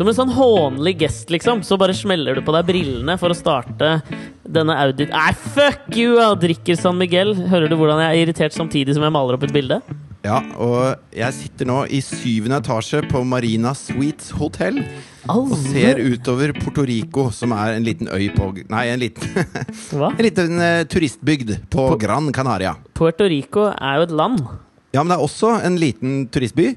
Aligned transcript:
Som 0.00 0.08
en 0.08 0.16
sånn 0.16 0.30
hånlig 0.32 0.94
gest, 1.02 1.28
liksom. 1.28 1.58
Så 1.60 1.76
bare 1.76 1.92
smeller 1.92 2.38
du 2.38 2.40
på 2.40 2.54
deg 2.54 2.70
brillene 2.70 3.18
for 3.20 3.34
å 3.34 3.36
starte 3.36 3.98
denne 4.48 4.72
audit... 4.80 5.10
Nei, 5.12 5.34
fuck 5.52 5.90
you! 5.92 6.14
Jeg 6.16 6.38
drikker 6.40 6.78
San 6.80 6.96
Miguel. 6.96 7.34
Hører 7.50 7.68
du 7.68 7.76
hvordan 7.76 8.00
jeg 8.00 8.14
er 8.14 8.22
irritert 8.22 8.56
samtidig 8.56 8.96
som 8.96 9.04
jeg 9.04 9.12
maler 9.12 9.36
opp 9.36 9.44
et 9.44 9.52
bilde? 9.52 9.82
Ja, 10.24 10.40
og 10.56 11.12
jeg 11.12 11.36
sitter 11.36 11.68
nå 11.68 11.78
i 11.92 12.00
syvende 12.00 12.62
etasje 12.62 13.02
på 13.12 13.20
Marina 13.28 13.74
Suites 13.76 14.32
hotell. 14.40 14.80
Og 15.28 15.52
ser 15.66 16.00
utover 16.00 16.56
Puerto 16.56 16.88
Rico, 16.88 17.28
som 17.36 17.52
er 17.60 17.76
en 17.76 17.84
liten 17.84 18.08
øy 18.08 18.30
på 18.32 18.54
Nei, 18.72 18.88
en 18.94 19.04
liten, 19.04 19.36
en 20.00 20.24
liten 20.24 20.64
eh, 20.64 20.86
turistbygd 20.88 21.58
på 21.68 21.90
Gran 22.00 22.32
Canaria. 22.32 22.78
Puerto 22.96 23.28
Rico 23.28 23.68
er 23.74 24.00
jo 24.00 24.08
et 24.08 24.20
land. 24.24 24.46
Ja, 24.96 25.02
men 25.04 25.12
det 25.12 25.20
er 25.20 25.28
også 25.28 25.58
en 25.60 25.76
liten 25.76 26.22
turistby 26.32 26.72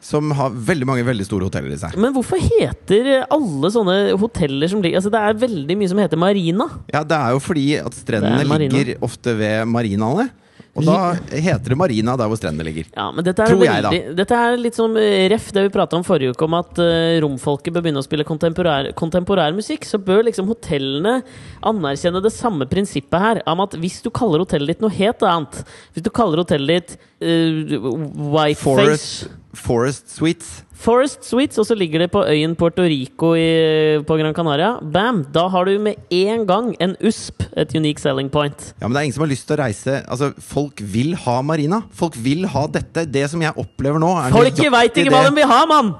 som 0.00 0.32
har 0.36 0.52
veldig 0.54 0.88
mange 0.88 1.04
veldig 1.06 1.26
store 1.28 1.48
hoteller 1.48 1.76
i 1.76 1.80
seg. 1.80 1.96
Men 2.00 2.14
hvorfor 2.16 2.40
heter 2.40 3.26
alle 3.26 3.72
sånne 3.72 3.96
hoteller 4.20 4.72
som 4.72 4.80
ligger 4.80 5.00
Altså, 5.00 5.12
det 5.12 5.20
er 5.20 5.40
veldig 5.44 5.76
mye 5.78 5.90
som 5.92 6.00
heter 6.02 6.20
Marina. 6.20 6.66
Ja, 6.92 7.04
det 7.06 7.16
er 7.16 7.36
jo 7.36 7.42
fordi 7.44 7.66
at 7.80 7.96
strendene 7.96 8.44
er 8.44 8.64
ligger 8.64 8.94
ofte 9.06 9.36
ved 9.38 9.68
marinaene. 9.70 10.30
Og 10.78 10.86
da 10.86 10.96
heter 11.34 11.72
det 11.72 11.78
marina 11.78 12.14
der 12.18 12.28
hvor 12.30 12.38
strendene 12.38 12.68
ligger. 12.68 12.86
Ja, 12.94 13.08
men 13.14 13.26
dette 13.26 13.42
er, 13.42 13.50
Tror 13.50 13.64
jeg, 13.64 13.82
veldig, 13.82 14.14
dette 14.20 14.38
er 14.38 14.60
litt 14.60 14.76
som 14.78 14.94
eh, 15.00 15.24
ref 15.32 15.48
det 15.56 15.64
vi 15.66 15.72
prata 15.74 15.98
om 15.98 16.04
forrige 16.06 16.34
uke, 16.34 16.46
om 16.46 16.54
at 16.60 16.78
uh, 16.78 17.18
romfolket 17.24 17.74
bør 17.74 17.84
begynne 17.84 18.02
å 18.02 18.06
spille 18.06 18.26
kontemporær, 18.28 18.92
kontemporær 18.98 19.56
musikk. 19.56 19.88
Så 19.88 19.98
bør 19.98 20.22
liksom 20.28 20.48
hotellene 20.50 21.18
anerkjenne 21.66 22.22
det 22.22 22.32
samme 22.34 22.68
prinsippet 22.70 23.24
her, 23.24 23.42
om 23.50 23.64
at 23.66 23.74
hvis 23.82 23.98
du 24.04 24.12
kaller 24.14 24.44
hotellet 24.44 24.76
ditt 24.76 24.84
noe 24.84 24.94
helt 24.94 25.26
annet 25.26 25.62
Hvis 25.94 26.06
du 26.06 26.10
kaller 26.14 26.44
hotellet 26.44 26.94
ditt 26.94 26.96
uh, 27.26 27.90
Whiteface 28.30 28.62
Forest, 28.62 29.39
Forest 29.56 30.10
Suites. 30.14 30.60
Forest 30.80 31.26
Suites, 31.26 31.58
og 31.58 31.66
så 31.66 31.74
ligger 31.74 32.04
det 32.04 32.10
på 32.12 32.22
øyen 32.22 32.54
Puerto 32.56 32.84
Rico 32.86 33.32
i, 33.36 33.98
på 34.06 34.16
Gran 34.16 34.34
Canaria. 34.34 34.76
Bam! 34.80 35.24
Da 35.34 35.48
har 35.52 35.66
du 35.66 35.74
med 35.82 35.98
en 36.14 36.46
gang 36.48 36.70
en 36.80 36.94
USP, 37.02 37.42
et 37.58 37.74
unique 37.76 38.00
selling 38.00 38.30
point. 38.30 38.70
Ja, 38.80 38.86
men 38.86 38.94
det 38.94 39.00
er 39.00 39.08
ingen 39.08 39.16
som 39.18 39.26
har 39.26 39.32
lyst 39.32 39.48
til 39.48 39.58
å 39.58 39.60
reise 39.60 39.98
Altså, 40.06 40.30
folk 40.40 40.80
vil 40.80 41.16
ha 41.26 41.40
marina. 41.42 41.82
Folk 41.92 42.16
vil 42.22 42.46
ha 42.48 42.64
dette. 42.70 43.04
Det 43.10 43.26
som 43.32 43.42
jeg 43.42 43.52
opplever 43.58 44.00
nå, 44.00 44.12
er 44.22 44.36
Folket 44.36 44.72
veit 44.72 45.02
ikke 45.02 45.12
hva 45.12 45.26
de 45.26 45.34
vil 45.36 45.50
ha, 45.50 45.60
mann! 45.68 45.92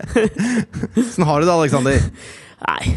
Åssen 1.00 1.26
har 1.26 1.40
du 1.40 1.48
det, 1.48 1.56
Aleksander. 1.56 2.06
Nei. 2.68 2.94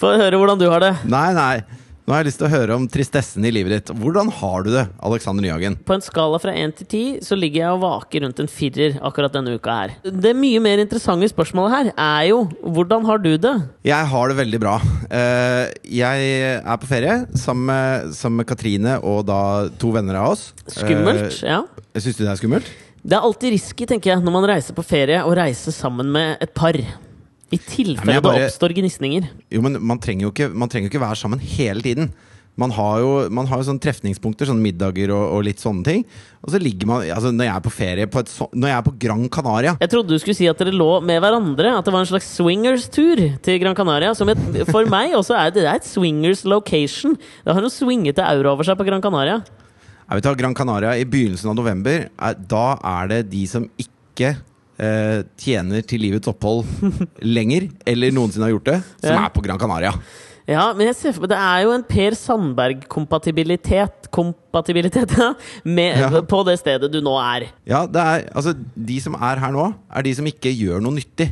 Få 0.00 0.16
høre 0.18 0.40
hvordan 0.40 0.58
du 0.58 0.66
har 0.72 0.82
det. 0.82 0.94
Nei, 1.06 1.28
nei. 1.36 1.81
Nå 2.02 2.10
har 2.16 2.24
jeg 2.24 2.32
lyst 2.32 2.40
til 2.40 2.48
å 2.48 2.50
høre 2.50 2.74
om 2.74 2.86
tristessen 2.90 3.44
i 3.46 3.50
livet 3.54 3.76
ditt. 3.76 3.90
Hvordan 3.94 4.26
har 4.40 4.64
du 4.66 4.72
det, 4.74 4.82
Alexander 5.06 5.44
Nyhagen? 5.44 5.76
På 5.86 5.94
en 5.94 6.02
skala 6.02 6.40
fra 6.42 6.50
1 6.50 6.72
til 6.80 6.88
10 6.88 7.20
så 7.22 7.36
ligger 7.38 7.60
jeg 7.62 7.76
og 7.76 7.82
vaker 7.84 8.24
rundt 8.24 8.40
en 8.42 8.50
firer 8.50 8.96
akkurat 9.06 9.36
denne 9.36 9.54
uka 9.54 9.76
her. 9.76 9.92
Det 10.02 10.32
mye 10.34 10.58
mer 10.64 10.82
interessante 10.82 11.28
spørsmålet 11.30 11.76
her 11.76 11.90
er 11.94 12.24
jo 12.32 12.40
hvordan 12.66 13.06
har 13.06 13.22
du 13.22 13.30
det? 13.44 13.52
Jeg 13.86 14.10
har 14.14 14.32
det 14.32 14.38
veldig 14.40 14.60
bra. 14.64 14.74
Eh, 15.14 15.70
Jeg 16.02 16.26
er 16.58 16.82
på 16.82 16.90
ferie 16.90 17.20
sammen 17.38 17.70
med, 17.70 18.10
sammen 18.18 18.42
med 18.42 18.50
Katrine 18.50 18.96
og 18.98 19.22
da 19.30 19.38
to 19.78 19.94
venner 19.94 20.18
av 20.24 20.34
oss. 20.34 20.48
Skummelt, 20.74 21.38
ja. 21.46 21.62
Eh, 21.94 22.02
Syns 22.02 22.18
du 22.18 22.24
det 22.26 22.32
er 22.34 22.42
skummelt? 22.42 22.74
Det 23.02 23.14
er 23.14 23.22
alltid 23.30 23.54
risky, 23.54 23.86
tenker 23.86 24.12
jeg, 24.16 24.22
når 24.26 24.34
man 24.40 24.50
reiser 24.50 24.74
på 24.74 24.82
ferie, 24.86 25.22
å 25.26 25.32
reise 25.34 25.70
sammen 25.74 26.10
med 26.14 26.42
et 26.42 26.52
par. 26.54 26.74
I 27.52 27.60
tilfelle 27.60 28.20
det 28.24 28.46
oppstår 28.48 28.74
gnisninger. 28.80 29.30
Jo, 29.52 29.62
men 29.64 29.78
man 29.84 30.00
trenger 30.02 30.28
jo 30.28 30.34
ikke, 30.34 30.52
man 30.52 30.70
trenger 30.72 30.88
jo 30.88 30.94
ikke 30.94 31.06
være 31.06 31.20
sammen 31.20 31.42
hele 31.42 31.84
tiden. 31.84 32.12
Man 32.60 32.68
har 32.76 32.98
jo, 33.00 33.12
man 33.32 33.46
har 33.48 33.62
jo 33.62 33.64
sånne 33.64 33.80
trefningspunkter, 33.80 34.44
sånne 34.50 34.60
middager 34.60 35.08
og, 35.14 35.22
og 35.38 35.44
litt 35.46 35.62
sånne 35.62 35.86
ting. 35.86 36.02
Og 36.44 36.52
så 36.52 36.60
ligger 36.60 36.90
man 36.90 37.06
altså 37.06 37.30
Når 37.32 37.46
jeg 37.46 37.54
er 37.54 37.64
på 37.64 37.72
ferie 37.72 38.08
på 38.12 38.20
et 38.20 38.32
Når 38.52 38.68
jeg 38.68 38.76
er 38.76 38.84
på 38.84 38.92
Gran 39.00 39.22
Canaria 39.32 39.72
Jeg 39.80 39.92
trodde 39.92 40.12
du 40.12 40.20
skulle 40.20 40.36
si 40.36 40.48
at 40.50 40.60
dere 40.60 40.74
lå 40.74 40.90
med 41.00 41.22
hverandre. 41.24 41.72
At 41.78 41.88
det 41.88 41.94
var 41.94 42.04
en 42.04 42.10
slags 42.10 42.28
swingers-tur 42.36 43.24
til 43.40 43.58
Gran 43.62 43.78
Canaria. 43.78 44.12
Som 44.18 44.34
et, 44.34 44.44
for 44.68 44.84
meg 44.92 45.16
også 45.16 45.38
er 45.38 45.48
det, 45.54 45.64
det 45.64 45.70
er 45.70 45.80
et 45.80 45.88
swingers 45.88 46.44
location. 46.44 47.16
Det 47.16 47.56
har 47.56 47.64
noe 47.64 47.72
swingete 47.72 48.26
aura 48.26 48.52
over 48.52 48.68
seg 48.68 48.76
på 48.76 48.88
Gran 48.90 49.04
Canaria. 49.04 49.40
Jeg 50.12 50.26
da, 50.26 50.36
Gran 50.36 50.52
Canaria 50.52 50.92
i 51.00 51.08
begynnelsen 51.08 51.48
av 51.48 51.56
november, 51.56 52.04
er, 52.12 52.34
da 52.36 52.66
er 52.98 53.08
det 53.14 53.20
de 53.32 53.46
som 53.48 53.64
ikke 53.80 54.34
eh, 54.78 55.22
tjener 55.38 55.82
til 55.86 56.00
livets 56.00 56.28
opphold 56.30 56.64
lenger, 57.22 57.68
eller 57.86 58.12
noensinne 58.14 58.46
har 58.48 58.54
gjort 58.56 58.70
det, 58.70 58.78
som 59.02 59.14
Ja. 59.16 59.24
er 59.26 59.34
på 59.34 59.42
Gran 59.44 59.58
Canaria. 59.60 59.92
Ja, 60.48 60.72
men 60.74 60.88
jeg 60.88 60.96
ser 60.98 61.12
for 61.14 61.22
meg 61.22 61.30
Det 61.30 61.38
er 61.38 61.60
jo 61.62 61.70
en 61.70 61.84
Per 61.86 62.16
Sandberg-kompatibilitet 62.18 64.08
Kompatibilitet, 64.12 65.12
ja, 65.16 65.28
med, 65.64 65.98
Ja. 66.00 66.08
på 66.26 66.40
det 66.44 66.58
stedet 66.58 66.90
du 66.92 67.00
nå 67.00 67.14
er. 67.22 67.46
Ja, 67.64 67.86
det 67.86 68.02
er, 68.02 68.26
altså, 68.34 68.52
De 68.76 68.98
som 69.00 69.14
er 69.14 69.38
her 69.40 69.52
nå, 69.54 69.68
er 69.94 70.02
de 70.02 70.14
som 70.18 70.26
ikke 70.26 70.50
gjør 70.52 70.82
noe 70.82 70.92
nyttig 70.98 71.30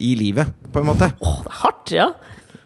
i 0.00 0.14
livet, 0.16 0.46
på 0.72 0.80
en 0.80 0.86
måte. 0.86 1.12
Åh, 1.20 1.38
det 1.44 1.52
er 1.52 1.60
hardt, 1.60 1.92
ja! 1.92 2.08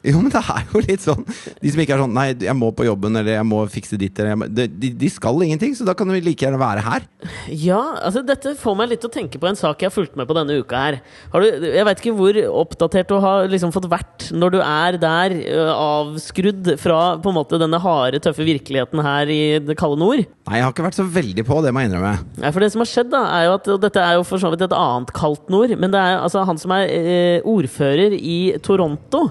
Jo, 0.03 0.19
men 0.19 0.33
det 0.35 0.41
er 0.43 0.65
jo 0.67 0.81
litt 0.83 1.05
sånn 1.05 1.23
De 1.63 1.71
som 1.71 1.81
ikke 1.83 1.95
er 1.95 2.01
sånn 2.03 2.15
Nei, 2.17 2.27
jeg 2.43 2.55
må 2.59 2.73
på 2.75 2.87
jobben, 2.89 3.15
eller 3.21 3.37
jeg 3.37 3.47
må 3.47 3.61
fikse 3.71 3.99
ditt, 4.01 4.19
eller 4.19 4.39
må, 4.41 4.49
de, 4.51 4.67
de, 4.69 5.11
skal 5.13 5.39
ingenting, 5.45 5.77
så 5.79 5.87
da 5.87 5.95
kan 5.99 6.11
de 6.11 6.19
like 6.23 6.43
gjerne 6.43 6.59
være 6.61 6.83
her. 6.85 7.07
Ja, 7.53 7.81
altså 8.03 8.23
Dette 8.27 8.55
får 8.59 8.77
meg 8.79 8.91
litt 8.91 9.03
til 9.05 9.11
å 9.11 9.15
tenke 9.15 9.39
på 9.41 9.49
en 9.51 9.59
sak 9.59 9.83
jeg 9.83 9.91
har 9.91 9.95
fulgt 9.95 10.17
med 10.19 10.27
på 10.29 10.37
denne 10.37 10.57
uka. 10.59 10.81
her 10.81 10.99
har 11.33 11.45
du, 11.45 11.67
Jeg 11.69 11.87
vet 11.87 12.03
ikke 12.03 12.17
hvor 12.19 12.39
oppdatert 12.65 13.13
du 13.13 13.17
har 13.23 13.51
liksom 13.53 13.75
fått 13.75 13.89
vært 13.93 14.29
når 14.35 14.57
du 14.57 14.59
er 14.63 14.99
der, 15.03 15.37
avskrudd 15.73 16.75
fra 16.83 17.01
på 17.23 17.31
en 17.33 17.39
måte 17.39 17.61
denne 17.61 17.81
harde, 17.83 18.21
tøffe 18.23 18.47
virkeligheten 18.47 19.03
her 19.07 19.31
i 19.33 19.41
det 19.63 19.79
kalde 19.79 20.01
nord. 20.03 20.25
Nei, 20.49 20.59
jeg 20.59 20.67
har 20.67 20.75
ikke 20.75 20.89
vært 20.89 20.99
så 20.99 21.07
veldig 21.07 21.47
på, 21.47 21.61
det 21.65 21.73
må 21.75 21.85
jeg 21.85 21.93
innrømme. 21.93 22.15
Nei, 22.43 22.51
for 22.51 22.65
det 22.65 22.73
som 22.75 22.83
har 22.83 22.91
skjedd, 22.91 23.13
da, 23.15 23.23
er 23.39 23.47
jo 23.47 23.57
at 23.61 23.73
og 23.73 23.81
Dette 23.83 24.03
er 24.03 24.19
jo 24.19 24.27
for 24.27 24.43
så 24.43 24.51
vidt 24.53 24.67
et 24.67 24.77
annet 24.77 25.15
kaldt 25.17 25.51
nord, 25.53 25.73
men 25.79 25.95
det 25.95 26.03
er 26.03 26.21
altså 26.21 26.45
han 26.49 26.61
som 26.61 26.75
er 26.75 26.91
eh, 26.91 27.49
ordfører 27.49 28.15
i 28.19 28.39
Toronto. 28.65 29.29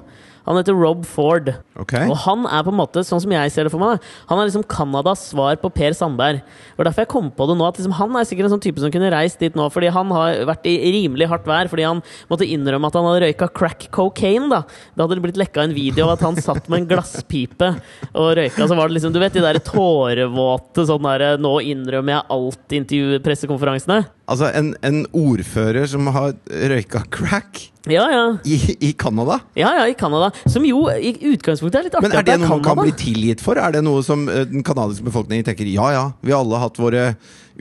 Han 0.48 0.58
heter 0.58 0.78
Rob 0.78 1.06
Ford. 1.06 1.52
Okay. 1.84 2.08
Og 2.10 2.16
han 2.26 2.46
er 2.50 2.64
på 2.66 2.74
en 2.74 2.80
måte, 2.80 3.04
sånn 3.06 3.22
som 3.24 3.34
jeg 3.34 3.54
ser 3.54 3.68
det 3.68 3.74
for 3.74 3.82
meg, 3.82 4.02
han 4.30 4.40
er 4.40 4.50
liksom 4.50 4.66
Canadas 4.70 5.28
svar 5.32 5.58
på 5.62 5.72
Per 5.74 5.96
Sandberg. 5.98 6.42
Og 6.78 6.86
derfor 6.86 7.06
jeg 7.06 7.12
kom 7.14 7.30
på 7.36 7.48
det 7.50 7.58
nå, 7.60 7.68
at 7.68 7.80
liksom 7.80 7.96
han 8.00 8.18
er 8.18 8.28
sikkert 8.30 8.50
en 8.50 8.56
sånn 8.56 8.64
type 8.64 8.82
som 8.84 8.94
kunne 8.94 9.12
reist 9.14 9.42
dit 9.42 9.58
nå, 9.58 9.68
fordi 9.74 9.92
han 9.94 10.14
har 10.16 10.42
vært 10.50 10.70
i 10.70 10.76
rimelig 10.98 11.30
hardt 11.32 11.50
vær, 11.50 11.70
fordi 11.72 11.88
han 11.88 12.04
måtte 12.32 12.48
innrømme 12.48 12.90
at 12.90 12.98
han 12.98 13.10
hadde 13.10 13.26
røyka 13.26 13.50
crack 13.58 13.88
cocaine. 13.94 14.50
da. 14.52 14.64
Da 14.96 15.06
hadde 15.06 15.20
det 15.20 15.26
blitt 15.28 15.42
lekka 15.42 15.66
en 15.66 15.76
video 15.78 16.08
av 16.08 16.16
at 16.18 16.26
han 16.28 16.40
satt 16.42 16.70
med 16.72 16.84
en 16.84 16.90
glasspipe 16.94 17.74
og 18.12 18.32
røyka. 18.40 18.66
Så 18.66 18.78
var 18.78 18.90
det 18.90 18.98
liksom, 18.98 19.14
du 19.14 19.22
vet 19.22 19.38
de 19.38 19.46
der 19.46 19.62
tårevåte 19.66 20.88
sånn 20.90 21.06
derre 21.06 21.38
'nå 21.42 21.54
innrømmer 21.74 22.18
jeg 22.18 22.30
alt' 22.38 22.78
intervjupressekonferansene. 22.82 24.02
Altså, 24.32 24.48
en, 24.56 24.72
en 24.88 25.02
ordfører 25.18 25.90
som 25.92 26.08
har 26.16 26.34
røyka 26.72 27.04
crack 27.12 27.68
Ja, 27.90 28.06
ja. 28.14 28.24
i, 28.46 28.60
i 28.80 28.92
Canada? 28.94 29.40
Ja, 29.58 29.74
ja, 29.80 29.88
i 29.90 29.96
Canada. 29.98 30.30
Som 30.46 30.64
jo 30.68 30.86
i 30.94 31.12
utgangspunktet 31.34 31.80
er 31.80 31.88
litt 31.88 31.98
artig. 31.98 32.08
Men 32.08 32.18
er 32.20 32.28
det 32.28 32.38
noe 32.40 32.52
man 32.54 32.64
kan 32.66 32.80
bli 32.80 32.94
tilgitt 32.96 33.42
for? 33.44 33.60
Er 33.60 33.74
det 33.76 33.82
noe 33.84 34.04
som 34.06 34.28
eh, 34.30 34.46
den 34.48 34.64
canadiske 34.68 35.08
befolkningen 35.08 35.48
tenker 35.50 35.68
ja 35.72 35.90
ja, 35.96 36.04
vi 36.22 36.32
har 36.36 36.46
alle 36.46 36.62
hatt 36.62 36.80
våre 36.80 37.08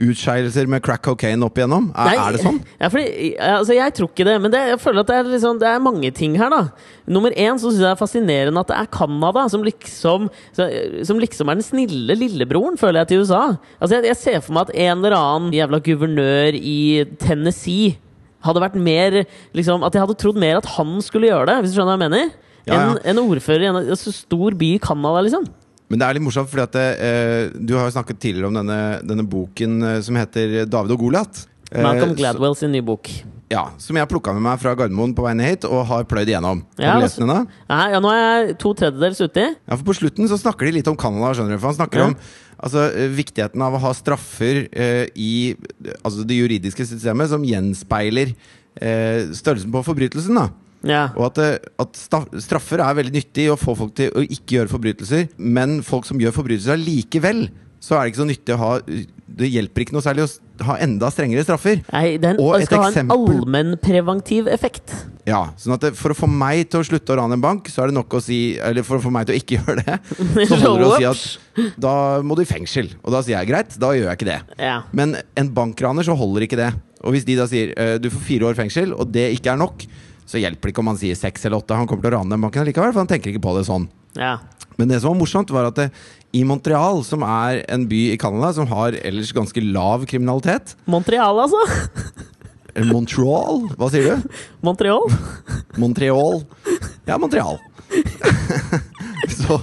utskeielser 0.01 0.67
med 0.71 0.83
crack 0.85 1.03
cocaine 1.05 1.45
opp 1.45 1.59
igjennom? 1.59 1.89
Er, 1.93 2.09
Nei, 2.11 2.17
er 2.19 2.35
det 2.35 2.43
sånn? 2.43 2.59
Ja, 2.79 2.89
fordi, 2.91 3.31
altså, 3.37 3.75
jeg 3.77 3.95
tror 3.97 4.09
ikke 4.11 4.27
det, 4.27 4.35
men 4.43 4.53
det, 4.53 4.61
jeg 4.73 4.81
føler 4.81 5.03
at 5.03 5.11
det 5.11 5.17
er, 5.19 5.31
liksom, 5.35 5.61
det 5.61 5.69
er 5.69 5.83
mange 5.83 6.11
ting 6.17 6.37
her. 6.39 6.51
da 6.53 6.61
Nummer 7.11 7.33
én 7.35 7.59
så 7.61 7.69
syns 7.69 7.79
jeg 7.81 7.87
det 7.87 7.93
er 7.93 8.01
fascinerende 8.01 8.63
at 8.63 8.71
det 8.71 8.77
er 8.79 8.91
Canada 8.93 9.47
som 9.51 9.65
liksom, 9.65 10.29
som 10.57 11.21
liksom 11.21 11.51
er 11.51 11.59
den 11.59 11.65
snille 11.65 12.17
lillebroren, 12.17 12.79
føler 12.81 13.01
jeg, 13.01 13.11
til 13.11 13.25
USA. 13.25 13.43
Altså, 13.79 13.97
jeg, 13.97 14.09
jeg 14.11 14.21
ser 14.21 14.39
for 14.45 14.57
meg 14.57 14.69
at 14.69 14.77
en 14.87 15.01
eller 15.01 15.17
annen 15.17 15.55
jævla 15.55 15.81
guvernør 15.85 16.57
i 16.57 16.79
Tennessee 17.21 17.95
hadde 18.45 18.61
vært 18.63 18.77
mer 18.81 19.19
liksom, 19.57 19.83
At 19.85 19.93
jeg 19.93 20.01
hadde 20.01 20.17
trodd 20.17 20.39
mer 20.41 20.57
at 20.57 20.69
han 20.77 20.95
skulle 21.05 21.29
gjøre 21.29 21.49
det, 21.51 21.59
hvis 21.61 21.73
du 21.73 21.77
skjønner 21.77 21.93
hva 21.93 21.99
jeg 21.99 22.09
mener? 22.09 22.31
Ja, 22.65 22.73
ja. 22.73 22.79
En, 22.85 23.01
en 23.13 23.21
ordfører 23.25 23.65
i 23.65 23.69
en 23.69 23.81
en 23.81 23.97
så 23.97 24.13
stor 24.13 24.57
by 24.57 24.75
i 24.75 24.81
Canada, 24.81 25.21
liksom. 25.25 25.45
Men 25.91 25.99
det 25.99 26.07
er 26.07 26.15
litt 26.15 26.23
morsomt, 26.23 26.47
fordi 26.47 26.63
at 26.63 26.77
eh, 26.79 27.49
du 27.59 27.73
har 27.75 27.89
jo 27.89 27.95
snakket 27.97 28.19
tidligere 28.23 28.47
om 28.47 28.55
denne, 28.61 28.79
denne 29.03 29.25
boken 29.27 29.73
eh, 29.83 29.97
som 30.05 30.15
heter 30.15 30.61
'David 30.63 30.95
og 30.95 31.01
Goliat'. 31.03 31.43
Eh, 31.71 31.83
Malcolm 31.83 32.15
Gladwell 32.15 32.55
sin 32.55 32.71
nye 32.71 32.85
bok. 32.85 33.09
Ja, 33.51 33.65
Som 33.77 33.97
jeg 33.99 34.07
plukka 34.07 34.31
med 34.31 34.45
meg 34.45 34.61
fra 34.61 34.71
Gardermoen 34.79 35.11
på 35.15 35.25
vei 35.25 35.33
ned 35.35 35.49
hit 35.49 35.65
og 35.67 35.83
har 35.89 36.05
pløyd 36.07 36.29
igjennom. 36.31 36.61
Ja, 36.79 36.93
har 36.93 37.01
du 37.01 37.03
altså- 37.03 37.09
lest 37.09 37.19
den 37.19 37.27
da? 37.27 37.39
Nei, 37.67 37.91
ja, 37.91 37.99
nå 37.99 38.11
er 38.13 38.21
jeg 38.47 38.57
to 38.63 38.73
tredjedels 38.73 39.19
uti. 39.19 39.43
Ja, 39.67 39.75
for 39.75 39.83
På 39.83 39.93
slutten 39.97 40.29
så 40.31 40.39
snakker 40.39 40.65
de 40.65 40.71
litt 40.77 40.87
om 40.87 40.95
Canada. 40.95 41.33
skjønner 41.35 41.51
du 41.51 41.59
For 41.59 41.67
Han 41.67 41.75
snakker 41.75 41.99
Ja. 41.99 42.05
om 42.05 42.15
altså, 42.63 42.95
eh, 42.95 43.09
viktigheten 43.09 43.61
av 43.61 43.73
å 43.73 43.79
ha 43.79 43.91
straffer 43.91 44.69
eh, 44.71 45.07
i 45.15 45.55
altså 46.05 46.23
det 46.25 46.39
juridiske 46.39 46.85
systemet 46.87 47.27
som 47.27 47.43
gjenspeiler 47.43 48.33
eh, 48.79 49.27
størrelsen 49.35 49.71
på 49.71 49.83
forbrytelsen. 49.83 50.35
da 50.35 50.47
Ja. 50.87 51.07
Og 51.15 51.29
at, 51.29 51.41
eh, 51.43 51.71
at 51.81 51.97
straffer 52.41 52.81
er 52.81 52.97
veldig 52.97 53.13
nyttig 53.15 53.49
å 53.51 53.59
få 53.59 53.75
folk 53.77 53.95
til 53.97 54.13
å 54.17 54.23
ikke 54.25 54.59
gjøre 54.59 54.71
forbrytelser. 54.71 55.27
Men 55.37 55.81
folk 55.85 56.07
som 56.09 56.21
gjør 56.21 56.35
forbrytelser 56.35 56.81
likevel, 56.81 57.49
så 57.81 57.97
er 57.97 58.05
det 58.05 58.11
ikke 58.11 58.21
så 58.21 58.29
nyttig 58.29 58.53
å 58.53 58.61
ha 58.61 58.71
Det 59.31 59.47
hjelper 59.49 59.81
ikke 59.81 59.95
noe 59.95 60.03
særlig 60.05 60.25
å 60.27 60.65
ha 60.67 60.75
enda 60.83 61.07
strengere 61.09 61.41
straffer. 61.45 61.79
Nei, 61.87 62.17
den 62.21 62.37
skal 62.67 62.83
ha 62.83 62.89
en 62.99 63.13
allmennpreventiv 63.15 64.49
effekt. 64.51 64.91
Ja, 65.25 65.53
sånn 65.57 65.75
at 65.77 65.85
det, 65.85 65.91
For 65.97 66.13
å 66.13 66.17
få 66.17 66.27
meg 66.29 66.67
til 66.69 66.81
å 66.81 66.85
slutte 66.85 67.13
å 67.13 67.17
rane 67.21 67.37
en 67.37 67.43
bank, 67.43 67.69
så 67.71 67.81
er 67.81 67.89
det 67.89 67.97
nok 67.97 68.17
å 68.17 68.21
si 68.21 68.57
Eller 68.59 68.85
for 68.85 68.99
å 68.99 69.03
få 69.03 69.11
meg 69.13 69.29
til 69.29 69.37
å 69.37 69.39
ikke 69.39 69.57
gjøre 69.61 69.85
det, 69.85 69.97
så 70.49 70.59
holder 70.59 70.83
det 70.83 70.89
å 70.89 70.99
si 70.99 71.09
at 71.09 71.73
da 71.81 71.95
må 72.25 72.37
du 72.37 72.43
i 72.43 72.49
fengsel. 72.49 72.91
Og 73.01 73.15
da 73.15 73.23
sier 73.23 73.37
jeg 73.39 73.49
greit, 73.49 73.73
da 73.81 73.93
gjør 73.95 74.11
jeg 74.11 74.19
ikke 74.19 74.29
det. 74.29 74.39
Ja. 74.61 74.77
Men 74.95 75.17
en 75.39 75.51
bankraner 75.55 76.05
så 76.05 76.15
holder 76.17 76.45
ikke 76.45 76.59
det. 76.59 76.69
Og 77.01 77.15
hvis 77.15 77.25
de 77.25 77.39
da 77.39 77.47
sier 77.49 77.73
eh, 77.79 77.97
du 78.01 78.11
får 78.11 78.23
fire 78.27 78.51
år 78.51 78.59
fengsel, 78.59 78.93
og 78.93 79.09
det 79.15 79.31
ikke 79.35 79.55
er 79.55 79.61
nok, 79.63 79.87
så 80.31 80.39
hjelper 80.39 80.69
det 80.69 80.73
ikke 80.75 80.83
om 80.85 80.89
han 80.93 80.99
sier 81.01 81.17
seks 81.19 81.43
eller 81.45 81.59
åtte. 81.59 81.75
Han 81.75 81.89
kommer 81.89 82.05
til 82.05 82.13
å 82.13 82.17
rane 82.21 82.39
banken 82.39 82.63
likevel, 82.69 82.93
for 82.95 83.03
han 83.03 83.09
tenker 83.11 83.33
ikke 83.33 83.43
på 83.43 83.53
det 83.57 83.65
sånn. 83.67 83.89
Ja. 84.15 84.37
Men 84.79 84.87
det 84.91 85.01
som 85.03 85.11
var 85.11 85.19
morsomt, 85.19 85.51
var 85.53 85.67
at 85.67 85.75
det, 85.77 85.89
i 86.33 86.45
Montreal, 86.47 87.01
som 87.03 87.25
er 87.27 87.61
en 87.71 87.83
by 87.91 87.99
i 88.13 88.19
Canada 88.21 88.53
som 88.55 88.69
har 88.71 88.95
ellers 89.03 89.33
ganske 89.35 89.59
lav 89.67 90.05
kriminalitet 90.07 90.77
Montreal, 90.89 91.41
altså. 91.43 91.59
Montreal? 92.87 93.65
Hva 93.75 93.89
sier 93.91 94.07
du? 94.15 94.29
Montreal. 94.65 95.09
Montreal. 95.81 96.45
Ja, 97.09 97.17
Montreal. 97.19 97.59
så 99.35 99.57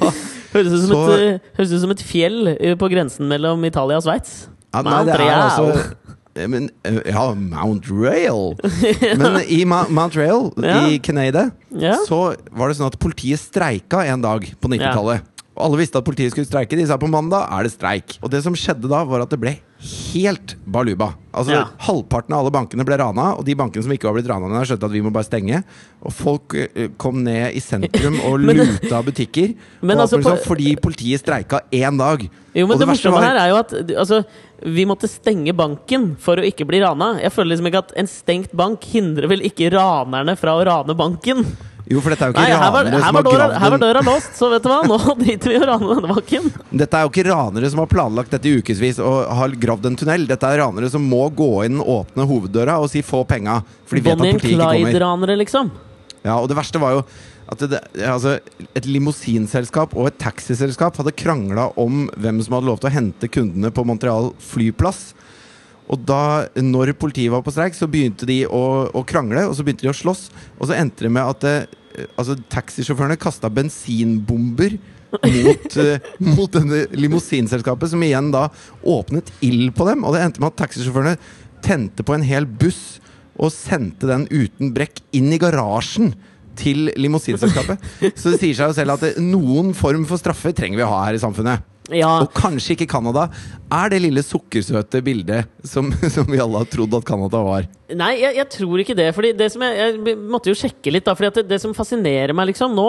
Høres 0.53 0.73
ut 0.73 0.83
som, 0.85 0.93
Så- 0.93 1.01
et, 1.13 1.23
eh, 1.25 1.57
høres 1.59 1.73
ut 1.73 1.81
som 1.83 1.91
et 1.93 2.03
fjell 2.05 2.53
eh, 2.55 2.75
på 2.81 2.89
grensen 2.93 3.29
mellom 3.29 3.65
Italia 3.69 3.99
og 4.01 4.05
Sveits. 4.07 4.47
ja, 4.75 4.83
nei, 4.85 5.01
det 5.09 5.17
er 5.17 5.35
altså 5.41 5.67
Eh, 5.73 6.08
Men, 6.47 6.71
eh, 6.85 7.01
ja, 7.11 7.25
Mount 7.35 7.89
Rail. 7.91 8.55
Men 9.19 9.41
i 9.49 9.65
Ma 9.65 9.85
Mount 9.89 10.15
Rail 10.17 10.53
Ja. 10.63 10.87
i 10.87 10.99
Canada 11.03 11.51
Ja. 11.75 11.97
så 12.07 12.37
var 12.53 12.69
det 12.71 12.77
sånn 12.79 12.87
at 12.93 12.99
politiet 13.03 13.41
streika 13.43 14.05
en 14.07 14.23
dag 14.23 14.47
på 14.61 14.69
90-tallet. 14.71 15.25
Og 15.59 15.65
alle 15.67 15.81
visste 15.81 15.99
at 15.99 16.05
politiet 16.07 16.31
skulle 16.31 16.47
streike. 16.47 16.77
De 16.79 16.85
sa 16.87 16.97
på 17.01 17.09
mandag 17.11 17.49
er 17.51 17.67
det 17.67 17.73
streik. 17.75 18.19
Og 18.23 18.31
det 18.31 18.45
som 18.45 18.55
skjedde 18.55 18.87
da, 18.89 19.03
var 19.05 19.25
at 19.25 19.31
det 19.35 19.41
ble 19.43 19.57
helt 19.79 20.57
baluba. 20.67 21.13
Altså 21.33 21.53
Ja. 21.55 21.65
Halvparten 21.87 22.35
av 22.35 22.41
alle 22.43 22.51
bankene 22.51 22.85
ble 22.85 22.97
rana, 22.99 23.29
og 23.39 23.45
de 23.47 23.55
bankene 23.55 23.83
som 23.85 23.93
ikke 23.95 24.09
var 24.09 24.17
blitt 24.17 24.27
rana, 24.31 24.49
skjønte 24.67 24.85
at 24.89 24.91
vi 24.91 25.03
må 25.05 25.13
bare 25.15 25.25
stenge. 25.29 25.63
Og 26.03 26.13
folk 26.13 26.55
eh, 26.59 26.89
kom 26.99 27.23
ned 27.23 27.55
i 27.55 27.61
sentrum 27.63 28.19
og 28.27 28.41
Men- 28.49 28.57
luta 28.65 29.03
butikker. 29.07 29.55
Men 29.87 29.99
altså, 30.03 30.19
mulig 30.19 30.27
sånn, 30.27 30.39
på- 30.43 30.49
fordi 30.51 30.75
politiet 30.83 31.23
streika 31.23 31.61
én 31.71 31.97
dag. 31.99 32.27
Jo, 32.55 32.67
men 32.67 32.75
Og 32.75 32.81
det, 32.81 32.89
verste 32.89 33.11
morsomme 33.13 33.23
her 33.23 33.39
er 33.39 33.49
jo 33.53 33.57
at 33.61 33.73
altså, 34.03 34.25
vi 34.67 34.85
måtte 34.89 35.07
stenge 35.07 35.55
banken 35.55 36.17
for 36.19 36.41
å 36.41 36.43
ikke 36.49 36.67
bli 36.67 36.81
rana. 36.83 37.13
Jeg 37.23 37.31
føler 37.31 37.53
liksom 37.55 37.69
ikke 37.71 37.85
at 37.85 37.93
en 38.03 38.09
stengt 38.11 38.51
bank 38.59 38.83
hindrer 38.91 39.29
vel 39.31 39.45
ikke 39.47 39.71
ranerne 39.77 40.35
fra 40.37 40.57
å 40.59 40.65
rane 40.67 40.97
banken? 40.99 41.45
Jo, 41.89 42.03
for 42.05 42.13
dette 42.13 42.27
er 42.27 42.29
jo 42.31 42.35
ikke 42.35 42.43
Nei, 42.45 42.53
her 42.53 42.73
var, 42.75 42.85
ranere 42.85 42.99
her 43.01 43.07
som 43.07 43.17
var, 43.17 43.23
har 43.23 43.33
døra, 43.33 43.45
gravd 43.49 43.63
her 43.63 43.73
var 43.73 43.83
døra 43.83 44.03
låst, 44.05 44.35
så 44.37 44.51
vet 44.53 44.65
du 44.65 44.69
hva, 44.69 44.79
nå 44.91 44.99
driter 45.23 45.53
vi 45.53 45.57
i 45.57 45.61
å 45.63 45.69
rane 45.71 45.89
denne 45.89 46.11
bakken. 46.13 46.51
Dette 46.83 46.99
er 46.99 47.07
jo 47.07 47.13
ikke 47.15 47.25
ranere 47.31 47.71
som 47.73 47.81
har 47.83 47.91
planlagt 47.93 48.35
dette 48.35 48.51
i 48.51 48.61
ukevis 48.61 49.01
og 49.01 49.17
har 49.41 49.57
gravd 49.63 49.89
en 49.89 49.97
tunnel. 50.03 50.27
Dette 50.29 50.51
er 50.53 50.61
ranere 50.61 50.91
som 50.93 51.07
må 51.09 51.23
gå 51.33 51.49
inn, 51.65 51.81
åpne 51.81 52.29
hoveddøra 52.29 52.77
og 52.83 52.93
si 52.93 53.01
få 53.07 53.23
penga. 53.31 53.63
For 53.89 53.97
de 53.97 54.05
vet 54.05 54.21
Bonnie 54.21 54.37
at 54.37 54.41
politiet 54.43 54.59
ikke 54.59 54.69
kommer. 54.69 54.93
Clyde-ranere, 54.93 55.39
liksom. 55.41 55.73
Ja, 56.27 56.37
og 56.37 56.49
det 56.51 56.59
verste 56.59 56.83
var 56.83 56.99
jo 56.99 57.03
at 57.49 57.63
det, 57.73 57.81
altså, 58.05 58.35
et 58.77 58.87
limousinselskap 58.89 59.95
og 59.97 60.11
et 60.11 60.19
taxiselskap 60.21 60.99
hadde 61.01 61.15
krangla 61.17 61.71
om 61.81 62.05
hvem 62.21 62.43
som 62.45 62.59
hadde 62.59 62.69
lov 62.69 62.83
til 62.83 62.91
å 62.91 62.97
hente 62.99 63.31
kundene 63.33 63.73
på 63.73 63.87
Montreal 63.89 64.35
flyplass. 64.51 65.15
Og 65.89 66.05
da, 66.09 66.49
når 66.61 66.93
politiet 67.01 67.33
var 67.33 67.43
på 67.45 67.53
streik, 67.55 67.77
så 67.77 67.89
begynte 67.91 68.29
de 68.29 68.43
å, 68.45 68.63
å 68.93 69.03
krangle, 69.09 69.47
og 69.49 69.57
så 69.57 69.65
begynte 69.65 69.87
de 69.87 69.93
å 69.93 69.97
slåss. 69.97 70.29
Og 70.59 70.69
så 70.69 70.77
endte 70.77 71.07
det 71.07 71.13
med 71.15 71.25
at 71.25 71.49
eh, 71.49 72.07
altså, 72.15 72.37
taxisjåførene 72.53 73.19
kasta 73.21 73.51
bensinbomber 73.53 74.77
mot, 75.25 75.77
eh, 75.81 76.09
mot 76.37 76.53
denne 76.53 76.85
limousinselskapet, 76.93 77.93
som 77.93 78.05
igjen 78.05 78.33
da 78.35 78.49
åpnet 78.85 79.33
ild 79.45 79.73
på 79.77 79.89
dem. 79.89 80.05
Og 80.05 80.15
det 80.15 80.25
endte 80.27 80.45
med 80.45 80.53
at 80.53 80.61
taxisjåførene 80.65 81.17
tente 81.65 82.05
på 82.07 82.15
en 82.15 82.27
hel 82.27 82.47
buss 82.47 82.99
og 83.39 83.55
sendte 83.55 84.09
den 84.11 84.27
uten 84.31 84.75
brekk 84.75 85.01
inn 85.17 85.31
i 85.33 85.41
garasjen 85.41 86.13
til 86.59 86.91
limousinselskapet. 86.99 87.81
Så 88.19 88.35
det 88.35 88.43
sier 88.43 88.57
seg 88.59 88.73
jo 88.73 88.77
selv 88.77 88.97
at 88.97 89.07
det, 89.07 89.17
noen 89.23 89.73
form 89.79 90.05
for 90.11 90.21
straffe 90.21 90.53
trenger 90.57 90.81
vi 90.81 90.87
å 90.87 90.93
ha 90.93 91.05
her 91.07 91.19
i 91.19 91.23
samfunnet. 91.23 91.65
Ja, 91.95 92.11
Og 92.21 92.33
kanskje 92.37 92.75
ikke 92.77 92.89
Canada 92.91 93.29
er 93.73 93.93
det 93.93 94.03
lille 94.05 94.25
sukkersøte 94.25 95.01
bildet 95.05 95.49
som, 95.65 95.91
som 96.15 96.29
vi 96.29 96.41
alle 96.43 96.63
har 96.63 96.71
trodd 96.71 96.97
at 96.99 97.07
Canada 97.09 97.41
var. 97.47 97.69
Nei, 97.97 98.19
jeg, 98.21 98.35
jeg 98.37 98.49
tror 98.53 98.81
ikke 98.83 98.97
det. 98.99 99.07
Fordi 99.17 99.31
det 99.37 99.47
som 99.55 99.63
jeg, 99.65 99.77
jeg 99.81 100.17
måtte 100.29 100.51
jo 100.51 100.57
sjekke 100.59 100.93
litt, 100.93 101.07
da. 101.07 101.15
Fordi 101.17 101.31
at 101.31 101.39
det, 101.41 101.45
det 101.55 101.59
som 101.63 101.73
fascinerer 101.77 102.35
meg 102.37 102.51
liksom 102.51 102.75
nå, 102.77 102.89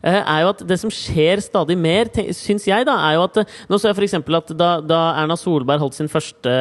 eh, 0.00 0.20
er 0.22 0.44
jo 0.44 0.52
at 0.54 0.62
det 0.70 0.78
som 0.80 0.92
skjer 0.92 1.42
stadig 1.44 1.76
mer, 1.76 2.08
syns 2.36 2.64
jeg, 2.68 2.86
da, 2.88 2.96
er 3.10 3.18
jo 3.18 3.26
at 3.26 3.42
eh, 3.42 3.56
Nå 3.68 3.76
så 3.76 3.90
jeg 3.90 3.98
f.eks. 3.98 4.16
at 4.38 4.54
da, 4.56 4.70
da 4.80 5.02
Erna 5.20 5.36
Solberg 5.36 5.82
holdt 5.82 5.98
sin 5.98 6.08
første 6.08 6.52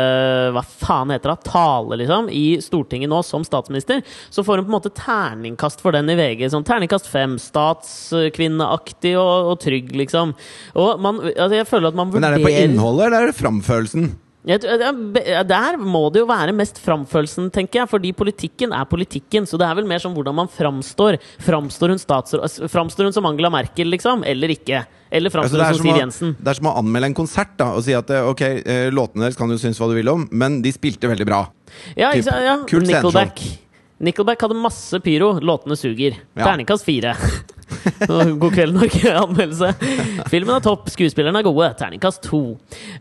Hva 0.55 0.63
faen 0.67 1.13
heter 1.13 1.31
det? 1.31 1.37
Tale, 1.47 1.99
liksom, 2.01 2.27
i 2.33 2.59
Stortinget 2.63 3.11
nå 3.11 3.21
som 3.23 3.45
statsminister, 3.47 4.03
så 4.33 4.43
får 4.43 4.59
hun 4.59 4.67
på 4.67 4.73
en 4.73 4.77
måte 4.77 4.93
terningkast 4.97 5.83
for 5.83 5.95
den 5.95 6.11
i 6.11 6.17
VG. 6.19 6.47
Sånn 6.51 6.67
terningkast 6.67 7.07
fem. 7.11 7.37
Statskvinneaktig 7.39 9.15
og, 9.21 9.53
og 9.53 9.59
trygg, 9.63 9.93
liksom. 10.03 10.35
Og 10.75 11.03
man, 11.03 11.23
altså, 11.31 11.61
jeg 11.61 11.71
føler 11.71 11.93
at 11.93 11.99
man 11.99 12.11
Men 12.11 12.27
er 12.27 12.35
det 12.35 12.47
på 12.47 12.55
innholdet, 12.55 13.07
eller 13.07 13.21
er 13.21 13.31
det 13.31 13.39
framførelsen? 13.39 14.09
Er 14.55 15.43
Der 15.47 15.77
må 15.77 16.07
det 16.13 16.21
jo 16.21 16.27
være 16.29 16.53
mest 16.55 16.79
framførelsen, 16.83 17.49
tenker 17.51 17.81
jeg. 17.81 17.89
Fordi 17.91 18.13
politikken 18.15 18.71
er 18.75 18.85
politikken. 18.89 19.47
Så 19.49 19.59
det 19.59 19.67
er 19.67 19.75
vel 19.75 19.89
mer 19.89 19.99
som 19.99 20.15
hvordan 20.15 20.35
man 20.35 20.47
framstår. 20.51 21.19
Framstår 21.43 21.95
hun, 21.95 21.99
framstår 22.71 23.09
hun 23.09 23.13
som 23.13 23.27
Angela 23.27 23.51
Merkel, 23.53 23.91
liksom? 23.91 24.23
Eller 24.23 24.55
ikke? 24.55 24.85
Eller 25.11 25.31
Altså, 25.31 25.55
framstår 25.55 25.59
er 25.59 25.67
hun 25.67 25.77
som 25.79 25.85
Siv 25.87 25.93
å, 25.93 25.99
Jensen? 25.99 26.33
det 26.39 26.51
er 26.51 26.59
som 26.59 26.71
å 26.71 26.75
anmelde 26.79 27.11
en 27.11 27.17
konsert 27.17 27.53
da, 27.59 27.69
og 27.77 27.83
si 27.85 27.93
at 27.95 28.09
eh, 28.11 28.25
ok, 28.27 28.41
eh, 28.43 28.87
låtene 28.91 29.23
deres 29.23 29.37
kan 29.39 29.47
du 29.47 29.55
synes 29.59 29.79
hva 29.79 29.87
du 29.87 29.95
vil 29.95 30.11
om, 30.11 30.25
men 30.31 30.59
de 30.63 30.73
spilte 30.75 31.07
veldig 31.07 31.27
bra. 31.27 31.45
Ja, 31.95 32.11
typ. 32.11 32.27
Ja. 32.27 32.57
kult. 32.67 32.87
Nickelback. 32.87 33.43
Nickelback 34.03 34.43
hadde 34.45 34.59
masse 34.59 34.99
pyro. 35.01 35.37
Låtene 35.41 35.77
suger. 35.79 36.19
Ja. 36.35 36.43
Terningkast 36.43 36.85
fire. 36.87 37.15
God 38.41 38.53
kveld, 38.53 38.75
Norge-anmeldelse. 38.77 39.71
Filmen 40.31 40.55
er 40.55 40.63
topp, 40.63 40.87
skuespillerne 40.93 41.41
er 41.41 41.47
gode. 41.47 41.69
Terningkast 41.79 42.23
to. 42.25 42.41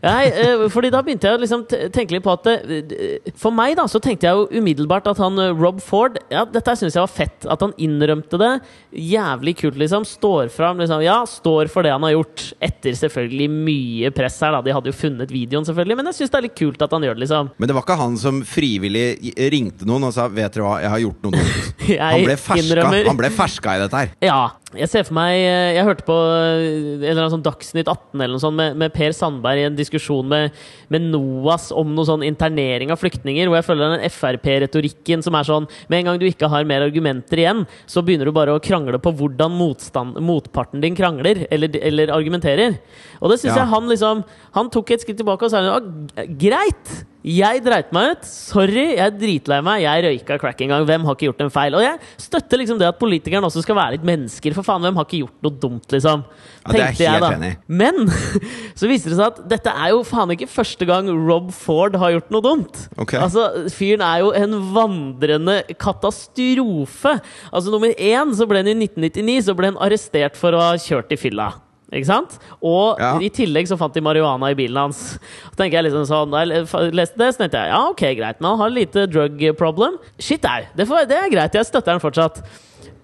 Nei, 0.03 0.27
eh, 0.27 0.65
fordi 0.73 0.91
da 0.93 1.01
begynte 1.05 1.29
jeg 1.29 1.39
å 1.39 1.41
liksom 1.41 1.63
tenke 1.67 2.15
litt 2.15 2.25
på 2.25 2.33
at 2.33 2.49
eh, 2.51 3.31
For 3.39 3.53
meg 3.55 3.77
da, 3.79 3.87
så 3.89 4.01
tenkte 4.03 4.27
jeg 4.27 4.37
jo 4.37 4.61
umiddelbart 4.61 5.07
at 5.11 5.21
han 5.21 5.39
eh, 5.41 5.53
Rob 5.57 5.79
Ford 5.83 6.19
Ja, 6.33 6.43
dette 6.49 6.75
syns 6.79 6.97
jeg 6.97 7.03
var 7.03 7.11
fett. 7.11 7.47
At 7.47 7.63
han 7.63 7.75
innrømte 7.81 8.39
det. 8.41 8.51
Jævlig 8.91 9.55
kult, 9.61 9.79
liksom. 9.79 10.05
Står 10.07 10.51
fram. 10.53 10.81
Liksom, 10.83 11.03
ja, 11.05 11.19
står 11.29 11.71
for 11.71 11.87
det 11.87 11.95
han 11.95 12.05
har 12.07 12.17
gjort. 12.17 12.49
Etter 12.63 12.97
selvfølgelig 12.99 13.49
mye 13.53 14.13
press 14.15 14.39
her, 14.43 14.55
da. 14.57 14.63
De 14.65 14.75
hadde 14.75 14.91
jo 14.91 14.97
funnet 14.97 15.33
videoen, 15.33 15.67
selvfølgelig. 15.67 15.99
Men 16.01 16.11
jeg 16.11 16.21
syns 16.21 16.33
det 16.33 16.41
er 16.41 16.47
litt 16.49 16.57
kult 16.59 16.83
at 16.83 16.95
han 16.95 17.07
gjør 17.07 17.17
det, 17.17 17.25
liksom. 17.25 17.53
Men 17.57 17.71
det 17.71 17.77
var 17.77 17.87
ikke 17.87 17.99
han 18.03 18.19
som 18.19 18.43
frivillig 18.47 19.07
ringte 19.53 19.87
noen 19.87 20.09
og 20.09 20.13
sa 20.15 20.27
'vet 20.27 20.53
dere 20.53 20.65
hva, 20.65 20.77
jeg 20.83 20.91
har 20.91 21.03
gjort 21.05 21.25
noe 21.25 21.37
dumt'. 21.37 21.73
Han 21.97 22.23
ble 22.25 22.35
ferska, 22.39 22.83
han 23.07 23.17
ble 23.19 23.29
ferska 23.33 23.75
i 23.77 23.79
dette 23.81 23.99
her. 24.01 24.09
Ja. 24.23 24.39
Jeg 24.75 24.89
ser 24.91 25.05
for 25.07 25.15
meg 25.15 25.31
eh, 25.39 25.77
Jeg 25.77 25.85
hørte 25.87 26.03
på 26.03 26.15
eh, 26.27 26.65
en 26.97 27.03
eller 27.05 27.21
annen 27.21 27.33
sånn 27.37 27.45
Dagsnytt 27.45 27.87
18 27.87 28.19
eller 28.19 28.33
noe 28.33 28.43
sånt 28.43 28.57
med, 28.57 28.75
med 28.81 28.91
Per 28.91 29.13
Sandberg 29.15 29.61
i 29.61 29.67
en 29.69 29.77
diskusjon 29.77 30.27
med, 30.27 30.57
med 30.91 31.05
NOAS 31.07 31.69
om 31.71 31.93
noe 31.95 32.07
sånn 32.09 32.25
internering 32.27 32.91
av 32.91 32.99
flyktninger, 32.99 33.47
hvor 33.47 33.61
jeg 33.61 33.67
føler 33.69 33.95
den 33.95 34.11
Frp-retorikken 34.11 35.23
som 35.23 35.37
er 35.39 35.47
sånn 35.47 35.69
Med 35.87 36.01
en 36.01 36.09
gang 36.09 36.19
du 36.19 36.27
ikke 36.27 36.49
har 36.51 36.67
mer 36.67 36.83
argumenter 36.83 37.39
igjen, 37.39 37.63
så 37.87 38.03
begynner 38.03 38.27
du 38.27 38.35
bare 38.35 38.57
å 38.57 38.63
krangle 38.63 38.99
på 38.99 39.15
hvordan 39.15 39.55
motstand, 39.55 40.19
motparten 40.19 40.83
din 40.83 40.97
krangler 40.99 41.45
eller, 41.47 41.79
eller 41.79 42.11
argumenterer. 42.11 42.75
Og 43.21 43.31
det 43.31 43.39
syns 43.39 43.53
Ja. 43.53 43.61
jeg 43.63 43.71
han 43.71 43.87
liksom 43.87 44.25
Han 44.57 44.69
tok 44.73 44.91
et 44.91 45.05
skritt 45.05 45.21
tilbake 45.21 45.47
og 45.47 45.53
sa 45.53 45.63
«Ja, 45.63 45.79
greit! 46.27 46.97
Jeg 47.27 47.59
dreit 47.65 47.89
meg 47.95 48.13
ut. 48.13 48.27
Sorry, 48.27 48.93
jeg 48.95 49.03
er 49.03 49.15
dritlei 49.19 49.57
meg. 49.65 49.81
Jeg 49.83 50.03
røyka 50.05 50.37
crack 50.39 50.61
en 50.63 50.71
gang. 50.71 50.85
Hvem 50.87 51.07
har 51.07 51.17
ikke 51.17 51.27
gjort 51.27 51.43
en 51.43 51.51
feil? 51.51 51.75
Og 51.75 51.83
jeg 51.83 51.97
støtter 52.23 52.61
liksom 52.61 52.79
det 52.79 52.87
at 52.87 52.99
politikerne 53.01 53.49
også 53.49 53.63
skal 53.65 53.75
være 53.75 53.97
litt 53.97 54.05
mennesker. 54.07 54.55
For 54.55 54.63
faen, 54.67 54.85
hvem 54.85 54.95
har 54.95 55.07
ikke 55.07 55.19
gjort 55.25 55.43
noe 55.43 55.57
dumt, 55.65 55.89
liksom? 55.91 56.23
Ja, 56.63 56.71
det 56.71 56.79
er 56.79 56.87
helt 56.87 57.03
jeg 57.03 57.23
da. 57.25 57.31
enig. 57.35 57.51
Men 57.67 57.99
så 58.79 58.87
viser 58.87 59.11
det 59.11 59.19
seg 59.19 59.25
at 59.27 59.43
dette 59.57 59.75
er 59.75 59.91
jo 59.91 60.01
faen 60.07 60.31
ikke 60.37 60.49
første 60.51 60.87
gang 60.87 61.11
Rob 61.27 61.51
Ford 61.55 61.99
har 61.99 62.15
gjort 62.15 62.31
noe 62.35 62.45
dumt. 62.45 62.81
Ok. 62.95 63.17
Altså, 63.19 63.45
Fyren 63.75 64.05
er 64.07 64.23
jo 64.23 64.33
en 64.37 64.57
vandrende 64.75 65.59
katastrofe. 65.75 67.17
Altså 67.51 67.73
Nummer 67.73 67.91
én 67.91 68.35
så 68.37 68.47
ble 68.47 68.63
han 68.63 68.71
i 68.71 68.77
1999 68.87 69.49
så 69.49 69.57
ble 69.57 69.73
han 69.73 69.81
arrestert 69.83 70.39
for 70.39 70.55
å 70.55 70.63
ha 70.69 70.75
kjørt 70.79 71.11
i 71.11 71.19
fylla. 71.19 71.51
Ikke 71.93 72.09
sant? 72.09 72.37
Og 72.59 72.99
Ja. 72.99 73.13
i 73.23 73.29
tillegg 73.31 73.67
så 73.69 73.77
fant 73.79 73.93
de 73.95 74.01
marihuana 74.03 74.49
i 74.51 74.57
bilen 74.59 74.75
hans. 74.75 75.17
Så 75.51 75.55
tenker 75.55 75.79
jeg 75.79 75.87
liksom 75.87 76.05
sånn 76.09 76.35
jeg 76.35 76.91
leste 76.91 77.17
det, 77.17 77.29
så 77.33 77.43
tenkte 77.43 77.61
jeg 77.63 77.71
ja, 77.71 77.81
ok, 77.89 78.03
greit, 78.19 78.41
men 78.41 78.49
han 78.51 78.59
har 78.59 78.69
lite 78.75 79.07
drug 79.07 79.39
problem. 79.57 79.95
Shit 80.19 80.43
au! 80.45 80.63
Det, 80.75 80.87
det 81.07 81.17
er 81.17 81.29
greit, 81.31 81.53
jeg 81.55 81.65
støtter 81.69 81.95
han 81.95 82.03
fortsatt. 82.03 82.41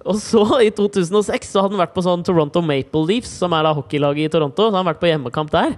Og 0.03 0.17
så, 0.19 0.43
i 0.59 0.69
2006, 0.75 1.47
så 1.47 1.61
hadde 1.63 1.77
han 1.77 1.85
vært 1.85 1.93
på 1.95 2.03
sånn 2.03 2.25
Toronto 2.27 2.59
Maple 2.61 3.05
Leafs, 3.07 3.37
som 3.39 3.53
er 3.55 3.63
da 3.63 3.71
hockeylaget 3.77 4.27
i 4.27 4.33
Toronto. 4.33 4.65
Så 4.65 4.67
hadde 4.67 4.81
han 4.81 4.89
vært 4.91 4.99
på 4.99 5.07
hjemmekamp 5.07 5.53
der. 5.53 5.77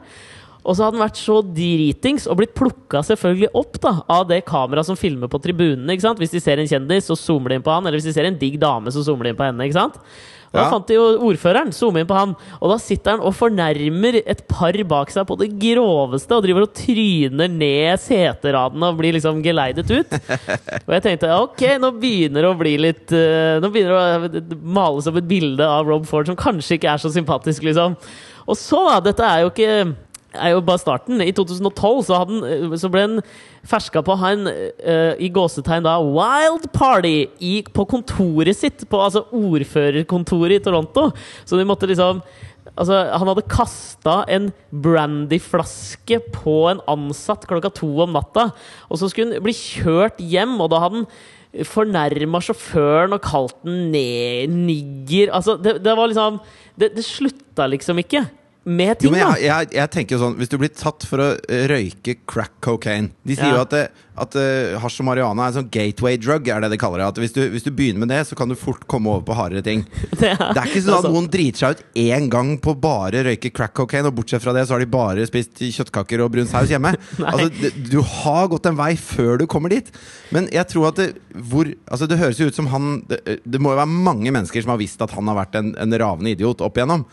Og 0.66 0.74
så 0.74 0.82
hadde 0.88 0.98
han 0.98 1.04
vært 1.06 1.20
så 1.22 1.36
dritings 1.46 2.26
og 2.26 2.40
blitt 2.40 2.56
plukka 2.58 3.04
selvfølgelig 3.06 3.52
opp 3.54 3.78
da 3.84 3.92
av 4.10 4.24
det 4.32 4.40
kameraet 4.50 4.88
som 4.90 4.98
filmer 4.98 5.30
på 5.30 5.38
tribunene. 5.44 5.94
ikke 5.94 6.08
sant? 6.08 6.18
Hvis 6.18 6.34
de 6.34 6.42
ser 6.42 6.58
en 6.58 6.72
kjendis, 6.72 7.06
så 7.06 7.14
zoomer 7.14 7.54
de 7.54 7.60
inn 7.60 7.66
på 7.68 7.70
han. 7.70 7.86
Eller 7.86 8.00
hvis 8.00 8.10
de 8.10 8.16
ser 8.18 8.26
en 8.26 8.40
digg 8.42 8.58
dame, 8.58 8.90
så 8.90 9.06
zoomer 9.06 9.30
de 9.30 9.36
inn 9.36 9.38
på 9.38 9.46
henne. 9.46 9.62
ikke 9.70 9.78
sant? 9.78 10.02
Og 10.56 10.62
Da 10.62 10.70
fant 10.72 10.88
de 10.88 10.96
jo 10.98 11.06
ordføreren, 11.28 11.74
zoome 11.76 12.02
inn 12.02 12.10
på 12.10 12.16
han. 12.18 12.36
Og 12.62 12.72
da 12.72 12.78
sitter 12.82 13.16
han 13.16 13.26
og 13.26 13.36
fornærmer 13.36 14.20
et 14.24 14.46
par 14.48 14.78
bak 14.88 15.12
seg 15.14 15.28
på 15.28 15.38
det 15.42 15.50
groveste 15.60 16.38
og 16.38 16.46
driver 16.46 16.66
og 16.66 16.74
tryner 16.78 17.52
ned 17.52 18.00
seteradene 18.02 18.92
og 18.92 19.00
blir 19.02 19.18
liksom 19.18 19.42
geleidet 19.46 19.92
ut. 19.92 20.16
Og 20.86 20.94
jeg 20.94 21.04
tenkte 21.04 21.32
ok, 21.36 21.62
nå 21.82 21.92
begynner 22.00 22.46
det 22.46 22.50
å 22.52 22.58
bli 22.58 22.74
litt 22.80 23.12
eh, 23.16 23.58
Nå 23.62 23.70
begynner 23.74 24.28
det 24.30 24.42
å 24.42 24.60
males 24.76 25.08
opp 25.10 25.18
et 25.20 25.28
bilde 25.28 25.66
av 25.66 25.88
Rob 25.88 26.06
Ford 26.08 26.28
som 26.30 26.38
kanskje 26.40 26.78
ikke 26.78 26.92
er 26.94 27.02
så 27.02 27.12
sympatisk, 27.14 27.66
liksom. 27.66 27.96
Og 28.46 28.58
så, 28.60 28.82
da, 28.88 29.00
dette 29.08 29.26
er 29.26 29.44
jo 29.44 29.52
ikke 29.52 29.78
er 30.36 30.54
jo 30.54 30.64
bare 30.66 30.82
starten. 30.82 31.22
I 31.24 31.34
2012 31.36 32.02
så, 32.08 32.22
han, 32.22 32.74
så 32.80 32.92
ble 32.92 33.06
han 33.06 33.22
ferska 33.66 34.04
på 34.06 34.14
å 34.14 34.20
ha 34.22 34.34
en 34.36 34.50
uh, 34.50 35.14
i 35.18 35.30
gåsetegn 35.34 35.86
da 35.88 35.98
wild 36.04 36.68
party 36.76 37.16
i, 37.40 37.56
på 37.66 37.88
kontoret 37.90 38.58
sitt. 38.58 38.88
På 38.92 39.04
altså 39.06 39.26
ordførerkontoret 39.36 40.60
i 40.60 40.66
Toronto. 40.66 41.10
Så 41.46 41.60
de 41.60 41.68
måtte 41.68 41.90
liksom 41.92 42.24
Altså, 42.76 42.96
han 43.14 43.30
hadde 43.30 43.46
kasta 43.48 44.14
en 44.32 44.48
brandyflaske 44.84 46.18
på 46.34 46.56
en 46.72 46.82
ansatt 46.92 47.46
klokka 47.48 47.70
to 47.78 47.88
om 48.04 48.16
natta. 48.18 48.50
Og 48.90 49.00
så 49.00 49.08
skulle 49.08 49.38
han 49.38 49.46
bli 49.46 49.54
kjørt 49.56 50.18
hjem, 50.20 50.58
og 50.60 50.72
da 50.74 50.82
hadde 50.84 51.04
han 51.04 51.68
fornærma 51.70 52.42
sjåføren 52.44 53.16
og 53.16 53.24
kalt 53.24 53.56
den 53.64 53.94
ned, 53.94 54.56
nigger. 54.66 55.32
Altså, 55.38 55.56
det, 55.62 55.78
det 55.86 55.96
var 55.96 56.12
liksom 56.12 56.42
Det, 56.76 56.90
det 56.98 57.06
slutta 57.08 57.70
liksom 57.72 58.02
ikke 58.02 58.26
med 58.66 58.96
Jo, 58.98 59.12
ting, 59.12 59.12
men 59.14 59.22
da. 59.22 59.34
jeg, 59.38 59.46
jeg, 59.46 59.68
jeg 59.78 59.90
tenker 59.94 60.16
jo 60.16 60.22
sånn 60.24 60.36
Hvis 60.40 60.50
du 60.50 60.56
blir 60.58 60.72
tatt 60.74 61.04
for 61.06 61.22
å 61.22 61.28
eh, 61.38 61.68
røyke 61.70 62.16
crack 62.26 62.56
cocaine 62.66 63.12
De 63.22 63.36
sier 63.38 63.52
Ja. 63.52 63.60
jo 63.60 63.62
at, 63.62 63.76
det, 63.76 63.84
at 64.18 64.38
uh, 64.40 64.78
hasj 64.82 65.02
og 65.04 65.06
marihuana 65.10 65.44
er 65.46 65.52
en 65.52 65.58
sånn 65.60 65.68
gateway 65.70 66.18
drug, 66.18 66.48
er 66.50 66.64
det 66.64 66.70
de 66.72 66.80
kaller 66.80 67.02
det. 67.04 67.08
At 67.12 67.20
hvis 67.20 67.34
du, 67.36 67.42
hvis 67.52 67.66
du 67.66 67.70
begynner 67.76 68.02
med 68.06 68.10
det, 68.14 68.22
så 68.30 68.38
kan 68.40 68.48
du 68.50 68.56
fort 68.56 68.86
komme 68.90 69.12
over 69.12 69.26
på 69.28 69.36
hardere 69.38 69.62
ting. 69.66 69.84
Det 70.22 70.30
er, 70.32 70.40
Det 70.40 70.62
er 70.62 70.70
ikke 70.72 70.82
sånn 70.86 70.94
at 70.96 71.00
altså, 71.02 71.12
noen 71.12 71.28
driter 71.34 71.62
seg 71.66 71.76
ut 71.76 72.00
én 72.06 72.30
gang 72.32 72.54
på 72.64 72.74
bare 72.80 73.26
røyke 73.28 73.52
crack 73.54 73.76
cocaine, 73.76 74.08
og 74.08 74.16
bortsett 74.18 74.42
fra 74.46 74.54
det 74.56 74.64
så 74.70 74.78
har 74.78 74.86
de 74.86 74.90
bare 74.96 75.28
spist 75.28 75.60
kjøttkaker 75.60 76.24
og 76.24 76.32
brun 76.34 76.48
saus 76.50 76.72
hjemme. 76.72 76.96
altså, 77.28 77.50
det, 77.60 77.74
du 77.92 78.00
har 78.00 78.48
gått 78.56 78.72
en 78.72 78.80
vei 78.80 78.94
før 78.98 79.44
du 79.44 79.46
kommer 79.52 79.76
dit. 79.76 79.92
Men 80.34 80.48
jeg 80.56 80.72
tror 80.72 80.90
at 80.94 81.04
det, 81.04 81.12
hvor, 81.52 81.68
altså, 81.92 82.08
det 82.10 82.22
høres 82.24 82.40
jo 82.42 82.48
ut 82.50 82.58
som 82.58 82.72
han 82.72 83.02
det, 83.12 83.22
det 83.44 83.62
må 83.62 83.76
jo 83.76 83.82
være 83.84 84.00
mange 84.10 84.32
mennesker 84.32 84.64
som 84.64 84.74
har 84.74 84.82
visst 84.82 85.04
at 85.04 85.14
han 85.20 85.28
har 85.30 85.44
vært 85.44 85.60
en, 85.60 85.76
en 85.76 86.00
ravende 86.02 86.32
idiot 86.34 86.64
opp 86.66 86.80
igjennom. 86.80 87.04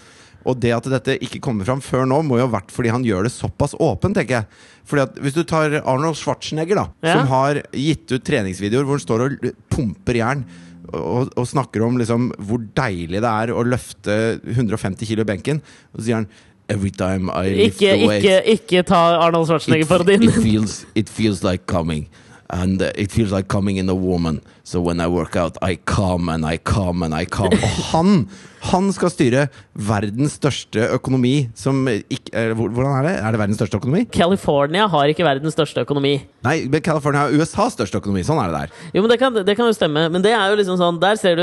Og 0.44 0.58
det 0.60 0.72
at 0.74 0.88
dette 0.90 1.14
ikke 1.22 1.40
kommer 1.44 1.64
fram 1.68 1.80
før 1.84 2.06
nå, 2.10 2.22
må 2.26 2.38
jo 2.40 2.46
ha 2.48 2.52
vært 2.58 2.72
fordi 2.74 2.90
han 2.90 3.04
gjør 3.06 3.28
det 3.28 3.32
såpass 3.34 3.76
åpent, 3.78 4.16
tenker 4.18 4.40
jeg. 4.40 4.46
Fordi 4.88 5.02
at 5.06 5.20
Hvis 5.22 5.34
du 5.36 5.42
tar 5.46 5.76
Arnold 5.84 6.16
Schwarzenegger, 6.18 6.74
da, 6.82 6.86
Ja. 7.06 7.16
som 7.20 7.28
har 7.30 7.62
gitt 7.72 8.10
ut 8.12 8.24
treningsvideoer 8.26 8.84
hvor 8.84 8.98
han 8.98 9.06
står 9.06 9.26
og 9.26 9.50
pumper 9.70 10.18
jern 10.18 10.44
og, 10.92 11.30
og 11.38 11.46
snakker 11.46 11.84
om 11.86 11.96
liksom 11.96 12.32
hvor 12.42 12.58
deilig 12.76 13.20
det 13.22 13.30
er 13.30 13.52
å 13.54 13.62
løfte 13.64 14.16
150 14.44 15.06
kilo 15.06 15.22
i 15.22 15.28
benken, 15.30 15.62
og 15.94 16.00
så 16.00 16.04
sier 16.08 16.18
han 16.22 16.28
Every 16.72 16.90
time 16.94 17.28
I 17.34 17.50
lift 17.50 17.80
ikke, 17.82 17.92
the 17.98 18.06
weight 18.08 18.24
ikke, 18.24 18.52
ikke 18.54 18.82
ta 18.88 19.00
Arnold 19.20 19.48
Schwarzenegger 19.48 19.86
for 19.90 20.04
din. 20.06 20.22
it 20.22 20.36
feels 20.42 20.76
it 20.94 21.08
feels 21.10 21.42
like 21.44 21.66
coming 21.66 22.06
and 22.52 22.82
it 22.94 23.10
feels 23.10 23.32
like 23.32 23.48
coming 23.48 23.78
in 23.78 23.88
a 23.88 23.94
woman 23.94 24.40
so 24.62 24.80
when 24.80 25.00
I 25.00 25.08
work 25.08 25.36
out 25.36 25.56
I 25.62 25.76
come 25.76 26.28
and 26.28 26.44
I 26.44 26.58
come 26.58 27.02
and 27.02 27.14
I 27.14 27.24
come 27.24 27.56
og 27.56 27.68
han 27.92 28.26
han 28.62 28.92
skal 28.94 29.10
styre 29.10 29.46
verdens 29.74 30.36
største 30.38 30.84
økonomi 30.94 31.48
som 31.58 31.80
ikke, 31.88 32.30
eh, 32.30 32.52
Hvordan 32.54 32.92
er 33.00 33.08
det? 33.08 33.14
Er 33.18 33.34
det 33.34 33.40
verdens 33.40 33.58
største 33.58 33.80
økonomi? 33.80 34.04
California 34.14 34.86
har 34.86 35.10
ikke 35.10 35.26
verdens 35.26 35.56
største 35.56 35.82
økonomi. 35.82 36.12
Nei, 36.46 36.54
men 36.70 36.84
California 36.84 37.24
har 37.24 37.34
USAs 37.34 37.74
største 37.74 37.98
økonomi. 37.98 38.22
Sånn 38.22 38.38
er 38.38 38.52
det 38.52 38.60
der. 38.60 38.76
Jo, 38.94 39.02
men 39.02 39.10
det 39.10 39.18
kan, 39.18 39.34
det 39.34 39.56
kan 39.58 39.66
jo 39.66 39.74
stemme. 39.74 40.06
Men 40.14 40.22
det 40.22 40.30
er 40.36 40.52
jo 40.52 40.60
liksom 40.60 40.78
sånn 40.78 41.00
Der 41.02 41.18
ser 41.18 41.36
du 41.36 41.42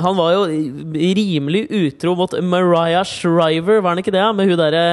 Han 0.00 0.16
var 0.16 0.32
jo 0.32 0.46
rimelig 0.96 1.66
utro 1.68 2.16
mot 2.16 2.32
Mariah 2.40 3.04
Shriver, 3.04 3.82
var 3.82 3.92
han 3.92 4.00
ikke 4.00 4.16
det? 4.16 4.24
Med 4.36 4.48
hun 4.48 4.56
derre 4.56 4.86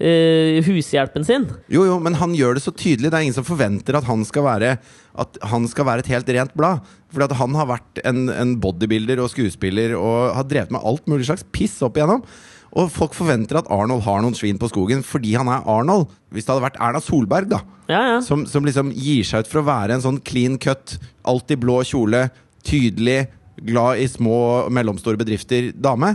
eh, 0.00 0.58
hushjelpen 0.66 1.24
sin. 1.28 1.46
Jo, 1.72 1.84
jo, 1.86 1.98
men 2.02 2.16
han 2.20 2.34
gjør 2.36 2.56
det 2.58 2.64
så 2.64 2.72
tydelig. 2.74 3.10
Det 3.10 3.18
er 3.18 3.26
ingen 3.28 3.36
som 3.36 3.46
forventer 3.46 3.98
at 4.00 4.08
han 4.08 4.24
skal 4.28 4.46
være 4.48 4.76
At 5.20 5.36
han 5.50 5.66
skal 5.68 5.84
være 5.88 6.04
et 6.04 6.10
helt 6.12 6.28
rent 6.36 6.54
blad. 6.56 6.80
Fordi 7.12 7.26
at 7.26 7.36
han 7.40 7.54
har 7.58 7.66
vært 7.66 8.00
en, 8.06 8.28
en 8.30 8.54
bodybuilder 8.62 9.20
og 9.20 9.30
skuespiller 9.32 9.96
og 9.98 10.34
har 10.36 10.46
drevet 10.48 10.70
med 10.70 10.84
alt 10.86 11.06
mulig 11.10 11.26
slags 11.28 11.44
piss 11.52 11.80
opp 11.82 11.98
igjennom. 11.98 12.22
Og 12.70 12.86
folk 12.94 13.16
forventer 13.18 13.58
at 13.58 13.70
Arnold 13.74 14.04
har 14.06 14.20
noen 14.22 14.36
svin 14.38 14.58
på 14.60 14.68
skogen 14.70 15.02
fordi 15.02 15.32
han 15.34 15.48
er 15.50 15.64
Arnold. 15.66 16.06
Hvis 16.30 16.46
det 16.46 16.52
hadde 16.54 16.62
vært 16.68 16.78
Erna 16.78 17.00
Solberg, 17.02 17.48
da, 17.50 17.58
Ja, 17.90 18.02
ja. 18.12 18.20
som, 18.22 18.44
som 18.46 18.62
liksom 18.64 18.92
gir 18.94 19.26
seg 19.26 19.42
ut 19.42 19.50
for 19.50 19.64
å 19.64 19.66
være 19.66 19.96
en 19.96 20.04
sånn 20.04 20.20
clean 20.22 20.54
cut, 20.62 20.94
alltid 21.26 21.58
blå 21.64 21.80
kjole, 21.82 22.28
tydelig, 22.62 23.24
glad 23.60 24.00
i 24.00 24.06
små 24.08 24.36
og 24.66 24.72
mellomstore 24.72 25.18
bedrifter 25.20 25.70
dame, 25.74 26.14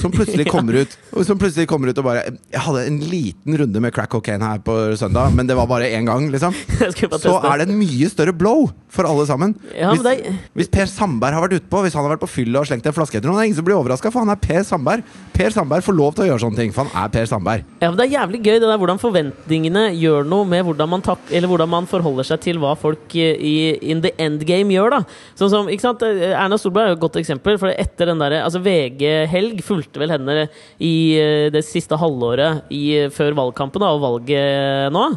som 0.00 0.12
plutselig 0.14 0.48
kommer 0.54 0.80
ut 0.82 0.96
som 1.26 1.38
plutselig 1.38 1.68
kommer 1.70 1.90
ut 1.90 1.98
og 2.00 2.06
bare 2.06 2.22
Jeg 2.52 2.62
hadde 2.64 2.82
en 2.88 2.98
liten 3.10 3.56
runde 3.60 3.80
med 3.82 3.94
crack 3.94 4.10
cocaine 4.12 4.44
her 4.44 4.60
på 4.64 4.74
søndag, 4.98 5.34
men 5.36 5.48
det 5.48 5.56
var 5.56 5.68
bare 5.70 5.90
én 5.92 6.08
gang, 6.08 6.28
liksom. 6.32 6.54
Så 7.22 7.36
er 7.40 7.60
det 7.60 7.68
en 7.68 7.78
mye 7.78 8.08
større 8.12 8.34
blow 8.36 8.68
for 8.92 9.08
alle 9.08 9.26
sammen. 9.28 9.54
Ja, 9.76 9.92
hvis, 9.92 10.02
det 10.04 10.34
hvis 10.56 10.70
Per 10.72 10.88
Sandberg 10.90 11.36
har 11.36 11.44
vært 11.44 11.58
utpå, 11.60 11.82
hvis 11.84 11.96
han 11.96 12.06
har 12.06 12.14
vært 12.14 12.24
på 12.24 12.30
fylla 12.30 12.62
og 12.62 12.68
slengt 12.68 12.86
en 12.88 12.96
flaske 12.96 13.18
etter 13.18 13.28
noen, 13.28 13.38
det 13.40 13.44
er 13.44 13.50
ingen 13.50 13.58
som 13.60 13.66
blir 13.68 13.76
overraska, 13.76 14.12
for 14.12 14.24
han 14.24 14.32
er 14.32 14.40
Per 14.40 14.62
Sandberg. 14.66 15.04
Per 15.36 15.52
Sandberg 15.52 15.84
får 15.84 15.96
lov 15.96 16.14
til 16.16 16.26
å 16.26 16.28
gjøre 16.30 16.44
sånne 16.46 16.60
ting, 16.62 16.72
for 16.76 16.88
han 16.88 17.04
er 17.04 17.12
Per 17.12 17.28
Sandberg. 17.30 17.66
Ja, 17.82 17.90
men 17.90 17.98
Det 18.00 18.06
er 18.06 18.14
jævlig 18.16 18.42
gøy 18.42 18.54
det 18.56 18.70
der 18.70 18.80
hvordan 18.80 19.02
forventningene 19.02 19.84
gjør 19.96 20.28
noe 20.28 20.48
med 20.48 20.64
hvordan 20.68 20.92
man, 20.94 21.04
tak 21.04 21.30
eller 21.30 21.50
hvordan 21.52 21.72
man 21.72 21.90
forholder 21.90 22.28
seg 22.30 22.42
til 22.46 22.60
hva 22.62 22.72
folk 22.78 23.16
eh, 23.18 23.36
i 23.36 23.54
in 23.92 24.02
the 24.04 24.14
endgame 24.22 24.72
gjør. 24.74 24.98
da 24.98 25.02
Sånn 25.36 25.52
som, 25.52 25.70
ikke 25.72 25.88
sant 25.88 26.04
eh, 26.06 26.32
Erna 26.32 26.58
Solberg 26.60 26.75
er 26.82 26.90
jo 26.90 26.96
et 26.96 27.02
godt 27.04 27.18
eksempel. 27.20 27.58
For 27.60 27.72
etter 27.72 28.10
den 28.10 28.22
der, 28.22 28.38
altså 28.42 28.62
VG-helg 28.64 29.62
fulgte 29.64 30.02
vel 30.02 30.12
henne 30.14 30.46
i 30.82 30.94
eh, 31.20 31.48
det 31.54 31.64
siste 31.66 31.98
halvåret 32.00 32.66
i, 32.74 32.84
eh, 33.02 33.10
før 33.12 33.36
valgkampen 33.38 33.84
da, 33.84 33.92
og 33.94 34.04
valget 34.04 34.94
nå. 34.94 35.08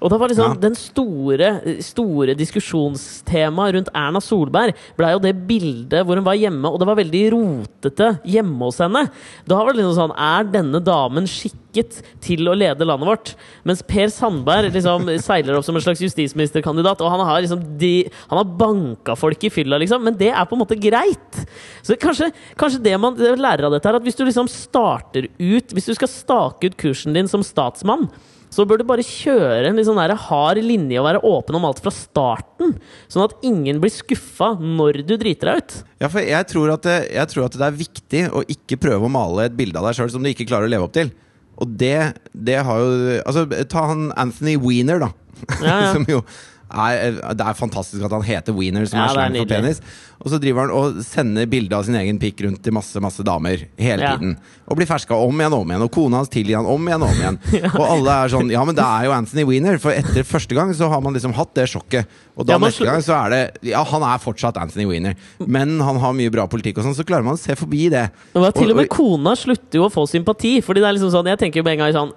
Og 0.00 0.10
da 0.10 0.18
var 0.20 0.32
liksom 0.32 0.54
Ja. 0.54 0.60
Den 0.60 0.74
store, 0.74 1.48
store 1.84 2.34
diskusjonstemaet 2.34 3.74
rundt 3.76 3.90
Erna 3.94 4.20
Solberg 4.20 4.74
ble 4.96 5.10
jo 5.12 5.20
det 5.22 5.34
bildet 5.46 6.04
hvor 6.06 6.16
hun 6.16 6.24
var 6.24 6.38
hjemme, 6.40 6.68
og 6.68 6.78
det 6.80 6.88
var 6.88 6.98
veldig 7.00 7.22
rotete 7.34 8.08
hjemme 8.24 8.64
hos 8.64 8.80
henne. 8.80 9.10
Da 9.46 9.58
var 9.60 9.72
det 9.72 9.82
liksom 9.82 9.98
sånn 9.98 10.16
Er 10.16 10.44
denne 10.44 10.80
damen 10.82 11.28
skikket 11.28 12.00
til 12.20 12.48
å 12.48 12.56
lede 12.56 12.86
landet 12.88 13.08
vårt? 13.08 13.34
Mens 13.64 13.82
Per 13.82 14.08
Sandberg 14.08 14.72
liksom 14.72 15.06
seiler 15.28 15.58
opp 15.58 15.64
som 15.64 15.76
en 15.76 15.84
slags 15.84 16.00
justisministerkandidat, 16.00 17.00
og 17.00 17.12
han 17.12 17.24
har 17.26 17.44
liksom 17.44 17.78
de, 17.78 18.10
Han 18.30 18.40
har 18.40 18.56
banka 18.58 19.16
folk 19.16 19.44
i 19.44 19.52
fylla, 19.52 19.78
liksom, 19.78 20.02
men 20.04 20.16
det 20.16 20.32
er 20.32 20.48
på 20.48 20.56
en 20.56 20.64
måte 20.64 20.80
greit. 20.80 21.44
Så 21.82 21.96
kanskje, 22.00 22.30
kanskje 22.56 22.82
det 22.82 22.96
man 23.00 23.16
lærer 23.16 23.68
av 23.68 23.76
dette, 23.76 23.88
er 23.88 24.00
at 24.00 24.04
hvis 24.04 24.16
du 24.16 24.24
liksom 24.24 24.48
starter 24.50 25.28
ut 25.38 25.72
Hvis 25.74 25.86
du 25.86 25.94
skal 25.94 26.08
stake 26.10 26.70
ut 26.70 26.76
kursen 26.80 27.14
din 27.14 27.28
som 27.28 27.44
statsmann, 27.44 28.08
så 28.50 28.66
bør 28.66 28.80
du 28.80 28.86
bare 28.88 29.04
kjøre 29.06 29.70
en 29.70 29.78
litt 29.78 29.86
sånn 29.86 30.00
der 30.00 30.16
hard 30.18 30.58
linje 30.64 30.98
og 30.98 31.06
være 31.06 31.22
åpen 31.26 31.58
om 31.60 31.66
alt 31.68 31.80
fra 31.84 31.92
starten. 31.94 32.74
Sånn 33.10 33.24
at 33.28 33.36
ingen 33.46 33.78
blir 33.82 33.94
skuffa 33.94 34.52
når 34.58 35.02
du 35.06 35.14
driter 35.20 35.52
deg 35.52 35.62
ut. 35.62 35.76
Ja, 36.02 36.10
for 36.10 36.26
jeg 36.26 36.48
tror, 36.50 36.74
at 36.74 36.86
det, 36.86 36.98
jeg 37.14 37.32
tror 37.32 37.46
at 37.46 37.58
det 37.60 37.66
er 37.68 37.80
viktig 37.80 38.22
å 38.34 38.44
ikke 38.56 38.80
prøve 38.82 39.06
å 39.06 39.12
male 39.12 39.46
et 39.46 39.58
bilde 39.58 39.78
av 39.78 39.86
deg 39.86 40.00
sjøl 40.00 40.12
som 40.16 40.26
du 40.26 40.32
ikke 40.32 40.48
klarer 40.50 40.66
å 40.66 40.74
leve 40.74 40.88
opp 40.88 40.96
til. 40.98 41.14
Og 41.60 41.74
det, 41.80 41.96
det 42.32 42.62
har 42.64 42.78
jo 42.80 43.18
Altså, 43.20 43.44
ta 43.68 43.90
han 43.92 44.08
Anthony 44.18 44.56
Weiner, 44.60 45.02
da. 45.06 45.12
Ja, 45.60 45.76
ja. 45.86 45.92
som 45.94 46.08
jo 46.10 46.24
er, 46.70 47.16
det 47.34 47.46
er 47.46 47.56
fantastisk 47.58 48.04
at 48.06 48.12
han 48.14 48.24
heter 48.26 48.54
Wiener, 48.54 48.86
som 48.86 49.00
Ja, 49.00 49.08
er 49.08 49.16
slang 49.16 49.38
for 49.40 49.50
penis. 49.50 49.80
Og 50.20 50.28
så 50.28 50.36
driver 50.40 50.66
han 50.66 50.72
og 50.76 50.98
sender 51.06 51.46
bilde 51.48 51.72
av 51.72 51.84
sin 51.86 51.94
egen 51.96 52.18
pikk 52.20 52.42
rundt 52.44 52.60
til 52.62 52.74
masse 52.76 53.00
masse 53.00 53.24
damer 53.24 53.62
hele 53.80 54.02
Ja. 54.04 54.16
tiden. 54.18 54.34
Og 54.68 54.76
blir 54.76 54.86
ferska 54.86 55.16
om 55.16 55.32
igjen 55.40 55.54
og 55.56 55.62
om 55.64 55.70
igjen, 55.72 55.82
og 55.86 55.90
kona 55.90 56.16
hans 56.20 56.28
tilgir 56.28 56.56
han 56.60 56.66
om 56.68 56.86
igjen 56.86 57.02
og 57.02 57.08
om 57.08 57.20
igjen. 57.22 57.38
Og 57.80 57.86
alle 57.88 58.16
er 58.24 58.28
sånn 58.28 58.50
Ja, 58.52 58.64
men 58.68 58.74
det 58.76 58.84
er 58.84 59.06
jo 59.08 59.14
Anthony 59.16 59.44
Weiner, 59.48 59.78
for 59.80 59.90
etter 59.96 60.22
første 60.28 60.54
gang 60.54 60.74
så 60.76 60.90
har 60.92 61.00
man 61.00 61.14
liksom 61.16 61.32
hatt 61.34 61.54
det 61.56 61.64
sjokket. 61.72 62.04
Og 62.36 62.44
da 62.46 62.52
Ja, 62.52 62.58
neste 62.62 62.84
gang 62.84 63.00
så 63.02 63.16
er 63.16 63.30
det 63.30 63.40
Ja, 63.72 63.82
han 63.84 64.02
er 64.02 64.18
fortsatt 64.20 64.60
Anthony 64.60 64.84
Weiner, 64.86 65.14
men 65.46 65.80
han 65.80 65.96
har 65.98 66.12
mye 66.12 66.30
bra 66.30 66.46
politikk 66.46 66.78
og 66.78 66.84
sånn, 66.84 66.94
så 67.00 67.04
klarer 67.08 67.24
man 67.24 67.34
å 67.34 67.40
se 67.40 67.56
forbi 67.56 67.88
det. 67.90 68.10
Og 68.36 68.44
til 68.54 68.70
og 68.70 68.76
Og- 68.76 68.76
med 68.76 68.88
kona 68.92 69.32
slutter 69.34 69.80
jo 69.80 69.88
å 69.88 69.92
få 69.92 70.04
sympati. 70.06 70.60
Fordi 70.62 70.80
det 70.84 70.88
er 70.88 70.94
liksom 71.00 71.10
sånn 71.16 71.26
Jeg 71.32 71.38
tenker 71.38 71.56
jo 71.60 71.64
med 71.64 71.78
en 71.80 71.86
gang 71.86 71.94
sånn 71.96 72.12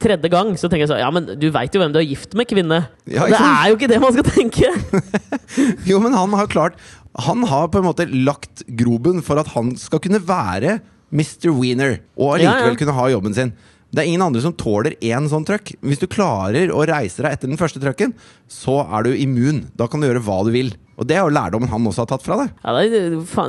Tredje 0.00 0.30
gang 0.30 0.54
så 0.56 0.68
tenker 0.70 0.86
jeg 0.86 0.92
sånn 0.94 1.00
Ja, 1.02 1.10
men 1.10 1.26
du 1.38 1.50
veit 1.50 1.74
jo 1.74 1.80
hvem 1.82 1.92
du 1.92 1.98
er 1.98 2.06
gift 2.06 2.34
med, 2.38 2.46
kvinne. 2.48 2.86
Ja, 3.10 3.26
det 3.26 3.34
er 3.40 3.68
jo 3.70 3.76
ikke 3.76 3.88
det 3.90 4.00
man 4.00 4.12
skal 4.14 4.24
tenke! 4.30 4.70
Jo, 5.84 5.98
men 5.98 6.12
han 6.14 6.30
har 6.38 6.46
klart 6.46 6.76
Han 7.18 7.42
har 7.50 7.68
på 7.68 7.78
en 7.80 7.88
måte 7.88 8.06
lagt 8.06 8.62
grobunn 8.78 9.22
for 9.26 9.40
at 9.42 9.50
han 9.56 9.74
skal 9.80 9.98
kunne 10.04 10.22
være 10.22 10.78
Mr. 11.10 11.50
Wiener, 11.50 11.98
og 12.16 12.36
allikevel 12.36 12.68
Ja, 12.70 12.70
ja. 12.70 12.78
kunne 12.78 12.94
ha 12.94 13.08
jobben 13.10 13.34
sin. 13.34 13.52
Det 13.90 14.04
er 14.04 14.06
ingen 14.06 14.22
andre 14.22 14.38
som 14.44 14.52
tåler 14.54 14.94
én 15.02 15.24
sånn 15.26 15.42
trøkk. 15.42 15.72
Hvis 15.82 15.98
du 15.98 16.06
klarer 16.06 16.70
å 16.70 16.84
reise 16.86 17.24
deg 17.24 17.32
etter 17.34 17.50
den 17.50 17.58
første 17.58 17.80
trøkken, 17.82 18.12
så 18.46 18.84
er 18.86 19.02
du 19.02 19.16
immun. 19.18 19.64
Da 19.74 19.88
kan 19.90 19.98
du 19.98 20.06
gjøre 20.06 20.22
hva 20.22 20.44
du 20.46 20.52
vil. 20.54 20.70
Og 21.00 21.08
det 21.08 21.16
er 21.16 21.24
jo 21.24 21.32
lærdommen 21.32 21.66
han 21.72 21.82
også 21.88 22.04
har 22.04 22.10
tatt 22.12 22.22
fra 22.22 22.36
deg. 22.38 22.52
Ja, 22.62 22.74
det, 22.76 23.00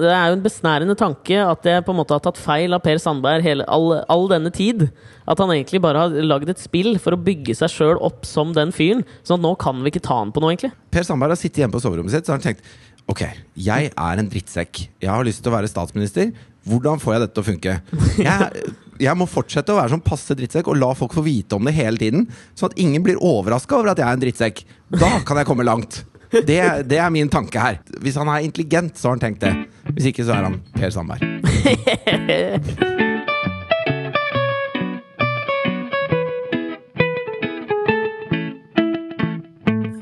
det 0.02 0.10
er 0.16 0.32
jo 0.32 0.38
en 0.40 0.44
besnærende 0.46 0.96
tanke 0.98 1.36
at 1.46 1.68
jeg 1.68 1.84
på 1.86 1.94
en 1.94 2.00
måte 2.00 2.16
har 2.16 2.24
tatt 2.26 2.40
feil 2.42 2.74
av 2.74 2.82
Per 2.82 2.98
Sandberg 3.04 3.44
hele, 3.46 3.68
all, 3.70 4.00
all 4.10 4.26
denne 4.32 4.50
tid. 4.56 4.88
At 5.30 5.38
han 5.44 5.52
egentlig 5.54 5.84
bare 5.84 6.08
har 6.08 6.16
lagd 6.26 6.50
et 6.50 6.64
spill 6.64 6.96
for 7.04 7.14
å 7.14 7.22
bygge 7.22 7.54
seg 7.60 7.70
sjøl 7.70 8.00
opp 8.02 8.26
som 8.26 8.56
den 8.58 8.72
fyren. 8.74 9.04
Så 9.28 9.38
nå 9.38 9.52
kan 9.62 9.84
vi 9.84 9.92
ikke 9.94 10.02
ta 10.08 10.24
han 10.24 10.32
på 10.34 10.42
noe, 10.42 10.56
egentlig. 10.56 10.72
Per 10.96 11.06
Sandberg 11.06 11.36
har 11.36 11.44
sittet 11.44 11.62
hjemme 11.62 11.76
på 11.76 11.84
soverommet 11.84 12.16
sitt 12.16 12.26
Så 12.26 12.34
har 12.34 12.40
han 12.42 12.48
tenkt 12.50 12.66
Ok, 13.12 13.26
jeg 13.60 13.90
er 13.92 14.22
en 14.22 14.30
drittsekk. 14.32 14.86
Jeg 15.04 15.12
har 15.12 15.26
lyst 15.28 15.44
til 15.44 15.52
å 15.52 15.56
være 15.58 15.70
statsminister. 15.72 16.32
Hvordan 16.70 17.02
får 17.02 17.16
jeg 17.16 17.24
dette 17.24 17.36
til 17.36 17.44
å 17.44 17.50
funke? 17.50 17.74
Jeg, 18.22 18.72
jeg 19.02 19.18
må 19.18 19.28
fortsette 19.28 19.74
å 19.74 19.80
være 19.82 19.96
sånn 19.96 20.06
passe 20.06 20.38
drittsekk 20.38 20.70
og 20.72 20.80
la 20.80 20.92
folk 20.96 21.16
få 21.18 21.24
vite 21.26 21.58
om 21.58 21.68
det 21.68 21.76
hele 21.76 22.00
tiden. 22.00 22.28
Sånn 22.56 22.72
at 22.72 22.80
ingen 22.80 23.04
blir 23.04 23.20
overraska 23.20 23.80
over 23.80 23.92
at 23.92 24.00
jeg 24.00 24.08
er 24.08 24.16
en 24.20 24.24
drittsekk. 24.24 24.64
Da 24.96 25.12
kan 25.28 25.42
jeg 25.42 25.50
komme 25.50 25.68
langt. 25.68 26.04
Det, 26.32 26.62
det 26.88 27.02
er 27.02 27.12
min 27.12 27.28
tanke 27.32 27.60
her. 27.60 27.82
Hvis 28.00 28.16
han 28.22 28.32
er 28.32 28.48
intelligent, 28.48 28.96
så 28.96 29.10
har 29.10 29.18
han 29.18 29.26
tenkt 29.26 29.44
det. 29.44 29.52
Hvis 29.92 30.14
ikke, 30.14 30.24
så 30.24 30.38
er 30.38 30.48
han 30.48 30.62
Per 30.78 30.94
Sandberg. 30.96 31.26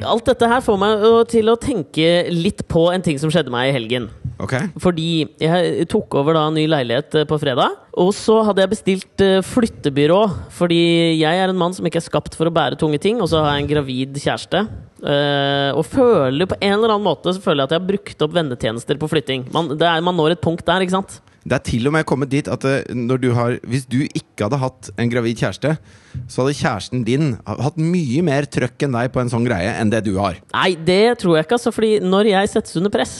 alt 0.09 0.29
dette 0.29 0.49
her 0.49 0.63
får 0.65 0.79
meg 0.81 1.03
til 1.31 1.51
å 1.51 1.57
tenke 1.59 2.07
litt 2.33 2.65
på 2.71 2.87
en 2.93 3.03
ting 3.05 3.19
som 3.21 3.31
skjedde 3.33 3.53
meg 3.53 3.69
i 3.69 3.75
helgen. 3.75 4.09
Okay. 4.39 4.69
Fordi 4.79 5.27
jeg 5.41 5.87
tok 5.91 6.15
over 6.21 6.37
da 6.37 6.45
en 6.47 6.55
ny 6.55 6.63
leilighet 6.71 7.17
eh, 7.19 7.27
på 7.27 7.39
fredag. 7.41 7.75
Og 7.99 8.13
så 8.15 8.37
hadde 8.47 8.63
jeg 8.63 8.71
bestilt 8.71 9.23
eh, 9.23 9.41
flyttebyrå. 9.43 10.19
Fordi 10.55 10.79
jeg 11.19 11.41
er 11.41 11.51
en 11.51 11.59
mann 11.59 11.75
som 11.75 11.87
ikke 11.87 11.99
er 11.99 12.07
skapt 12.07 12.37
for 12.39 12.47
å 12.47 12.53
bære 12.55 12.79
tunge 12.79 13.01
ting. 13.03 13.19
Og 13.19 13.27
så 13.31 13.43
har 13.43 13.57
jeg 13.57 13.65
en 13.65 13.71
gravid 13.73 14.21
kjæreste. 14.23 14.63
Eh, 14.99 15.71
og 15.75 15.83
føler 15.87 16.47
på 16.49 16.59
en 16.59 16.73
eller 16.75 16.91
annen 16.91 17.05
måte 17.05 17.31
Så 17.31 17.39
føler 17.39 17.61
jeg 17.61 17.69
at 17.69 17.71
jeg 17.71 17.79
har 17.79 17.87
brukt 17.87 18.23
opp 18.25 18.33
vennetjenester 18.35 18.99
på 18.99 19.11
flytting. 19.11 19.47
Man, 19.55 19.73
det 19.75 19.87
er, 19.87 20.05
man 20.05 20.17
når 20.19 20.37
et 20.37 20.43
punkt 20.43 20.65
der, 20.67 20.85
ikke 20.85 20.97
sant? 20.97 21.19
Det 21.47 21.55
er 21.55 21.63
til 21.65 21.87
og 21.87 21.95
med 21.95 22.05
kommet 22.09 22.31
dit 22.31 22.47
at 22.51 22.65
eh, 22.67 22.81
når 22.95 23.21
du 23.23 23.29
har, 23.37 23.55
hvis 23.67 23.85
du 23.89 24.01
ikke 24.03 24.47
hadde 24.47 24.59
hatt 24.61 24.91
en 24.99 25.11
gravid 25.11 25.39
kjæreste, 25.39 25.75
så 26.27 26.43
hadde 26.43 26.57
kjæresten 26.59 27.05
din 27.07 27.31
hatt 27.47 27.79
mye 27.79 28.23
mer 28.25 28.47
trøkk 28.49 28.87
enn 28.87 28.97
deg 28.97 29.13
på 29.13 29.23
en 29.23 29.31
sånn 29.31 29.47
greie 29.47 29.71
enn 29.79 29.91
det 29.93 30.03
du 30.07 30.15
har. 30.19 30.39
Nei, 30.55 30.73
det 30.75 31.19
tror 31.23 31.37
jeg 31.37 31.47
ikke, 31.47 31.59
altså. 31.59 31.73
Fordi 31.75 31.95
når 32.03 32.31
jeg 32.33 32.51
settes 32.51 32.79
under 32.79 32.93
press, 32.93 33.17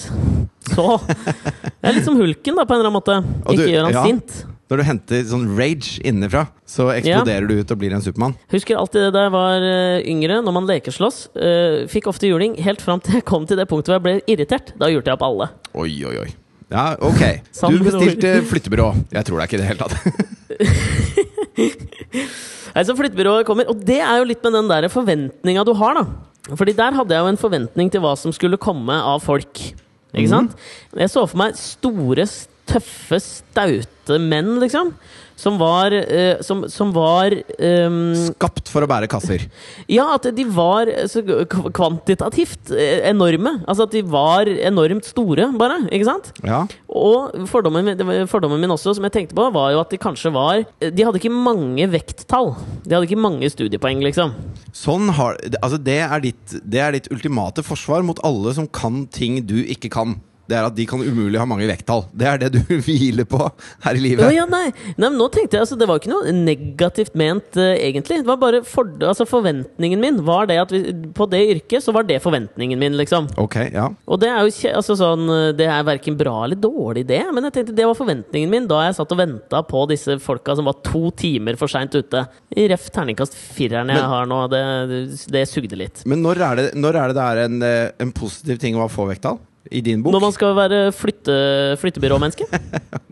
så 0.70 1.00
Det 1.80 1.88
er 1.88 1.96
litt 1.96 2.08
som 2.08 2.18
hulken, 2.20 2.58
da, 2.60 2.66
på 2.68 2.76
en 2.76 2.82
eller 2.82 2.90
annen 2.92 2.98
måte. 3.00 3.20
Du- 3.24 3.54
Ikke 3.56 3.70
gjør 3.72 3.88
han 3.88 3.96
ja. 3.96 4.08
sint. 4.08 4.42
Når 4.70 4.78
du 4.78 4.84
henter 4.86 5.24
sånn 5.26 5.46
rage 5.58 5.96
innenfra, 6.06 6.44
så 6.70 6.92
eksploderer 6.94 7.48
du 7.50 7.56
ut 7.58 7.72
og 7.74 7.80
blir 7.82 7.94
en 7.96 8.04
Supermann. 8.06 8.36
Husker 8.52 8.78
alltid 8.78 9.08
det 9.08 9.14
da 9.16 9.24
jeg 9.26 9.34
var 9.34 9.66
eh, 9.66 10.04
yngre, 10.12 10.44
når 10.46 10.56
man 10.60 10.68
lekeslåss. 10.70 11.18
Uh, 11.34 11.88
fikk 11.90 12.12
ofte 12.12 12.30
juling 12.30 12.54
helt 12.62 12.84
fram 12.86 13.02
til 13.02 13.18
jeg 13.18 13.26
kom 13.26 13.48
til 13.50 13.58
det 13.58 13.66
punktet 13.72 13.90
hvor 13.90 13.98
jeg 13.98 14.06
ble 14.06 14.14
irritert. 14.30 14.76
Da 14.78 14.92
gjorde 14.94 15.10
jeg 15.10 15.18
opp 15.18 15.26
alle. 15.26 15.50
Oi, 15.74 15.90
oi, 16.06 16.14
oi. 16.22 16.30
Ja, 16.70 16.94
ok. 17.02 17.42
Du 17.74 17.80
bestilte 17.82 18.46
flyttebyrå. 18.46 18.92
Jeg 19.16 19.26
tror 19.26 19.42
deg 19.42 19.50
ikke 19.50 19.58
i 19.58 19.62
det 19.64 19.70
hele 19.72 19.82
tatt. 19.82 19.96
Nei, 22.76 22.84
så 22.86 22.94
flyttebyrået 22.96 23.46
kommer, 23.48 23.66
og 23.72 23.80
det 23.86 24.00
er 24.06 24.20
jo 24.22 24.28
litt 24.30 24.44
med 24.46 24.54
den 24.56 24.70
der 24.70 24.88
forventninga 24.94 25.64
du 25.66 25.74
har, 25.80 25.94
da. 25.98 26.04
Fordi 26.56 26.74
der 26.78 26.96
hadde 26.98 27.16
jeg 27.16 27.26
jo 27.26 27.32
en 27.34 27.42
forventning 27.42 27.90
til 27.94 28.02
hva 28.04 28.14
som 28.18 28.34
skulle 28.34 28.58
komme 28.62 28.94
av 28.94 29.20
folk. 29.26 29.60
Ikke 30.14 30.30
sant? 30.30 30.56
Jeg 30.98 31.10
så 31.12 31.26
for 31.30 31.38
meg 31.42 31.58
store, 31.58 32.26
tøffe, 32.70 33.20
staute 33.24 34.22
menn, 34.22 34.58
liksom. 34.62 34.94
Som 35.40 35.56
var 35.60 35.94
eh, 35.96 36.40
Som, 36.44 36.66
som 36.72 36.92
var 36.96 37.32
ehm, 37.32 38.16
Skapt 38.34 38.72
for 38.72 38.84
å 38.84 38.90
bære 38.90 39.10
kasser. 39.12 39.46
Ja, 39.88 40.10
at 40.18 40.28
de 40.36 40.46
var 40.52 40.90
eh, 40.92 41.06
så 41.10 41.24
kvantitativt 41.76 42.74
eh, 42.76 43.06
enorme. 43.10 43.56
Altså 43.64 43.88
at 43.88 43.96
de 43.96 44.04
var 44.04 44.50
enormt 44.52 45.08
store, 45.08 45.50
bare. 45.60 45.80
Ikke 45.96 46.10
sant? 46.10 46.32
Ja. 46.44 46.66
Og 46.90 47.48
fordommen 47.50 47.88
min, 47.88 48.28
fordommen 48.30 48.60
min 48.62 48.76
også, 48.76 48.98
som 48.98 49.08
jeg 49.08 49.16
tenkte 49.16 49.38
på, 49.38 49.48
var 49.56 49.74
jo 49.74 49.84
at 49.84 49.94
de 49.94 50.02
kanskje 50.02 50.34
var 50.36 50.66
De 50.82 51.06
hadde 51.06 51.22
ikke 51.22 51.34
mange 51.34 51.88
vekttall. 51.94 52.54
De 52.84 52.98
hadde 52.98 53.08
ikke 53.08 53.22
mange 53.22 53.50
studiepoeng, 53.54 54.04
liksom. 54.06 54.36
Sånn 54.76 55.08
har, 55.16 55.40
altså 55.64 55.80
det, 55.82 56.02
er 56.04 56.26
ditt, 56.26 56.58
det 56.68 56.84
er 56.84 56.98
ditt 56.98 57.12
ultimate 57.14 57.64
forsvar 57.66 58.04
mot 58.06 58.20
alle 58.28 58.54
som 58.58 58.68
kan 58.68 59.06
ting 59.14 59.40
du 59.48 59.62
ikke 59.64 59.92
kan. 59.94 60.20
Det 60.50 60.58
er 60.58 60.68
at 60.68 60.76
de 60.78 60.86
kan 60.90 61.02
umulig 61.04 61.40
ha 61.40 61.46
mange 61.50 61.68
vekttall. 61.70 62.06
Det 62.16 62.28
er 62.30 62.42
det 62.42 62.50
du 62.56 62.74
hviler 62.86 63.28
på 63.30 63.42
her 63.86 63.98
i 64.00 64.04
livet. 64.04 64.26
Å 64.26 64.34
ja, 64.34 64.48
nei. 64.50 64.70
nei, 64.70 64.96
men 64.98 65.18
nå 65.20 65.30
tenkte 65.34 65.58
jeg 65.58 65.66
altså, 65.66 65.78
Det 65.80 65.88
var 65.90 66.02
ikke 66.02 66.12
noe 66.12 66.34
negativt 66.34 67.16
ment, 67.20 67.52
uh, 67.60 67.74
egentlig. 67.76 68.22
Det 68.24 68.30
var 68.30 68.40
bare 68.42 68.64
for, 68.68 68.90
altså, 69.06 69.28
Forventningen 69.30 70.02
min 70.02 70.22
var 70.26 70.50
det 70.50 70.58
at 70.62 70.74
vi, 70.74 70.82
på 71.16 71.28
det 71.30 71.42
yrket, 71.54 71.84
så 71.86 71.94
var 71.96 72.08
det 72.10 72.20
forventningen 72.24 72.80
min, 72.82 72.98
liksom. 73.00 73.30
Ok, 73.40 73.60
ja. 73.74 73.90
Og 74.10 74.22
det 74.22 74.32
er 74.32 74.42
jo 74.48 74.74
altså, 74.80 74.96
sånn 75.00 75.28
eh, 75.30 75.50
Det 75.58 75.68
er 75.70 75.86
verken 75.88 76.18
bra 76.20 76.36
eller 76.48 76.60
dårlig, 76.60 77.06
det. 77.10 77.22
Men 77.36 77.48
jeg 77.48 77.58
tenkte 77.60 77.76
det 77.78 77.88
var 77.88 77.98
forventningen 77.98 78.52
min 78.52 78.68
da 78.70 78.82
jeg 78.88 78.98
satt 78.98 79.14
og 79.14 79.22
venta 79.22 79.62
på 79.68 79.84
disse 79.92 80.18
folka 80.24 80.56
som 80.58 80.68
var 80.70 80.80
to 80.86 81.10
timer 81.20 81.60
for 81.60 81.72
seint 81.72 81.94
ute. 81.96 82.26
I 82.58 82.68
ref 82.72 82.90
terningkast 82.96 83.38
fireren 83.38 83.92
jeg 83.94 84.02
Men- 84.02 84.12
har 84.16 84.30
nå. 84.30 84.42
Det, 84.50 84.64
det 85.30 85.46
sugde 85.50 85.78
litt. 85.78 86.04
Men 86.10 86.24
når 86.26 86.42
er 86.48 86.60
det, 86.60 86.68
når 86.80 86.98
er 86.98 87.12
det 87.14 87.20
det 87.20 87.28
er 87.28 87.44
en, 87.46 87.62
eh, 87.64 87.92
en 88.00 88.12
positiv 88.16 88.60
ting 88.62 88.78
å 88.80 88.90
få 88.92 89.08
vekttall? 89.10 89.40
I 89.72 89.82
din 89.84 90.02
bok? 90.02 90.14
Når 90.16 90.24
man 90.24 90.34
skal 90.34 90.56
være 90.58 90.78
flytte, 90.96 91.34
flyttebyråmenneske, 91.82 92.48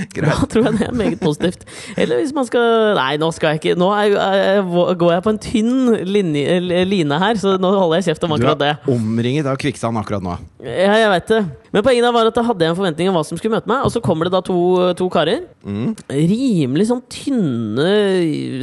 Ok, 0.00 0.16
da 0.22 0.34
tror 0.48 0.66
jeg 0.68 0.76
det 0.78 0.86
er 0.86 0.94
meget 0.96 1.20
positivt. 1.20 1.64
Eller 1.98 2.20
hvis 2.20 2.32
man 2.34 2.46
skal 2.48 2.94
Nei, 2.96 3.16
nå 3.20 3.28
skal 3.34 3.52
jeg 3.54 3.60
ikke 3.60 3.78
Nå 3.78 3.88
er, 3.94 4.60
går 4.98 5.12
jeg 5.12 5.24
på 5.26 5.32
en 5.34 5.40
tynn 5.42 5.72
linje, 6.08 6.58
line 6.88 7.18
her, 7.22 7.40
så 7.40 7.56
nå 7.60 7.72
holder 7.74 8.00
jeg 8.00 8.10
kjeft 8.10 8.26
om 8.26 8.36
akkurat 8.36 8.60
det. 8.60 8.70
Du 8.84 8.92
er 8.92 8.96
omringet 8.96 9.48
av 9.50 9.58
kvikksand 9.60 10.00
akkurat 10.00 10.24
nå. 10.24 10.36
Ja, 10.64 10.94
jeg 11.02 11.10
vet 11.14 11.32
det. 11.34 11.40
Men 11.74 11.84
poenget 11.86 12.16
var 12.16 12.30
at 12.30 12.40
jeg 12.40 12.48
hadde 12.50 12.70
en 12.70 12.78
forventning 12.78 13.10
om 13.10 13.18
hva 13.18 13.24
som 13.26 13.40
skulle 13.40 13.58
møte 13.58 13.70
meg, 13.70 13.84
og 13.86 13.92
så 13.94 14.02
kommer 14.04 14.28
det 14.28 14.34
da 14.34 14.42
to, 14.46 14.60
to 14.98 15.10
karer. 15.12 15.44
Mm. 15.66 15.92
Rimelig 16.08 16.88
sånn 16.90 17.04
tynne, 17.12 17.90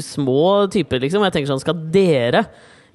små 0.03 0.41
typer, 0.73 1.03
liksom. 1.03 1.23
Og 1.23 1.29
jeg 1.29 1.37
tenker 1.37 1.53
sånn, 1.53 1.63
skal 1.63 1.85
dere 1.93 2.47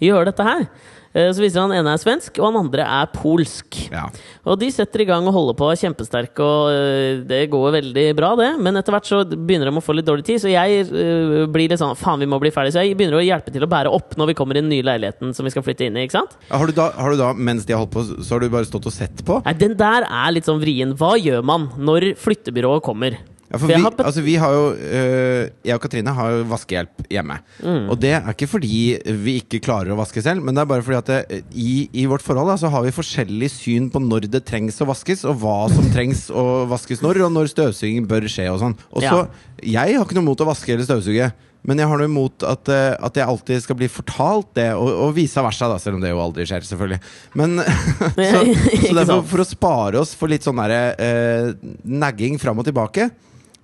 gjøre 0.02 0.31
dette 0.31 0.46
her? 0.46 0.66
Eh, 1.14 1.29
Så 1.33 1.42
viser 1.44 1.61
han 1.61 1.72
ene 1.77 1.92
er 1.92 2.01
svensk, 2.01 2.38
og 2.40 2.46
han 2.48 2.61
andre 2.64 2.87
er 2.88 3.11
polsk. 3.12 3.77
Ja. 3.92 4.07
Og 4.48 4.59
de 4.61 4.70
setter 4.72 5.03
i 5.05 5.09
gang 5.09 5.27
og 5.29 5.35
holder 5.37 5.57
på, 5.59 5.68
er 5.72 5.81
kjempesterke, 5.81 6.40
og 6.42 7.27
det 7.29 7.42
går 7.53 7.75
veldig 7.77 8.07
bra, 8.18 8.33
det. 8.40 8.51
Men 8.64 8.77
etter 8.81 8.94
hvert 8.96 9.09
så 9.09 9.20
begynner 9.29 9.68
de 9.70 9.77
å 9.77 9.85
få 9.85 9.96
litt 9.96 10.09
dårlig 10.09 10.25
tid, 10.27 10.40
så 10.42 10.51
jeg 10.53 10.87
øh, 10.88 11.46
blir 11.53 11.68
litt 11.70 11.81
sånn 11.83 11.96
Faen, 11.98 12.22
vi 12.22 12.29
må 12.31 12.38
bli 12.42 12.51
ferdig. 12.55 12.72
Så 12.75 12.83
jeg 12.85 12.96
begynner 12.98 13.20
å 13.20 13.25
hjelpe 13.25 13.53
til 13.53 13.64
å 13.66 13.70
bære 13.70 13.92
opp 13.92 14.16
når 14.18 14.33
vi 14.33 14.37
kommer 14.38 14.57
i 14.57 14.62
den 14.64 14.70
nye 14.72 14.87
leiligheten 14.88 15.35
som 15.37 15.44
vi 15.46 15.53
skal 15.55 15.64
flytte 15.66 15.87
inn 15.87 15.98
i. 16.01 16.07
ikke 16.09 16.18
sant? 16.22 16.37
Har, 16.51 16.66
du 16.66 16.72
da, 16.77 16.88
har 16.96 17.12
du 17.12 17.20
da, 17.20 17.33
mens 17.37 17.66
de 17.68 17.77
har 17.77 17.85
holdt 17.85 17.92
på, 17.94 18.07
så 18.25 18.35
har 18.37 18.42
du 18.42 18.48
bare 18.53 18.68
stått 18.68 18.88
og 18.88 18.94
sett 18.96 19.22
på? 19.29 19.40
Nei, 19.44 19.55
den 19.61 19.77
der 19.79 20.09
er 20.09 20.33
litt 20.35 20.48
sånn 20.48 20.62
vrien. 20.62 20.96
Hva 20.98 21.14
gjør 21.20 21.44
man 21.46 21.68
når 21.77 22.12
flyttebyrået 22.22 22.85
kommer? 22.88 23.18
Ja, 23.52 23.58
for 23.60 23.68
vi, 23.68 23.76
altså 23.84 24.22
vi 24.24 24.34
har 24.40 24.54
jo 24.56 24.62
øh, 24.72 25.50
Jeg 25.60 25.76
og 25.76 25.82
Katrine 25.84 26.14
har 26.16 26.30
jo 26.32 26.44
vaskehjelp 26.48 27.02
hjemme. 27.12 27.36
Mm. 27.60 27.90
Og 27.92 27.98
det 28.00 28.14
er 28.16 28.30
ikke 28.32 28.48
fordi 28.48 28.80
vi 29.24 29.36
ikke 29.42 29.60
klarer 29.66 29.92
å 29.92 29.98
vaske 29.98 30.22
selv, 30.24 30.40
men 30.40 30.56
det 30.56 30.62
er 30.62 30.70
bare 30.70 30.84
fordi 30.86 31.00
at 31.02 31.10
det, 31.10 31.42
i, 31.52 31.84
i 31.92 32.06
vårt 32.08 32.24
forhold 32.24 32.48
da, 32.48 32.56
så 32.60 32.72
har 32.72 32.86
vi 32.86 32.94
forskjellig 32.96 33.50
syn 33.52 33.90
på 33.92 34.00
når 34.00 34.30
det 34.32 34.44
trengs 34.48 34.80
å 34.80 34.88
vaskes, 34.88 35.26
og 35.28 35.42
hva 35.44 35.58
som 35.72 35.90
trengs 35.92 36.30
å 36.32 36.64
vaskes 36.70 37.04
når, 37.04 37.26
og 37.28 37.34
når 37.36 37.52
støvsuging 37.52 38.08
bør 38.08 38.24
skje 38.32 38.48
og 38.54 38.62
sånn. 38.62 38.76
Og 38.96 39.04
så, 39.04 39.24
Jeg 39.60 39.98
har 39.98 40.06
ikke 40.06 40.16
noe 40.16 40.30
mot 40.32 40.44
å 40.44 40.48
vaske 40.48 40.72
eller 40.72 40.88
støvsuge. 40.88 41.32
Men 41.62 41.78
jeg 41.78 41.86
har 41.86 42.00
noe 42.00 42.10
imot 42.10 42.42
at, 42.42 42.70
eh, 42.74 42.94
at 42.98 43.18
jeg 43.18 43.28
alltid 43.28 43.62
skal 43.62 43.76
bli 43.78 43.86
fortalt 43.92 44.48
det, 44.58 44.72
og, 44.74 44.88
og 45.04 45.12
vice 45.14 45.42
versa, 45.44 45.68
da, 45.70 45.76
selv 45.78 46.00
om 46.00 46.02
det 46.02 46.10
jo 46.10 46.22
aldri 46.22 46.46
skjer, 46.48 46.64
selvfølgelig. 46.66 46.98
Men 47.38 47.60
så, 48.32 48.40
så 48.88 48.96
derfor, 48.96 49.22
for 49.30 49.44
å 49.44 49.46
spare 49.46 50.00
oss 50.02 50.16
for 50.18 50.32
litt 50.32 50.42
sånn 50.42 50.58
derre 50.58 50.80
eh, 50.98 51.52
nagging 51.86 52.40
fram 52.42 52.58
og 52.58 52.66
tilbake, 52.66 53.12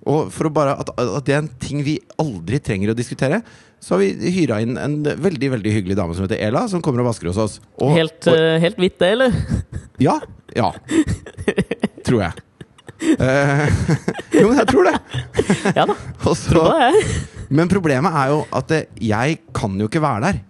og 0.07 0.29
for 0.31 0.47
å 0.47 0.53
bare 0.53 0.77
at, 0.79 0.91
at 0.95 1.25
det 1.27 1.35
er 1.35 1.41
en 1.43 1.51
ting 1.59 1.81
vi 1.83 1.97
aldri 2.21 2.59
trenger 2.63 2.93
å 2.93 2.97
diskutere, 2.97 3.41
så 3.79 3.95
har 3.95 4.03
vi 4.03 4.31
hyra 4.35 4.59
inn 4.63 4.77
en 4.79 4.97
veldig 5.03 5.53
veldig 5.55 5.73
hyggelig 5.75 5.97
dame 5.99 6.15
som 6.15 6.25
heter 6.25 6.39
Ela, 6.43 6.65
som 6.71 6.83
kommer 6.83 7.03
og 7.03 7.09
vasker 7.11 7.31
hos 7.31 7.39
oss. 7.39 7.57
Og, 7.79 7.93
Helt, 7.95 8.19
og, 8.27 8.35
uh, 8.35 8.57
helt 8.63 8.79
hvitt, 8.79 8.97
det, 8.99 9.11
eller? 9.15 9.35
ja. 10.07 10.17
Ja. 10.55 10.71
Tror 12.07 12.23
jeg. 12.25 12.45
Uh, 12.99 13.63
jo, 14.41 14.49
men 14.49 14.57
jeg 14.59 14.67
tror 14.67 14.89
det. 14.89 14.95
Ja 15.71 15.85
da. 15.87 15.95
Så, 16.27 16.33
Tror 16.49 16.73
det. 16.75 17.03
men 17.55 17.71
problemet 17.71 18.17
er 18.23 18.33
jo 18.33 18.41
at 18.59 18.73
jeg 18.99 19.39
kan 19.55 19.77
jo 19.79 19.87
ikke 19.87 20.03
være 20.03 20.25
der. 20.25 20.41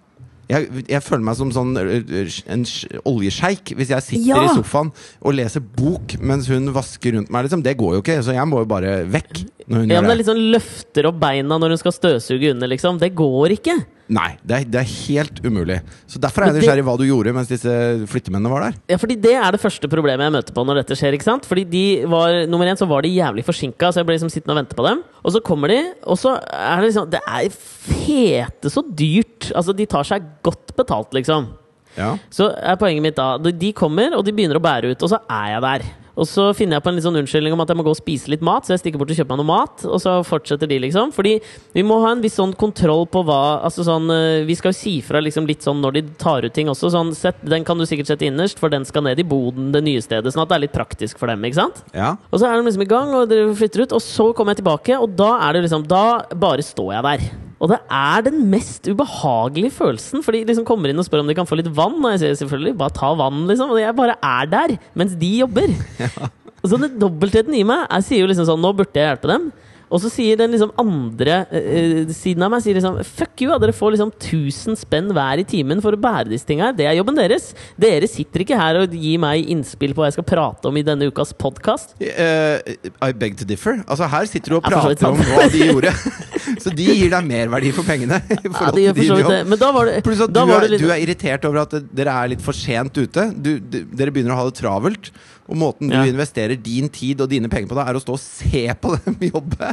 Jeg, 0.50 0.68
jeg 0.90 1.02
føler 1.06 1.22
meg 1.28 1.36
som 1.38 1.52
sånn 1.54 1.76
en 1.78 2.64
sj- 2.66 3.00
oljesjeik 3.06 3.76
hvis 3.78 3.92
jeg 3.94 4.02
sitter 4.08 4.32
Ja! 4.32 4.40
i 4.48 4.56
sofaen 4.58 4.90
og 5.22 5.36
leser 5.38 5.62
bok 5.62 6.16
mens 6.20 6.48
hun 6.50 6.72
vasker 6.74 7.14
rundt 7.20 7.30
meg. 7.30 7.46
Liksom. 7.46 7.62
Det 7.66 7.76
går 7.78 8.00
jo 8.00 8.02
ikke, 8.02 8.16
så 8.26 8.34
jeg 8.34 8.48
må 8.50 8.64
jo 8.64 8.70
bare 8.72 8.96
vekk 9.06 9.44
når 9.70 9.84
hun 9.84 9.94
Ja, 9.94 10.02
men 10.02 10.10
det 10.10 10.10
gjør 10.10 10.10
er 10.10 10.18
det. 10.18 10.28
sånn 10.32 10.44
løfter 10.56 11.10
opp 11.12 11.20
beina 11.22 11.60
når 11.62 11.76
hun 11.76 11.82
skal 11.84 11.94
støvsuge 11.94 12.52
under, 12.56 12.68
liksom. 12.74 12.98
Det 13.00 13.12
går 13.14 13.56
ikke. 13.60 13.78
Nei, 14.10 14.32
det 14.42 14.56
er, 14.56 14.64
det 14.74 14.80
er 14.82 14.88
helt 14.90 15.38
umulig. 15.46 15.76
Så 16.10 16.18
Derfor 16.22 16.42
er 16.42 16.50
jeg 16.50 16.64
nysgjerrig 16.64 16.86
hva 16.88 16.96
du 16.98 17.04
gjorde 17.06 17.34
mens 17.36 17.52
disse 17.52 17.74
flyttemennene 18.10 18.50
var 18.50 18.66
der. 18.66 18.80
Ja, 18.90 18.98
fordi 18.98 19.20
Det 19.22 19.36
er 19.38 19.54
det 19.54 19.62
første 19.62 19.90
problemet 19.92 20.26
jeg 20.26 20.34
møter 20.34 20.56
på 20.56 20.64
når 20.66 20.82
dette 20.82 20.98
skjer. 20.98 21.14
ikke 21.14 21.28
sant? 21.28 21.46
Fordi 21.46 21.68
de 21.70 21.84
var, 22.10 22.40
Nummer 22.50 22.66
én 22.66 22.80
så 22.80 22.88
var 22.90 23.06
de 23.06 23.14
jævlig 23.14 23.46
forsinka, 23.46 23.92
så 23.94 24.02
jeg 24.02 24.10
ble 24.10 24.18
liksom 24.18 24.34
sittende 24.34 24.56
og 24.58 24.62
vente 24.64 24.78
på 24.80 24.88
dem. 24.88 25.04
Og 25.22 25.36
så 25.36 25.44
kommer 25.46 25.70
de, 25.70 25.80
og 26.10 26.18
så 26.18 26.36
er 26.42 26.82
det 26.82 26.90
liksom 26.90 27.10
Det 27.14 27.22
er 27.22 27.50
fete 27.54 28.74
så 28.74 28.82
dyrt. 28.90 29.52
Altså, 29.54 29.78
de 29.78 29.86
tar 29.86 30.08
seg 30.10 30.26
godt 30.46 30.74
betalt, 30.80 31.14
liksom. 31.14 31.52
Ja. 31.98 32.18
Så 32.30 32.52
er 32.56 32.76
poenget 32.78 33.02
mitt 33.02 33.16
da 33.16 33.38
de- 33.38 33.52
De 33.52 33.74
kommer, 33.74 34.14
og 34.16 34.24
de 34.26 34.32
begynner 34.32 34.56
å 34.60 34.62
bære 34.64 34.92
ut, 34.92 35.04
og 35.04 35.10
så 35.10 35.20
er 35.30 35.54
jeg 35.56 35.62
der. 35.62 35.82
Og 36.20 36.26
så 36.28 36.50
finner 36.54 36.76
jeg 36.76 36.84
på 36.84 36.90
en 36.90 36.96
litt 36.96 37.04
sånn 37.06 37.16
unnskyldning 37.16 37.54
om 37.54 37.62
at 37.62 37.70
jeg 37.70 37.78
må 37.78 37.84
gå 37.86 37.92
og 37.94 37.96
spise 37.98 38.28
litt 38.28 38.42
mat, 38.44 38.66
så 38.68 38.74
jeg 38.76 38.80
stikker 38.82 39.00
bort 39.00 39.10
og 39.10 39.16
kjøper 39.16 39.30
meg 39.30 39.40
noe 39.40 39.48
mat, 39.48 39.86
og 39.88 40.02
så 40.04 40.18
fortsetter 40.28 40.68
de, 40.68 40.78
liksom. 40.84 41.14
Fordi 41.16 41.40
vi 41.74 41.82
må 41.82 42.02
ha 42.04 42.12
en 42.12 42.20
viss 42.22 42.36
sånn 42.36 42.52
kontroll 42.60 43.06
på 43.08 43.24
hva 43.24 43.64
Altså 43.64 43.86
sånn 43.88 44.10
eh, 44.12 44.44
Vi 44.46 44.56
skal 44.56 44.74
jo 44.74 44.78
si 44.82 45.00
fra 45.02 45.22
liksom 45.24 45.48
litt 45.48 45.62
sånn 45.64 45.80
når 45.82 45.94
de 45.94 46.02
tar 46.20 46.44
ut 46.44 46.54
ting 46.54 46.68
også. 46.68 46.92
Sånn 46.92 47.16
sett, 47.16 47.40
Den 47.48 47.64
kan 47.64 47.78
du 47.78 47.86
sikkert 47.86 48.08
sette 48.12 48.28
innerst, 48.28 48.60
for 48.60 48.68
den 48.68 48.84
skal 48.84 49.04
ned 49.04 49.18
i 49.18 49.24
boden 49.24 49.72
det 49.72 49.82
nye 49.86 50.02
stedet. 50.02 50.28
Sånn 50.34 50.42
at 50.44 50.50
det 50.50 50.56
er 50.58 50.66
litt 50.68 50.74
praktisk 50.76 51.18
for 51.18 51.28
dem, 51.28 51.42
ikke 51.42 51.56
sant? 51.56 51.84
ja. 51.96 52.18
Og 52.34 52.40
så 52.42 52.48
er 52.52 52.58
de 52.62 52.68
liksom 52.68 52.82
i 52.84 52.86
gang, 52.92 53.14
og 53.16 53.30
dere 53.30 53.56
flytter 53.56 53.84
ut, 53.88 53.94
og 53.94 54.02
så 54.04 54.34
kommer 54.36 54.52
jeg 54.56 54.66
tilbake, 54.66 55.00
og 55.00 55.16
da 55.16 55.38
er 55.48 55.54
det 55.54 55.70
liksom 55.70 55.88
Da 55.88 56.24
bare 56.36 56.60
står 56.60 56.94
jeg 57.00 57.04
der. 57.04 57.49
Og 57.60 57.72
det 57.74 57.80
er 57.92 58.24
den 58.24 58.44
mest 58.52 58.88
ubehagelige 58.88 59.74
følelsen, 59.76 60.24
for 60.24 60.36
de 60.36 60.46
liksom 60.48 60.68
kommer 60.68 60.92
inn 60.92 61.00
og 61.02 61.08
spør 61.08 61.26
om 61.26 61.30
de 61.30 61.36
kan 61.36 61.48
få 61.50 61.60
litt 61.60 61.72
vann, 61.76 61.98
og 62.00 62.14
jeg 62.14 62.24
sier 62.24 62.38
selvfølgelig 62.44 62.78
bare 62.80 62.96
ta 62.96 63.12
vann, 63.20 63.44
liksom. 63.50 63.74
Og 63.76 63.82
jeg 63.82 63.96
bare 63.98 64.16
er 64.24 64.52
der 64.52 64.78
mens 65.00 65.18
de 65.20 65.34
jobber. 65.42 65.74
Og 66.60 66.72
så 66.72 66.76
det 66.76 66.90
dobbeltheten 67.00 67.56
i 67.56 67.62
meg 67.64 67.86
Jeg 67.88 68.04
sier 68.04 68.20
jo 68.20 68.28
liksom 68.28 68.44
sånn 68.50 68.60
Nå 68.60 68.74
burde 68.76 69.00
jeg 69.00 69.08
hjelpe 69.08 69.30
dem. 69.32 69.46
Og 69.90 70.02
så 70.04 70.10
sier 70.14 70.38
den 70.38 70.52
liksom 70.54 70.74
andre 70.78 71.40
eh, 71.56 72.12
siden 72.14 72.46
av 72.46 72.52
meg 72.54 72.62
sier 72.62 72.78
liksom 72.78 73.00
Fuck 73.08 73.42
you, 73.42 73.50
at 73.56 73.64
dere 73.64 73.74
får 73.74 73.96
liksom 73.96 74.12
1000 74.12 74.78
spenn 74.78 75.10
hver 75.16 75.42
i 75.42 75.46
timen 75.50 75.82
for 75.82 75.96
å 75.96 76.02
bære 76.02 76.30
disse 76.30 76.46
tinga. 76.46 76.70
Det 76.78 76.86
er 76.86 76.98
jobben 77.00 77.18
deres. 77.18 77.50
Dere 77.80 78.10
sitter 78.12 78.44
ikke 78.46 78.60
her 78.60 78.84
og 78.84 78.94
gir 78.94 79.18
meg 79.24 79.50
innspill 79.50 79.96
på 79.96 80.04
hva 80.04 80.12
jeg 80.12 80.20
skal 80.20 80.28
prate 80.30 80.70
om 80.70 80.78
i 80.78 80.86
denne 80.86 81.10
ukas 81.10 81.34
podkast. 81.34 81.96
Uh, 82.04 82.60
I 83.02 83.14
beg 83.18 83.40
to 83.40 83.48
differ. 83.50 83.82
Altså 83.88 84.12
Her 84.12 84.30
sitter 84.30 84.54
du 84.54 84.60
og 84.60 84.70
Ja, 84.70 84.84
prater 84.84 85.10
om 85.10 85.24
hva 85.32 85.50
de 85.50 85.72
gjorde. 85.72 85.96
Så 86.64 86.74
de 86.76 86.86
gir 86.90 87.12
deg 87.14 87.28
merverdi 87.30 87.72
for 87.76 87.88
pengene. 87.88 88.22
Ja, 88.30 88.72
det 88.74 88.86
gjør 88.86 88.98
for 88.98 89.10
så 89.10 89.18
vidt 89.20 89.32
det. 89.34 89.42
Men 89.52 89.62
da 89.62 89.72
var 89.76 89.90
det, 89.90 89.98
Pluss 90.06 90.24
at 90.26 90.34
da 90.34 90.46
du 90.46 90.54
var 90.54 90.66
det 90.66 90.72
litt 90.74 90.84
du 90.84 90.90
er 90.94 91.04
irritert 91.04 91.46
over 91.50 91.64
at 91.66 91.76
dere 91.96 92.16
er 92.24 92.32
litt 92.34 92.44
for 92.46 92.58
sent 92.58 92.98
ute. 92.98 93.28
Du, 93.36 93.52
dere 93.60 94.14
begynner 94.16 94.36
å 94.36 94.40
ha 94.42 94.48
det 94.50 94.58
travelt. 94.60 95.12
Og 95.50 95.58
måten 95.58 95.90
du 95.90 95.96
Ja. 95.98 96.04
investerer 96.06 96.54
din 96.62 96.90
tid 96.94 97.22
og 97.22 97.30
dine 97.32 97.50
penger 97.50 97.72
på, 97.72 97.76
da 97.80 97.88
er 97.90 97.98
å 97.98 98.02
stå 98.04 98.14
og 98.14 98.22
se 98.22 98.62
på 98.78 98.92
dem 99.06 99.16
jobbe. 99.32 99.72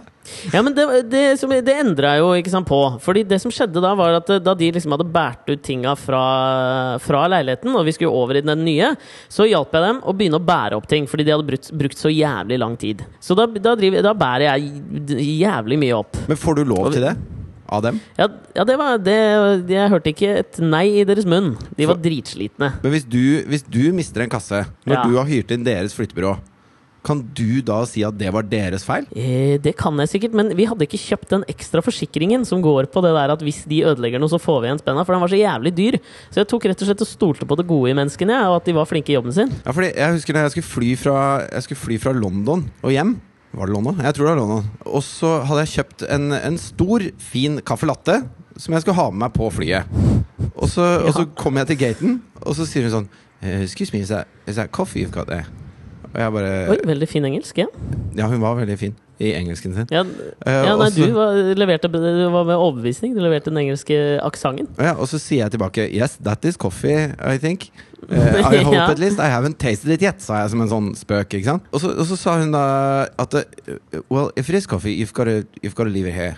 Ja, 0.55 0.63
men 0.65 0.73
det, 0.75 0.87
det, 1.13 1.25
som, 1.39 1.51
det 1.53 1.75
endra 1.77 2.15
jeg 2.17 2.23
jo 2.25 2.31
ikke 2.41 2.53
sant, 2.55 2.67
på. 2.67 2.79
Fordi 3.05 3.23
det 3.29 3.39
som 3.45 3.53
skjedde 3.53 3.83
da, 3.85 3.93
var 3.99 4.17
at 4.23 4.33
eh, 4.33 4.41
da 4.41 4.55
de 4.57 4.71
liksom 4.73 4.97
hadde 4.97 5.07
båret 5.13 5.53
ut 5.53 5.63
tinga 5.67 5.93
fra, 6.01 6.23
fra 7.05 7.27
leiligheten, 7.29 7.77
og 7.77 7.85
vi 7.87 7.93
skulle 7.93 8.17
over 8.17 8.41
i 8.41 8.45
den 8.47 8.65
nye, 8.65 8.95
så 9.29 9.45
hjalp 9.47 9.77
jeg 9.77 9.85
dem 9.85 10.01
å 10.03 10.17
begynne 10.17 10.41
å 10.41 10.47
bære 10.49 10.81
opp 10.81 10.89
ting. 10.91 11.05
Fordi 11.11 11.29
de 11.29 11.37
hadde 11.37 11.47
brukt, 11.53 11.71
brukt 11.77 12.01
så 12.01 12.09
jævlig 12.13 12.59
lang 12.65 12.77
tid. 12.81 13.05
Så 13.21 13.37
da, 13.37 13.45
da, 13.47 13.77
driver, 13.77 14.01
da 14.09 14.17
bærer 14.17 14.49
jeg 14.49 15.37
jævlig 15.45 15.79
mye 15.85 16.01
opp. 16.01 16.17
Men 16.31 16.41
får 16.41 16.63
du 16.63 16.65
lov 16.73 16.93
til 16.97 17.05
det? 17.11 17.17
Av 17.69 17.83
dem? 17.83 18.01
Ja, 18.19 18.29
ja 18.55 18.65
det 18.69 18.77
var 18.79 18.99
det 19.03 19.17
Jeg 19.71 19.91
hørte 19.91 20.13
ikke 20.13 20.35
et 20.45 20.59
nei 20.63 20.85
i 21.01 21.07
deres 21.09 21.27
munn. 21.27 21.55
De 21.77 21.87
var 21.91 21.99
dritslitne. 21.99 22.73
Men 22.83 22.93
hvis 22.95 23.07
du, 23.09 23.23
hvis 23.51 23.65
du 23.67 23.81
mister 23.97 24.23
en 24.23 24.31
kasse 24.31 24.65
når 24.87 24.95
Ja. 25.01 25.03
du 25.07 25.17
har 25.19 25.27
hyrt 25.27 25.51
inn 25.51 25.65
deres 25.67 25.95
flyttebyrå, 25.97 26.37
kan 27.07 27.21
du 27.39 27.61
da 27.63 27.85
si 27.87 28.03
at 28.03 28.17
det 28.19 28.33
var 28.35 28.43
deres 28.43 28.83
feil? 28.83 29.05
Eh, 29.15 29.59
det 29.63 29.77
kan 29.79 29.95
jeg 30.03 30.11
sikkert, 30.11 30.33
men 30.35 30.49
vi 30.59 30.65
hadde 30.67 30.83
ikke 30.89 30.99
kjøpt 30.99 31.31
den 31.31 31.45
ekstra 31.47 31.79
forsikringen 31.85 32.43
som 32.45 32.59
går 32.65 32.89
på 32.91 33.03
det 33.05 33.13
der 33.15 33.31
at 33.37 33.45
hvis 33.47 33.61
de 33.71 33.85
ødelegger 33.87 34.19
noe, 34.19 34.31
så 34.33 34.41
får 34.43 34.59
vi 34.65 34.67
igjen 34.71 34.81
spenna. 34.83 35.05
For 35.07 35.15
den 35.15 35.23
var 35.23 35.31
så 35.31 35.39
jævlig 35.39 35.73
dyr. 35.77 35.99
Så 36.35 36.43
jeg 36.43 36.49
tok 36.51 36.67
rett 36.67 36.83
og 36.83 36.91
slett 36.91 37.05
og 37.07 37.11
stolte 37.13 37.47
på 37.47 37.59
det 37.61 37.67
gode 37.71 37.93
i 37.93 37.95
menneskene, 37.95 38.41
og 38.51 38.57
at 38.59 38.67
de 38.67 38.75
var 38.75 38.91
flinke 38.91 39.15
i 39.15 39.19
jobben 39.19 39.37
sin. 39.37 39.55
Ja, 39.63 39.71
fordi 39.71 39.93
jeg 39.95 40.17
husker 40.19 40.35
da 40.35 40.43
jeg 40.49 40.57
skulle 40.57 40.73
fly 40.73 40.91
fra, 40.99 41.17
jeg 41.47 41.63
skulle 41.69 41.85
fly 41.85 41.99
fra 42.03 42.13
London 42.19 42.67
og 42.83 42.91
hjem. 42.91 43.15
Var 43.57 43.67
det 43.71 43.73
låna? 43.73 43.95
Jeg 44.05 44.15
tror 44.15 44.27
det 44.27 44.33
var 44.35 44.41
låna. 44.43 44.59
Og 44.85 45.03
så 45.05 45.31
hadde 45.49 45.63
jeg 45.65 45.73
kjøpt 45.79 46.03
en, 46.13 46.27
en 46.37 46.59
stor, 46.61 47.05
fin 47.33 47.57
caffè 47.65 47.89
latte 47.89 48.19
som 48.61 48.77
jeg 48.77 48.85
skulle 48.85 48.99
ha 48.99 49.07
med 49.13 49.23
meg 49.27 49.33
på 49.37 49.49
flyet. 49.53 49.89
Og 50.57 50.69
så, 50.69 50.85
og 51.05 51.13
så 51.17 51.25
kom 51.37 51.57
jeg 51.61 51.71
til 51.73 51.79
gaten, 51.81 52.19
og 52.43 52.57
så 52.57 52.67
sier 52.69 52.87
hun 52.87 52.93
sånn 52.93 53.09
eh, 53.41 53.63
Excuse 53.65 53.93
me, 53.93 54.03
is 54.05 54.13
that, 54.13 54.29
is 54.49 54.57
that 54.61 54.73
coffee 54.77 55.03
you've 55.05 55.13
got 55.15 55.29
there? 55.33 55.49
Og 56.13 56.21
jeg 56.21 56.33
bare 56.37 56.53
Oi, 56.73 56.79
veldig 56.93 57.09
fin 57.09 57.25
engelsk, 57.29 57.59
ja. 57.65 57.67
Ja, 58.17 58.29
hun 58.33 58.41
var 58.45 58.57
veldig 58.61 58.77
fin 58.81 58.95
i 59.21 59.33
engelsken 59.33 59.73
sin. 59.73 59.89
Ja, 59.93 60.03
Eh, 60.47 60.53
ja 60.69 60.75
nei, 60.77 60.91
du 60.93 61.03
var, 61.17 61.37
leverte, 61.57 61.89
du 61.89 62.29
var 62.33 62.45
med 62.45 62.57
overbevisning. 62.61 63.15
Du 63.17 63.23
leverte 63.25 63.49
den 63.51 63.63
engelske 63.65 63.97
aksenten. 64.23 64.69
Ja, 64.77 64.93
og 65.01 65.09
så 65.09 65.19
sier 65.21 65.47
jeg 65.47 65.57
tilbake 65.57 65.89
Yes, 65.89 66.19
that 66.25 66.45
is 66.45 66.57
coffee, 66.61 67.15
I 67.17 67.39
think. 67.41 67.71
Eh, 68.11 68.39
I 68.41 68.63
hope 68.63 68.75
Ja. 68.77 68.87
at 68.91 68.99
least. 69.01 69.19
I 69.19 69.31
haven't 69.33 69.59
tasted 69.59 69.91
it 69.97 70.03
yet, 70.05 70.21
sa 70.23 70.43
jeg 70.43 70.51
som 70.53 70.61
en 70.65 70.69
sånn 70.73 70.89
spøk. 70.99 71.33
ikke 71.39 71.49
sant? 71.49 71.65
Og 71.73 71.81
så, 71.81 71.93
og 71.97 72.07
så 72.11 72.19
sa 72.21 72.37
hun 72.43 72.53
da 72.55 72.65
at 73.19 73.35
eh, 73.41 74.01
Well, 74.13 74.31
if 74.37 74.49
it 74.51 74.59
is 74.59 74.67
coffee, 74.69 74.93
you've 75.01 75.15
got 75.17 75.25
to, 75.31 75.45
you've 75.63 75.75
got 75.79 75.85
to 75.89 75.93
leave 75.95 76.07
it 76.11 76.15
here. 76.17 76.37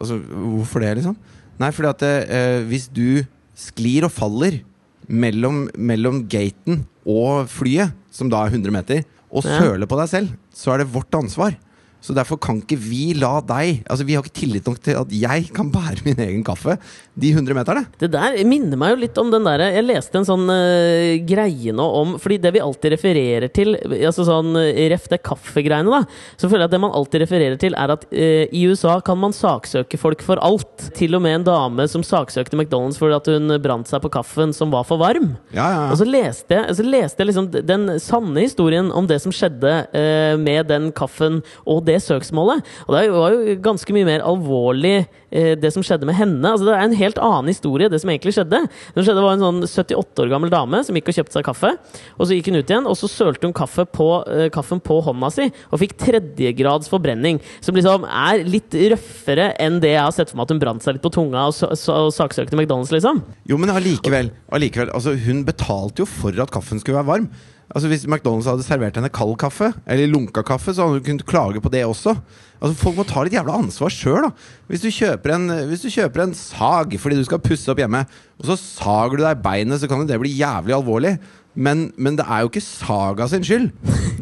Altså, 0.00 0.18
Hvorfor 0.18 0.82
det, 0.82 0.96
liksom? 0.98 1.16
Nei, 1.62 1.70
fordi 1.70 1.88
at 1.92 2.02
uh, 2.32 2.66
hvis 2.66 2.88
du 2.90 3.22
sklir 3.54 4.06
og 4.08 4.10
faller 4.10 4.60
mellom, 5.06 5.66
mellom 5.76 6.22
gaten 6.32 6.84
og 7.06 7.46
flyet, 7.52 7.92
som 8.10 8.30
da 8.32 8.40
er 8.46 8.54
100 8.56 8.72
meter, 8.74 9.04
og 9.32 9.44
søler 9.46 9.86
på 9.88 9.96
deg 10.00 10.08
selv, 10.10 10.32
så 10.52 10.72
er 10.74 10.82
det 10.82 10.88
vårt 10.92 11.14
ansvar. 11.16 11.54
Så 12.02 12.14
derfor 12.16 12.40
kan 12.42 12.58
ikke 12.62 12.78
vi 12.82 13.12
la 13.18 13.36
deg 13.46 13.84
Altså 13.86 14.06
Vi 14.06 14.16
har 14.16 14.24
ikke 14.24 14.40
tillit 14.42 14.66
nok 14.66 14.80
til 14.82 14.98
at 14.98 15.12
jeg 15.14 15.48
kan 15.54 15.70
bære 15.72 16.02
min 16.06 16.20
egen 16.26 16.42
kaffe 16.46 16.76
de 17.12 17.28
100 17.28 17.52
meterne. 17.52 17.82
Det 18.00 18.08
der 18.08 18.38
minner 18.48 18.78
meg 18.80 18.94
jo 18.94 19.00
litt 19.02 19.18
om 19.20 19.28
den 19.32 19.44
derre 19.44 19.68
Jeg 19.74 19.84
leste 19.84 20.16
en 20.18 20.26
sånn 20.26 20.46
uh, 20.48 21.18
greie 21.28 21.74
nå 21.76 21.84
om 22.00 22.14
Fordi 22.22 22.38
det 22.40 22.54
vi 22.56 22.62
alltid 22.64 22.94
refererer 22.94 23.52
til, 23.52 23.74
altså 23.76 24.24
sånn 24.26 24.56
eh, 24.58 24.86
ref 24.90 25.04
det 25.10 25.20
kaffegreiene, 25.24 25.92
da, 25.92 26.00
så 26.40 26.48
føler 26.48 26.64
jeg 26.64 26.70
at 26.70 26.74
det 26.74 26.80
man 26.82 26.94
alltid 26.96 27.22
refererer 27.24 27.58
til, 27.60 27.76
er 27.78 27.92
at 27.94 28.04
uh, 28.08 28.44
i 28.48 28.62
USA 28.70 28.96
kan 29.04 29.18
man 29.20 29.34
saksøke 29.36 29.98
folk 30.00 30.24
for 30.24 30.40
alt. 30.44 30.88
Til 30.96 31.16
og 31.18 31.22
med 31.24 31.40
en 31.40 31.46
dame 31.46 31.86
som 31.90 32.04
saksøkte 32.06 32.56
McDonald's 32.56 32.98
fordi 33.00 33.18
at 33.18 33.30
hun 33.32 33.56
brant 33.62 33.90
seg 33.90 34.02
på 34.04 34.12
kaffen 34.14 34.54
som 34.56 34.72
var 34.72 34.86
for 34.88 35.00
varm. 35.02 35.34
Ja, 35.54 35.68
ja, 35.74 35.82
Og 35.92 36.00
så 36.00 36.08
leste 36.08 36.56
jeg, 36.56 36.76
så 36.78 36.86
leste 36.86 37.22
jeg 37.22 37.30
liksom 37.30 37.50
den 37.52 37.86
sanne 38.02 38.46
historien 38.46 38.90
om 38.94 39.08
det 39.10 39.20
som 39.24 39.34
skjedde 39.34 39.74
uh, 39.92 40.34
med 40.40 40.70
den 40.72 40.90
kaffen 40.96 41.42
og 41.68 41.84
det 41.88 41.91
søksmålet. 42.00 42.64
Og 42.86 42.94
det 42.94 43.02
var 43.12 43.34
jo 43.34 43.56
ganske 43.64 43.94
mye 43.96 44.08
mer 44.08 44.24
alvorlig 44.24 44.94
eh, 45.30 45.52
det 45.58 45.72
som 45.74 45.84
skjedde 45.84 46.08
med 46.08 46.16
henne. 46.16 46.44
Altså 46.48 46.68
Det 46.68 46.74
er 46.76 46.86
en 46.86 46.96
helt 46.98 47.20
annen 47.22 47.50
historie, 47.52 47.90
det 47.92 48.00
som 48.02 48.12
egentlig 48.12 48.34
skjedde. 48.36 48.62
Det 48.94 49.04
skjedde 49.04 49.24
var 49.24 49.36
en 49.36 49.44
sånn 49.44 49.60
78 49.66 50.24
år 50.24 50.32
gammel 50.32 50.52
dame 50.52 50.82
som 50.86 50.96
gikk 50.96 51.12
og 51.12 51.18
kjøpte 51.18 51.38
seg 51.38 51.46
kaffe. 51.48 51.74
Og 52.16 52.26
så 52.26 52.38
gikk 52.38 52.50
hun 52.52 52.60
ut 52.60 52.72
igjen, 52.72 52.88
og 52.88 52.98
så 52.98 53.10
sølte 53.10 53.48
hun 53.48 53.56
kaffe 53.56 53.86
på, 53.88 54.08
eh, 54.32 54.48
kaffen 54.54 54.80
på 54.82 55.00
hånda 55.04 55.32
si 55.34 55.48
og 55.70 55.80
fikk 55.82 55.96
tredjegrads 56.00 56.90
forbrenning. 56.92 57.40
Som 57.60 57.78
liksom 57.78 58.06
er 58.08 58.44
litt 58.48 58.72
røffere 58.94 59.52
enn 59.62 59.80
det 59.82 59.94
jeg 59.96 60.02
har 60.02 60.14
sett 60.14 60.32
for 60.32 60.40
meg 60.40 60.48
at 60.48 60.56
hun 60.56 60.62
brant 60.62 60.84
seg 60.84 60.96
litt 60.96 61.04
på 61.04 61.12
tunga 61.14 61.48
og, 61.50 61.62
og 61.68 62.12
saksøkte 62.14 62.56
McDonald's, 62.58 62.92
liksom. 62.94 63.22
Jo, 63.48 63.58
men 63.60 63.72
allikevel. 63.72 64.32
allikevel 64.52 64.92
altså, 64.94 65.16
hun 65.26 65.44
betalte 65.48 66.04
jo 66.04 66.08
for 66.08 66.36
at 66.42 66.52
kaffen 66.54 66.80
skulle 66.82 67.00
være 67.00 67.10
varm. 67.12 67.32
Altså 67.72 67.88
Hvis 67.88 68.04
McDonald's 68.04 68.44
hadde 68.50 68.64
servert 68.66 68.96
henne 68.98 69.08
kald 69.08 69.36
kaffe, 69.40 69.70
eller 69.88 70.10
lunka 70.12 70.42
kaffe, 70.44 70.74
så 70.76 70.84
hadde 70.84 70.98
hun 71.00 71.04
kunnet 71.06 71.24
klage 71.26 71.60
på 71.64 71.70
det 71.72 71.84
også. 71.88 72.12
Altså 72.60 72.76
Folk 72.76 72.98
må 72.98 73.06
ta 73.08 73.22
litt 73.24 73.32
jævla 73.32 73.54
ansvar 73.62 73.88
sjøl. 73.90 74.28
Hvis, 74.68 74.82
du 74.84 74.90
kjøper 74.92 75.32
en- 75.34 75.68
hvis 75.70 75.80
du 75.82 75.88
kjøper 75.88 76.22
en 76.26 76.34
sag 76.36 76.92
fordi 77.00 77.16
du 77.16 77.24
skal 77.24 77.40
pusse 77.40 77.68
opp 77.72 77.80
hjemme, 77.80 78.04
og 78.38 78.44
så 78.44 78.58
sager 78.60 79.16
du 79.16 79.24
deg 79.24 79.40
beinet, 79.42 79.80
så 79.80 79.88
kan 79.88 79.98
jo 80.04 80.06
det 80.06 80.20
bli 80.20 80.34
jævlig 80.36 80.76
alvorlig. 80.76 81.14
Men, 81.54 81.90
men 82.00 82.16
det 82.16 82.24
er 82.24 82.44
jo 82.44 82.50
ikke 82.52 82.64
Saga 82.64 83.26
sin 83.28 83.44
skyld. 83.44 83.70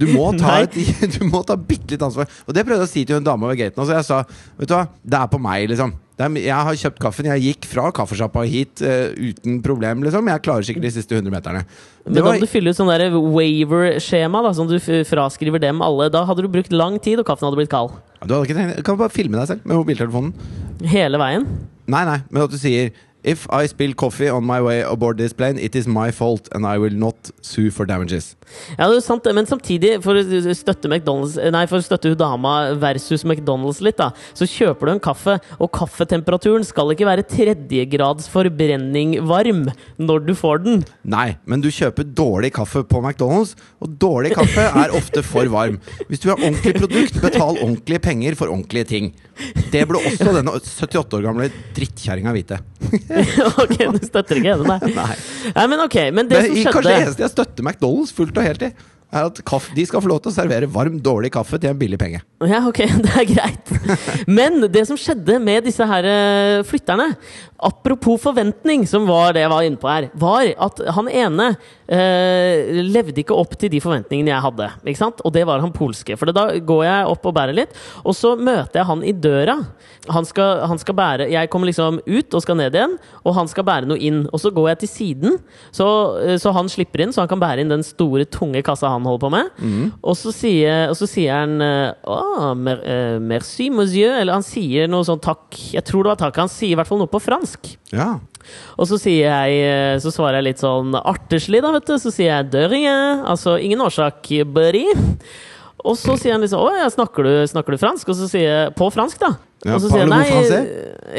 Du 0.01 0.09
må 0.11 0.31
ta, 0.41 0.61
et, 0.65 0.77
du 1.17 1.25
må 1.31 1.45
ta 1.47 1.57
bitte 1.57 1.95
litt 1.95 2.05
ansvar. 2.05 2.31
Og 2.47 2.57
det 2.57 2.65
prøvde 2.67 2.83
jeg 2.83 2.91
å 2.91 2.93
si 2.93 3.05
til 3.07 3.21
en 3.21 3.27
dame 3.27 3.51
ved 3.51 3.61
gaten. 3.61 3.83
Altså 3.83 3.99
jeg 3.99 4.09
sa 4.09 4.23
vet 4.59 4.71
du 4.71 4.75
hva, 4.75 4.87
det 5.03 5.21
er 5.21 5.31
på 5.31 5.43
meg, 5.43 5.69
liksom. 5.71 5.95
Er, 6.21 6.35
jeg 6.37 6.67
har 6.69 6.77
kjøpt 6.83 7.01
kaffen. 7.01 7.29
Jeg 7.31 7.45
gikk 7.47 7.69
fra 7.71 7.87
kaffesjappa 7.97 8.43
hit 8.51 8.83
uh, 8.85 9.09
uten 9.17 9.61
problem, 9.65 10.03
liksom. 10.05 10.29
Jeg 10.29 10.45
klarer 10.45 10.67
sikkert 10.69 10.85
de 10.85 10.93
siste 10.99 11.17
100 11.17 11.33
meterne. 11.33 11.63
Men 12.05 12.19
Det 12.19 12.25
var, 12.27 12.37
må 12.37 12.45
du 12.45 12.51
fylle 12.51 12.75
ut 12.75 12.81
sånn 12.81 12.91
waiver-skjema, 12.91 14.43
som 14.57 14.69
du 14.69 14.77
fraskriver 15.09 15.63
dem 15.63 15.81
alle. 15.87 16.11
Da 16.13 16.27
hadde 16.29 16.45
du 16.45 16.51
brukt 16.53 16.75
lang 16.75 16.99
tid, 17.01 17.23
og 17.23 17.29
kaffen 17.31 17.49
hadde 17.49 17.63
blitt 17.63 17.73
kald. 17.73 17.95
du 18.21 18.35
hadde 18.35 18.43
ikke 18.49 18.59
trengt, 18.59 18.83
du 18.83 18.85
kan 18.91 19.01
bare 19.01 19.15
filme 19.15 19.41
deg 19.41 19.55
selv 19.55 19.65
med 19.65 19.81
mobiltelefonen. 19.81 20.35
Hele 20.91 21.21
veien. 21.21 21.47
Nei, 21.91 22.05
nei, 22.07 22.19
men 22.29 22.45
at 22.45 22.53
du 22.53 22.59
sier 22.61 22.93
If 23.23 23.47
I 23.53 23.67
spill 23.69 23.93
coffee 23.95 24.31
on 24.33 24.47
my 24.49 24.61
way 24.65 24.81
aboard 24.81 25.19
this 25.19 25.35
plane, 25.37 25.59
it 25.59 25.75
is 25.77 25.87
my 25.87 26.11
fault, 26.11 26.49
and 26.53 26.67
I 26.67 26.79
will 26.79 26.95
not 26.97 27.31
sue 27.45 27.71
for 27.71 27.85
damages. 27.85 28.35
Ja, 28.79 28.87
det 28.89 28.95
er 28.95 28.97
jo 28.97 29.03
sant, 29.05 29.27
men 29.37 29.47
samtidig, 29.47 29.91
for 30.03 30.17
å 30.17 30.55
støtte 30.57 30.89
McDonald's 30.91 31.37
Nei, 31.53 31.67
for 31.71 31.79
å 31.79 31.85
støtte 31.85 32.15
dama 32.19 32.73
versus 32.81 33.23
McDonald's 33.29 33.83
litt, 33.85 33.99
da, 34.01 34.11
så 34.35 34.49
kjøper 34.49 34.89
du 34.89 34.93
en 34.95 35.03
kaffe, 35.05 35.37
og 35.61 35.71
kaffetemperaturen 35.77 36.65
skal 36.67 36.95
ikke 36.95 37.09
være 37.09 37.27
tredjegrads 37.29 38.31
forbrenning 38.33 39.19
varm 39.29 39.67
når 40.01 40.25
du 40.27 40.35
får 40.39 40.65
den. 40.65 40.83
Nei, 41.05 41.37
men 41.45 41.63
du 41.63 41.69
kjøper 41.69 42.09
dårlig 42.09 42.55
kaffe 42.57 42.83
på 42.89 43.03
McDonald's, 43.05 43.53
og 43.85 43.95
dårlig 44.01 44.33
kaffe 44.39 44.65
er 44.83 44.97
ofte 44.97 45.23
for 45.27 45.51
varm. 45.53 45.77
Hvis 46.09 46.25
du 46.25 46.31
har 46.33 46.41
ordentlig 46.41 46.75
produkt, 46.81 47.21
betal 47.21 47.61
ordentlige 47.61 48.03
penger 48.09 48.41
for 48.41 48.49
ordentlige 48.49 48.89
ting. 48.91 49.13
Det 49.71 49.85
burde 49.89 50.03
også 50.09 50.33
denne 50.35 50.57
78 50.57 51.17
år 51.17 51.29
gamle 51.29 51.53
drittkjerringa 51.77 52.35
vite. 52.37 52.59
ok, 53.65 53.77
du 53.97 54.07
støtter 54.07 54.41
ikke 54.41 54.55
henne, 54.55 54.77
nei. 54.77 54.95
Nei. 54.95 55.19
nei. 55.57 55.67
Men 55.73 55.85
ok, 55.87 55.99
men 56.15 56.31
det 56.31 56.39
Men 56.39 56.49
som 56.49 56.57
skjedde 56.57 56.73
kanskje 56.77 56.89
det 56.89 57.03
eneste 57.03 57.27
jeg 57.27 57.35
støtter 57.35 57.67
McDonald's 57.67 58.15
fullt 58.17 58.41
og 58.41 58.47
helt 58.47 58.67
i, 58.69 58.73
er 59.11 59.27
at 59.27 59.41
kaffe, 59.47 59.73
de 59.75 59.85
skal 59.89 60.03
få 60.05 60.11
lov 60.11 60.21
til 60.23 60.31
å 60.31 60.35
servere 60.37 60.69
varm, 60.71 61.01
dårlig 61.03 61.33
kaffe 61.35 61.59
til 61.59 61.73
en 61.73 61.79
billig 61.79 61.99
penge. 62.01 62.21
Ja, 62.47 62.63
ok, 62.69 62.83
det 63.07 63.15
er 63.23 63.27
greit. 63.29 63.73
Men 64.31 64.63
det 64.71 64.87
som 64.89 64.99
skjedde 65.01 65.41
med 65.43 65.67
disse 65.67 65.87
her 65.91 66.07
eh, 66.07 66.61
flytterne, 66.67 67.11
apropos 67.63 68.19
forventning, 68.23 68.87
som 68.89 69.07
var 69.09 69.35
det 69.37 69.45
jeg 69.45 69.53
var 69.53 69.67
inne 69.67 69.81
på 69.81 69.91
her, 69.91 70.09
var 70.19 70.49
at 70.67 70.81
han 70.97 71.11
ene 71.13 71.49
eh, 71.91 72.71
levde 72.87 73.21
ikke 73.23 73.37
opp 73.37 73.57
til 73.61 73.73
de 73.73 73.81
forventningene 73.83 74.33
jeg 74.33 74.45
hadde. 74.47 74.69
Ikke 74.85 75.03
sant? 75.03 75.21
Og 75.27 75.35
det 75.35 75.45
var 75.49 75.63
han 75.63 75.75
polske. 75.75 76.17
For 76.19 76.33
da 76.33 76.47
går 76.57 76.85
jeg 76.87 77.11
opp 77.13 77.29
og 77.29 77.37
bærer 77.37 77.57
litt, 77.57 77.77
og 78.05 78.17
så 78.17 78.33
møter 78.39 78.81
jeg 78.81 78.89
han 78.91 79.05
i 79.05 79.13
døra. 79.13 79.59
Han 80.11 80.25
skal, 80.25 80.63
han 80.67 80.79
skal 80.81 80.97
bære 80.97 81.27
Jeg 81.29 81.51
kommer 81.53 81.69
liksom 81.69 81.99
ut 82.07 82.35
og 82.35 82.43
skal 82.43 82.57
ned 82.57 82.75
igjen, 82.75 82.97
og 83.21 83.37
han 83.37 83.51
skal 83.51 83.67
bære 83.69 83.89
noe 83.91 84.01
inn. 84.01 84.23
Og 84.33 84.41
så 84.43 84.53
går 84.55 84.71
jeg 84.73 84.83
til 84.85 84.93
siden, 84.95 85.39
så, 85.77 85.89
eh, 86.25 86.39
så 86.41 86.55
han 86.57 86.71
slipper 86.73 87.05
inn, 87.05 87.13
så 87.15 87.25
han 87.25 87.31
kan 87.31 87.43
bære 87.43 87.65
inn 87.65 87.73
den 87.73 87.85
store, 87.87 88.25
tunge 88.31 88.65
kassa 88.67 88.93
han 88.95 89.05
holder 89.09 89.25
på 89.27 89.33
med. 89.37 89.53
Og, 90.01 90.15
så 90.19 90.33
sier, 90.35 90.89
og 90.93 90.97
så 90.99 91.09
sier 91.11 91.43
han 91.43 91.59
Å, 91.61 92.55
mer, 92.57 92.81
eh, 92.87 93.19
merci, 93.23 93.69
monsieur. 93.75 94.17
Eller 94.21 94.39
han 94.39 94.47
sier 94.47 94.89
noe 94.91 95.05
sånn 95.07 95.21
takk. 95.23 95.53
Jeg 95.75 95.85
tror 95.87 96.07
det 96.07 96.15
var 96.15 96.21
takk. 96.25 96.41
Han 96.41 96.51
sier 96.53 96.75
i 96.75 96.79
hvert 96.79 96.89
fall 96.89 97.01
noe 97.03 97.11
på 97.11 97.21
fransk. 97.23 97.50
Ja. 97.95 98.11
Og 98.81 98.89
så 98.89 98.97
sier 99.01 99.27
jeg 99.29 99.61
eh, 99.67 99.99
Så 100.03 100.13
svarer 100.15 100.39
jeg 100.39 100.47
litt 100.51 100.63
sånn 100.63 100.95
arterslig, 100.97 101.61
da, 101.65 101.73
vet 101.77 101.89
du. 101.91 101.95
Så 102.01 102.13
sier 102.15 102.31
jeg 102.33 102.51
de 102.55 102.65
rien. 102.73 103.25
Altså 103.29 103.59
ingen 103.61 103.83
årsak, 103.85 104.31
buddy. 104.55 104.87
Og 105.81 105.97
så 105.97 106.17
sier 106.21 106.35
han 106.37 106.45
liksom 106.45 106.61
Å 106.61 106.73
ja, 106.77 106.89
snakker 106.93 107.27
du, 107.27 107.33
snakker 107.49 107.77
du 107.77 107.81
fransk? 107.81 108.11
Og 108.13 108.19
så 108.19 108.29
sier 108.31 108.47
jeg 108.49 108.75
På 108.79 108.91
fransk, 108.93 109.21
da. 109.23 109.35
Ja, 109.65 109.77
og 109.77 109.83
så 109.85 109.91
sier 109.93 110.07
jeg 110.07 110.11
nei? 110.13 110.61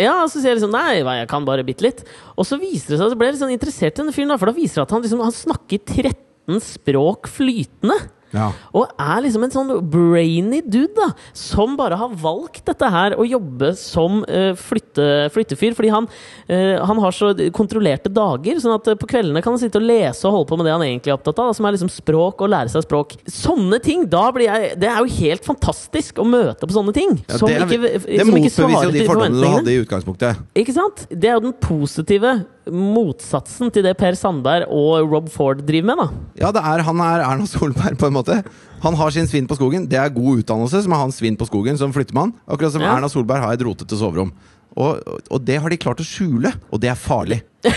Ja, 0.02 0.16
og 0.24 0.32
så 0.34 0.40
sier 0.40 0.52
jeg 0.54 0.62
liksom 0.62 0.74
Nei, 0.74 1.02
jeg 1.02 1.30
kan 1.30 1.46
bare 1.46 1.66
bitte 1.68 1.86
litt. 1.86 2.02
Og 2.36 2.48
så 2.48 2.58
viser 2.62 2.94
det 2.96 3.02
seg 3.02 3.08
at 3.08 3.14
jeg 3.14 3.22
ble 3.22 3.30
litt 3.34 3.42
sånn 3.42 3.54
interessert 3.54 3.94
i 3.94 4.02
denne 4.02 4.16
fyren, 4.16 4.34
da, 4.34 4.40
for 4.42 4.50
da 4.50 4.58
viser 4.58 4.82
det 4.82 4.88
at 4.88 4.96
han 4.96 5.06
liksom 5.06 5.22
Han 5.22 5.36
snakker 5.36 5.84
13 5.86 6.64
språk 6.66 7.30
flytende. 7.32 8.00
Ja. 8.36 8.50
Og 8.78 8.92
er 8.96 9.24
liksom 9.26 9.46
en 9.46 9.54
sånn 9.54 9.72
brainy 9.92 10.62
dude, 10.64 10.94
da. 10.98 11.12
Som 11.38 11.76
bare 11.80 11.98
har 12.00 12.14
valgt 12.22 12.64
dette 12.68 12.92
her 12.92 13.16
å 13.20 13.28
jobbe 13.28 13.74
som 13.80 14.22
uh, 14.26 14.52
flytte, 14.58 15.30
flyttefyr. 15.36 15.76
Fordi 15.78 15.92
han, 15.94 16.08
uh, 16.52 16.78
han 16.88 17.02
har 17.04 17.16
så 17.16 17.34
kontrollerte 17.56 18.12
dager, 18.12 18.60
sånn 18.62 18.78
at 18.78 18.92
eh, 18.92 19.00
på 19.00 19.10
kveldene 19.10 19.44
kan 19.44 19.56
han 19.56 19.62
sitte 19.62 19.80
og 19.82 19.88
lese 19.88 20.28
og 20.28 20.38
holde 20.38 20.50
på 20.52 20.60
med 20.60 20.68
det 20.68 20.76
han 20.76 20.86
egentlig 20.86 21.14
er 21.14 21.18
opptatt 21.18 21.42
av, 21.42 21.52
da, 21.52 21.58
som 21.58 21.68
er 21.68 21.76
liksom 21.76 21.92
språk 21.92 22.44
og 22.44 22.52
lære 22.54 22.74
seg 22.74 22.86
språk. 22.86 23.18
Sånne 23.32 23.82
ting! 23.84 24.08
Da 24.12 24.24
blir 24.34 24.48
jeg 24.48 24.74
Det 24.82 24.90
er 24.90 25.00
jo 25.00 25.20
helt 25.20 25.46
fantastisk 25.46 26.20
å 26.22 26.26
møte 26.28 26.68
på 26.68 26.76
sånne 26.76 26.96
ting. 26.96 27.18
Ja, 27.28 27.40
som 27.42 27.52
det, 27.52 27.60
ikke, 27.66 27.82
det 27.84 28.26
som 28.26 28.40
ikke 28.40 28.52
motbeviser 28.52 28.88
jo 28.88 28.96
de 28.96 29.06
fordommene 29.08 29.44
du 29.44 29.58
hadde 29.58 29.76
i 29.76 29.84
utgangspunktet. 29.84 30.42
Ikke 30.64 30.76
sant? 30.76 31.06
Det 31.12 31.32
er 31.32 31.38
jo 31.38 31.46
den 31.50 31.58
positive 31.62 32.36
motsatsen 32.70 33.72
til 33.74 33.86
det 33.86 33.96
Per 33.98 34.14
Sandberg 34.18 34.68
og 34.70 35.10
Rob 35.10 35.30
Ford 35.34 35.64
driver 35.66 35.88
med, 35.90 36.02
da. 36.02 36.08
Ja, 36.44 36.52
det 36.54 36.62
er, 36.62 36.84
han 36.86 37.02
er 37.02 37.24
Erna 37.26 37.48
Solberg, 37.50 37.98
på 37.98 38.10
en 38.10 38.16
måte. 38.20 38.42
Han 38.84 38.98
har 38.98 39.14
sin 39.14 39.28
svinn 39.30 39.48
på 39.50 39.58
skogen. 39.58 39.88
Det 39.90 39.98
er 39.98 40.14
god 40.14 40.44
utdannelse 40.44 40.84
som 40.86 40.94
er 40.96 41.04
hans 41.04 41.18
svinn 41.22 41.38
på 41.38 41.48
skogen 41.50 41.78
som 41.78 41.94
flyttemann. 41.96 42.34
Akkurat 42.48 42.74
som 42.76 42.82
Ja. 42.86 42.96
Erna 42.96 43.10
Solberg 43.10 43.42
har 43.42 43.54
et 43.54 43.66
rotete 43.66 43.98
soverom. 43.98 44.32
Og, 44.80 45.02
og 45.28 45.42
det 45.44 45.58
har 45.60 45.70
de 45.72 45.80
klart 45.82 46.00
å 46.00 46.06
skjule, 46.08 46.54
og 46.72 46.80
det 46.84 46.90
er 46.92 47.00
farlig. 47.00 47.42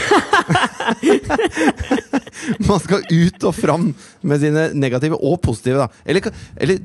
Man 2.68 2.80
skal 2.80 3.02
ut 3.04 3.44
og 3.44 3.54
fram 3.57 3.88
med 4.24 4.40
sine 4.42 4.62
negative 4.78 5.18
og 5.18 5.40
positive, 5.44 5.85
da. 5.85 5.88
Eller, 6.09 6.30
eller 6.57 6.76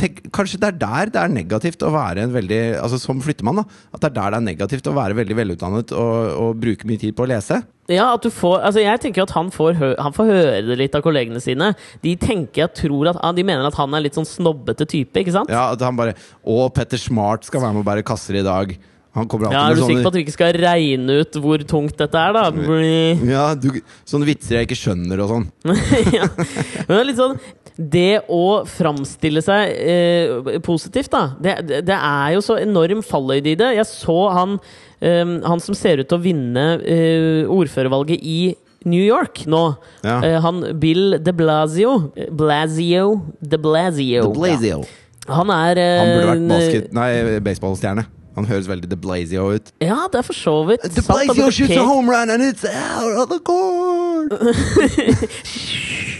tenk, 0.00 0.20
kanskje 0.34 0.60
det 0.62 0.68
er 0.68 0.80
der 0.84 1.12
det 1.14 1.20
er 1.22 1.32
negativt 1.34 1.82
å 1.82 1.90
være 1.94 2.20
en 2.24 2.34
veldig 2.34 2.60
Altså 2.78 2.98
som 3.02 3.22
flyttemann, 3.24 3.62
da. 3.62 3.64
At 3.94 4.00
det 4.04 4.08
er 4.10 4.16
der 4.18 4.30
det 4.34 4.40
er 4.40 4.48
negativt 4.52 4.90
å 4.90 4.96
være 4.96 5.18
veldig 5.18 5.36
velutdannet 5.40 5.88
og, 5.96 6.14
og 6.44 6.60
bruke 6.60 6.88
mye 6.88 7.00
tid 7.00 7.16
på 7.16 7.24
å 7.26 7.30
lese. 7.32 7.56
Ja, 7.90 8.14
at 8.14 8.24
du 8.24 8.30
får, 8.32 8.62
altså 8.64 8.80
jeg 8.80 9.00
tenker 9.02 9.26
at 9.26 9.34
han 9.36 9.50
får, 9.52 9.76
han 10.00 10.14
får 10.16 10.30
høre 10.30 10.62
det 10.70 10.78
litt 10.80 10.94
av 10.96 11.02
kollegene 11.04 11.40
sine. 11.42 11.74
De 12.04 12.14
tenker 12.20 12.64
jeg 12.64 12.72
tror 12.84 13.10
at, 13.12 13.18
ah, 13.20 13.34
de 13.36 13.44
mener 13.44 13.66
at 13.68 13.76
han 13.76 13.92
er 13.96 14.06
litt 14.06 14.16
sånn 14.16 14.28
snobbete 14.28 14.86
type, 14.88 15.20
ikke 15.20 15.34
sant? 15.34 15.52
Ja, 15.52 15.70
at 15.74 15.84
han 15.84 15.96
bare 15.98 16.16
Å, 16.16 16.68
Petter 16.72 17.00
Smart 17.00 17.44
skal 17.48 17.60
være 17.64 17.76
med 17.76 17.84
og 17.84 17.88
bære 17.90 18.06
kasser 18.06 18.40
i 18.40 18.46
dag. 18.46 18.72
Han 19.14 19.28
kommer 19.30 19.46
alltid 19.46 19.58
Ja, 19.58 19.66
Er 19.70 19.76
du 19.78 19.82
sikker 19.86 20.02
på 20.02 20.10
at 20.10 20.16
vi 20.18 20.22
ikke 20.24 20.34
skal 20.34 20.56
regne 20.58 21.18
ut 21.22 21.36
hvor 21.42 21.62
tungt 21.70 21.98
dette 22.00 22.18
er, 22.18 22.32
da? 22.34 22.48
Bli- 22.54 23.30
Ja, 23.30 23.44
du, 23.54 23.68
sånne 24.08 24.26
vitser 24.26 24.58
jeg 24.58 24.66
ikke 24.68 24.78
skjønner 24.80 25.22
og 25.22 25.30
sånn. 25.30 25.44
ja. 26.16 26.26
Men 26.88 27.06
litt 27.06 27.20
sånn 27.20 27.36
Det 27.78 28.24
å 28.30 28.64
framstille 28.70 29.42
seg 29.44 29.70
eh, 29.82 30.58
positivt, 30.66 31.12
da 31.14 31.22
det, 31.42 31.54
det, 31.86 31.94
er 31.94 32.34
jo 32.36 32.42
så 32.44 32.58
enorm 32.62 33.00
falløyde 33.06 33.54
i 33.54 33.56
det. 33.58 33.70
Jeg 33.78 33.86
så 33.90 34.18
han, 34.34 34.58
eh, 35.02 35.24
han 35.46 35.62
som 35.62 35.78
ser 35.78 36.02
ut 36.02 36.10
til 36.10 36.18
å 36.18 36.24
vinne 36.24 36.66
eh, 36.82 37.42
ordførervalget 37.50 38.18
i 38.22 38.54
New 38.84 39.00
York 39.02 39.44
nå. 39.50 39.62
Ja. 40.04 40.18
Eh, 40.26 40.36
han 40.44 40.60
Bill 40.80 41.16
de 41.24 41.32
Blasio 41.32 41.94
Blasio 42.34 43.06
De 43.40 43.58
Blasio. 43.58 44.26
De 44.26 44.34
Blasio. 44.38 44.82
Ja. 44.82 45.38
Han 45.38 45.50
er 45.54 45.80
eh, 45.80 45.96
Han 46.02 46.10
burde 46.12 46.28
vært 46.34 46.46
basket... 46.50 46.92
Nei, 46.92 47.08
baseballstjerne. 47.46 48.04
Han 48.34 48.48
høres 48.50 48.68
veldig 48.68 48.90
The 48.90 48.98
Blazio 48.98 49.46
ut. 49.54 49.72
Ja, 49.80 50.06
det 50.12 50.18
er 50.18 50.26
for 50.26 50.36
så 50.36 50.56
vidt 50.68 50.82
The 50.82 51.02
Blazio 51.06 51.50
shoots 51.50 51.76
a 51.76 51.84
home 51.84 52.10
run 52.10 52.30
and 52.30 52.42
it's 52.42 52.64
out 52.64 53.14
of 53.22 53.28
the 53.30 53.38
court! 53.38 54.32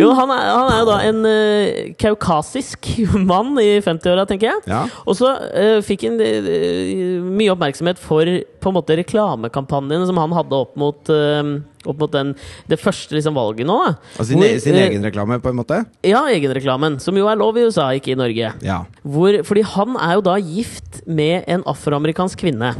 Jo, 0.00 0.10
han 0.16 0.30
er, 0.32 0.46
han 0.52 0.70
er 0.70 0.80
jo 0.80 0.88
da 0.88 0.96
en 1.08 1.20
uh, 1.24 1.92
kaukasisk 2.00 2.90
mann 3.30 3.56
i 3.60 3.80
50-åra, 3.84 4.26
tenker 4.28 4.50
jeg. 4.50 4.64
Ja. 4.70 4.84
Og 5.08 5.16
så 5.18 5.32
uh, 5.32 5.78
fikk 5.84 6.06
han 6.08 6.20
uh, 6.20 7.24
mye 7.24 7.52
oppmerksomhet 7.54 8.00
for 8.00 8.28
på 8.60 8.70
en 8.70 8.76
måte 8.76 8.96
reklamekampanjene 9.00 10.08
som 10.08 10.20
han 10.20 10.34
hadde 10.36 10.56
opp 10.56 10.74
mot, 10.80 11.10
opp 11.10 12.02
mot 12.02 12.12
den, 12.12 12.34
det 12.68 12.76
første 12.80 13.16
liksom, 13.16 13.38
valget 13.38 13.68
nå. 13.68 13.78
Da. 13.86 13.94
Altså 14.18 14.28
sin, 14.28 14.42
Hvor, 14.42 14.60
sin 14.66 14.76
eh, 14.76 14.88
egen 14.90 15.06
reklame, 15.06 15.40
på 15.40 15.52
en 15.52 15.56
måte? 15.62 15.80
Ja, 16.04 16.26
egenreklamen. 16.28 16.98
Som 17.00 17.16
jo 17.16 17.30
er 17.30 17.40
lov 17.40 17.56
i 17.56 17.64
USA, 17.64 17.88
ikke 17.96 18.12
i 18.12 18.18
Norge. 18.20 18.52
Ja. 18.66 18.82
Hvor, 19.00 19.40
fordi 19.48 19.64
han 19.72 19.96
er 19.96 20.18
jo 20.18 20.26
da 20.28 20.36
gift 20.44 21.00
med 21.08 21.48
en 21.48 21.64
afroamerikansk 21.70 22.44
kvinne. 22.44 22.74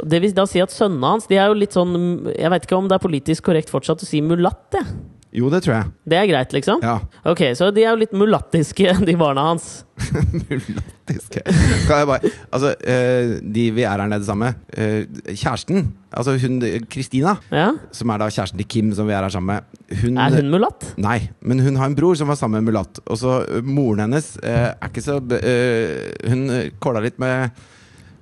Det 0.00 0.22
vil 0.24 0.32
da 0.32 0.46
si 0.48 0.62
at 0.64 0.72
sønnene 0.72 1.12
hans 1.12 1.26
De 1.28 1.36
er 1.36 1.50
jo 1.50 1.58
litt 1.60 1.74
sånn 1.76 1.90
Jeg 2.32 2.48
vet 2.48 2.62
ikke 2.64 2.76
om 2.78 2.86
det 2.88 2.94
er 2.96 3.02
politisk 3.02 3.44
korrekt 3.50 3.68
fortsatt 3.68 4.00
å 4.00 4.08
si 4.08 4.22
mulatt, 4.24 4.70
jeg. 4.72 4.86
Jo, 5.30 5.46
det 5.46 5.60
tror 5.62 5.76
jeg. 5.76 5.90
Det 6.10 6.16
er 6.18 6.26
greit, 6.26 6.54
liksom? 6.56 6.80
Ja. 6.82 6.96
Ok, 7.30 7.42
så 7.54 7.68
de 7.74 7.84
er 7.84 7.92
jo 7.92 8.00
litt 8.00 8.14
mulattiske, 8.18 8.96
de 9.08 9.14
barna 9.18 9.44
hans. 9.52 9.68
Mulattiske. 10.50 11.42
Kan 11.86 12.00
jeg 12.00 12.08
bare 12.08 12.30
Altså, 12.50 12.72
eh, 12.82 13.36
de 13.38 13.66
vi 13.76 13.84
er 13.84 14.00
her 14.00 14.10
nede 14.10 14.26
sammen 14.26 14.50
med, 14.50 14.74
eh, 14.74 15.34
kjæresten, 15.36 15.92
altså 16.10 16.34
hun 16.40 16.58
Kristina, 16.90 17.36
Ja? 17.54 17.68
som 17.94 18.10
er 18.10 18.22
da 18.22 18.30
kjæresten 18.30 18.58
til 18.58 18.66
Kim, 18.66 18.92
som 18.96 19.06
vi 19.06 19.14
er 19.14 19.22
her 19.22 19.34
sammen 19.34 19.60
med 19.60 19.98
hun, 20.02 20.18
Er 20.18 20.40
hun 20.40 20.50
mulatt? 20.50 20.88
Nei, 20.98 21.30
men 21.40 21.62
hun 21.62 21.78
har 21.78 21.86
en 21.86 21.98
bror 21.98 22.18
som 22.18 22.30
var 22.30 22.38
sammen 22.40 22.64
med 22.64 22.72
mulatt. 22.72 23.02
Og 23.06 23.20
så 23.20 23.42
eh, 23.46 23.62
moren 23.62 24.08
hennes 24.08 24.32
er 24.42 24.74
ikke 24.82 25.04
så 25.04 25.20
Hun 25.20 26.48
kåla 26.80 27.04
litt 27.06 27.18
med 27.22 27.50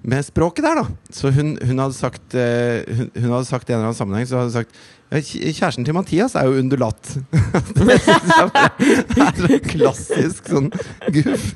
med 0.08 0.22
språket 0.24 0.64
der, 0.64 0.78
da. 0.78 0.84
Så 1.10 1.32
hun, 1.34 1.56
hun, 1.58 1.80
hadde 1.82 1.96
sagt, 1.96 2.34
uh, 2.34 2.86
hun, 2.86 3.10
hun 3.16 3.32
hadde 3.34 3.48
sagt 3.48 3.68
i 3.68 3.74
en 3.74 3.80
eller 3.80 3.90
annen 3.90 3.98
sammenheng 3.98 4.28
Så 4.28 4.38
hadde 4.38 4.52
hun 4.52 4.54
sagt 4.60 4.76
Kjæresten 5.08 5.86
til 5.86 5.96
Mathias 5.96 6.34
er 6.36 6.44
jo 6.44 6.58
undulat. 6.60 7.14
det 7.76 8.00
synes 8.04 8.32
jeg 8.36 9.24
er 9.24 9.38
så 9.38 9.60
klassisk 9.64 10.50
sånn 10.52 10.68
guff. 11.14 11.46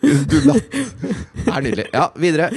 Undulat. 0.00 0.78
Det 1.42 1.50
er 1.52 1.66
nydelig. 1.66 1.90
Ja, 1.92 2.06
videre. 2.16 2.48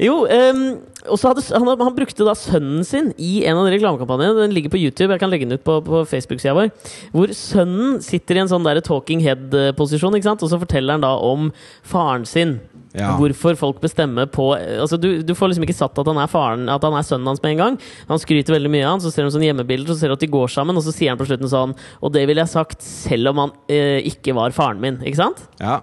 Jo, 0.00 0.22
um, 0.24 0.62
hadde, 1.08 1.42
han, 1.52 1.68
han 1.68 1.96
brukte 1.96 2.26
da 2.26 2.34
sønnen 2.36 2.84
sin 2.86 3.10
i 3.20 3.42
en 3.48 3.60
av 3.60 3.68
de 3.68 3.74
reklamekampanjene. 3.76 4.38
Den 4.40 4.56
ligger 4.56 4.72
på 4.72 4.80
YouTube. 4.80 5.10
Jeg 5.12 5.20
kan 5.20 5.32
legge 5.32 5.48
den 5.48 5.58
ut 5.58 5.66
på, 5.66 5.78
på 5.84 6.02
Facebook-sida 6.08 6.56
vår. 6.56 6.72
Hvor 7.12 7.32
sønnen 7.36 8.00
sitter 8.04 8.38
i 8.38 8.44
en 8.44 8.52
sånn 8.52 8.64
der 8.64 8.80
talking 8.84 9.20
head-posisjon, 9.24 10.16
og 10.16 10.48
så 10.48 10.60
forteller 10.60 10.96
han 10.96 11.04
da 11.04 11.12
om 11.28 11.52
faren 11.84 12.24
sin. 12.28 12.58
Ja. 12.96 13.10
Hvorfor 13.18 13.58
folk 13.58 13.82
bestemmer 13.82 14.24
på 14.32 14.46
Altså 14.56 14.96
du, 14.96 15.20
du 15.26 15.34
får 15.36 15.50
liksom 15.50 15.66
ikke 15.66 15.76
satt 15.76 15.98
at 16.00 16.08
han 16.08 16.16
er 16.22 16.30
faren 16.32 16.70
At 16.72 16.86
han 16.86 16.94
er 16.96 17.04
sønnen 17.04 17.28
hans 17.28 17.42
med 17.44 17.52
en 17.52 17.60
gang. 17.60 17.76
Han 18.08 18.22
skryter 18.22 18.56
veldig 18.56 18.72
mye 18.72 18.86
av 18.86 18.94
han, 18.96 19.02
så 19.04 19.12
ser 19.12 19.26
de 19.26 19.34
sånne 19.34 19.50
hjemmebilder, 19.50 19.92
så 19.92 20.00
ser 20.00 20.12
du 20.12 20.16
at 20.16 20.24
de 20.24 20.30
går 20.32 20.48
sammen, 20.54 20.78
og 20.78 20.86
så 20.86 20.94
sier 20.96 21.12
han 21.12 21.20
på 21.20 21.28
slutten 21.28 21.52
sånn 21.52 21.76
Og 22.00 22.14
det 22.16 22.24
ville 22.30 22.40
jeg 22.44 22.54
sagt 22.54 22.84
selv 22.86 23.34
om 23.34 23.44
han 23.44 23.54
eh, 23.68 24.00
ikke 24.08 24.32
var 24.38 24.56
faren 24.56 24.80
min. 24.82 25.00
Ikke 25.04 25.20
sant? 25.20 25.44
Ja. 25.60 25.82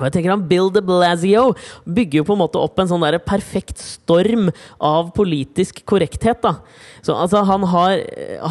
Og 0.00 0.06
jeg 0.08 0.16
tenker 0.16 0.32
han 0.34 0.46
Bill 0.48 0.70
de 0.72 0.80
Blasio 0.84 1.50
bygger 1.86 2.22
jo 2.22 2.26
på 2.30 2.36
en 2.36 2.42
måte 2.42 2.60
opp 2.60 2.80
en 2.80 2.88
sånn 2.90 3.04
der 3.04 3.18
perfekt 3.22 3.78
storm 3.80 4.48
av 4.80 5.12
politisk 5.16 5.84
korrekthet. 5.88 6.40
da 6.42 6.56
Så 7.04 7.14
altså 7.14 7.44
Han 7.46 7.62
har, 7.68 8.00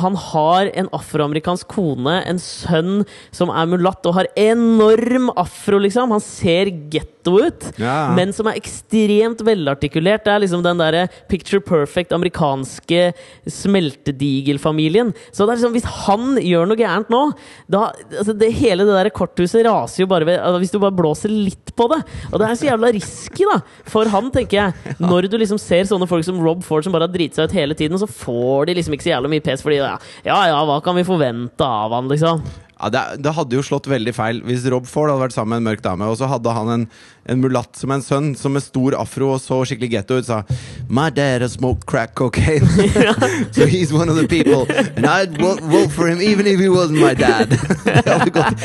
han 0.04 0.16
har 0.16 0.70
en 0.74 0.90
afroamerikansk 0.94 1.68
kone, 1.70 2.20
en 2.26 2.40
sønn 2.42 3.04
som 3.36 3.50
er 3.50 3.66
mulatt 3.70 4.06
og 4.10 4.16
har 4.16 4.30
enorm 4.38 5.30
afro, 5.38 5.80
liksom. 5.82 6.12
Han 6.14 6.22
ser 6.24 6.72
getto 6.90 7.36
ut, 7.46 7.66
Ja. 7.78 8.14
men 8.16 8.32
som 8.34 8.48
er 8.48 8.58
ekstremt 8.58 9.42
velartikulert. 9.46 10.24
Det 10.26 10.34
er 10.34 10.40
liksom 10.46 10.64
den 10.64 10.78
derre 10.82 11.08
picture 11.30 11.60
perfect 11.62 12.12
amerikanske 12.16 13.14
smeltedigelfamilien. 13.46 15.14
Så 15.32 15.46
det 15.46 15.54
er 15.54 15.60
liksom, 15.60 15.76
hvis 15.76 15.90
han 16.06 16.38
gjør 16.42 16.70
noe 16.70 16.80
gærent 16.80 17.10
nå, 17.14 17.22
da 17.70 17.90
altså 18.20 18.34
det, 18.38 18.52
Hele 18.60 18.84
det 18.88 18.96
der 18.98 19.10
korthuset 19.14 19.64
raser 19.68 20.02
jo 20.04 20.08
bare 20.10 20.26
ved 20.28 20.40
altså 20.40 20.60
Hvis 20.60 20.72
du 20.74 20.80
bare 20.82 20.96
blåser 20.96 21.32
litt 21.48 21.74
på 21.78 21.90
det. 21.92 22.02
Og 22.32 22.40
det 22.42 22.48
er 22.48 22.60
så 22.60 22.70
jævla 22.70 22.94
risky, 22.96 23.48
da, 23.50 23.60
for 23.90 24.10
han, 24.12 24.32
tenker 24.36 24.60
jeg. 24.60 24.96
Når 25.02 25.30
du 25.32 25.40
liksom 25.40 25.62
ser 25.62 25.88
sånne 25.90 26.10
folk 26.10 26.28
som 26.28 26.40
Rob 26.44 26.64
Ford 26.66 26.86
som 26.86 26.96
bare 26.96 27.08
har 27.10 27.14
driti 27.14 27.40
seg 27.40 27.50
ut 27.50 27.60
hele 27.60 27.78
tiden, 27.78 28.00
så 28.02 28.10
får 28.10 28.70
de 28.70 28.80
liksom 28.80 28.96
ikke 28.96 29.08
så 29.10 29.16
jævla 29.16 29.32
mye 29.32 29.46
pes 29.46 29.64
fordi 29.66 29.82
ja, 29.82 29.94
ja, 30.26 30.40
ja, 30.52 30.64
hva 30.68 30.80
kan 30.84 30.98
vi 30.98 31.08
forvente 31.08 31.66
av 31.66 31.96
han, 31.96 32.10
liksom? 32.12 32.44
Ja, 32.80 32.88
det, 32.90 33.00
det 33.26 33.34
hadde 33.36 33.58
jo 33.58 33.64
slått 33.66 33.90
veldig 33.92 34.14
feil 34.16 34.38
hvis 34.48 34.64
Rob 34.72 34.86
Ford 34.88 35.10
hadde 35.12 35.26
vært 35.26 35.36
sammen 35.36 35.52
med 35.52 35.60
en 35.60 35.68
mørk 35.68 35.82
dame, 35.84 36.08
og 36.08 36.16
så 36.16 36.30
hadde 36.32 36.54
han 36.56 36.72
en, 36.72 36.86
en 37.28 37.42
mulatt 37.44 37.76
som 37.76 37.92
en 37.92 38.04
sønn, 38.04 38.30
som 38.40 38.56
med 38.56 38.64
stor 38.64 38.96
afro 38.96 39.34
og 39.34 39.42
så 39.44 39.60
skikkelig 39.68 39.92
getto 39.98 40.22
ut, 40.22 40.30
sa 40.30 40.46
My 40.88 41.10
dad 41.12 41.44
has 41.44 41.58
smoked 41.60 41.86
crack 41.92 42.16
cocaine, 42.16 42.64
so 43.52 43.68
he's 43.68 43.92
one 43.92 44.08
of 44.08 44.16
the 44.16 44.28
people, 44.28 44.64
and 44.96 45.06
I'd 45.06 45.36
vote, 45.42 45.60
vote 45.60 45.92
for 45.92 46.08
him 46.08 46.22
even 46.22 46.48
if 46.48 46.60
he 46.60 46.70
wasn't 46.70 47.04
my 47.04 47.14
dad. 47.14 47.50
det 47.84 48.08
hadde 48.08 48.32
gått 48.32 48.60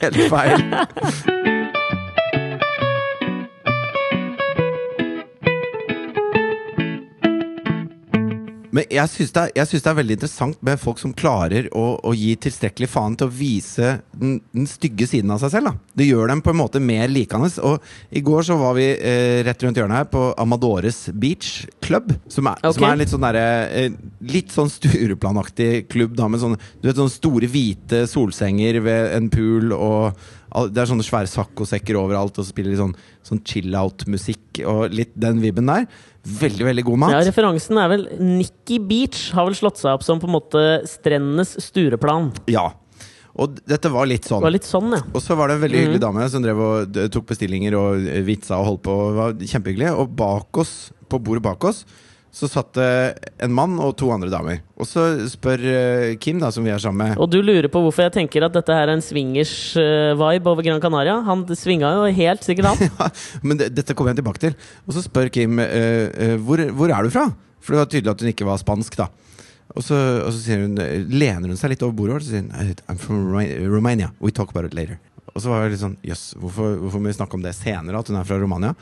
helt 0.00 0.22
feil. 0.32 1.51
Men 8.72 8.86
jeg 8.88 9.10
syns 9.12 9.34
det, 9.36 9.42
det 9.54 9.90
er 9.90 9.96
veldig 9.98 10.16
interessant 10.16 10.62
med 10.64 10.80
folk 10.80 11.00
som 11.00 11.12
klarer 11.16 11.68
å, 11.76 11.84
å 12.00 12.14
gi 12.16 12.32
tilstrekkelig 12.40 12.88
faen 12.88 13.16
til 13.20 13.28
å 13.28 13.34
vise 13.36 13.98
den, 14.16 14.38
den 14.54 14.68
stygge 14.70 15.08
siden 15.10 15.34
av 15.34 15.42
seg 15.42 15.52
selv. 15.52 15.68
Da. 15.68 15.92
Det 16.00 16.08
gjør 16.08 16.32
dem 16.32 16.40
på 16.44 16.54
en 16.54 16.60
måte 16.62 16.80
mer 16.80 17.12
likende. 17.12 17.50
Og 17.68 17.84
i 18.08 18.24
går 18.24 18.48
så 18.48 18.56
var 18.60 18.76
vi 18.78 18.88
eh, 18.96 19.42
rett 19.44 19.66
rundt 19.66 19.80
hjørnet 19.80 20.00
her 20.00 20.10
på 20.12 20.24
Amadores 20.40 21.04
Beach 21.12 21.66
Club. 21.84 22.14
Som 22.32 22.48
er, 22.48 22.62
okay. 22.62 22.78
som 22.78 22.88
er 22.88 23.00
litt 23.02 23.12
sånn 23.12 23.26
derre 23.28 23.46
eh, 23.68 23.98
Litt 24.32 24.52
sånn 24.54 24.70
Stureplanaktig 24.72 25.88
klubb 25.92 26.14
da, 26.16 26.28
med 26.32 26.40
sånne, 26.40 26.60
du 26.80 26.88
vet, 26.88 26.96
sånne 26.96 27.12
store 27.12 27.48
hvite 27.52 28.06
solsenger 28.08 28.80
ved 28.84 29.10
en 29.18 29.28
pool 29.32 29.74
og 29.76 30.22
Det 30.52 30.82
er 30.82 30.88
sånne 30.90 31.04
svære 31.06 31.28
saccosekker 31.32 31.96
overalt, 31.96 32.36
og 32.36 32.44
så 32.44 32.50
spiller 32.52 32.74
de 32.74 32.80
sånn, 32.82 32.94
sånn 33.24 33.40
chill-out-musikk 33.48 34.60
og 34.68 34.92
litt 34.92 35.14
den 35.18 35.40
vibben 35.40 35.66
der. 35.70 35.86
Veldig, 36.28 36.66
veldig 36.68 36.84
god 36.84 36.98
mat. 37.02 37.14
Ja, 37.16 37.22
referansen 37.30 37.78
er 37.80 37.88
vel 37.88 38.04
Nikki 38.20 38.78
Beach 38.78 39.30
har 39.32 39.46
vel 39.48 39.54
slått 39.58 39.80
seg 39.80 39.94
opp 39.96 40.04
som 40.06 40.20
på 40.22 40.28
en 40.28 40.36
måte 40.36 40.64
strendenes 40.86 41.56
stureplan. 41.64 42.30
Ja. 42.52 42.68
Og 43.32 43.56
dette 43.64 43.88
var 43.88 44.04
litt 44.06 44.22
Det 44.26 44.28
sånn. 44.28 44.42
var 44.44 44.52
litt 44.52 44.68
sånn, 44.68 44.92
ja. 44.92 45.00
Og 45.14 45.22
så 45.24 45.34
var 45.34 45.48
det 45.48 45.54
en 45.56 45.62
veldig 45.62 45.78
Mhm. 45.78 45.86
hyggelig 45.88 46.00
dame 46.00 46.28
som 46.28 46.42
drev 46.42 46.58
og 46.60 46.92
tok 47.10 47.26
bestillinger 47.26 47.72
og 47.74 48.24
vitsa 48.26 48.58
og 48.60 48.66
holdt 48.66 48.82
på. 48.82 48.92
og 48.92 49.14
var 49.16 49.32
kjempehyggelig. 49.32 49.96
Og 49.98 50.14
bak 50.14 50.58
oss, 50.58 50.92
på 51.08 51.18
bordet 51.18 51.42
bak 51.42 51.64
oss 51.64 51.84
så 52.32 52.48
satt 52.48 52.70
det 52.78 52.88
en 53.44 53.52
mann 53.52 53.74
og 53.76 53.92
to 54.00 54.08
andre 54.14 54.30
damer. 54.32 54.62
Og 54.80 54.88
så 54.88 55.04
spør 55.28 55.62
eh, 55.68 56.14
Kim, 56.16 56.38
da, 56.40 56.48
som 56.54 56.64
vi 56.64 56.72
er 56.72 56.80
sammen 56.80 57.12
med 57.12 57.20
Og 57.20 57.28
du 57.28 57.42
lurer 57.44 57.68
på 57.68 57.82
hvorfor 57.84 58.06
jeg 58.06 58.14
tenker 58.14 58.46
at 58.46 58.54
dette 58.56 58.72
her 58.72 58.88
er 58.88 58.94
en 58.96 59.04
swingers-vibe 59.04 60.48
over 60.48 60.64
Gran 60.64 60.80
Canaria? 60.80 61.18
Han 61.28 61.44
svinga 61.52 61.92
jo 61.98 62.06
helt 62.16 62.46
sikkert, 62.46 62.72
han. 62.72 63.12
Men 63.46 63.60
det, 63.60 63.68
dette 63.76 63.92
kommer 63.92 64.14
jeg 64.14 64.22
tilbake 64.22 64.42
til. 64.46 64.56
Og 64.88 64.96
så 64.96 65.04
spør 65.04 65.28
Kim 65.34 65.60
uh, 65.60 66.08
uh, 66.08 66.38
hvor, 66.40 66.64
hvor 66.72 66.96
er 66.96 67.04
du 67.04 67.12
fra? 67.12 67.28
For 67.62 67.76
det 67.76 67.82
var 67.82 67.92
tydelig 67.92 68.14
at 68.14 68.24
hun 68.24 68.32
ikke 68.32 68.48
var 68.48 68.64
spansk, 68.64 68.96
da. 68.98 69.10
Og 69.76 69.84
så, 69.84 69.96
og 70.24 70.32
så 70.34 70.56
hun, 70.56 70.76
eh, 70.82 71.04
lener 71.08 71.48
hun 71.48 71.56
seg 71.56 71.72
litt 71.72 71.84
over 71.84 71.94
bordet 71.96 72.18
og 72.18 72.26
sier 72.26 72.42
hun, 72.44 72.74
I'm 72.88 73.00
from 73.00 73.28
Romania. 73.72 74.10
We 74.20 74.32
talk 74.32 74.52
about 74.52 74.68
it 74.68 74.76
later. 74.76 74.98
Og 75.32 75.40
så 75.40 75.52
var 75.52 75.64
jeg 75.64 75.76
litt 75.76 75.84
sånn 75.84 75.96
Jøss, 76.04 76.32
hvorfor, 76.40 76.76
hvorfor 76.82 77.00
må 77.00 77.08
vi 77.08 77.16
snakke 77.16 77.38
om 77.38 77.44
det 77.44 77.54
senere? 77.56 78.00
At 78.00 78.10
hun 78.10 78.18
er 78.20 78.28
fra 78.28 78.40
Romania? 78.40 78.74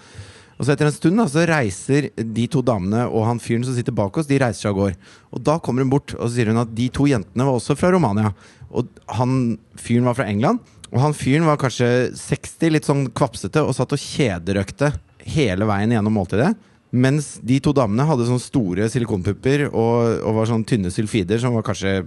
Og 0.61 0.67
så 0.67 0.75
etter 0.75 0.91
en 0.91 0.93
stund 0.93 1.17
da, 1.17 1.25
så 1.25 1.47
reiser 1.49 2.11
de 2.21 2.43
to 2.53 2.61
damene 2.61 3.07
og 3.09 3.25
han 3.25 3.41
fyren 3.41 3.65
som 3.65 3.73
sitter 3.73 3.97
bak 3.97 4.19
oss, 4.21 4.29
de 4.29 4.37
reiser 4.43 4.67
seg 4.67 4.75
av 4.75 4.77
gårde. 4.77 5.13
Og 5.33 5.45
da 5.49 5.55
kommer 5.65 5.81
hun 5.81 5.93
bort 5.95 6.13
og 6.19 6.27
så 6.27 6.35
sier 6.35 6.51
hun 6.53 6.61
at 6.61 6.75
de 6.77 6.91
to 6.93 7.07
jentene 7.09 7.47
var 7.49 7.57
også 7.57 7.79
fra 7.81 7.89
Romania. 7.95 8.35
Og 8.69 8.91
han 9.17 9.57
fyren 9.81 10.11
var 10.11 10.19
fra 10.19 10.29
England. 10.29 10.61
Og 10.91 10.99
han 11.01 11.15
fyren 11.17 11.47
var 11.49 11.57
kanskje 11.63 12.11
60, 12.19 12.75
litt 12.75 12.89
sånn 12.89 13.07
kvapsete, 13.17 13.63
og 13.63 13.73
satt 13.77 13.95
og 13.95 14.03
kjederøkte 14.03 14.93
hele 15.33 15.69
veien 15.71 15.95
gjennom 15.95 16.17
måltidet. 16.19 16.53
Mens 16.91 17.37
de 17.47 17.61
to 17.63 17.73
damene 17.77 18.05
hadde 18.05 18.27
sånne 18.27 18.43
store 18.43 18.89
silikonpupper 18.91 19.69
og, 19.71 20.27
og 20.27 20.37
var 20.41 20.51
sånn 20.51 20.67
tynne 20.67 20.91
sylfider 20.93 21.39
som 21.41 21.55
var 21.55 21.65
kanskje 21.71 22.03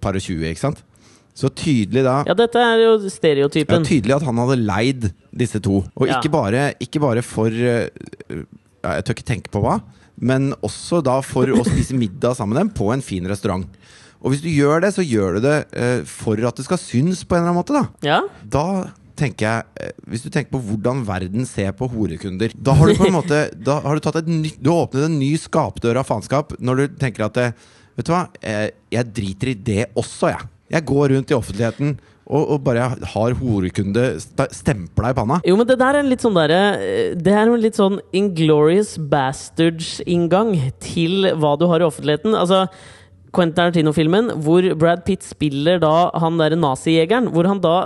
par 0.00 0.16
og 0.16 0.24
tjue. 0.24 0.48
ikke 0.48 0.64
sant? 0.64 0.80
Så 1.34 1.50
tydelig 1.50 2.04
da 2.06 2.20
Ja, 2.28 2.34
dette 2.38 2.60
er 2.62 2.78
jo 2.84 2.92
stereotypen. 3.10 3.82
ja, 3.82 3.88
tydelig 3.88 4.14
at 4.20 4.22
han 4.22 4.36
hadde 4.38 4.58
leid 4.62 5.08
disse 5.34 5.58
to. 5.60 5.80
Og 5.98 6.06
Ja. 6.06 6.20
ikke, 6.20 6.30
bare, 6.30 6.74
ikke 6.78 7.00
bare 7.02 7.22
for 7.26 7.48
eh, 7.50 7.88
ja, 8.30 8.94
Jeg 8.94 9.04
tør 9.04 9.16
ikke 9.16 9.26
tenke 9.32 9.50
på 9.50 9.62
hva, 9.64 9.80
men 10.20 10.52
også 10.62 11.02
da 11.02 11.20
for 11.26 11.46
å 11.50 11.64
spise 11.66 11.96
middag 12.04 12.36
sammen 12.38 12.54
med 12.54 12.62
dem 12.62 12.70
på 12.76 12.92
en 12.94 13.02
fin 13.02 13.26
restaurant. 13.26 13.66
Og 14.22 14.30
hvis 14.32 14.44
du 14.44 14.48
gjør 14.48 14.80
det, 14.86 14.94
så 14.94 15.02
gjør 15.04 15.34
du 15.36 15.40
det 15.44 15.56
uh, 15.76 16.04
for 16.08 16.38
at 16.48 16.56
det 16.56 16.64
skal 16.64 16.78
synes 16.80 17.24
på 17.28 17.34
en 17.36 17.42
eller 17.42 17.50
annen 17.52 17.60
måte. 17.60 17.74
Da 18.00 18.08
Ja? 18.08 18.20
Da 18.46 18.66
tenker 19.18 19.44
jeg 19.46 19.90
uh, 19.90 19.90
Hvis 20.10 20.22
du 20.24 20.30
tenker 20.30 20.54
på 20.54 20.62
hvordan 20.64 21.04
verden 21.06 21.44
ser 21.46 21.74
på 21.76 21.86
horekunder 21.92 22.50
Da 22.56 22.72
har 22.74 22.88
du 22.88 22.94
på 22.98 23.06
en 23.06 23.14
måte 23.20 23.42
Da 23.62 23.76
har 23.84 23.94
du 23.94 24.00
tatt 24.02 24.16
et 24.22 24.26
nytt 24.30 24.56
Du 24.58 24.70
har 24.72 24.86
åpnet 24.88 25.04
en 25.06 25.18
ny 25.20 25.34
skapdør 25.38 26.00
av 26.00 26.08
faenskap 26.08 26.56
når 26.58 26.80
du 26.80 26.96
tenker 26.98 27.26
at 27.28 27.36
eh, 27.42 27.52
Vet 27.94 28.08
du 28.08 28.10
hva, 28.10 28.24
jeg, 28.42 29.04
driter 29.14 29.52
i 29.52 29.54
det 29.54 29.84
også, 29.94 30.32
jeg. 30.32 30.48
Jeg 30.72 30.84
går 30.88 31.12
rundt 31.12 31.30
i 31.30 31.36
offentligheten 31.36 31.96
og, 32.24 32.42
og 32.54 32.62
bare 32.64 32.86
har 33.12 33.34
horekunde 33.36 34.14
st- 34.16 34.48
stempla 34.56 35.10
i 35.12 35.16
panna. 35.18 35.36
Jo, 35.44 35.58
men 35.60 35.66
det 35.68 35.76
der 35.82 35.98
er 35.98 36.00
en 36.00 36.08
litt 36.08 36.22
sånn 36.24 36.38
derre 36.38 36.60
Det 37.20 37.34
er 37.36 37.42
en 37.50 37.60
litt 37.60 37.76
sånn 37.76 37.98
Inglorious 38.16 38.94
Bastards-inngang 38.98 40.54
til 40.82 41.28
hva 41.36 41.54
du 41.60 41.66
har 41.70 41.84
i 41.84 41.88
offentligheten. 41.88 42.34
Altså 42.38 42.64
Quentin 43.34 43.56
Tarantino-filmen 43.58 44.28
hvor 44.44 44.66
Brad 44.78 45.04
Pitt 45.04 45.24
spiller 45.26 45.80
da 45.82 46.10
han 46.22 46.38
derre 46.40 46.56
nazijegeren. 46.60 47.28
Hvor 47.34 47.48
han 47.50 47.60
da 47.64 47.76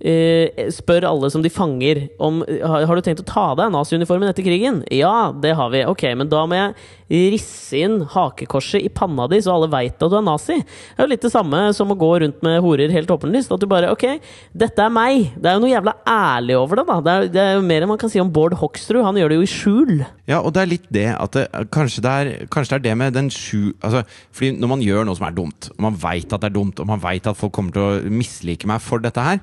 eh, 0.00 0.68
spør 0.74 1.06
alle 1.08 1.30
som 1.32 1.44
de 1.44 1.52
fanger 1.52 2.06
om 2.22 2.42
har, 2.46 2.86
har 2.88 2.98
du 2.98 3.04
tenkt 3.04 3.22
å 3.24 3.28
ta 3.28 3.48
av 3.52 3.60
deg 3.60 3.72
naziuniformen 3.74 4.30
etter 4.30 4.46
krigen. 4.46 4.82
Ja, 4.92 5.32
det 5.32 5.54
har 5.58 5.72
vi. 5.72 5.84
Ok, 5.88 6.04
men 6.18 6.30
da 6.32 6.44
må 6.48 6.58
jeg 6.58 7.32
risse 7.36 7.78
inn 7.78 8.00
hakekorset 8.10 8.82
i 8.82 8.90
panna 8.90 9.28
di, 9.30 9.38
så 9.42 9.54
alle 9.54 9.70
veit 9.70 9.94
at 9.94 10.10
du 10.10 10.16
er 10.18 10.24
nazi. 10.26 10.58
Det 10.58 10.98
er 10.98 11.06
jo 11.06 11.12
litt 11.12 11.26
det 11.26 11.32
samme 11.32 11.60
som 11.76 11.92
å 11.92 11.98
gå 11.98 12.10
rundt 12.24 12.42
med 12.46 12.58
horer 12.64 12.92
helt 12.94 13.12
åpenlyst. 13.12 13.52
At 13.54 13.62
du 13.62 13.68
bare 13.70 13.92
Ok, 13.96 14.04
dette 14.50 14.82
er 14.82 14.92
meg. 14.92 15.30
Det 15.38 15.48
er 15.48 15.56
jo 15.56 15.62
noe 15.62 15.70
jævla 15.70 15.94
ærlig 16.10 16.56
over 16.58 16.80
det, 16.80 16.86
da. 16.88 16.96
Det 17.00 17.12
er, 17.12 17.28
det 17.36 17.42
er 17.42 17.52
jo 17.56 17.66
mer 17.68 17.84
enn 17.84 17.92
man 17.92 18.00
kan 18.00 18.10
si 18.12 18.20
om 18.22 18.32
Bård 18.32 18.56
Hoksrud. 18.58 19.04
Han 19.06 19.20
gjør 19.20 19.32
det 19.32 19.38
jo 19.38 19.46
i 19.46 19.52
skjul. 19.52 19.94
Ja, 20.26 20.40
og 20.40 20.56
det 20.56 20.64
er 20.64 20.72
litt 20.72 20.88
det 20.92 21.06
at 21.14 21.38
det, 21.38 21.46
kanskje, 21.74 22.02
det 22.02 22.12
er, 22.12 22.32
kanskje 22.52 22.74
det 22.74 22.80
er 22.80 22.86
det 22.88 22.96
med 22.98 23.14
den 23.14 23.30
sju 23.32 23.70
altså, 23.84 24.02
Fordi 24.34 24.56
når 24.58 24.72
man 24.72 24.82
gjør 24.82 25.06
noe 25.06 25.18
som 25.18 25.28
er 25.28 25.36
dumt, 25.36 25.70
og 25.76 25.86
man 25.86 25.96
veit 26.02 26.34
at 26.34 26.42
det 26.42 26.50
er 26.50 26.56
dumt, 26.58 26.82
og 26.82 26.90
man 26.90 27.02
veit 27.02 27.30
at 27.30 27.38
folk 27.38 27.54
kommer 27.54 27.76
til 27.76 27.86
å 27.86 28.12
mislike 28.12 28.68
meg 28.68 28.82
for 28.82 29.02
dette 29.02 29.22
her, 29.22 29.40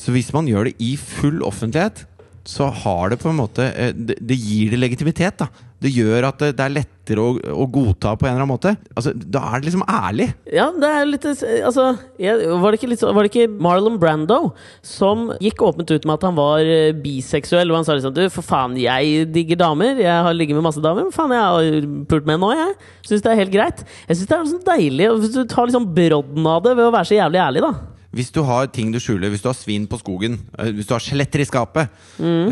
så 0.00 0.14
hvis 0.14 0.32
man 0.34 0.48
gjør 0.50 0.70
det 0.70 0.76
i 0.82 0.94
full 1.00 1.42
offentlighet, 1.46 2.04
så 2.44 2.68
har 2.68 3.12
det 3.12 3.20
på 3.22 3.30
en 3.30 3.38
måte 3.40 3.70
eh, 3.72 3.94
Det, 3.96 4.36
gir 4.36 4.74
det 4.74 4.80
legitimitet, 4.82 5.40
da. 5.40 5.48
Det 5.84 5.90
gjør 5.92 6.24
at 6.30 6.40
det, 6.40 6.64
er 6.64 6.72
lettere 6.72 7.20
å, 7.20 7.34
å 7.60 7.64
godta 7.68 8.14
på 8.16 8.24
en 8.24 8.30
eller 8.30 8.44
annen 8.44 8.54
måte. 8.54 8.70
Altså, 8.96 9.12
da 9.12 9.42
er 9.50 9.60
det 9.60 9.68
liksom 9.68 9.82
ærlig. 9.84 10.30
Ja, 10.48 10.70
det 10.80 10.88
er 10.88 11.08
litt 11.10 11.26
Altså, 11.28 11.90
var, 12.16 12.64
det 12.72 12.78
ikke 12.78 12.88
litt, 12.88 13.04
var 13.04 13.20
det 13.20 13.28
ikke 13.28 13.58
Marlon 13.66 13.98
Brando 14.00 14.38
som 14.84 15.26
gikk 15.44 15.60
åpent 15.66 15.92
ut 15.92 16.08
med 16.08 16.14
at 16.16 16.24
han 16.24 16.38
var 16.38 16.64
eh, 16.64 16.94
biseksuell? 16.96 17.68
Og 17.68 17.80
han 17.80 17.88
sa 17.88 17.98
liksom 17.98 18.16
Du, 18.16 18.22
for 18.32 18.46
faen, 18.46 18.78
jeg 18.80 19.28
digger 19.34 19.60
damer. 19.60 20.00
Jeg 20.00 20.28
har 20.28 20.36
ligget 20.36 20.56
med 20.56 20.64
masse 20.70 20.84
damer. 20.84 21.04
Men 21.04 21.16
faen, 21.16 21.36
jeg 21.36 21.44
har 21.44 21.90
pult 22.12 22.28
med 22.28 22.38
en 22.38 22.46
nå, 22.46 22.52
jeg. 22.56 22.76
Syns 23.10 23.26
det 23.26 23.34
er 23.34 23.42
helt 23.42 23.56
greit. 23.56 23.84
Jeg 24.08 24.20
syns 24.20 24.30
det 24.30 24.38
er 24.38 24.52
sånn 24.54 24.68
deilig 24.70 25.10
Hvis 25.18 25.36
du 25.36 25.42
tar 25.44 25.68
liksom 25.68 25.90
brodden 25.96 26.48
av 26.48 26.64
det 26.64 26.78
ved 26.78 26.88
å 26.88 26.94
være 26.94 27.12
så 27.12 27.20
jævlig 27.20 27.44
ærlig, 27.44 27.66
da. 27.68 27.93
Hvis 28.14 28.30
du 28.34 28.42
har 28.46 28.68
ting 28.70 28.92
du 28.94 29.00
skjuler, 29.02 29.32
hvis 29.32 29.42
du 29.42 29.48
har 29.50 29.56
svin 29.58 29.88
på 29.90 29.98
skogen, 29.98 30.38
eh, 30.58 30.70
hvis 30.74 30.86
du 30.86 30.94
har 30.94 31.02
skjeletter 31.02 31.42
i 31.42 31.48
skapet 31.48 31.90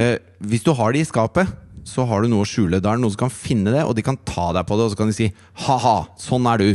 eh, 0.03 0.19
Hvis 0.43 0.65
du 0.67 0.73
har 0.75 0.93
de 0.93 1.03
i 1.03 1.07
skapet, 1.07 1.47
så 1.87 2.05
har 2.07 2.23
du 2.23 2.31
noe 2.31 2.45
å 2.45 2.49
skjule. 2.49 2.81
Da 2.83 2.93
er 2.93 2.99
det 2.99 3.05
noen 3.05 3.15
som 3.15 3.25
kan 3.25 3.35
finne 3.35 3.73
det, 3.75 3.83
og 3.87 3.95
de 3.99 4.05
kan 4.07 4.19
ta 4.27 4.51
deg 4.55 4.67
på 4.67 4.77
det, 4.79 4.85
og 4.87 4.93
så 4.93 4.99
kan 4.99 5.11
de 5.11 5.17
si 5.17 5.31
ha-ha, 5.67 5.97
sånn 6.19 6.47
er 6.51 6.63
du. 6.63 6.69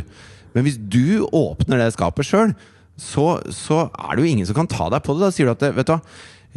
Men 0.55 0.65
hvis 0.65 0.79
du 0.79 1.27
åpner 1.35 1.79
det 1.79 1.93
skapet 1.95 2.27
sjøl, 2.27 2.55
så, 2.97 3.27
så 3.53 3.85
er 3.93 4.15
det 4.17 4.23
jo 4.23 4.31
ingen 4.31 4.47
som 4.49 4.57
kan 4.57 4.69
ta 4.71 4.89
deg 4.91 5.03
på 5.05 5.15
det. 5.15 5.27
Da 5.27 5.33
sier 5.35 5.47
du 5.47 5.53
at 5.53 5.67
vet 5.77 5.87
du 5.87 5.93
hva, 5.93 6.01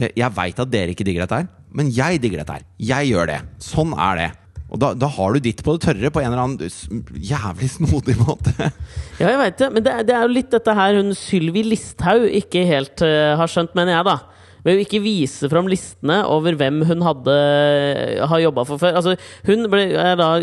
eh, 0.01 0.13
jeg 0.19 0.37
veit 0.39 0.63
at 0.63 0.73
dere 0.73 0.95
ikke 0.95 1.07
digger 1.07 1.27
dette 1.27 1.43
her, 1.43 1.51
men 1.77 1.91
jeg 1.95 2.23
digger 2.23 2.43
dette 2.43 2.59
her. 2.59 2.67
Jeg 2.91 3.11
gjør 3.13 3.31
det. 3.31 3.41
Sånn 3.63 3.93
er 3.95 4.23
det. 4.23 4.31
Og 4.71 4.79
da, 4.79 4.93
da 4.95 5.09
har 5.11 5.35
du 5.35 5.43
ditt 5.43 5.63
på 5.67 5.75
det 5.75 5.83
tørre 5.89 6.11
på 6.15 6.23
en 6.23 6.31
eller 6.31 6.45
annen 6.45 7.23
jævlig 7.27 7.71
snodig 7.73 8.15
måte. 8.21 8.55
Ja, 9.19 9.33
jeg 9.33 9.41
veit 9.41 9.57
det. 9.59 9.71
Men 9.75 9.87
det, 9.87 9.95
det 10.09 10.15
er 10.15 10.27
jo 10.27 10.35
litt 10.37 10.53
dette 10.55 10.75
her 10.79 10.99
hun 11.01 11.11
Sylvi 11.19 11.65
Listhaug 11.67 12.29
ikke 12.41 12.63
helt 12.69 13.03
uh, 13.03 13.35
har 13.41 13.51
skjønt, 13.51 13.75
mener 13.79 13.97
jeg, 13.97 14.07
da. 14.07 14.19
Ved 14.61 14.77
å 14.77 14.83
ikke 14.85 15.01
vise 15.03 15.49
fram 15.51 15.69
listene 15.73 16.21
over 16.29 16.55
hvem 16.61 16.83
hun 16.87 17.03
hadde 17.07 17.37
har 18.29 18.43
jobba 18.45 18.67
for 18.69 18.83
før. 18.83 18.99
Altså, 19.01 19.15
hun 19.49 19.65
ble, 19.73 19.87
er 19.97 20.19
da 20.21 20.35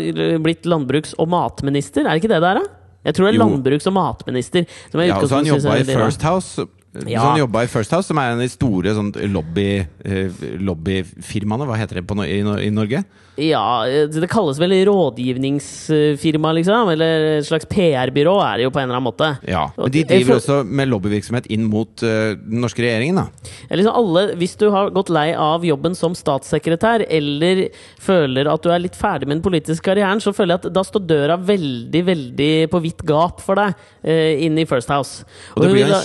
blitt 0.42 0.66
landbruks- 0.68 1.14
og 1.22 1.30
matminister, 1.30 2.02
er 2.02 2.16
det 2.16 2.24
ikke 2.24 2.32
det 2.34 2.42
det 2.42 2.50
er, 2.50 2.60
da? 2.64 2.74
Jeg 3.08 3.14
tror 3.14 3.28
det 3.28 3.30
er 3.30 3.38
Jo. 3.38 3.44
landbruks- 3.46 3.86
og 3.88 3.94
matminister. 3.94 4.66
Ja, 4.92 5.20
og 5.20 5.30
så 5.30 5.38
han 5.38 5.46
jobba 5.48 5.78
i. 5.78 5.86
First 5.86 6.26
House. 6.26 6.66
Ja. 7.06 7.20
Som 7.22 7.38
jobba 7.38 7.62
i 7.62 7.68
First 7.70 7.92
House, 7.92 8.08
som 8.08 8.18
er 8.18 8.32
en 8.32 8.38
av 8.38 8.44
de 8.44 8.48
store 8.48 8.94
sånn, 8.96 9.12
lobby, 9.30 9.68
eh, 10.04 10.44
lobbyfirmaene. 10.64 11.66
Hva 11.68 11.76
heter 11.78 12.00
det 12.00 12.06
på, 12.08 12.16
i, 12.24 12.40
i 12.40 12.70
Norge? 12.74 13.04
Ja, 13.38 13.84
det 13.86 14.26
kalles 14.32 14.58
vel 14.58 14.72
rådgivningsfirma, 14.88 16.50
liksom? 16.56 16.88
Eller 16.90 17.26
et 17.38 17.46
slags 17.46 17.68
PR-byrå, 17.70 18.34
er 18.42 18.58
det 18.58 18.64
jo 18.66 18.72
på 18.74 18.80
en 18.80 18.88
eller 18.88 18.98
annen 18.98 19.06
måte. 19.06 19.28
Ja, 19.46 19.68
Men 19.76 19.92
de 19.94 20.02
driver 20.08 20.38
også 20.40 20.56
med 20.66 20.90
lobbyvirksomhet 20.90 21.46
inn 21.54 21.68
mot 21.70 22.02
uh, 22.02 22.34
den 22.34 22.64
norske 22.64 22.82
regjeringen, 22.82 23.20
da. 23.20 23.52
Ja, 23.68 23.78
Liksom 23.78 23.94
alle, 24.00 24.24
hvis 24.40 24.56
du 24.58 24.66
har 24.74 24.90
gått 24.96 25.12
lei 25.14 25.28
av 25.38 25.62
jobben 25.66 25.94
som 25.98 26.16
statssekretær, 26.18 27.04
eller 27.06 27.68
føler 28.02 28.50
at 28.50 28.64
du 28.64 28.72
er 28.74 28.82
litt 28.82 28.98
ferdig 28.98 29.28
med 29.28 29.38
den 29.38 29.44
politiske 29.46 29.86
karrieren, 29.86 30.22
så 30.24 30.34
føler 30.34 30.56
jeg 30.56 30.64
at 30.64 30.74
da 30.74 30.86
står 30.88 31.06
døra 31.06 31.38
veldig 31.38 32.02
veldig 32.10 32.50
på 32.74 32.82
vidt 32.82 33.06
gap 33.06 33.44
for 33.44 33.60
deg 33.60 33.76
uh, 34.02 34.34
inn 34.48 34.58
i 34.58 34.66
First 34.66 34.90
House. 34.90 35.22
Og 35.54 35.62
det 35.62 35.70
blir 35.76 35.84
jo 35.84 35.92
en 35.92 35.94
da- 35.94 36.02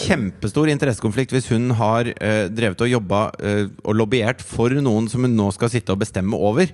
interessekonflikt 0.75 1.33
hvis 1.35 1.49
hun 1.53 1.71
har 1.79 2.09
eh, 2.13 2.49
drevet 2.53 2.83
og 2.83 2.91
jobba 2.91 3.23
eh, 3.39 3.65
og 3.83 3.97
lobbyert 4.01 4.43
for 4.45 4.73
noen 4.83 5.09
som 5.11 5.25
hun 5.25 5.35
nå 5.37 5.49
skal 5.55 5.71
sitte 5.73 5.95
og 5.95 6.03
bestemme 6.03 6.37
over. 6.37 6.73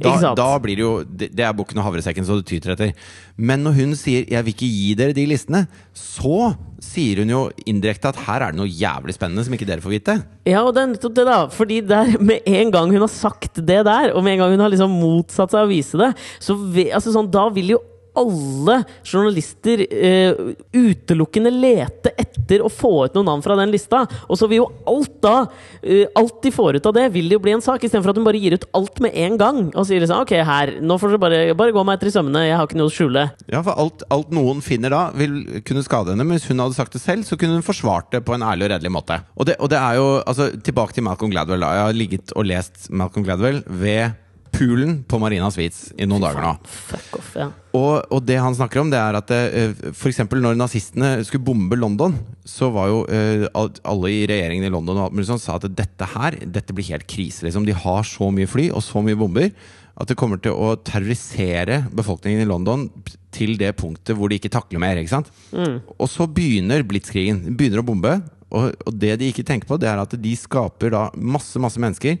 Da, 0.00 0.14
da 0.38 0.48
blir 0.62 0.78
det 0.78 0.84
jo 0.84 0.92
Det, 1.04 1.26
det 1.36 1.44
er 1.44 1.52
bukken 1.56 1.76
og 1.82 1.84
havresekken 1.84 2.24
så 2.24 2.38
det 2.38 2.46
tyter 2.48 2.72
etter. 2.74 2.92
Men 3.36 3.64
når 3.66 3.76
hun 3.76 3.96
sier 3.98 4.24
'jeg 4.24 4.44
vil 4.44 4.54
ikke 4.54 4.70
gi 4.70 4.94
dere 4.94 5.12
de 5.12 5.26
listene', 5.26 5.66
så 5.92 6.54
sier 6.82 7.22
hun 7.22 7.30
jo 7.30 7.42
indirekte 7.66 8.10
at 8.10 8.18
her 8.26 8.42
er 8.42 8.52
det 8.52 8.58
noe 8.58 8.70
jævlig 8.70 9.14
spennende 9.14 9.44
som 9.44 9.54
ikke 9.54 9.68
dere 9.68 9.84
får 9.84 9.94
vite. 9.94 10.16
Ja, 10.48 10.64
og 10.64 10.74
det 10.74 10.82
er 10.82 10.90
nettopp 10.94 11.14
det, 11.14 11.26
da. 11.28 11.38
Fordi 11.46 11.80
der, 11.80 12.16
med 12.18 12.40
en 12.46 12.72
gang 12.74 12.90
hun 12.90 13.04
har 13.04 13.12
sagt 13.12 13.60
det 13.60 13.84
der, 13.86 14.12
og 14.12 14.24
med 14.24 14.34
en 14.34 14.42
gang 14.42 14.50
hun 14.56 14.64
har 14.64 14.72
liksom 14.72 14.90
motsatt 14.90 15.54
seg 15.54 15.62
å 15.62 15.70
vise 15.70 16.00
det, 16.00 16.12
så 16.42 16.56
altså 16.90 17.14
sånn, 17.14 17.30
da 17.30 17.48
vil 17.54 17.76
jo 17.76 17.80
alle 18.18 18.78
journalister 19.04 19.84
eh, 19.88 20.32
utelukkende 20.72 21.52
lete 21.54 22.12
etter 22.20 22.64
å 22.64 22.70
få 22.72 23.06
ut 23.06 23.16
noen 23.16 23.28
navn 23.30 23.44
fra 23.44 23.56
den 23.58 23.72
lista. 23.72 24.04
Og 24.28 24.38
så 24.38 24.48
vil 24.50 24.62
jo 24.62 24.68
alt 24.88 25.18
da 25.22 25.36
eh, 25.80 26.08
Alt 26.18 26.42
de 26.44 26.50
får 26.52 26.76
ut 26.76 26.86
av 26.88 26.94
det, 26.96 27.06
vil 27.14 27.30
jo 27.32 27.38
bli 27.42 27.54
en 27.54 27.62
sak, 27.64 27.82
istedenfor 27.84 28.12
at 28.12 28.18
hun 28.18 28.26
bare 28.26 28.40
gir 28.40 28.56
ut 28.58 28.66
alt 28.76 29.00
med 29.02 29.16
en 29.24 29.38
gang. 29.40 29.60
Og 29.70 29.86
sier 29.88 30.02
liksom 30.02 30.24
ok, 30.24 30.34
her, 30.46 30.74
nå 30.84 30.98
får 31.00 31.14
dere 31.14 31.22
bare, 31.22 31.40
bare 31.58 31.74
gå 31.74 31.84
meg 31.86 31.98
etter 31.98 32.10
i 32.10 32.14
sømmene, 32.14 32.44
jeg 32.46 32.58
har 32.58 32.68
ikke 32.68 32.80
noe 32.80 32.90
å 32.90 32.94
skjule. 32.94 33.24
Ja, 33.52 33.62
for 33.64 33.78
alt, 33.78 34.04
alt 34.12 34.32
noen 34.34 34.62
finner 34.64 34.92
da, 34.92 35.02
vil 35.16 35.62
kunne 35.66 35.84
skade 35.86 36.12
henne. 36.12 36.26
Men 36.26 36.36
hvis 36.38 36.48
hun 36.50 36.62
hadde 36.62 36.76
sagt 36.76 36.96
det 36.96 37.02
selv, 37.02 37.26
så 37.28 37.38
kunne 37.40 37.58
hun 37.58 37.66
forsvart 37.66 38.10
det 38.14 38.22
på 38.26 38.36
en 38.36 38.44
ærlig 38.46 38.68
og 38.68 38.74
redelig 38.74 38.94
måte. 38.94 39.22
Og 39.38 39.48
det, 39.48 39.56
og 39.62 39.72
det 39.72 39.80
er 39.80 40.00
jo 40.00 40.08
altså, 40.20 40.50
Tilbake 40.62 40.94
til 40.96 41.06
Malcolm 41.06 41.32
Gladwell. 41.32 41.62
da 41.64 41.72
Jeg 41.78 41.86
har 41.86 41.96
ligget 41.96 42.34
og 42.36 42.46
lest 42.48 42.90
Malcolm 42.90 43.24
Gladwell 43.26 43.62
ved 43.66 44.18
poolen 44.62 45.00
på 45.08 45.18
Marina 45.18 45.50
Suites 45.50 45.90
i 45.98 46.06
noen 46.06 46.22
dager 46.22 46.44
nå. 46.44 46.52
Fuck 46.68 47.18
off, 47.18 47.34
ja. 47.38 47.48
Og, 47.72 48.04
og 48.12 48.22
det 48.28 48.36
han 48.36 48.54
snakker 48.54 48.82
om, 48.82 48.90
det 48.92 49.00
er 49.00 49.16
at 49.16 49.30
eh, 49.34 49.74
for 49.96 50.10
eksempel 50.10 50.42
når 50.44 50.58
nazistene 50.60 51.14
skulle 51.26 51.44
bombe 51.46 51.78
London, 51.78 52.14
så 52.46 52.68
var 52.74 52.90
jo 52.90 53.02
eh, 53.10 53.46
alle 53.52 54.12
i 54.12 54.24
regjeringen 54.28 54.68
i 54.68 54.72
London 54.72 55.00
og 55.06 55.22
sånn 55.26 55.40
sa 55.40 55.56
at 55.56 55.70
dette 55.72 56.08
her 56.14 56.36
dette 56.44 56.76
blir 56.76 56.90
helt 56.92 57.08
krise. 57.10 57.46
Liksom. 57.46 57.66
De 57.66 57.76
har 57.76 58.04
så 58.08 58.28
mye 58.34 58.50
fly 58.50 58.68
og 58.70 58.84
så 58.84 59.02
mye 59.04 59.18
bomber 59.18 59.50
at 59.92 60.08
det 60.08 60.16
kommer 60.16 60.40
til 60.40 60.56
å 60.56 60.74
terrorisere 60.80 61.82
befolkningen 61.92 62.44
i 62.44 62.48
London 62.48 62.86
til 63.32 63.56
det 63.60 63.74
punktet 63.80 64.16
hvor 64.16 64.30
de 64.30 64.38
ikke 64.40 64.52
takler 64.52 64.80
mer. 64.80 65.00
ikke 65.00 65.12
sant? 65.12 65.32
Og 65.52 66.08
så 66.08 66.28
begynner 66.28 66.84
blitskrigen. 66.88 67.42
De 67.44 67.52
begynner 67.56 67.82
å 67.82 67.86
bombe. 67.86 68.14
Og, 68.52 68.72
og 68.84 68.96
det 69.00 69.16
de 69.20 69.30
ikke 69.32 69.44
tenker 69.48 69.68
på, 69.68 69.78
det 69.80 69.88
er 69.88 70.00
at 70.00 70.16
de 70.20 70.32
skaper 70.36 70.92
da 70.92 71.06
masse, 71.16 71.60
masse 71.60 71.80
mennesker 71.80 72.18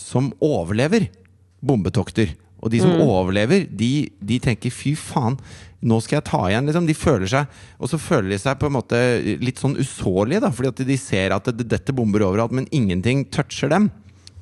som 0.00 0.30
overlever 0.44 1.08
bombetokter. 1.64 2.34
Og 2.60 2.72
de 2.72 2.82
som 2.82 3.00
overlever, 3.00 3.64
de, 3.64 4.10
de 4.20 4.36
tenker 4.42 4.72
'fy 4.72 4.92
faen, 4.98 5.38
nå 5.80 5.96
skal 6.04 6.18
jeg 6.18 6.26
ta 6.28 6.42
igjen'. 6.50 6.66
Liksom. 6.68 6.88
De 6.88 6.96
føler 6.96 7.30
seg 7.30 7.46
Og 7.80 7.88
så 7.88 7.96
føler 7.96 8.34
de 8.34 8.38
seg 8.42 8.58
på 8.60 8.68
en 8.68 8.76
måte 8.76 8.98
litt 9.40 9.60
sånn 9.62 9.78
usårlige, 9.80 10.42
da, 10.44 10.50
fordi 10.52 10.68
at 10.68 10.82
de 10.90 10.98
ser 11.00 11.32
at 11.32 11.48
det, 11.56 11.64
dette 11.70 11.94
bomber 11.96 12.20
overalt, 12.26 12.52
men 12.52 12.68
ingenting 12.70 13.24
toucher 13.32 13.72
dem. 13.72 13.88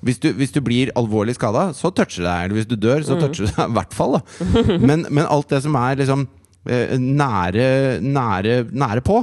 Hvis 0.02 0.18
du, 0.22 0.30
hvis 0.34 0.54
du 0.54 0.60
blir 0.62 0.92
alvorlig 0.98 1.34
skada, 1.34 1.72
så 1.74 1.90
toucher 1.90 2.22
det 2.22 2.30
deg. 2.30 2.42
Eller 2.44 2.58
hvis 2.58 2.70
du 2.70 2.76
dør, 2.78 3.02
så 3.06 3.18
toucher 3.18 3.46
det 3.46 3.54
deg 3.54 3.70
i 3.70 3.78
hvert 3.78 3.94
fall. 3.94 4.20
Men, 4.88 5.06
men 5.10 5.26
alt 5.26 5.50
det 5.50 5.62
som 5.64 5.74
er 5.78 5.98
liksom 5.98 6.28
eh, 6.70 6.94
nære, 6.98 7.98
nære, 8.02 8.60
nære 8.70 9.02
på, 9.02 9.18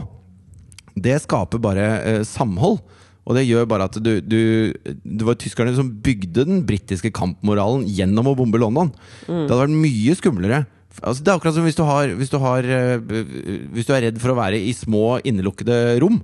det 0.95 1.21
skaper 1.23 1.63
bare 1.63 1.87
eh, 2.03 2.21
samhold. 2.27 2.81
Og 3.25 3.37
det 3.37 3.47
gjør 3.47 3.65
bare 3.69 3.87
at 3.89 3.97
du, 3.97 4.19
du 4.21 4.39
Det 4.85 5.25
var 5.25 5.37
tyskerne 5.41 5.73
som 5.77 5.89
bygde 6.05 6.45
den 6.45 6.63
britiske 6.67 7.09
kampmoralen 7.15 7.87
gjennom 7.89 8.29
å 8.31 8.37
bombe 8.37 8.61
London. 8.61 8.93
Det 9.25 9.49
hadde 9.49 9.63
vært 9.65 9.77
mye 9.81 10.17
skumlere. 10.19 10.63
Altså, 11.01 11.25
det 11.25 11.31
er 11.31 11.35
akkurat 11.39 11.57
som 11.57 11.65
hvis 11.67 11.77
du, 11.77 11.83
har, 11.83 12.11
hvis, 12.15 12.31
du 12.31 12.37
har, 12.39 12.63
eh, 12.63 12.99
hvis 13.75 13.87
du 13.87 13.91
er 13.95 14.05
redd 14.07 14.19
for 14.21 14.31
å 14.31 14.37
være 14.37 14.61
i 14.61 14.71
små, 14.75 15.17
innelukkede 15.27 15.97
rom. 16.03 16.21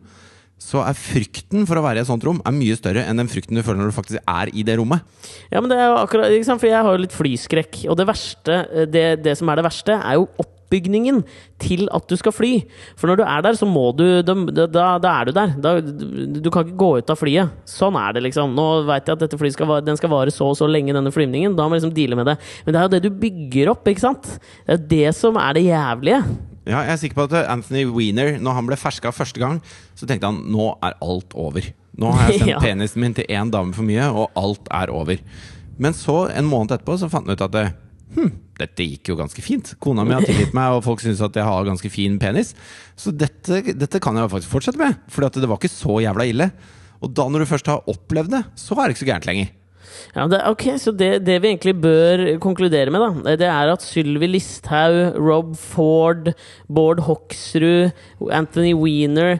Så 0.62 0.84
er 0.86 0.95
frykten 0.95 1.66
for 1.66 1.80
å 1.80 1.84
være 1.84 1.97
i 1.97 2.04
et 2.04 2.08
sånt 2.08 2.22
rom 2.22 2.38
Er 2.45 2.54
mye 2.54 2.76
større 2.78 3.02
enn 3.10 3.18
den 3.18 3.30
frykten 3.32 3.58
du 3.58 3.64
føler 3.66 3.80
når 3.82 3.89
du 3.89 3.95
faktisk 3.95 4.30
er 4.30 4.52
i 4.54 4.62
det 4.62 4.76
rommet. 4.78 5.02
Ja, 5.49 5.58
men 5.58 5.72
det 5.72 5.80
er 5.82 5.89
jo 5.89 5.97
akkurat? 6.04 6.36
For 6.52 6.70
jeg 6.70 6.78
har 6.78 6.93
jo 6.93 7.02
litt 7.02 7.18
flyskrekk. 7.18 7.80
Og 7.89 7.97
det 7.99 8.08
verste, 8.08 8.60
eh, 8.70 8.88
det, 8.89 9.06
det 9.26 9.36
som 9.41 9.49
er 9.49 9.60
det 9.60 9.68
verste, 9.68 9.97
er 9.97 10.20
jo 10.22 10.30
oppbygningen 10.72 11.24
til 11.61 11.88
at 11.91 12.07
du 12.07 12.15
skal 12.17 12.32
fly. 12.34 12.51
For 12.99 13.07
når 13.11 13.19
du 13.19 13.24
er 13.28 13.41
der, 13.43 13.57
så 13.59 13.67
må 13.67 13.89
du 13.95 14.22
Da, 14.24 14.34
da, 14.72 14.86
da 15.01 15.11
er 15.22 15.26
du 15.26 15.32
der. 15.36 15.53
Da, 15.61 15.74
du 15.82 16.49
kan 16.51 16.63
ikke 16.65 16.78
gå 16.80 16.89
ut 17.01 17.09
av 17.11 17.19
flyet. 17.19 17.51
Sånn 17.67 17.95
er 17.99 18.13
det, 18.15 18.24
liksom. 18.30 18.53
Nå 18.55 18.67
veit 18.88 19.05
jeg 19.07 19.17
at 19.17 19.26
dette 19.26 19.38
flyet 19.39 19.53
skal, 19.57 19.82
den 19.86 19.97
skal 19.99 20.09
vare 20.13 20.32
så 20.32 20.47
og 20.51 20.57
så 20.59 20.67
lenge, 20.69 20.93
denne 20.95 21.11
flyvningen. 21.13 21.55
Da 21.57 21.67
må 21.67 21.76
jeg 21.76 21.84
liksom 21.84 21.95
deale 21.97 22.15
med 22.19 22.26
det. 22.32 22.38
Men 22.65 22.74
det 22.74 22.80
er 22.80 22.88
jo 22.88 22.93
det 22.95 23.03
du 23.03 23.19
bygger 23.22 23.74
opp, 23.74 23.88
ikke 23.91 24.05
sant? 24.05 24.32
Det 24.65 24.78
er 24.78 24.88
det 24.95 25.11
som 25.17 25.38
er 25.41 25.53
det 25.59 25.65
jævlige. 25.67 26.22
Ja, 26.69 26.84
jeg 26.86 26.93
er 26.93 26.99
sikker 27.01 27.15
på 27.17 27.28
at 27.32 27.47
Anthony 27.49 27.86
Weiner, 27.89 28.36
når 28.39 28.53
han 28.59 28.67
ble 28.69 28.78
ferska 28.78 29.11
første 29.11 29.41
gang, 29.41 29.59
så 29.97 30.05
tenkte 30.07 30.30
han 30.30 30.43
nå 30.53 30.72
er 30.86 30.93
alt 31.01 31.34
over. 31.34 31.65
Nå 31.97 32.11
har 32.15 32.30
jeg 32.30 32.39
sendt 32.43 32.53
Ja. 32.53 32.59
penisen 32.61 33.01
min 33.01 33.13
til 33.17 33.26
én 33.30 33.49
dame 33.51 33.74
for 33.74 33.84
mye, 33.84 34.05
og 34.13 34.30
alt 34.38 34.69
er 34.72 34.93
over. 34.93 35.17
Men 35.82 35.93
så, 35.97 36.28
en 36.30 36.45
måned 36.45 36.76
etterpå, 36.78 36.99
så 37.01 37.09
fant 37.09 37.26
han 37.26 37.34
ut 37.34 37.41
at 37.41 37.51
det, 37.55 37.65
hm, 38.16 38.32
dette 38.59 38.86
gikk 38.88 39.12
jo 39.12 39.18
ganske 39.20 39.43
fint. 39.45 39.74
Kona 39.82 40.05
mi 40.07 40.16
har 40.16 40.26
tilgitt 40.28 40.55
meg, 40.57 40.76
og 40.76 40.86
folk 40.86 41.01
syns 41.03 41.24
at 41.26 41.38
jeg 41.38 41.47
har 41.47 41.68
ganske 41.68 41.91
fin 41.93 42.20
penis. 42.22 42.53
Så 42.99 43.14
dette, 43.16 43.64
dette 43.72 44.01
kan 44.03 44.18
jeg 44.20 44.32
faktisk 44.34 44.51
fortsette 44.51 44.82
med, 44.82 44.99
for 45.12 45.26
det 45.26 45.49
var 45.49 45.59
ikke 45.59 45.72
så 45.72 46.01
jævla 46.03 46.28
ille. 46.30 46.51
Og 47.01 47.16
da 47.18 47.26
når 47.30 47.43
du 47.43 47.49
først 47.49 47.72
har 47.72 47.89
opplevd 47.89 48.36
det, 48.36 48.43
så 48.59 48.78
er 48.78 48.86
det 48.86 48.95
ikke 48.95 49.03
så 49.05 49.12
gærent 49.14 49.30
lenger. 49.30 49.57
Ja, 50.16 50.26
det, 50.28 50.39
ok, 50.47 50.66
Så 50.80 50.91
det, 50.95 51.26
det 51.26 51.39
vi 51.43 51.49
egentlig 51.51 51.74
bør 51.82 52.24
konkludere 52.43 52.91
med, 52.93 53.01
da, 53.01 53.36
det 53.39 53.47
er 53.49 53.72
at 53.74 53.84
Sylvi 53.84 54.30
Listhaug, 54.30 55.18
Rob 55.20 55.55
Ford, 55.59 56.32
Bård 56.72 57.03
Hoksrud, 57.07 57.91
Anthony 58.32 58.74
Weiner 58.78 59.39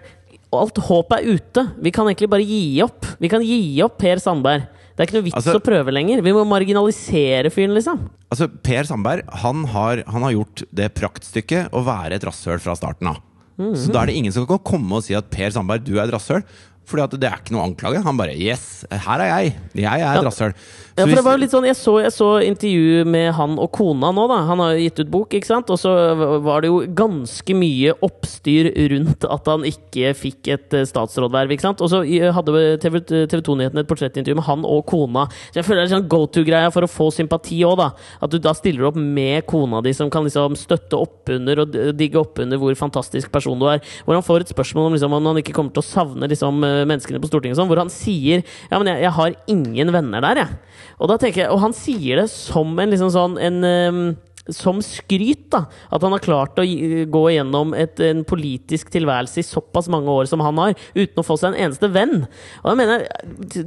Alt 0.52 0.82
håp 0.84 1.14
er 1.16 1.30
ute. 1.32 1.62
Vi 1.80 1.94
kan 1.96 2.10
egentlig 2.10 2.28
bare 2.28 2.44
gi 2.44 2.82
opp. 2.84 3.06
Vi 3.24 3.30
kan 3.32 3.44
gi 3.46 3.80
opp 3.86 3.96
Per 4.02 4.20
Sandberg. 4.20 4.66
Det 4.96 5.04
er 5.04 5.08
ikke 5.08 5.18
noe 5.20 5.28
vits 5.30 5.36
Altså- 5.40 5.56
å 5.60 5.64
prøve 5.64 5.92
lenger. 5.94 6.22
Vi 6.22 6.32
må 6.36 6.44
marginalisere 6.46 7.52
fyren, 7.54 7.74
liksom. 7.78 8.10
Altså, 8.32 8.48
Per 8.64 8.84
Sandberg 8.84 9.24
han 9.44 9.64
har, 9.66 10.04
han 10.08 10.22
har 10.22 10.32
gjort 10.36 10.64
det 10.74 10.94
praktstykket 10.96 11.70
å 11.72 11.84
være 11.86 12.14
et 12.20 12.24
rasshøl 12.28 12.60
fra 12.60 12.76
starten 12.76 13.08
av. 13.08 13.22
Så 13.78 13.92
da 13.94 14.02
er 14.02 14.08
det 14.08 14.16
ingen 14.18 14.32
som 14.34 14.48
kan 14.48 14.58
komme 14.60 14.92
og 14.98 15.04
si 15.04 15.14
at 15.14 15.30
Per 15.30 15.50
Sandberg, 15.54 15.84
du 15.86 15.98
er 16.00 16.08
et 16.08 16.14
rasshøl. 16.16 16.44
Fordi 16.92 17.04
at 17.04 17.12
det 17.22 17.28
er 17.30 17.38
ikke 17.38 17.54
noe 17.54 17.68
anklage. 17.70 18.04
Han 18.04 18.18
bare 18.18 18.34
Yes, 18.36 18.84
her 18.90 19.22
er 19.22 19.30
jeg. 19.44 19.56
Jeg 19.76 19.86
er 20.02 20.18
et 20.18 20.24
Ja. 20.24 20.24
rasshøl. 20.26 20.54
Ja, 20.98 21.06
for 21.06 21.16
det 21.16 21.24
var 21.24 21.40
litt 21.40 21.54
sånn, 21.54 21.66
jeg 21.70 21.78
så, 21.80 21.94
jeg 22.04 22.12
så 22.12 22.28
intervju 22.44 23.06
med 23.08 23.30
han 23.38 23.56
og 23.62 23.70
kona 23.76 24.10
nå, 24.12 24.26
da. 24.28 24.42
Han 24.50 24.60
har 24.60 24.74
jo 24.76 24.84
gitt 24.84 25.00
ut 25.00 25.12
bok, 25.14 25.36
ikke 25.38 25.48
sant? 25.48 25.70
Og 25.72 25.80
så 25.80 25.92
var 26.44 26.64
det 26.64 26.72
jo 26.72 26.82
ganske 26.98 27.56
mye 27.56 27.94
oppstyr 28.04 28.72
rundt 28.92 29.24
at 29.24 29.48
han 29.48 29.64
ikke 29.68 30.12
fikk 30.18 30.52
et 30.52 30.76
eh, 30.76 30.88
statsrådverv, 30.90 31.54
ikke 31.56 31.64
sant? 31.64 31.84
Og 31.84 31.92
så 31.94 32.02
hadde 32.36 32.64
TV, 32.84 33.00
TV 33.08 33.40
2-nyhetene 33.40 33.86
et 33.86 33.90
portrettintervju 33.90 34.40
med 34.42 34.48
han 34.50 34.68
og 34.68 34.84
kona. 34.90 35.28
Så 35.50 35.62
jeg 35.62 35.68
føler 35.70 35.84
det 35.84 35.88
er 35.90 35.94
sånn 35.96 36.10
go 36.12 36.26
to-greia 36.28 36.74
for 36.76 36.84
å 36.84 36.92
få 36.92 37.08
sympati 37.16 37.62
òg, 37.68 37.78
da. 37.80 37.90
At 38.20 38.36
du 38.36 38.40
da 38.44 38.54
stiller 38.58 38.90
opp 38.92 39.00
med 39.00 39.48
kona 39.50 39.80
di, 39.86 39.96
som 39.96 40.12
kan 40.12 40.28
liksom 40.28 40.60
støtte 40.60 41.00
oppunder 41.00 41.64
og 41.64 41.80
digge 41.98 42.20
oppunder 42.20 42.60
hvor 42.60 42.76
fantastisk 42.80 43.32
person 43.32 43.60
du 43.62 43.70
er. 43.72 43.80
Hvor 44.04 44.20
han 44.20 44.28
får 44.28 44.44
et 44.44 44.54
spørsmål 44.54 44.92
om 44.92 45.00
liksom, 45.00 45.16
om 45.16 45.32
han 45.32 45.42
ikke 45.42 45.56
kommer 45.56 45.72
til 45.76 45.86
å 45.86 45.88
savne 45.88 46.28
liksom, 46.32 46.60
eh, 46.68 46.84
menneskene 46.84 47.24
på 47.24 47.32
Stortinget, 47.32 47.60
sånn, 47.62 47.72
hvor 47.72 47.80
han 47.80 47.92
sier 47.94 48.44
ja, 48.44 48.76
men 48.78 48.92
jeg, 48.92 49.06
jeg 49.06 49.16
har 49.18 49.40
ingen 49.56 49.96
venner 49.96 50.28
der, 50.28 50.44
jeg. 50.44 50.60
Og, 51.00 51.16
jeg, 51.22 51.48
og 51.50 51.60
han 51.64 51.74
sier 51.78 52.24
det 52.24 52.30
som 52.34 52.78
en 52.80 52.94
liksom 52.94 53.14
sånn 53.14 53.40
en, 53.42 53.64
um, 53.64 54.04
som 54.50 54.80
skryt, 54.82 55.44
da. 55.54 55.66
At 55.94 56.02
han 56.02 56.14
har 56.16 56.24
klart 56.24 56.58
å 56.60 56.66
gå 56.66 57.22
gjennom 57.36 57.76
et, 57.78 58.00
en 58.02 58.24
politisk 58.28 58.90
tilværelse 58.94 59.42
i 59.42 59.46
såpass 59.46 59.90
mange 59.92 60.10
år 60.10 60.30
som 60.30 60.42
han 60.44 60.58
har, 60.62 60.74
uten 60.96 61.22
å 61.22 61.26
få 61.26 61.38
seg 61.40 61.52
en 61.54 61.68
eneste 61.68 61.90
venn. 61.94 62.24
Og 62.64 62.72
jeg 62.72 62.80
mener, 62.80 63.06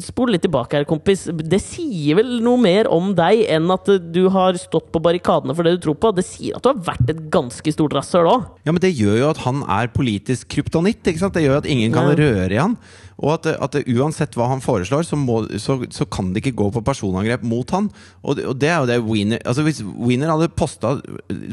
Spol 0.03 0.33
litt 0.35 0.43
tilbake 0.45 0.81
her, 0.81 0.87
kompis. 0.89 1.27
Det 1.31 1.61
sier 1.63 2.19
vel 2.19 2.39
noe 2.45 2.59
mer 2.61 2.89
om 2.93 3.13
deg 3.17 3.45
enn 3.55 3.71
at 3.75 3.89
du 4.15 4.25
har 4.35 4.59
stått 4.61 4.91
på 4.95 5.03
barrikadene 5.05 5.55
for 5.57 5.67
det 5.67 5.77
du 5.77 5.85
tror 5.87 5.99
på? 6.01 6.13
Det 6.17 6.27
sier 6.27 6.59
at 6.59 6.65
du 6.67 6.73
har 6.73 6.83
vært 6.91 7.13
et 7.13 7.23
ganske 7.33 7.75
stort 7.75 7.95
rasshøl 7.97 8.31
òg. 8.33 8.51
Ja, 8.67 8.75
men 8.75 8.83
det 8.83 8.95
gjør 8.97 9.21
jo 9.21 9.31
at 9.31 9.45
han 9.47 9.63
er 9.71 9.93
politisk 9.95 10.51
kryptonitt. 10.57 11.05
ikke 11.07 11.23
sant? 11.23 11.39
Det 11.39 11.47
gjør 11.47 11.63
at 11.63 11.71
ingen 11.71 11.95
kan 11.95 12.11
Ja. 12.11 12.19
røre 12.19 12.51
i 12.51 12.61
han. 12.61 12.77
Og 13.23 13.31
at, 13.37 13.47
at 13.63 13.77
det, 13.77 13.85
uansett 13.95 14.35
hva 14.35 14.49
han 14.51 14.63
foreslår, 14.65 15.05
så, 15.07 15.15
må, 15.21 15.45
så, 15.63 15.77
så 15.95 16.07
kan 16.11 16.33
det 16.35 16.43
ikke 16.43 16.57
gå 16.59 16.67
på 16.75 16.83
personangrep 16.85 17.45
mot 17.47 17.71
han. 17.77 17.87
Og, 18.25 18.37
det- 18.41 18.47
og 18.51 18.59
det 18.59 18.69
er 18.73 18.81
jo 18.83 18.89
det 18.91 18.97
Wiener 19.07 19.39
Altså 19.47 19.63
Hvis 19.63 19.83
Wiener 19.87 20.33
hadde 20.33 20.49
posta 20.59 20.97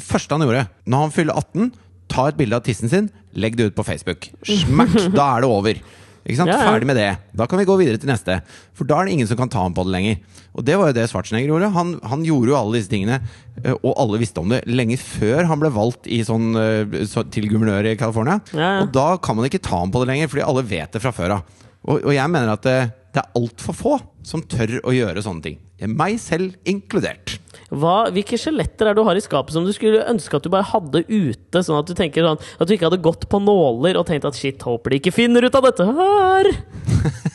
første 0.01 0.33
han 0.37 0.45
gjorde 0.47 0.63
når 0.89 1.05
han 1.05 1.13
fyller 1.15 1.37
18, 1.37 1.71
ta 2.11 2.25
et 2.31 2.39
bilde 2.39 2.57
av 2.57 2.65
tissen 2.65 2.89
sin, 2.91 3.11
legg 3.39 3.55
det 3.55 3.69
ut 3.69 3.75
på 3.77 3.85
Facebook. 3.87 4.25
Smack! 4.43 4.97
da 5.15 5.29
er 5.37 5.45
det 5.45 5.51
over. 5.53 5.77
Ikke 6.21 6.37
sant? 6.37 6.51
Ja, 6.51 6.59
ja. 6.61 6.69
Ferdig 6.69 6.87
med 6.89 6.99
det. 6.99 7.09
Da 7.37 7.47
kan 7.49 7.57
vi 7.57 7.65
gå 7.65 7.75
videre 7.79 7.97
til 8.01 8.11
neste. 8.11 8.37
For 8.77 8.87
da 8.87 8.99
er 9.01 9.09
det 9.09 9.15
ingen 9.15 9.29
som 9.29 9.39
kan 9.39 9.49
ta 9.49 9.63
ham 9.63 9.73
på 9.77 9.85
det 9.87 9.93
lenger. 9.95 10.19
Og 10.53 10.65
det 10.67 10.75
var 10.77 10.91
jo 10.91 10.97
det 10.97 11.07
Schwarzenegger 11.09 11.53
gjorde. 11.53 11.71
Han, 11.73 11.95
han 12.11 12.25
gjorde 12.27 12.51
jo 12.51 12.57
alle 12.59 12.77
disse 12.77 12.91
tingene, 12.91 13.17
eh, 13.63 13.73
og 13.73 13.95
alle 13.95 14.19
visste 14.21 14.43
om 14.43 14.51
det, 14.53 14.61
lenge 14.69 14.99
før 15.01 15.49
han 15.49 15.61
ble 15.63 15.71
valgt 15.73 16.09
i 16.11 16.21
sånn, 16.27 16.51
eh, 16.59 16.95
til 17.33 17.49
guvernør 17.49 17.89
i 17.89 17.97
California. 17.99 18.37
Ja, 18.53 18.61
ja. 18.61 18.79
Og 18.83 18.93
da 18.95 19.07
kan 19.23 19.39
man 19.39 19.49
ikke 19.49 19.63
ta 19.63 19.81
ham 19.81 19.93
på 19.93 20.03
det 20.03 20.11
lenger, 20.11 20.31
fordi 20.31 20.45
alle 20.45 20.65
vet 20.67 20.93
det 20.93 21.01
fra 21.03 21.13
før 21.15 21.37
av. 21.39 21.59
Og, 21.81 22.03
og 22.03 22.11
jeg 22.13 22.29
mener 22.29 22.53
at 22.53 22.65
det, 22.67 22.79
det 23.15 23.23
er 23.23 23.39
altfor 23.41 23.77
få 23.77 23.97
som 24.27 24.43
tør 24.45 24.77
å 24.85 24.93
gjøre 24.93 25.23
sånne 25.25 25.47
ting. 25.47 25.57
Meg 25.89 26.19
selv 26.21 26.53
inkludert. 26.69 27.39
Hva, 27.71 28.09
hvilke 28.11 28.35
skjeletter 28.35 28.89
er 28.89 28.95
det 28.95 28.99
du 28.99 29.07
har 29.07 29.15
i 29.15 29.23
skapet 29.23 29.55
som 29.55 29.63
du 29.63 29.71
skulle 29.71 30.03
ønske 30.11 30.35
at 30.35 30.43
du 30.43 30.51
bare 30.51 30.67
hadde 30.73 31.05
ute? 31.07 31.61
Sånn 31.63 31.79
at 31.79 31.87
du 31.87 31.95
tenker 31.95 32.25
sånn 32.27 32.41
At 32.59 32.67
du 32.67 32.73
ikke 32.75 32.89
hadde 32.89 32.99
gått 33.03 33.29
på 33.31 33.39
nåler 33.39 33.99
og 33.99 34.09
tenkt 34.09 34.27
at 34.27 34.35
shit, 34.35 34.59
håper 34.67 34.91
de 34.91 34.99
ikke 34.99 35.15
finner 35.15 35.47
ut 35.47 35.55
av 35.55 35.69
dette 35.69 35.87
her. 35.87 36.51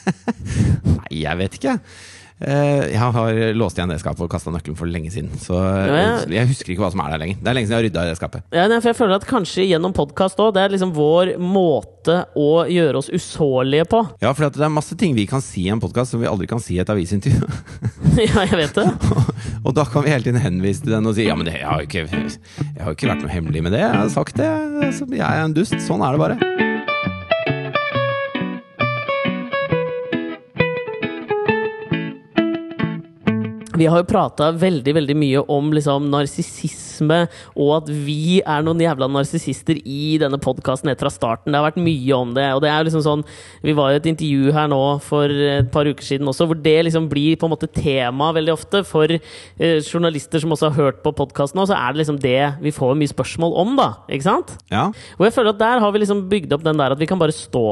Nei, 0.99 1.23
jeg 1.23 1.41
vet 1.41 1.57
ikke. 1.57 1.79
Eh, 2.39 2.93
Jeg 2.93 3.01
har 3.01 3.33
låst 3.57 3.79
igjen 3.79 3.89
det 3.89 3.97
skapet 4.03 4.21
og 4.27 4.31
kasta 4.31 4.53
nøkkelen 4.53 4.77
for 4.77 4.91
lenge 4.91 5.09
siden. 5.15 5.31
Så 5.41 5.57
eh, 5.57 6.27
jeg 6.37 6.51
husker 6.51 6.75
ikke 6.75 6.85
hva 6.85 6.91
som 6.93 7.01
er 7.07 7.15
der 7.15 7.23
lenger. 7.23 7.39
Det 7.41 7.49
er 7.49 7.57
lenge 7.57 7.69
siden 7.71 7.77
jeg 7.77 7.81
har 7.81 7.87
rydda 7.89 8.05
i 8.05 8.11
det 8.13 8.19
skapet. 8.21 8.45
Ja, 8.53 8.67
for 8.77 8.91
jeg 8.93 8.99
føler 8.99 9.17
at 9.17 9.29
kanskje 9.29 9.65
gjennom 9.71 9.95
podkast 9.97 10.43
òg, 10.45 10.53
det 10.57 10.67
er 10.67 10.75
liksom 10.75 10.93
vår 10.97 11.33
måte 11.41 12.19
å 12.39 12.51
gjøre 12.71 13.01
oss 13.01 13.09
usårlige 13.13 13.89
på. 13.93 14.03
Ja, 14.27 14.33
for 14.37 14.51
det 14.51 14.63
er 14.67 14.73
masse 14.73 14.97
ting 14.99 15.15
vi 15.17 15.25
kan 15.31 15.43
si 15.45 15.65
i 15.67 15.73
en 15.73 15.81
podkast 15.83 16.13
som 16.13 16.21
vi 16.23 16.29
aldri 16.29 16.49
kan 16.51 16.61
si 16.63 16.77
i 16.77 16.81
et 16.83 16.93
avisintervju. 16.93 17.49
ja, 18.29 18.45
jeg 18.45 18.61
vet 18.61 18.79
det. 18.83 18.87
og 19.65 19.73
da 19.77 19.87
kan 19.89 20.05
vi 20.05 20.13
hele 20.13 20.27
tiden 20.29 20.41
henvise 20.43 20.85
til 20.85 20.97
den 20.97 21.09
og 21.09 21.17
si 21.17 21.29
ja, 21.29 21.37
men 21.39 21.49
det, 21.49 21.57
jeg, 21.61 21.69
har 21.71 21.85
ikke, 21.89 22.07
jeg 22.11 22.85
har 22.85 22.97
ikke 22.97 23.13
vært 23.15 23.25
noe 23.25 23.33
hemmelig 23.33 23.65
med 23.67 23.77
det. 23.77 23.85
Jeg 23.87 23.97
har 24.03 24.13
sagt 24.13 24.37
det. 24.41 24.51
Jeg 25.17 25.25
er 25.27 25.45
en 25.47 25.57
dust. 25.57 25.79
Sånn 25.87 26.05
er 26.05 26.17
det 26.17 26.25
bare. 26.27 26.66
Vi 33.79 33.89
har 33.91 34.03
jo 34.03 34.09
prata 34.09 34.51
veldig 34.57 34.95
veldig 34.97 35.17
mye 35.19 35.43
om 35.53 35.73
liksom 35.75 36.09
narsissisme, 36.13 37.23
og 37.55 37.73
at 37.81 37.91
vi 37.91 38.41
er 38.41 38.65
noen 38.67 38.81
jævla 38.83 39.09
narsissister 39.13 39.79
i 39.83 40.17
denne 40.23 40.41
podkasten 40.43 40.91
helt 40.91 41.03
fra 41.03 41.13
starten. 41.13 41.53
Det 41.53 41.61
har 41.61 41.69
vært 41.69 41.83
mye 41.83 42.17
om 42.17 42.35
det. 42.37 42.49
Og 42.57 42.63
det 42.65 42.71
er 42.73 42.87
liksom 42.87 43.05
sånn 43.05 43.25
Vi 43.65 43.75
var 43.77 43.93
i 43.93 43.99
et 44.01 44.09
intervju 44.09 44.53
her 44.55 44.69
nå 44.71 44.81
for 45.05 45.31
et 45.31 45.71
par 45.73 45.89
uker 45.89 46.05
siden 46.05 46.29
også, 46.31 46.47
hvor 46.49 46.59
det 46.61 46.77
liksom 46.87 47.09
blir 47.11 47.37
på 47.39 47.49
en 47.49 47.55
måte 47.55 47.69
tema 47.71 48.31
veldig 48.37 48.55
ofte 48.55 48.83
for 48.87 49.11
eh, 49.11 49.79
journalister 49.81 50.43
som 50.43 50.55
også 50.55 50.71
har 50.71 50.77
hørt 50.87 51.03
på 51.05 51.13
podkasten, 51.17 51.61
og 51.61 51.69
så 51.71 51.77
er 51.79 51.93
det 51.93 52.03
liksom 52.03 52.21
det 52.23 52.41
vi 52.63 52.73
får 52.75 52.97
mye 52.99 53.13
spørsmål 53.13 53.57
om, 53.63 53.75
da. 53.79 53.89
Ikke 54.13 54.29
sant? 54.29 54.55
Ja. 54.73 54.89
Og 55.19 55.27
jeg 55.27 55.35
føler 55.37 55.55
at 55.55 55.61
der 55.63 55.83
har 55.83 55.95
vi 55.95 56.03
liksom 56.03 56.25
bygd 56.31 56.55
opp 56.57 56.65
den 56.67 56.81
der 56.81 56.95
at 56.95 57.03
vi 57.03 57.09
kan 57.09 57.21
bare 57.21 57.35
stå, 57.35 57.65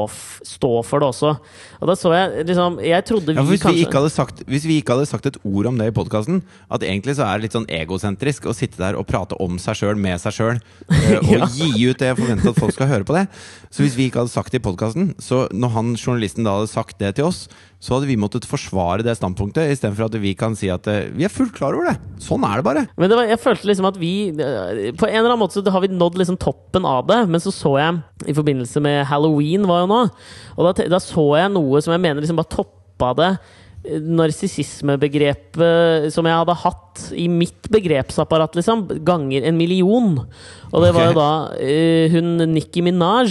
stå 0.45 0.73
for 0.85 1.01
det 1.01 1.11
også. 1.13 1.35
Og 1.81 1.89
da 1.89 1.95
så 1.99 2.13
jeg 2.15 2.45
liksom 2.49 2.79
Jeg 2.83 3.05
trodde 3.07 3.33
vi 3.33 3.37
Ja, 3.37 3.45
hvis 3.45 3.59
vi 3.59 3.63
kanskje 3.63 3.79
vi 3.79 3.85
ikke 3.87 4.01
hadde 4.01 4.13
sagt, 4.13 4.43
hvis 4.49 4.67
vi 4.67 4.79
ikke 4.81 4.95
hadde 4.95 5.09
sagt 5.09 5.29
et 5.29 5.39
ord 5.43 5.71
om 5.71 5.79
det 5.79 5.89
i 5.91 5.94
podkasten, 5.95 6.41
at 6.69 6.83
egentlig 6.85 7.15
så 7.17 7.25
er 7.25 7.37
det 7.39 7.47
litt 7.47 7.55
sånn 7.57 7.67
egosentrisk 7.71 8.45
å 8.51 8.55
sitte 8.55 8.81
der 8.83 8.97
og 8.99 9.07
prate 9.09 9.37
om 9.41 9.57
seg 9.61 9.79
sjøl 9.79 9.97
med 9.99 10.19
seg 10.21 10.35
sjøl, 10.37 10.59
og 11.25 11.31
Ja. 11.33 11.47
gi 11.55 11.71
ut 11.89 12.01
det 12.03 12.11
og 12.13 12.19
forvente 12.23 12.51
at 12.51 12.59
folk 12.59 12.75
skal 12.75 12.91
høre 12.91 13.07
på 13.07 13.15
det. 13.17 13.25
Så 13.71 13.83
hvis 13.83 13.95
vi 13.97 14.09
ikke 14.09 14.21
hadde 14.23 14.31
sagt 14.35 14.51
det 14.53 14.61
i 14.61 14.65
podkasten, 14.67 15.13
så 15.19 15.45
når 15.55 15.73
han 15.79 15.95
journalisten 15.99 16.45
da 16.47 16.59
hadde 16.59 16.71
sagt 16.71 16.99
det 17.01 17.15
til 17.17 17.27
oss, 17.31 17.45
så 17.85 17.97
hadde 17.99 18.07
vi 18.09 18.15
måttet 18.17 18.47
forsvare 18.49 19.03
det 19.05 19.13
standpunktet, 19.19 19.67
istedenfor 19.75 20.07
at 20.07 20.15
vi 20.23 20.31
kan 20.37 20.55
si 20.57 20.69
at 20.73 20.87
eh, 20.89 21.09
vi 21.13 21.25
er 21.27 21.29
fullt 21.33 21.53
klar 21.53 21.75
over 21.75 21.91
det. 21.91 21.97
Sånn 22.23 22.41
er 22.47 22.57
det 22.61 22.65
bare. 22.65 22.85
Men 22.97 23.11
det 23.11 23.17
var, 23.19 23.27
jeg 23.29 23.41
følte 23.43 23.67
liksom 23.69 23.85
at 23.91 23.99
vi 24.01 24.13
eh, 24.31 24.87
På 24.97 25.05
en 25.05 25.19
eller 25.19 25.27
annen 25.35 25.41
måte 25.43 25.59
så 25.59 25.73
har 25.75 25.83
vi 25.83 25.91
nådd 25.91 26.17
liksom 26.17 26.39
toppen 26.41 26.87
av 26.89 27.03
det. 27.11 27.19
Men 27.29 27.43
så 27.43 27.53
så 27.53 27.75
jeg, 27.77 27.99
i 28.31 28.33
forbindelse 28.33 28.81
med 28.81 29.03
halloween 29.11 29.67
var 29.69 29.83
jo 29.83 29.91
nå, 29.91 29.99
og 30.55 30.65
da, 30.71 30.87
da 30.95 31.01
så 31.03 31.27
jeg 31.37 31.53
noe 31.53 31.83
som 31.83 31.93
jeg 31.93 32.01
mener 32.07 32.23
liksom 32.25 32.39
bare 32.39 32.53
toppa 32.55 33.11
det 33.19 33.29
eh, 33.35 33.53
narsissismebegrepet 33.85 36.13
som 36.13 36.25
jeg 36.27 36.39
hadde 36.41 36.61
hatt 36.63 36.97
i 37.15 37.27
mitt 37.31 37.69
begrepsapparat, 37.73 38.55
liksom, 38.57 38.87
ganger 39.05 39.41
en 39.45 39.57
million. 39.59 40.19
Og 40.71 40.83
det 40.83 40.91
var 40.95 41.03
jo 41.09 41.15
da 41.17 41.31
uh, 41.53 42.05
hun 42.15 42.29
Nicki 42.53 42.81
Minaj 42.85 43.29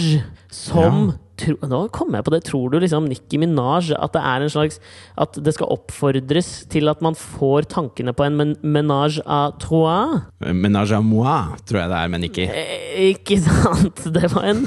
som 0.53 0.95
tro, 1.35 1.55
Nå 1.67 1.79
kom 1.91 2.15
jeg 2.15 2.23
på 2.23 2.31
det. 2.31 2.43
Tror 2.47 2.67
du 2.71 2.77
liksom 2.79 3.09
Nicki 3.11 3.37
Minaj 3.41 3.91
at 3.97 4.13
det 4.15 4.21
er 4.23 4.39
en 4.45 4.53
slags 4.53 4.77
At 5.19 5.35
det 5.43 5.51
skal 5.57 5.73
oppfordres 5.73 6.49
til 6.71 6.87
at 6.91 6.99
man 7.03 7.15
får 7.19 7.61
tankene 7.73 8.13
på 8.15 8.23
en 8.23 8.37
men 8.39 8.49
menage 8.63 9.19
à 9.27 9.51
trois? 9.59 10.23
Menage 10.39 10.95
à 10.95 11.01
moi, 11.03 11.57
tror 11.67 11.79
jeg 11.81 11.89
det 11.91 11.99
er, 11.99 12.07
men 12.13 12.21
ikke 12.29 12.45
Eh, 12.47 13.11
ikke 13.11 13.35
sant? 13.43 13.97
Det 14.15 14.27
var 14.31 14.43
en 14.53 14.61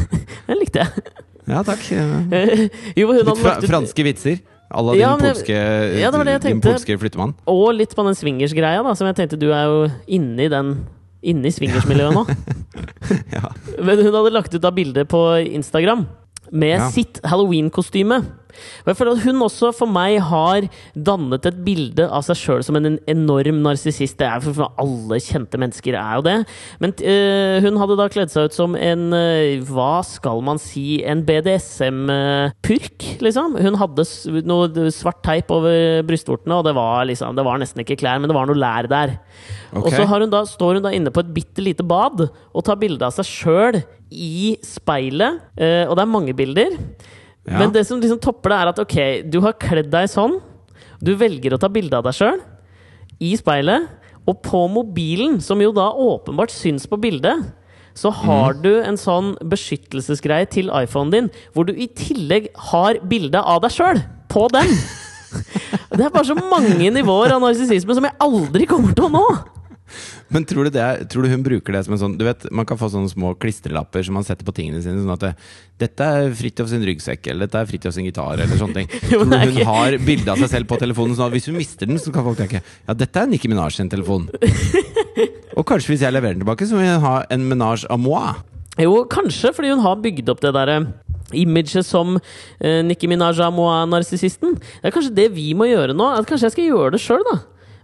Den 0.48 0.60
likte 0.60 0.78
jeg. 0.84 0.90
Ja, 1.48 1.60
takk. 1.64 1.80
Jo, 3.00 3.12
Litt 3.12 3.40
fra, 3.40 3.58
franske 3.60 4.04
vitser. 4.06 4.40
À 4.70 4.82
la 4.82 4.92
din, 4.92 5.00
Ja, 5.00 5.12
men 5.16 5.30
polske, 5.30 5.54
Ja, 6.00 6.10
det 6.10 6.24
det 6.26 6.38
din 6.48 6.60
polske 6.64 6.96
flyttemann. 6.98 7.34
Og 7.50 7.74
litt 7.76 7.94
på 7.94 8.04
den 8.06 8.16
swingers-greia, 8.18 8.82
da, 8.82 8.94
som 8.94 9.06
jeg 9.10 9.16
tenkte 9.20 9.38
du 9.40 9.50
er 9.52 9.64
jo 9.70 9.88
inne 10.06 10.46
i 10.46 10.52
den 10.52 10.76
Inne 11.24 11.48
i 11.48 11.54
swingers-miljøet 11.56 12.12
nå. 12.12 12.26
Ja. 13.32 13.48
Men 13.80 14.00
hun 14.02 14.12
hadde 14.12 14.32
lagt 14.34 14.52
ut 14.54 14.60
da 14.60 14.70
bilde 14.74 15.06
på 15.08 15.20
Instagram 15.40 16.04
med 16.54 16.78
Ja. 16.78 16.88
sitt 16.94 17.20
halloween-kostyme. 17.26 18.22
Og 18.84 18.86
jeg 18.86 18.96
føler 18.96 19.16
at 19.16 19.24
hun 19.24 19.42
også 19.42 19.72
for 19.74 19.90
meg 19.90 20.20
har 20.22 20.68
dannet 20.94 21.46
et 21.48 21.56
bilde 21.66 22.04
av 22.06 22.22
seg 22.22 22.38
sjøl 22.38 22.62
som 22.62 22.76
en 22.78 22.86
en 22.86 22.98
enorm 23.10 23.62
narsissist. 23.64 24.16
Det 24.20 24.28
er 24.28 24.44
for 24.44 24.70
alle 24.78 25.18
kjente 25.18 25.58
mennesker 25.58 25.96
er 25.98 26.20
jo 26.20 26.22
det. 26.22 26.36
Men 26.78 26.94
uh, 27.02 27.58
hun 27.64 27.80
hadde 27.80 27.96
da 27.98 28.06
kledd 28.12 28.30
seg 28.30 28.46
ut 28.46 28.54
som 28.54 28.76
en 28.78 29.08
uh, 29.10 29.58
Hva 29.66 30.04
skal 30.06 30.42
man 30.46 30.60
si? 30.62 31.02
En 31.02 31.24
BDSM-purk, 31.26 33.08
liksom. 33.24 33.56
Hun 33.58 33.78
hadde 33.80 34.06
noe 34.46 34.86
svart 34.94 35.22
teip 35.26 35.50
over 35.54 36.04
brystvortene, 36.06 36.60
og 36.60 36.68
det 36.68 36.74
var 36.76 37.04
liksom 37.08 37.34
Det 37.36 37.44
var 37.46 37.58
nesten 37.58 37.82
ikke 37.84 37.98
klær, 38.00 38.20
men 38.20 38.30
det 38.30 38.36
var 38.36 38.46
noe 38.50 38.58
lær 38.58 38.88
der. 38.90 39.16
Og 39.74 39.90
så 39.90 40.06
har 40.06 40.22
hun 40.22 40.30
da, 40.30 40.44
står 40.46 40.78
hun 40.78 40.86
da 40.86 40.94
inne 40.94 41.10
på 41.10 41.24
et 41.24 41.34
bitte 41.34 41.64
lite 41.64 41.82
bad 41.82 42.28
og 42.28 42.64
tar 42.66 42.78
bilde 42.78 43.02
av 43.02 43.14
seg 43.16 43.26
sjøl 43.26 43.82
i 44.14 44.54
speilet. 44.64 45.42
eh, 45.58 45.84
og 45.88 45.96
det 45.96 46.04
er 46.04 46.10
mange 46.14 46.34
bilder. 46.36 46.78
Ja. 47.44 47.58
Men 47.58 47.74
det 47.74 47.84
som 47.86 48.00
liksom 48.00 48.20
topper 48.22 48.54
det, 48.54 48.58
er 48.60 48.72
at 48.72 48.80
ok, 48.80 48.96
du 49.28 49.40
har 49.44 49.58
kledd 49.60 49.90
deg 49.92 50.08
sånn. 50.08 50.38
Du 51.04 51.12
velger 51.20 51.54
å 51.54 51.60
ta 51.60 51.68
bilde 51.68 51.98
av 51.98 52.06
deg 52.06 52.16
sjøl 52.16 52.40
i 53.20 53.34
speilet. 53.36 53.90
Og 54.24 54.40
på 54.40 54.62
mobilen, 54.72 55.36
som 55.44 55.60
jo 55.60 55.74
da 55.76 55.90
åpenbart 55.92 56.52
syns 56.54 56.86
på 56.88 56.96
bildet, 56.96 57.42
så 57.94 58.10
har 58.10 58.56
du 58.58 58.72
en 58.82 58.96
sånn 58.98 59.34
beskyttelsesgreie 59.46 60.48
til 60.50 60.70
iPhonen 60.74 61.12
din, 61.12 61.28
hvor 61.54 61.68
du 61.68 61.74
i 61.76 61.86
tillegg 61.94 62.48
har 62.72 62.98
bilde 63.06 63.38
av 63.38 63.60
deg 63.62 63.74
sjøl 63.74 64.00
på 64.32 64.48
den! 64.54 64.72
Det 65.94 66.02
er 66.02 66.10
bare 66.14 66.26
så 66.26 66.34
mange 66.38 66.88
nivåer 66.94 67.32
av 67.34 67.42
narsissisme 67.42 67.94
som 67.94 68.06
jeg 68.06 68.16
aldri 68.22 68.66
kommer 68.70 68.94
til 68.94 69.06
å 69.08 69.12
nå! 69.14 69.26
Men 70.32 70.46
tror 70.48 70.66
du, 70.66 70.70
det 70.74 71.08
tror 71.12 71.26
du 71.26 71.32
hun 71.32 71.42
bruker 71.44 71.76
det 71.76 71.82
som 71.84 71.94
en 71.94 72.00
sånn 72.00 72.14
Du 72.18 72.24
vet, 72.24 72.46
Man 72.54 72.64
kan 72.68 72.78
få 72.80 72.88
sånne 72.92 73.10
små 73.12 73.34
klistrelapper 73.40 74.06
som 74.06 74.16
man 74.16 74.24
setter 74.26 74.46
på 74.46 74.54
tingene 74.56 74.80
sine. 74.84 75.02
Sånn 75.02 75.12
at 75.14 75.24
det, 75.26 75.32
'Dette 75.78 76.06
er 76.06 76.34
Fridtjof 76.38 76.70
sin 76.70 76.86
ryggsekk', 76.86 77.28
eller 77.32 77.46
'Dette 77.46 77.60
er 77.60 77.68
Fridtjof 77.68 77.94
sin 77.96 78.06
gitar', 78.06 78.40
eller 78.40 78.60
sånne 78.60 78.78
ting. 78.80 78.88
Tror 79.10 79.26
du 79.28 79.36
hun 79.36 79.60
har 79.68 79.98
bilde 79.98 80.30
av 80.32 80.40
seg 80.44 80.52
selv 80.54 80.70
på 80.70 80.78
telefonen, 80.80 81.16
sånn 81.18 81.28
at 81.28 81.36
hvis 81.36 81.50
hun 81.50 81.58
mister 81.58 81.90
den, 81.90 82.00
så 82.00 82.14
kan 82.14 82.24
folk 82.24 82.38
tenke 82.40 82.62
'Ja, 82.62 82.94
dette 82.94 83.20
er 83.20 83.30
Nicki 83.30 83.50
Minaj 83.50 83.76
sin 83.76 83.90
telefon'. 83.92 84.30
Og 85.58 85.66
kanskje 85.66 85.94
hvis 85.94 86.02
jeg 86.02 86.14
leverer 86.14 86.34
den 86.34 86.42
tilbake, 86.42 86.66
så 86.66 86.78
vil 86.78 86.94
hun 86.94 87.04
ha 87.04 87.16
en 87.30 87.48
menage 87.48 87.86
à 87.86 87.98
moi. 88.00 88.34
Jo, 88.80 89.04
kanskje, 89.06 89.52
fordi 89.54 89.70
hun 89.70 89.84
har 89.84 90.00
bygd 90.02 90.30
opp 90.32 90.40
det 90.42 90.54
derre 90.56 90.80
imaget 91.34 91.86
som 91.86 92.16
uh, 92.18 92.80
Nicki 92.84 93.08
Minaj 93.10 93.40
Amoa-narsissisten. 93.44 94.56
Det 94.58 94.90
er 94.90 94.94
kanskje 94.94 95.14
det 95.14 95.28
vi 95.34 95.52
må 95.56 95.68
gjøre 95.70 95.96
nå. 95.96 96.10
At 96.18 96.28
kanskje 96.28 96.50
jeg 96.50 96.56
skal 96.56 96.70
gjøre 96.70 96.94
det 96.96 97.02
sjøl, 97.02 97.24
da. 97.30 97.38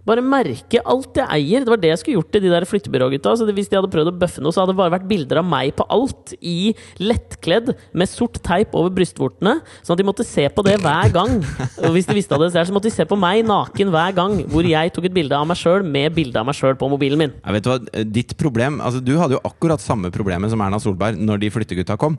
Bare 0.07 0.23
merke 0.25 0.81
alt 0.89 1.17
jeg 1.19 1.27
eier. 1.29 1.65
Det 1.65 1.73
var 1.73 1.81
det 1.81 1.91
jeg 1.91 2.01
skulle 2.01 2.17
gjort 2.19 2.31
til 2.33 2.43
de 2.45 2.51
der 2.53 2.65
flyttebyrågutta. 2.69 3.33
Så 3.37 3.47
hvis 3.51 3.69
de 3.69 3.77
hadde 3.77 3.91
prøvd 3.93 4.11
å 4.11 4.15
bøffe 4.23 4.43
noe, 4.43 4.53
så 4.53 4.63
hadde 4.63 4.73
det 4.73 4.81
bare 4.81 4.93
vært 4.95 5.07
bilder 5.09 5.41
av 5.41 5.47
meg 5.47 5.75
på 5.77 5.85
alt. 5.93 6.33
I 6.41 6.73
lettkledd 7.01 7.73
med 7.97 8.09
sort 8.09 8.39
teip 8.45 8.73
over 8.77 8.93
brystvortene. 8.95 9.59
Sånn 9.81 9.95
at 9.95 10.01
de 10.01 10.07
måtte 10.07 10.25
se 10.27 10.47
på 10.49 10.65
det 10.65 10.77
hver 10.81 11.13
gang. 11.13 11.37
Og 11.85 11.95
hvis 11.95 12.09
de 12.09 12.17
visste 12.17 12.39
det 12.41 12.51
selv, 12.55 12.69
så 12.69 12.75
måtte 12.75 12.89
de 12.89 12.95
se 12.95 13.05
på 13.07 13.19
meg 13.19 13.43
naken 13.47 13.93
hver 13.93 14.15
gang 14.17 14.39
hvor 14.51 14.65
jeg 14.67 14.93
tok 14.95 15.09
et 15.09 15.15
bilde 15.15 15.37
av 15.37 15.45
meg 15.49 15.59
sjøl 15.59 15.85
med 15.85 16.15
bilde 16.17 16.39
av 16.39 16.47
meg 16.49 16.57
sjøl 16.57 16.77
på 16.79 16.89
mobilen 16.91 17.21
min. 17.21 17.35
Jeg 17.41 17.57
vet 17.59 17.69
hva, 17.69 17.77
Ditt 18.11 18.33
problem 18.39 18.79
altså 18.81 19.01
Du 19.03 19.13
hadde 19.19 19.35
jo 19.37 19.43
akkurat 19.47 19.81
samme 19.83 20.11
problemet 20.13 20.51
som 20.51 20.61
Erna 20.63 20.79
Solberg 20.81 21.19
når 21.21 21.43
de 21.43 21.51
flyttegutta 21.53 21.97
kom. 22.01 22.17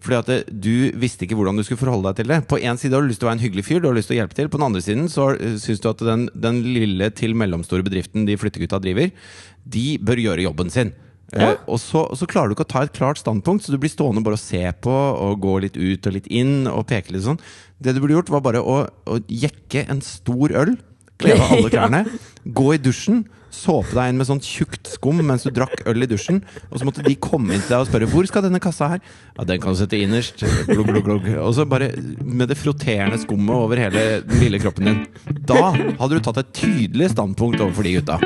Fordi 0.00 0.16
at 0.16 0.30
det, 0.30 0.38
Du 0.48 0.90
visste 1.00 1.26
ikke 1.26 1.36
hvordan 1.38 1.58
du 1.58 1.64
skulle 1.66 1.80
forholde 1.80 2.08
deg 2.08 2.22
til 2.22 2.32
det. 2.32 2.40
På 2.48 2.58
én 2.58 2.80
side 2.80 2.96
har 2.96 3.04
du 3.04 3.10
lyst 3.10 3.20
til 3.22 3.28
å 3.28 3.30
være 3.30 3.38
en 3.40 3.44
hyggelig 3.44 3.66
fyr, 3.68 3.82
du 3.82 3.90
har 3.90 3.98
lyst 3.98 4.10
til 4.10 4.16
å 4.16 4.22
hjelpe 4.22 4.38
til. 4.38 4.48
På 4.48 4.60
den 4.60 4.66
andre 4.70 4.82
siden 4.84 5.10
så 5.12 5.30
uh, 5.36 5.54
syns 5.60 5.82
du 5.82 5.90
at 5.92 6.02
den, 6.06 6.26
den 6.32 6.62
lille 6.64 7.10
til 7.16 7.36
mellomstore 7.38 7.84
bedriften 7.86 8.26
de 8.28 8.38
flyttegutta 8.40 8.80
driver, 8.82 9.12
de 9.64 9.86
bør 10.00 10.24
gjøre 10.24 10.46
jobben 10.48 10.72
sin. 10.72 10.94
Ja. 11.30 11.52
Uh, 11.52 11.68
og, 11.76 11.78
så, 11.82 12.06
så 12.18 12.26
klarer 12.30 12.50
du 12.50 12.56
ikke 12.56 12.66
å 12.66 12.72
ta 12.72 12.84
et 12.86 12.96
klart 12.96 13.20
standpunkt, 13.20 13.66
så 13.66 13.74
du 13.74 13.78
blir 13.82 13.92
stående 13.92 14.24
bare 14.26 14.40
og 14.40 14.42
se 14.42 14.64
på 14.82 14.94
og 14.94 15.42
gå 15.44 15.58
litt 15.66 15.76
ut 15.78 16.08
og 16.08 16.16
litt 16.16 16.30
inn 16.32 16.64
og 16.70 16.88
peke 16.90 17.14
litt 17.14 17.26
sånn. 17.28 17.40
Det 17.80 17.94
du 17.94 18.00
burde 18.02 18.16
gjort, 18.16 18.32
var 18.32 18.46
bare 18.48 18.64
å, 18.64 18.82
å 18.88 19.20
jekke 19.28 19.84
en 19.92 20.00
stor 20.04 20.56
øl, 20.64 20.74
kle 21.20 21.36
av 21.36 21.52
alle 21.56 21.70
klærne, 21.74 22.00
gå 22.44 22.72
i 22.74 22.80
dusjen, 22.82 23.24
såpe 23.50 23.96
deg 23.96 24.12
inn 24.12 24.20
med 24.20 24.28
sånn 24.28 24.42
tjukt 24.44 24.92
skum 24.92 25.20
mens 25.26 25.44
du 25.44 25.50
drakk 25.54 25.82
øl 25.90 26.06
i 26.06 26.08
dusjen, 26.10 26.40
og 26.70 26.78
så 26.78 26.86
måtte 26.86 27.04
de 27.06 27.16
komme 27.18 27.56
inn 27.56 27.64
til 27.64 27.74
deg 27.74 27.82
og 27.82 27.88
spørre 27.90 28.08
'Hvor 28.10 28.28
skal 28.30 28.46
denne 28.46 28.62
kassa 28.62 28.88
her?' 28.94 29.02
'Ja, 29.02 29.44
den 29.44 29.60
kan 29.60 29.74
du 29.74 29.80
sette 29.80 29.98
innerst.' 29.98 30.44
Glugg, 30.70 30.86
glugg, 30.86 31.04
glugg. 31.04 31.26
Og 31.42 31.54
så 31.54 31.66
bare 31.66 31.90
med 32.22 32.48
det 32.48 32.58
frotterende 32.58 33.18
skummet 33.18 33.54
over 33.56 33.76
hele 33.76 34.22
den 34.22 34.40
lille 34.40 34.62
kroppen 34.62 34.86
din. 34.86 35.06
Da 35.44 35.74
hadde 35.74 36.14
du 36.14 36.20
tatt 36.20 36.38
et 36.38 36.54
tydelig 36.54 37.10
standpunkt 37.10 37.60
overfor 37.60 37.82
de 37.82 37.98
gutta. 37.98 38.20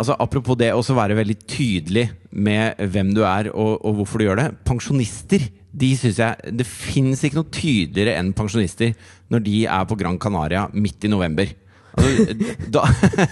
Altså 0.00 0.16
Apropos 0.16 0.56
det 0.56 0.72
å 0.72 0.80
være 0.80 1.18
veldig 1.18 1.36
tydelig 1.44 2.08
med 2.32 2.78
hvem 2.80 3.12
du 3.12 3.20
er 3.20 3.50
og, 3.52 3.84
og 3.84 4.00
hvorfor 4.00 4.18
du 4.18 4.24
gjør 4.24 4.40
det. 4.40 4.46
Pensjonister 4.64 5.44
de 5.72 5.92
syns 5.96 6.18
jeg, 6.18 6.52
Det 6.58 6.66
fins 6.66 7.20
ikke 7.24 7.38
noe 7.38 7.50
tydeligere 7.54 8.16
enn 8.18 8.32
pensjonister 8.34 8.94
når 9.30 9.42
de 9.46 9.58
er 9.70 9.84
på 9.86 9.96
Gran 10.00 10.18
Canaria 10.18 10.64
midt 10.74 11.04
i 11.06 11.10
november. 11.12 11.46
Altså, 12.00 12.34
da, 12.70 12.82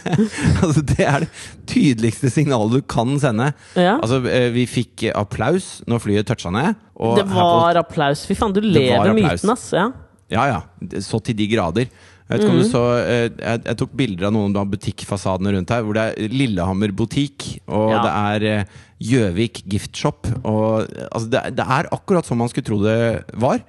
altså 0.63 0.83
Det 0.83 1.05
er 1.07 1.25
det 1.25 1.29
tydeligste 1.71 2.31
signalet 2.35 2.79
du 2.79 2.83
kan 2.91 3.15
sende. 3.23 3.51
Ja. 3.79 3.97
Altså 4.03 4.21
eh, 4.27 4.49
Vi 4.55 4.67
fikk 4.71 5.09
applaus 5.15 5.81
når 5.89 6.03
flyet 6.05 6.29
toucha 6.31 6.51
ned. 6.55 6.75
Det 7.19 7.27
var 7.31 7.73
på- 7.75 7.83
applaus. 7.85 8.25
Fy 8.29 8.35
faen, 8.39 8.55
du 8.57 8.61
lever 8.65 9.15
myten, 9.17 9.51
ass. 9.55 9.69
Ja. 9.75 9.89
ja, 10.35 10.47
ja. 10.57 11.01
Så 11.05 11.21
til 11.25 11.37
de 11.39 11.47
grader. 11.51 11.91
Jeg 12.29 12.43
du 12.45 12.61
så 12.69 12.83
eh, 13.01 13.31
jeg, 13.33 13.63
jeg 13.65 13.77
tok 13.81 13.93
bilder 13.97 14.27
av 14.29 14.35
noen 14.37 14.57
av 14.61 14.67
butikkfasadene 14.69 15.55
rundt 15.55 15.71
her, 15.73 15.81
hvor 15.87 15.97
det 15.97 16.03
er 16.11 16.29
Lillehammer 16.35 16.93
butikk, 16.93 17.47
og 17.65 17.95
Ja. 17.95 18.03
det 18.05 18.11
er 18.13 18.49
eh, 18.59 18.75
Gjøvik 18.99 19.61
gift 19.71 19.95
shop. 19.97 20.27
Og, 20.43 20.89
altså, 21.13 21.29
det, 21.31 21.43
det 21.59 21.67
er 21.67 21.89
akkurat 21.95 22.27
som 22.27 22.41
man 22.43 22.51
skulle 22.51 22.67
tro 22.67 22.81
det 22.83 22.99
var. 23.39 23.61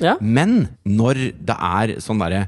ja. 0.00 0.14
Men 0.20 0.68
når 0.88 1.20
det 1.44 1.56
er 1.58 1.96
sånn 2.04 2.22
derre 2.22 2.46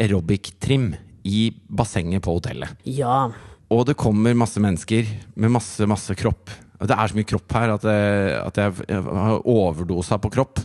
aerobic-trim 0.00 0.94
i 1.26 1.50
bassenget 1.68 2.22
på 2.24 2.36
hotellet, 2.38 2.76
Ja. 2.86 3.30
og 3.70 3.86
det 3.88 3.96
kommer 3.98 4.34
masse 4.38 4.60
mennesker 4.62 5.04
med 5.34 5.50
masse, 5.50 5.84
masse 5.90 6.14
kropp 6.16 6.50
Det 6.78 6.92
er 6.92 7.08
så 7.08 7.16
mye 7.16 7.24
kropp 7.24 7.52
her 7.56 7.70
at 7.72 7.84
jeg, 7.88 8.32
at 8.46 8.58
jeg, 8.60 8.72
jeg 8.90 9.00
har 9.02 9.38
overdosa 9.48 10.18
på 10.20 10.28
kropp. 10.30 10.60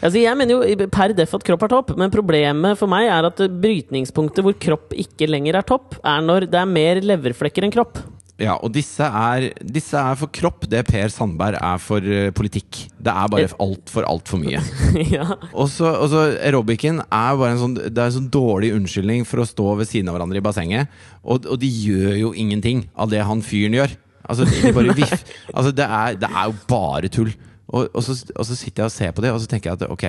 Altså, 0.00 0.16
jeg 0.22 0.32
mener 0.40 0.56
jo 0.56 0.86
per 0.88 1.12
def 1.12 1.34
at 1.36 1.44
kropp 1.44 1.66
er 1.66 1.68
topp, 1.68 1.90
men 2.00 2.10
problemet 2.10 2.78
for 2.80 2.88
meg 2.88 3.10
er 3.12 3.28
at 3.28 3.42
brytningspunktet 3.60 4.40
hvor 4.46 4.56
kropp 4.56 4.94
ikke 4.96 5.28
lenger 5.28 5.58
er 5.60 5.66
topp, 5.68 5.98
er 6.00 6.24
når 6.24 6.48
det 6.48 6.62
er 6.62 6.70
mer 6.70 7.02
leverflekker 7.04 7.66
enn 7.68 7.74
kropp. 7.76 8.00
Ja, 8.40 8.54
og 8.56 8.72
disse 8.72 9.04
er, 9.04 9.50
disse 9.60 10.00
er 10.00 10.16
for 10.16 10.32
kropp 10.32 10.64
det 10.70 10.80
Per 10.88 11.12
Sandberg 11.12 11.58
er 11.60 11.80
for 11.82 12.04
uh, 12.04 12.30
politikk. 12.36 12.86
Det 12.96 13.12
er 13.12 13.32
bare 13.32 13.50
altfor, 13.60 14.06
altfor 14.08 14.40
mye. 14.40 14.62
ja. 15.16 15.26
Og 15.52 15.68
så 15.68 15.90
aerobicen 16.38 17.02
er 17.04 17.36
bare 17.36 17.52
en 17.52 17.60
sånn, 17.60 17.76
det 17.76 17.92
er 17.92 18.08
en 18.08 18.16
sånn 18.16 18.30
dårlig 18.32 18.72
unnskyldning 18.78 19.26
for 19.28 19.42
å 19.42 19.48
stå 19.48 19.74
ved 19.82 19.90
siden 19.90 20.08
av 20.08 20.16
hverandre 20.16 20.40
i 20.40 20.44
bassenget. 20.44 21.00
Og, 21.20 21.44
og 21.44 21.60
de 21.60 21.68
gjør 21.68 22.16
jo 22.16 22.32
ingenting 22.32 22.86
av 22.96 23.12
det 23.12 23.20
han 23.28 23.44
fyren 23.44 23.76
gjør. 23.76 23.92
Altså, 24.30 24.46
de 24.48 24.72
altså 25.56 25.72
det, 25.74 25.86
er, 25.86 26.16
det 26.20 26.30
er 26.30 26.48
jo 26.48 26.56
bare 26.70 27.12
tull. 27.12 27.32
Og, 27.70 27.90
og, 27.92 28.02
så, 28.02 28.16
og 28.34 28.46
så 28.48 28.56
sitter 28.56 28.84
jeg 28.84 28.90
og 28.90 28.94
ser 28.94 29.12
på 29.14 29.24
det, 29.24 29.34
og 29.34 29.42
så 29.42 29.50
tenker 29.50 29.70
jeg 29.70 29.82
at 29.82 29.92
ok, 29.92 30.06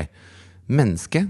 mennesket 0.71 1.27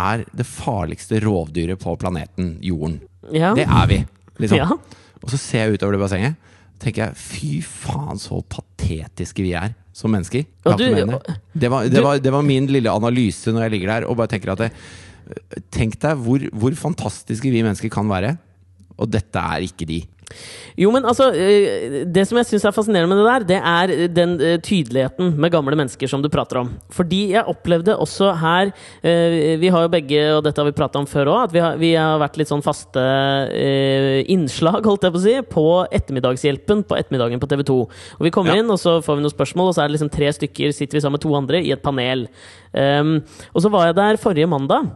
er 0.00 0.24
det 0.36 0.46
farligste 0.48 1.20
rovdyret 1.22 1.80
på 1.80 1.94
planeten 2.00 2.56
Jorden. 2.64 3.00
ja. 3.34 3.52
Det 3.54 3.66
er 3.66 3.86
vi, 3.90 4.00
liksom. 4.42 4.58
Ja. 4.58 4.98
Og 5.24 5.30
så 5.32 5.38
ser 5.40 5.66
jeg 5.66 5.76
utover 5.78 5.92
det 5.96 6.00
bassenget. 6.00 6.36
tenker 6.80 7.06
jeg, 7.10 7.16
Fy 7.16 7.60
faen, 7.60 8.18
så 8.18 8.40
patetiske 8.48 9.42
vi 9.44 9.52
er 9.52 9.74
som 9.92 10.10
mennesker. 10.10 10.46
Du- 10.78 10.84
det. 11.18 11.36
Det, 11.60 11.70
var, 11.70 11.88
det, 11.88 12.02
var, 12.02 12.18
det 12.18 12.32
var 12.32 12.42
min 12.46 12.66
lille 12.66 12.88
analyse 12.90 13.52
når 13.52 13.66
jeg 13.66 13.70
ligger 13.74 13.88
der 14.00 14.06
og 14.08 14.16
bare 14.16 14.28
tenker 14.32 14.52
at 14.52 14.58
det, 14.58 14.70
Tenk 15.70 15.98
deg 16.02 16.16
hvor, 16.24 16.42
hvor 16.58 16.74
fantastiske 16.74 17.50
vi 17.52 17.60
mennesker 17.62 17.88
kan 17.92 18.08
være. 18.10 18.32
Og 18.98 19.08
dette 19.12 19.38
er 19.38 19.62
ikke 19.62 19.86
de. 19.86 20.00
Jo, 20.78 20.90
men 20.94 21.04
altså 21.04 21.26
eh, 21.34 22.04
Det 22.08 22.22
som 22.28 22.38
jeg 22.38 22.46
syns 22.48 22.64
er 22.68 22.74
fascinerende 22.74 23.10
med 23.10 23.18
det 23.20 23.26
der, 23.26 23.46
det 23.48 23.58
er 23.60 24.08
den 24.14 24.36
eh, 24.40 24.58
tydeligheten 24.62 25.34
med 25.40 25.52
gamle 25.52 25.76
mennesker 25.76 26.08
som 26.08 26.22
du 26.22 26.28
prater 26.32 26.60
om. 26.62 26.70
Fordi 26.94 27.32
jeg 27.34 27.44
opplevde 27.50 27.96
også 28.00 28.30
her 28.40 28.70
eh, 29.02 29.56
Vi 29.60 29.68
har 29.74 29.84
jo 29.86 29.92
begge, 29.92 30.22
og 30.36 30.44
dette 30.46 30.62
har 30.62 30.68
vi 30.70 30.76
prata 30.76 31.00
om 31.02 31.08
før 31.10 31.32
òg, 31.34 31.42
at 31.48 31.52
vi 31.56 31.62
har, 31.64 31.76
vi 31.80 31.92
har 31.98 32.20
vært 32.22 32.38
litt 32.40 32.50
sånn 32.52 32.64
faste 32.64 33.02
eh, 33.50 34.20
innslag, 34.32 34.86
holdt 34.86 35.06
jeg 35.08 35.14
på 35.16 35.20
å 35.20 35.24
si, 35.26 35.36
på 35.50 35.66
Ettermiddagshjelpen 36.00 36.84
på 36.88 36.96
ettermiddagen 37.00 37.42
på 37.42 37.50
TV 37.50 37.66
2. 37.66 37.78
Og 38.20 38.24
vi 38.26 38.32
kommer 38.34 38.54
Ja. 38.54 38.62
inn, 38.62 38.70
og 38.70 38.78
så 38.80 38.98
får 39.04 39.18
vi 39.18 39.26
noen 39.26 39.34
spørsmål, 39.34 39.70
og 39.70 39.76
så 39.76 39.84
er 39.84 39.90
det 39.90 39.98
liksom 39.98 40.10
tre 40.12 40.30
stykker, 40.32 40.72
sitter 40.76 40.98
vi 40.98 41.04
sammen 41.04 41.18
med 41.18 41.24
to 41.26 41.34
andre 41.36 41.60
i 41.62 41.72
et 41.74 41.82
panel. 41.82 42.26
Um, 42.72 43.16
og 43.54 43.62
så 43.64 43.70
var 43.72 43.86
jeg 43.90 43.96
der 43.98 44.20
forrige 44.22 44.48
mandag. 44.50 44.90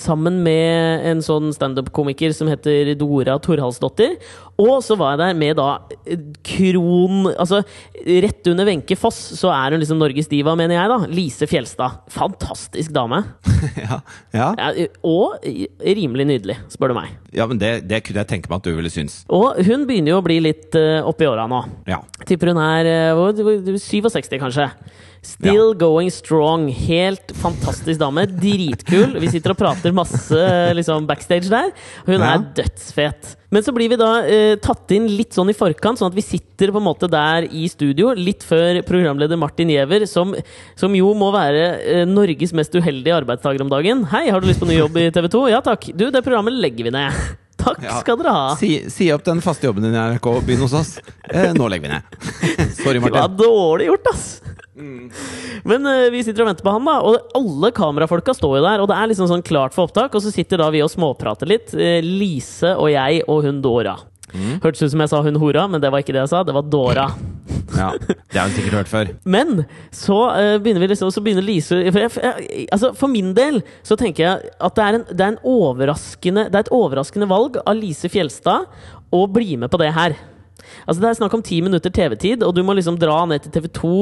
Sammen 0.00 0.38
med 0.44 1.02
en 1.10 1.18
sånn 1.24 1.50
standup-komiker 1.52 2.32
som 2.32 2.48
heter 2.48 2.94
Dora 2.96 3.34
Torhalsdottir. 3.42 4.14
Og 4.56 4.78
så 4.86 4.94
var 4.96 5.12
jeg 5.14 5.20
der 5.20 5.34
med 5.36 5.58
da 5.58 5.66
eh, 6.06 6.20
kron... 6.46 7.26
Altså, 7.34 7.60
rett 8.24 8.46
under 8.48 8.68
Wenche 8.68 8.96
Foss 8.96 9.18
så 9.36 9.50
er 9.52 9.74
hun 9.74 9.82
liksom 9.82 9.98
Norges 10.00 10.30
diva, 10.30 10.54
mener 10.56 10.78
jeg, 10.78 10.90
da. 10.92 10.98
Lise 11.12 11.48
Fjelstad. 11.50 11.98
Fantastisk 12.14 12.94
dame. 12.96 13.22
ja, 13.84 14.00
ja. 14.32 14.48
Ja, 14.56 14.88
og 15.04 15.44
rimelig 15.84 16.28
nydelig, 16.30 16.58
spør 16.72 16.94
du 16.94 16.98
meg. 17.02 17.12
ja, 17.36 17.44
men 17.50 17.60
det, 17.60 17.74
det 17.90 18.00
kunne 18.06 18.22
jeg 18.22 18.30
tenke 18.30 18.48
meg 18.52 18.62
at 18.62 18.68
du 18.70 18.74
ville 18.78 18.92
synes. 18.94 19.20
Og 19.28 19.60
hun 19.68 19.84
begynner 19.90 20.14
jo 20.14 20.20
å 20.22 20.26
bli 20.26 20.38
litt 20.44 20.76
uh, 20.78 21.02
oppi 21.10 21.28
åra 21.28 21.44
nå. 21.50 21.60
Ja. 21.90 22.00
Tipper 22.28 22.54
hun 22.54 22.62
er 22.62 22.88
eh, 22.88 23.10
hvor- 23.18 23.34
hvor- 23.36 23.80
67, 23.84 24.38
kanskje. 24.40 24.70
Still 25.24 25.72
going 25.74 26.10
strong. 26.12 26.66
Helt 26.68 27.32
fantastisk 27.40 27.98
dame. 28.00 28.26
Dritkul. 28.28 29.16
Vi 29.22 29.30
sitter 29.32 29.54
og 29.54 29.58
prater 29.60 29.94
masse 29.96 30.40
liksom, 30.76 31.06
backstage 31.08 31.48
der. 31.52 31.70
Hun 32.06 32.20
Ja. 32.20 32.34
er 32.34 32.44
dødsfet. 32.58 33.34
Men 33.54 33.62
så 33.62 33.72
blir 33.72 33.88
vi 33.88 33.96
da 33.96 34.08
eh, 34.26 34.56
tatt 34.58 34.90
inn 34.96 35.06
litt 35.16 35.32
sånn 35.36 35.48
i 35.48 35.54
forkant, 35.54 35.98
sånn 36.00 36.10
at 36.10 36.16
vi 36.16 36.24
sitter 36.26 36.72
på 36.74 36.80
en 36.80 36.86
måte 36.88 37.08
der 37.08 37.46
i 37.54 37.68
studio 37.70 38.10
litt 38.18 38.42
før 38.42 38.80
programleder 38.82 39.38
Martin 39.38 39.70
Giæver, 39.70 40.06
som, 40.10 40.34
som 40.76 40.94
jo 40.98 41.12
må 41.14 41.30
være 41.32 41.62
eh, 41.84 42.04
Norges 42.04 42.52
mest 42.52 42.74
uheldige 42.74 43.14
arbeidstaker 43.20 43.62
om 43.62 43.70
dagen. 43.70 44.02
Hei, 44.10 44.26
har 44.30 44.40
du 44.42 44.48
lyst 44.50 44.60
på 44.60 44.66
ny 44.68 44.80
jobb 44.80 44.96
i 44.98 45.08
TV 45.14 45.28
2? 45.30 45.44
Ja 45.54 45.60
takk. 45.64 45.86
Du, 45.94 46.08
det 46.10 46.24
programmet 46.26 46.52
legger 46.58 46.84
vi 46.90 46.94
ned. 46.98 47.12
Takk 47.64 47.78
Ja. 47.86 48.00
skal 48.02 48.18
dere 48.20 48.32
ha. 48.34 48.48
Si, 48.60 48.90
si 48.92 49.06
opp 49.14 49.22
den 49.24 49.38
faste 49.40 49.64
jobben 49.70 49.86
din 49.86 49.94
i 49.94 50.02
NRK 50.02 50.26
og 50.34 50.42
begynn 50.44 50.66
hos 50.66 50.74
oss. 50.76 50.96
Eh, 51.30 51.52
nå 51.56 51.68
legger 51.70 51.86
vi 51.86 51.94
ned. 51.94 52.02
Sorry, 52.82 52.98
Martin. 53.00 53.14
Det 53.14 53.22
var 53.22 53.38
dårlig 53.38 53.86
gjort, 53.92 54.10
ass! 54.12 54.26
Men 54.74 55.86
uh, 55.86 56.08
vi 56.12 56.22
sitter 56.26 56.44
og 56.44 56.50
venter 56.50 56.66
på 56.66 56.74
han, 56.74 56.88
da. 56.88 56.96
Og 57.06 57.36
alle 57.38 57.70
kamerafolka 57.74 58.34
står 58.36 58.58
jo 58.58 58.64
der. 58.64 58.82
Og 58.82 58.90
det 58.90 58.98
er 58.98 59.12
liksom 59.12 59.30
sånn 59.30 59.44
klart 59.46 59.76
for 59.76 59.88
opptak. 59.88 60.14
Og 60.14 60.24
så 60.24 60.34
sitter 60.34 60.62
da 60.62 60.70
vi 60.74 60.82
og 60.84 60.92
småprater 60.92 61.50
litt. 61.50 61.70
Uh, 61.76 62.00
Lise 62.04 62.74
og 62.74 62.90
jeg 62.94 63.22
og 63.28 63.46
hun 63.46 63.62
Dora. 63.64 63.98
Hørtes 64.34 64.82
ut 64.82 64.90
som 64.90 65.02
jeg 65.04 65.10
sa 65.12 65.20
hun 65.22 65.36
hora, 65.38 65.68
men 65.70 65.82
det 65.82 65.92
var 65.94 66.02
ikke 66.02 66.14
det 66.16 66.24
jeg 66.24 66.32
sa. 66.32 66.42
Det 66.46 66.56
var 66.56 66.66
Dora. 66.66 67.08
Ja, 67.74 67.88
det 67.98 68.36
har 68.38 68.46
hun 68.46 68.54
sikkert 68.54 68.76
hørt 68.76 68.90
før. 68.90 69.08
Men 69.26 69.64
så 69.94 70.16
uh, 70.30 70.56
begynner 70.62 70.84
vi 70.84 70.88
liksom 70.92 71.10
Så 71.10 71.22
begynner 71.24 71.42
Lise 71.42 71.80
for, 71.88 72.04
jeg, 72.04 72.12
jeg, 72.22 72.66
altså 72.72 72.92
for 72.94 73.10
min 73.10 73.32
del 73.34 73.58
så 73.82 73.96
tenker 73.98 74.24
jeg 74.24 74.52
at 74.68 74.76
det 74.76 74.84
er, 74.84 74.98
en, 74.98 75.06
det 75.08 75.24
er, 75.24 75.32
en 75.32 75.40
overraskende, 75.48 76.44
det 76.52 76.60
er 76.60 76.66
et 76.66 76.74
overraskende 76.76 77.28
valg 77.30 77.58
av 77.64 77.74
Lise 77.78 78.10
Fjelstad 78.12 78.68
å 79.14 79.24
bli 79.30 79.58
med 79.58 79.72
på 79.72 79.80
det 79.82 79.90
her. 79.96 80.14
Altså 80.86 81.00
Det 81.00 81.08
er 81.10 81.18
snakk 81.18 81.34
om 81.34 81.42
ti 81.42 81.60
minutter 81.64 81.90
TV-tid, 81.90 82.42
og 82.44 82.54
du 82.54 82.62
må 82.62 82.74
liksom 82.76 82.98
dra 83.00 83.24
ned 83.26 83.42
til 83.42 83.52
TV 83.54 83.68
2, 83.72 83.92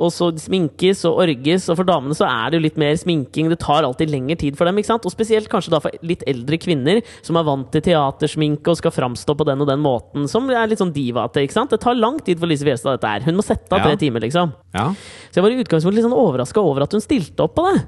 og 0.00 0.10
så 0.14 0.30
sminkes 0.38 1.04
og 1.08 1.18
orges, 1.24 1.68
og 1.68 1.76
for 1.80 1.84
damene 1.88 2.14
så 2.16 2.24
er 2.28 2.50
det 2.50 2.60
jo 2.60 2.64
litt 2.68 2.78
mer 2.80 2.94
sminking. 2.96 3.50
Det 3.50 3.58
tar 3.60 3.82
alltid 3.84 4.10
lengre 4.12 4.36
tid 4.40 4.56
for 4.56 4.64
dem, 4.70 4.78
ikke 4.80 4.86
sant? 4.92 5.04
Og 5.04 5.12
spesielt 5.12 5.48
kanskje 5.52 5.70
da 5.74 5.80
for 5.84 5.90
litt 6.06 6.22
eldre 6.30 6.56
kvinner 6.62 7.02
som 7.26 7.36
er 7.40 7.46
vant 7.48 7.70
til 7.74 7.82
teatersminke 7.90 8.70
og 8.72 8.78
skal 8.80 8.94
framstå 8.94 9.36
på 9.36 9.46
den 9.50 9.60
og 9.60 9.68
den 9.68 9.82
måten, 9.84 10.28
som 10.30 10.48
er 10.50 10.66
litt 10.70 10.80
sånn 10.80 10.94
divate, 10.94 11.42
ikke 11.44 11.58
sant? 11.58 11.70
Det 11.74 11.80
tar 11.82 11.98
lang 11.98 12.18
tid 12.24 12.38
for 12.40 12.46
Lise 12.50 12.64
Fjelstad, 12.64 12.96
dette 13.00 13.10
her. 13.12 13.26
Hun 13.26 13.36
må 13.36 13.44
sette 13.46 13.72
av 13.72 13.80
Ja. 13.82 13.84
tre 13.90 13.96
timer, 13.96 14.20
liksom. 14.24 14.52
Ja. 14.74 14.88
Så 15.30 15.34
jeg 15.40 15.42
var 15.44 15.50
i 15.50 15.62
utgangspunktet 15.64 15.98
litt 16.00 16.06
sånn 16.08 16.16
overraska 16.16 16.62
over 16.62 16.82
at 16.82 16.92
hun 16.92 17.00
stilte 17.04 17.40
opp 17.44 17.54
på 17.56 17.66
det. 17.72 17.84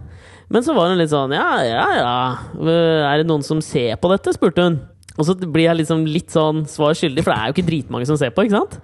Men 0.52 0.62
så 0.62 0.74
var 0.76 0.88
hun 0.90 0.98
litt 0.98 1.08
sånn 1.08 1.32
ja, 1.32 1.62
ja, 1.64 1.84
ja. 1.96 2.36
Er 2.60 3.22
det 3.22 3.26
noen 3.26 3.42
som 3.42 3.60
ser 3.64 3.96
på 3.96 4.10
dette? 4.12 4.34
spurte 4.34 4.62
hun. 4.66 4.80
Og 5.20 5.26
så 5.28 5.34
blir 5.36 5.66
jeg 5.66 5.78
liksom 5.82 6.04
litt 6.08 6.32
sånn 6.32 6.62
svar 6.70 6.96
skyldig, 6.96 7.24
for 7.24 7.34
det 7.34 7.38
er 7.38 7.50
jo 7.50 7.54
ikke 7.56 7.66
dritmange 7.66 8.08
som 8.08 8.18
ser 8.20 8.32
på. 8.32 8.46
ikke 8.46 8.56
sant? 8.56 8.78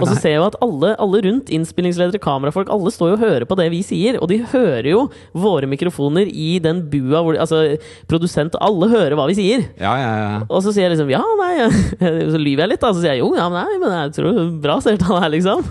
Og 0.00 0.06
så 0.10 0.16
ser 0.18 0.34
jeg 0.34 0.40
jo 0.40 0.48
at 0.50 0.58
alle, 0.64 0.92
alle 1.00 1.22
rundt, 1.24 1.52
innspillingsledere, 1.56 2.20
kamerafolk, 2.22 2.68
alle 2.72 2.92
står 2.92 3.12
jo 3.12 3.16
og 3.16 3.24
hører 3.24 3.48
på 3.48 3.56
det 3.60 3.70
vi 3.72 3.80
sier. 3.86 4.18
Og 4.20 4.28
de 4.32 4.42
hører 4.52 4.90
jo 4.92 5.06
våre 5.32 5.70
mikrofoner 5.70 6.28
i 6.28 6.58
den 6.62 6.84
bua 6.92 7.24
hvor 7.24 7.36
de, 7.36 7.40
Altså, 7.40 7.78
produsent 8.10 8.56
Alle 8.60 8.90
hører 8.90 9.16
hva 9.16 9.24
vi 9.30 9.38
sier. 9.38 9.64
Ja, 9.80 9.94
ja, 9.96 10.10
ja. 10.20 10.34
Og 10.50 10.60
så 10.64 10.74
sier 10.76 10.84
jeg 10.86 10.92
liksom 10.92 11.08
ja, 11.12 11.22
nei 11.40 11.70
Så 12.34 12.40
lyver 12.40 12.66
jeg 12.66 12.74
litt, 12.74 12.82
da. 12.84 12.92
Så 12.92 13.00
sier 13.00 13.16
jeg 13.16 13.24
jo, 13.24 13.32
ja, 13.38 13.48
nei, 13.52 13.66
men 13.80 13.96
jeg 13.96 14.12
tror 14.18 14.28
det 14.36 14.44
er 14.44 14.52
bra 14.66 14.76
seertall 14.84 15.22
her, 15.24 15.32
liksom. 15.32 15.64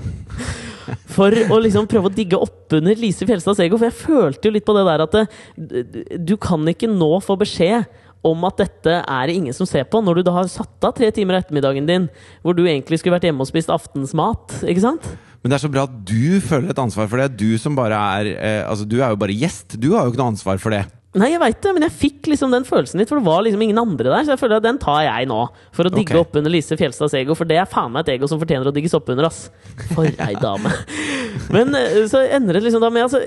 For 1.14 1.34
å 1.54 1.60
liksom 1.62 1.88
prøve 1.90 2.10
å 2.10 2.14
digge 2.14 2.40
oppunder 2.40 2.98
Lise 2.98 3.28
Fjelstads 3.30 3.62
ego. 3.62 3.78
For 3.78 3.90
jeg 3.90 4.00
følte 4.00 4.50
jo 4.50 4.56
litt 4.56 4.66
på 4.66 4.76
det 4.78 4.86
der 4.88 5.06
at 5.06 5.18
det, 5.20 6.06
du 6.26 6.36
kan 6.42 6.66
ikke 6.72 6.90
nå 6.90 7.12
få 7.26 7.38
beskjed 7.40 7.86
om 8.26 8.44
at 8.50 8.60
dette 8.60 8.98
er 9.00 9.30
det 9.30 9.38
ingen 9.40 9.56
som 9.56 9.68
ser 9.70 9.86
på, 9.88 10.02
når 10.04 10.20
du 10.20 10.28
da 10.28 10.36
har 10.36 10.52
satt 10.52 10.84
av 10.84 10.96
tre 10.98 11.08
timer 11.16 11.38
av 11.38 11.46
ettermiddagen 11.46 11.88
din, 11.88 12.10
hvor 12.44 12.58
du 12.58 12.66
egentlig 12.66 13.00
skulle 13.00 13.16
vært 13.16 13.30
hjemme 13.30 13.46
og 13.46 13.50
spist 13.50 13.72
aftensmat. 13.72 14.60
Ikke 14.68 14.84
sant? 14.84 15.08
Men 15.40 15.52
det 15.52 15.56
er 15.60 15.64
så 15.64 15.72
bra 15.72 15.86
at 15.88 16.00
du 16.04 16.40
føler 16.44 16.74
et 16.74 16.82
ansvar 16.84 17.08
for 17.08 17.22
det. 17.22 17.30
Du 17.40 17.56
som 17.62 17.78
bare 17.78 17.96
er 18.20 18.32
eh, 18.34 18.64
Altså, 18.68 18.84
du 18.84 18.98
er 19.00 19.14
jo 19.14 19.22
bare 19.22 19.36
gjest. 19.36 19.78
Du 19.80 19.94
har 19.94 20.04
jo 20.04 20.12
ikke 20.12 20.20
noe 20.20 20.34
ansvar 20.34 20.60
for 20.60 20.76
det. 20.76 20.84
Nei, 21.18 21.32
jeg 21.32 21.42
veit 21.42 21.58
det, 21.64 21.72
men 21.74 21.82
jeg 21.88 21.94
fikk 21.98 22.28
liksom 22.30 22.52
den 22.54 22.66
følelsen 22.68 23.02
litt, 23.02 23.10
for 23.10 23.18
det 23.18 23.26
var 23.26 23.42
liksom 23.42 23.64
ingen 23.66 23.80
andre 23.82 24.12
der. 24.12 24.26
Så 24.28 24.36
jeg 24.36 24.42
føler 24.44 24.60
at 24.60 24.66
den 24.68 24.78
tar 24.78 25.00
jeg 25.08 25.26
nå, 25.32 25.40
for 25.74 25.90
å 25.90 25.92
digge 25.94 26.14
okay. 26.14 26.22
opp 26.22 26.38
under 26.38 26.54
Lise 26.54 26.78
Fjelstads 26.78 27.16
ego. 27.18 27.34
For 27.38 27.50
det 27.50 27.58
er 27.58 27.70
faen 27.70 27.96
meg 27.96 28.06
et 28.06 28.12
ego 28.14 28.30
som 28.30 28.38
fortjener 28.42 28.70
å 28.70 28.74
digges 28.76 28.94
opp 28.94 29.10
under, 29.10 29.26
ass. 29.26 29.48
For 29.96 30.06
ei 30.06 30.38
dame. 30.38 30.70
Men 31.56 31.74
eh, 31.80 31.98
så 32.12 32.22
ender 32.38 32.60
det 32.60 32.64
liksom 32.68 32.86
da 32.86 32.94
med 32.94 33.08
altså, 33.08 33.24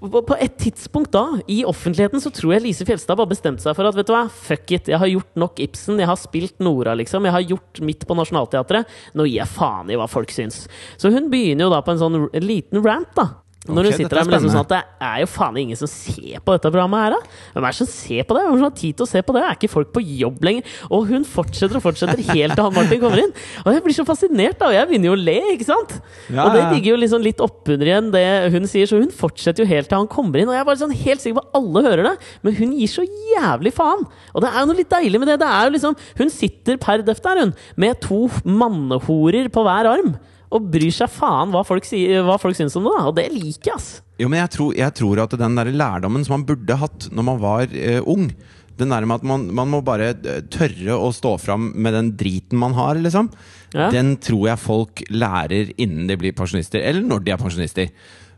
på, 0.00 0.38
et 0.40 0.56
tidspunkt 0.64 1.12
da, 1.12 1.26
i 1.52 1.60
offentligheten, 1.68 2.24
så 2.24 2.32
tror 2.32 2.56
jeg 2.56 2.64
Lise 2.70 2.88
Fjelstad 2.88 3.20
bare 3.20 3.34
bestemte 3.34 3.66
seg 3.66 3.76
for 3.76 3.84
at 3.90 4.00
vet 4.00 4.08
du 4.08 4.16
hva, 4.16 4.24
fuck 4.32 4.72
it, 4.72 4.88
jeg 4.88 5.04
har 5.04 5.12
gjort 5.12 5.44
nok 5.44 5.60
Ibsen, 5.68 6.00
jeg 6.00 6.08
har 6.08 6.20
spilt 6.20 6.56
Nora, 6.64 6.96
liksom. 6.96 7.28
Jeg 7.28 7.36
har 7.36 7.50
gjort 7.52 7.84
mitt 7.84 8.08
på 8.08 8.16
Nationaltheatret. 8.16 8.96
Nå 9.12 9.28
gir 9.28 9.42
jeg 9.42 9.52
faen 9.52 9.92
i 9.92 10.00
hva 10.00 10.08
folk 10.08 10.32
syns. 10.32 10.64
Så 10.96 11.12
hun 11.12 11.28
begynner 11.28 11.68
jo 11.68 11.74
da 11.76 11.84
på 11.84 11.92
en 11.92 12.00
sånn 12.00 12.30
liten 12.40 12.80
rant, 12.80 13.12
da. 13.18 13.34
Når 13.68 13.88
okay, 13.88 13.96
du 13.96 13.98
sitter 14.00 14.16
er 14.16 14.20
der 14.20 14.28
med 14.28 14.34
liksom 14.36 14.52
sånn 14.52 14.64
at 14.64 14.72
det 14.72 14.80
er 15.08 15.20
jo 15.22 15.28
faen 15.30 15.58
ingen 15.60 15.78
som 15.78 15.90
ser 15.90 16.42
på 16.44 16.54
dette 16.56 16.70
programmet 16.70 17.02
her, 17.02 17.16
da. 17.16 17.38
Hvem 17.54 17.66
er 17.66 17.74
det 17.74 17.78
som 17.80 17.90
ser 17.90 18.26
på 18.28 18.36
det? 18.36 18.44
Hvem 18.46 18.64
har 18.64 18.74
tid 18.80 18.98
til 18.98 19.06
å 19.06 19.10
se 19.10 19.22
på 19.26 19.36
det? 19.36 19.42
Er 19.42 19.58
ikke 19.58 19.70
folk 19.72 19.92
på 19.94 20.02
jobb 20.22 20.46
lenger? 20.46 20.76
Og 20.90 21.10
hun 21.10 21.26
fortsetter 21.28 21.80
og 21.80 21.84
fortsetter 21.84 22.22
helt 22.30 22.56
til 22.56 22.66
han 22.66 22.76
Martin 22.76 23.02
kommer 23.02 23.22
inn. 23.22 23.34
Og 23.64 23.70
jeg 23.74 23.84
blir 23.86 23.96
så 23.98 24.06
fascinert, 24.08 24.58
da. 24.60 24.70
Og 24.70 24.76
jeg 24.76 24.90
begynner 24.90 25.10
jo 25.10 25.16
å 25.16 25.20
le, 25.20 25.36
ikke 25.54 25.68
sant? 25.68 25.96
Ja, 26.28 26.46
og 26.46 26.56
det 26.56 26.64
ligger 26.74 26.92
jo 26.92 27.00
liksom 27.02 27.24
litt 27.24 27.42
oppunder 27.44 27.90
igjen 27.90 28.12
det 28.14 28.26
hun 28.54 28.70
sier, 28.70 28.88
så 28.90 29.00
hun 29.00 29.12
fortsetter 29.14 29.64
jo 29.64 29.70
helt 29.70 29.90
til 29.90 30.00
han 30.00 30.10
kommer 30.12 30.42
inn. 30.42 30.50
Og 30.50 30.56
jeg 30.56 30.64
er 30.64 30.68
bare 30.70 30.82
sånn 30.82 30.94
helt 30.96 31.24
sikker 31.24 31.40
på 31.40 31.46
at 31.46 31.58
alle 31.60 31.84
hører 31.88 32.10
det, 32.10 32.14
men 32.46 32.56
hun 32.60 32.76
gir 32.78 32.92
så 32.92 33.06
jævlig 33.06 33.74
faen. 33.76 34.06
Og 34.34 34.44
det 34.44 34.52
er 34.52 34.60
jo 34.60 34.70
noe 34.70 34.80
litt 34.80 34.92
deilig 34.92 35.22
med 35.22 35.32
det. 35.32 35.40
Det 35.42 35.50
er 35.50 35.66
jo 35.66 35.74
liksom 35.76 35.98
Hun 36.16 36.30
sitter 36.32 36.78
per 36.80 37.02
deft 37.04 37.24
der, 37.24 37.42
hun, 37.42 37.52
med 37.76 38.00
to 38.04 38.26
mannehorer 38.44 39.50
på 39.52 39.64
hver 39.66 39.88
arm. 39.90 40.16
Og 40.54 40.68
bryr 40.70 40.92
seg 40.94 41.10
faen 41.10 41.50
hva 41.50 41.64
folk, 41.66 41.84
sier, 41.88 42.22
hva 42.26 42.36
folk 42.38 42.54
syns 42.58 42.76
om 42.78 42.84
det. 42.86 42.92
Og 43.08 43.14
det 43.18 43.24
liker 43.34 43.72
jeg, 43.72 43.78
ass. 43.80 43.88
Jo, 44.20 44.28
men 44.30 44.38
jeg 44.44 44.52
tror, 44.54 44.74
jeg 44.78 44.94
tror 44.96 45.24
at 45.24 45.34
den 45.40 45.56
der 45.58 45.72
lærdommen 45.74 46.22
som 46.24 46.36
man 46.38 46.46
burde 46.48 46.76
hatt 46.80 47.08
når 47.12 47.26
man 47.26 47.40
var 47.42 47.66
eh, 47.74 47.98
ung, 48.06 48.30
Den 48.76 48.90
der 48.92 49.06
med 49.08 49.16
at 49.16 49.22
man, 49.24 49.46
man 49.56 49.70
må 49.72 49.78
bare 49.84 50.10
eh, 50.12 50.42
tørre 50.52 50.98
å 51.00 51.08
stå 51.16 51.30
fram 51.40 51.70
med 51.80 51.94
den 51.96 52.10
driten 52.20 52.58
man 52.60 52.74
har, 52.76 52.94
liksom. 53.00 53.30
Ja. 53.72 53.86
Den 53.90 54.18
tror 54.20 54.50
jeg 54.50 54.60
folk 54.60 55.02
lærer 55.10 55.70
innen 55.80 56.06
de 56.10 56.16
blir 56.20 56.34
pensjonister. 56.36 56.82
Eller 56.84 57.00
når 57.02 57.24
de 57.24 57.32
er 57.32 57.40
pensjonister. 57.40 57.88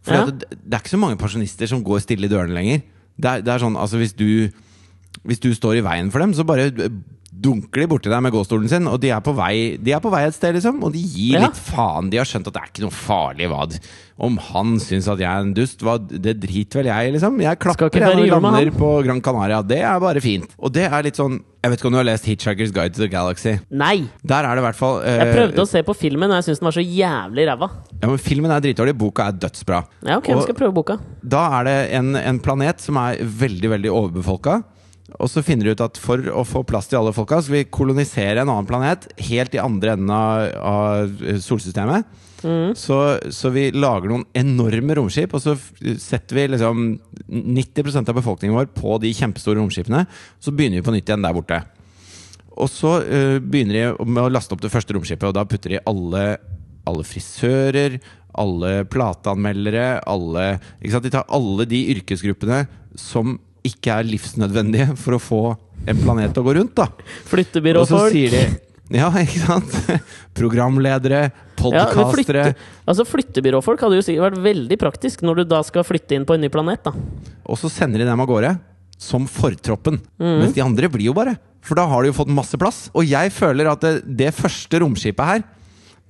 For 0.07 0.15
Ja. 0.15 0.25
det, 0.31 0.47
det 0.63 0.75
er 0.79 0.79
ikke 0.85 0.95
så 0.95 1.01
mange 1.03 1.19
pensjonister 1.19 1.67
som 1.67 1.83
går 1.83 2.01
stille 2.07 2.27
i 2.27 2.31
dørene 2.31 2.55
lenger. 2.55 2.85
Det 3.19 3.29
er, 3.33 3.43
det 3.43 3.51
er 3.57 3.65
sånn, 3.67 3.77
altså 3.77 3.99
hvis 3.99 4.15
du 4.15 4.29
Hvis 5.27 5.41
du 5.43 5.51
står 5.55 5.81
i 5.81 5.83
veien 5.83 6.11
for 6.15 6.23
dem, 6.23 6.33
så 6.39 6.45
bare 6.47 6.71
dunker 7.39 7.83
de 7.83 7.89
borti 7.91 8.11
deg 8.11 8.23
med 8.25 8.35
gåstolen 8.35 8.69
sin, 8.71 8.89
og 8.91 8.99
de 9.03 9.13
er 9.15 9.23
på 9.25 9.35
vei, 9.37 9.77
de 9.81 9.95
er 9.95 10.03
på 10.03 10.11
vei 10.13 10.25
et 10.27 10.37
sted, 10.37 10.57
liksom. 10.57 10.81
Og 10.85 10.93
de 10.95 11.03
gir 11.03 11.39
Ja. 11.39 11.47
litt 11.47 11.59
faen. 11.59 12.11
De 12.11 12.19
har 12.19 12.27
skjønt 12.29 12.49
at 12.51 12.55
det 12.55 12.63
er 12.63 12.71
ikke 12.73 12.87
noe 12.87 12.95
farlig 12.95 13.49
hva 13.49 13.67
Om 14.19 14.37
han 14.51 14.79
syns 14.83 15.07
at 15.07 15.21
jeg 15.21 15.29
er 15.31 15.45
en 15.45 15.53
dust, 15.55 15.79
hva, 15.81 15.97
det 15.99 16.41
driter 16.43 16.81
vel 16.83 16.89
jeg, 16.91 17.13
liksom. 17.15 17.39
Jeg 17.41 17.59
klapper 17.59 17.91
jeg 17.93 18.03
når 18.03 18.25
vi 18.25 18.31
lander 18.31 18.71
på 18.75 18.89
Gran 19.07 19.21
Canaria. 19.23 19.63
Det 19.63 19.79
er 19.79 20.01
bare 20.01 20.21
fint. 20.21 20.51
Og 20.59 20.73
det 20.73 20.89
er 20.91 21.03
litt 21.07 21.17
sånn 21.17 21.39
Jeg 21.63 21.73
vet 21.73 21.81
ikke 21.81 21.87
om 21.87 21.93
du 21.93 21.99
har 21.99 22.07
lest 22.07 22.25
Hitchhiker's 22.25 22.73
Guide 22.73 22.95
to 22.95 23.03
the 23.03 23.09
Galaxy. 23.11 23.59
Nei! 23.71 24.09
Der 24.23 24.47
er 24.47 24.55
det 24.55 24.63
i 24.63 24.67
hvert 24.69 24.79
fall 24.79 25.01
uh, 25.03 25.11
Jeg 25.11 25.35
prøvde 25.35 25.63
å 25.63 25.67
se 25.69 25.83
på 25.83 25.95
filmen, 25.99 26.31
og 26.31 26.39
jeg 26.39 26.47
syns 26.49 26.61
den 26.63 26.69
var 26.71 26.77
så 26.77 26.85
jævlig 26.87 27.47
ræva. 27.51 27.69
ja, 28.01 28.09
men 28.09 28.19
Filmen 28.23 28.51
er 28.55 28.61
dritdårlig, 28.63 28.95
boka 28.99 29.27
er 29.27 29.33
dødsbra. 29.43 29.85
Ja, 30.07 30.19
ok, 30.19 30.31
vi 30.35 30.43
skal 30.47 30.55
prøve 30.55 30.75
boka. 30.75 30.99
Da 31.23 31.45
er 31.59 31.65
det 31.67 31.77
en, 31.99 32.15
en 32.17 32.39
planet 32.39 32.81
som 32.81 32.97
er 33.03 33.19
veldig 33.19 33.71
veldig 33.75 33.91
overbefolka. 33.91 34.63
Og 35.17 35.31
så 35.33 35.41
finner 35.45 35.65
de 35.65 35.73
ut 35.73 35.81
at 35.81 35.99
for 36.01 36.21
å 36.29 36.45
få 36.45 36.61
plass 36.69 36.91
til 36.91 36.99
alle 37.01 37.15
folka, 37.17 37.41
skal 37.41 37.57
vi 37.57 37.69
kolonisere 37.73 38.43
en 38.43 38.51
annen 38.51 38.69
planet 38.69 39.07
helt 39.31 39.55
i 39.57 39.63
andre 39.63 39.95
enden 39.97 40.13
av, 40.13 41.23
solsystemet. 41.45 42.05
Så, 42.79 42.99
så 43.35 43.51
vi 43.51 43.65
lager 43.75 44.13
noen 44.13 44.27
enorme 44.37 44.99
romskip, 44.99 45.33
og 45.35 45.43
så 45.43 45.57
setter 45.99 46.39
vi 46.39 46.45
liksom 46.53 46.85
90% 47.25 48.13
av 48.13 48.21
befolkningen 48.21 48.59
vår 48.59 48.69
på 48.77 49.01
de 49.03 49.15
kjempestore 49.17 49.59
romskipene. 49.59 50.05
Så 50.45 50.53
begynner 50.55 50.83
vi 50.83 50.87
på 50.87 50.95
nytt 50.95 51.09
igjen 51.09 51.25
der 51.25 51.35
borte. 51.35 51.63
Og 52.59 52.69
så 52.71 52.99
uh, 53.01 53.41
begynner 53.41 53.81
de 53.81 54.07
med 54.13 54.23
å 54.27 54.31
laste 54.31 54.55
opp 54.55 54.63
det 54.63 54.73
første 54.75 54.95
romskipet, 54.95 55.31
og 55.31 55.37
da 55.39 55.49
putter 55.49 55.77
de 55.77 55.83
alle, 55.89 56.25
alle 56.89 57.07
frisører, 57.07 57.99
alle 58.39 58.85
plateanmeldere, 58.93 60.03
alle? 60.07 60.49
De 60.85 61.11
tar 61.11 61.27
alle 61.33 61.67
de 61.71 61.87
yrkesgruppene 61.97 62.67
som 62.99 63.39
ikke 63.67 63.99
er 63.99 64.07
livsnødvendige 64.09 64.95
for 65.01 65.17
å 65.17 65.21
få 65.23 65.43
en 65.89 66.01
planet 66.03 66.35
til 66.35 66.43
å 66.43 66.47
gå 66.47 66.55
rundt, 66.59 66.75
da. 66.79 66.89
Flyttebyråfolk. 67.31 68.17
de 68.33 68.47
Ja, 68.99 69.11
ikke 69.21 69.43
sant? 69.45 69.75
Programledere, 70.39 71.29
Ja, 71.29 71.33
podkastere 71.59 72.45
flytte, 72.47 72.69
altså 72.89 73.05
Flyttebyråfolk 73.05 73.83
hadde 73.85 73.99
jo 73.99 74.05
sikkert 74.07 74.31
vært 74.31 74.45
veldig 74.47 74.79
praktisk 74.81 75.25
når 75.27 75.43
du 75.43 75.51
da 75.51 75.61
skal 75.67 75.85
flytte 75.85 76.17
inn 76.17 76.25
på 76.29 76.37
en 76.37 76.45
ny 76.45 76.51
planet. 76.53 76.87
da 76.87 76.95
Og 77.45 77.59
så 77.61 77.71
sender 77.73 78.01
de 78.01 78.09
dem 78.09 78.23
av 78.25 78.31
gårde 78.31 78.55
som 78.99 79.29
fortroppen. 79.31 80.01
Mm. 80.19 80.35
Mens 80.41 80.57
de 80.57 80.65
andre 80.65 80.89
blir 80.91 81.11
jo 81.11 81.15
bare. 81.17 81.37
For 81.63 81.79
da 81.79 81.85
har 81.91 82.03
de 82.03 82.11
jo 82.11 82.17
fått 82.17 82.33
masse 82.33 82.59
plass. 82.59 82.87
Og 82.97 83.07
jeg 83.07 83.31
føler 83.35 83.69
at 83.71 83.85
det, 83.85 83.93
det 84.19 84.33
første 84.35 84.81
romskipet 84.83 85.31
her, 85.33 85.45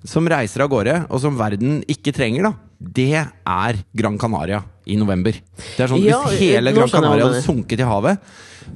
som 0.07 0.29
reiser 0.31 0.63
av 0.63 0.71
gårde, 0.71 0.95
og 1.11 1.21
som 1.21 1.37
verden 1.37 1.81
ikke 1.91 2.15
trenger, 2.15 2.47
da, 2.47 2.53
det 2.79 3.11
er 3.19 3.79
Gran 3.97 4.19
Canaria 4.19 4.61
i 4.87 4.97
november. 4.97 5.33
Det 5.33 5.83
er 5.83 5.91
sånn, 5.91 6.03
Ja, 6.05 6.21
Hvis 6.27 6.39
hele 6.41 6.73
Gran 6.77 6.91
Canaria 6.93 7.27
hadde 7.27 7.43
sunket 7.43 7.83
i 7.83 7.89
havet, 7.89 8.21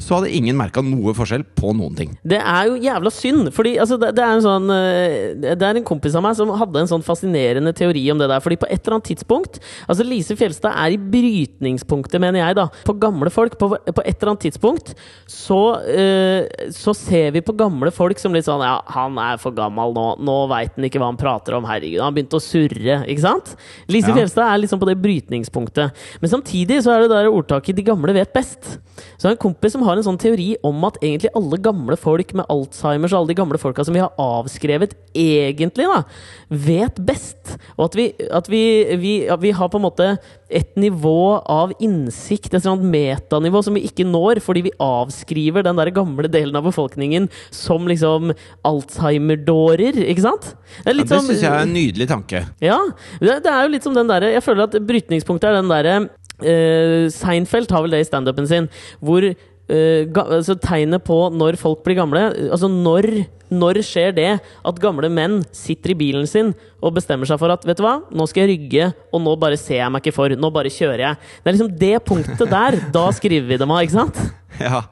så 0.01 0.17
hadde 0.17 0.31
ingen 0.35 0.57
merka 0.59 0.83
noe 0.85 1.13
forskjell 1.17 1.45
på 1.59 1.73
noen 1.77 1.97
ting. 1.99 2.13
Det 2.25 2.39
er 2.39 2.69
jo 2.71 2.79
jævla 2.81 3.11
synd, 3.13 3.51
fordi 3.55 3.75
altså, 3.83 3.99
det, 4.01 4.13
det 4.17 4.23
er 4.25 4.37
en 4.37 4.45
sånn 4.45 4.71
eh, 4.75 5.57
Det 5.59 5.67
er 5.67 5.79
en 5.79 5.87
kompis 5.87 6.17
av 6.19 6.25
meg 6.25 6.37
som 6.39 6.53
hadde 6.59 6.83
en 6.83 6.91
sånn 6.91 7.05
fascinerende 7.05 7.75
teori 7.77 8.05
om 8.13 8.21
det 8.21 8.29
der. 8.31 8.43
Fordi 8.45 8.61
på 8.63 8.69
et 8.69 8.81
eller 8.81 8.99
annet 8.99 9.11
tidspunkt 9.13 9.59
Altså 9.87 10.07
Lise 10.07 10.37
Fjelstad 10.39 10.77
er 10.79 10.95
i 10.95 11.01
brytningspunktet, 11.01 12.21
mener 12.23 12.43
jeg, 12.43 12.59
da. 12.59 12.69
På 12.87 12.95
gamle 12.99 13.33
folk. 13.33 13.59
På, 13.61 13.73
på 13.75 14.05
et 14.05 14.15
eller 14.15 14.33
annet 14.33 14.47
tidspunkt 14.47 14.95
så, 15.29 15.61
uh, 15.83 16.69
så 16.75 16.95
ser 16.97 17.33
vi 17.35 17.43
på 17.45 17.55
gamle 17.59 17.93
folk 17.95 18.21
som 18.21 18.35
litt 18.35 18.47
sånn 18.47 18.63
Ja, 18.65 18.79
han 18.95 19.19
er 19.21 19.41
for 19.43 19.55
gammel 19.57 19.95
nå. 19.97 20.07
Nå 20.23 20.39
veit 20.53 20.77
han 20.79 20.87
ikke 20.89 21.03
hva 21.03 21.11
han 21.11 21.21
prater 21.21 21.59
om. 21.59 21.67
Herregud, 21.69 22.01
han 22.05 22.15
begynte 22.17 22.39
å 22.39 22.45
surre. 22.45 23.03
Ikke 23.11 23.27
sant? 23.27 23.55
Lise 23.91 24.13
Ja. 24.13 24.17
Fjelstad 24.21 24.49
er 24.49 24.63
liksom 24.63 24.81
på 24.83 24.89
det 24.89 24.99
brytningspunktet. 25.03 26.03
Men 26.23 26.33
samtidig 26.33 26.83
så 26.85 26.95
er 26.95 27.05
det 27.05 27.13
der 27.15 27.31
ordtaket 27.33 27.77
'de 27.77 27.87
gamle 27.87 28.15
vet 28.17 28.35
best'. 28.35 28.79
Så 29.17 29.29
er 29.29 29.33
har 29.33 29.39
en 29.39 29.43
kompis 29.49 29.73
som 29.75 29.82
har 29.87 29.99
en 29.99 30.07
sånn 30.07 30.21
teori 30.21 30.53
om 30.67 30.85
at 30.89 30.99
egentlig 31.03 31.33
alle 31.39 31.59
gamle 31.63 31.97
folk 32.01 32.35
med 32.39 32.49
Alzheimers 32.53 33.13
og 33.15 33.23
alle 33.23 33.33
de 33.33 33.39
gamle 33.39 33.61
folka 33.61 33.85
som 33.87 33.97
vi 33.97 34.03
har 34.03 34.13
avskrevet, 34.21 34.95
egentlig 35.19 35.89
da, 35.91 36.03
vet 36.49 37.01
best. 37.07 37.57
Og 37.77 37.89
at 37.89 37.99
vi, 37.99 38.07
at 38.33 38.49
vi, 38.53 38.63
vi, 39.01 39.15
at 39.33 39.43
vi 39.43 39.55
har 39.57 39.71
på 39.73 39.81
en 39.81 39.87
måte 39.87 40.09
et 40.53 40.77
nivå 40.77 41.41
av 41.49 41.73
innsikt, 41.83 42.53
et 42.53 42.65
sånt 42.65 42.85
metanivå, 42.85 43.63
som 43.65 43.77
vi 43.77 43.85
ikke 43.89 44.07
når 44.09 44.43
fordi 44.45 44.67
vi 44.69 44.75
avskriver 44.83 45.65
den 45.65 45.79
der 45.81 45.93
gamle 45.95 46.29
delen 46.33 46.57
av 46.59 46.67
befolkningen 46.69 47.29
som 47.55 47.89
liksom 47.89 48.35
Alzheimer-dårer, 48.69 50.03
ikke 50.07 50.27
sant? 50.27 50.53
Det 50.85 50.93
Ja, 50.93 51.05
det 51.05 51.23
syns 51.25 51.43
jeg 51.43 51.51
er 51.51 51.63
en 51.67 51.73
nydelig 51.75 52.09
tanke. 52.11 52.45
ja, 52.61 52.79
det, 53.21 53.41
det 53.45 53.53
er 53.53 53.63
jo 53.65 53.73
litt 53.73 53.85
som 53.87 53.95
den 53.97 54.09
derre 54.09 54.31
Jeg 54.33 54.45
føler 54.45 54.69
at 54.69 54.77
brytningspunktet 54.89 55.51
er 55.51 55.61
den 55.61 55.73
derre 55.73 55.97
Uh, 56.43 57.07
Seinfeld 57.13 57.71
har 57.71 57.85
vel 57.85 57.95
det 57.95 58.03
i 58.03 58.09
standupen 58.09 58.49
sin, 58.51 58.69
hvor 58.99 59.23
altså 59.71 60.57
tegnet 60.61 61.05
på 61.07 61.17
når 61.33 61.57
folk 61.57 61.85
blir 61.87 61.95
gamle 61.97 62.21
Altså 62.51 62.69
når, 62.69 63.07
når 63.53 63.79
skjer 63.87 64.11
det 64.17 64.27
at 64.43 64.81
gamle 64.83 65.09
menn 65.09 65.39
sitter 65.55 65.95
i 65.95 65.97
bilen 65.97 66.27
sin 66.29 66.51
og 66.83 66.95
bestemmer 66.97 67.25
seg 67.31 67.39
for 67.39 67.53
at 67.55 67.65
Vet 67.65 67.79
du 67.79 67.85
hva, 67.85 68.01
nå 68.11 68.27
skal 68.29 68.43
jeg 68.45 68.57
rygge, 68.59 68.89
og 69.15 69.23
nå 69.23 69.37
bare 69.39 69.57
ser 69.61 69.79
jeg 69.85 69.93
meg 69.95 70.03
ikke 70.03 70.17
for. 70.17 70.35
Nå 70.35 70.51
bare 70.51 70.73
kjører 70.73 71.05
jeg. 71.07 71.17
Det 71.45 71.49
er 71.53 71.55
liksom 71.55 71.77
det 71.79 71.93
punktet 72.05 72.51
der. 72.51 72.79
Da 72.97 73.05
skriver 73.15 73.47
vi 73.53 73.59
dem 73.63 73.71
av, 73.71 73.85
ikke 73.87 74.01
sant? 74.01 74.19
Ja, 74.61 74.83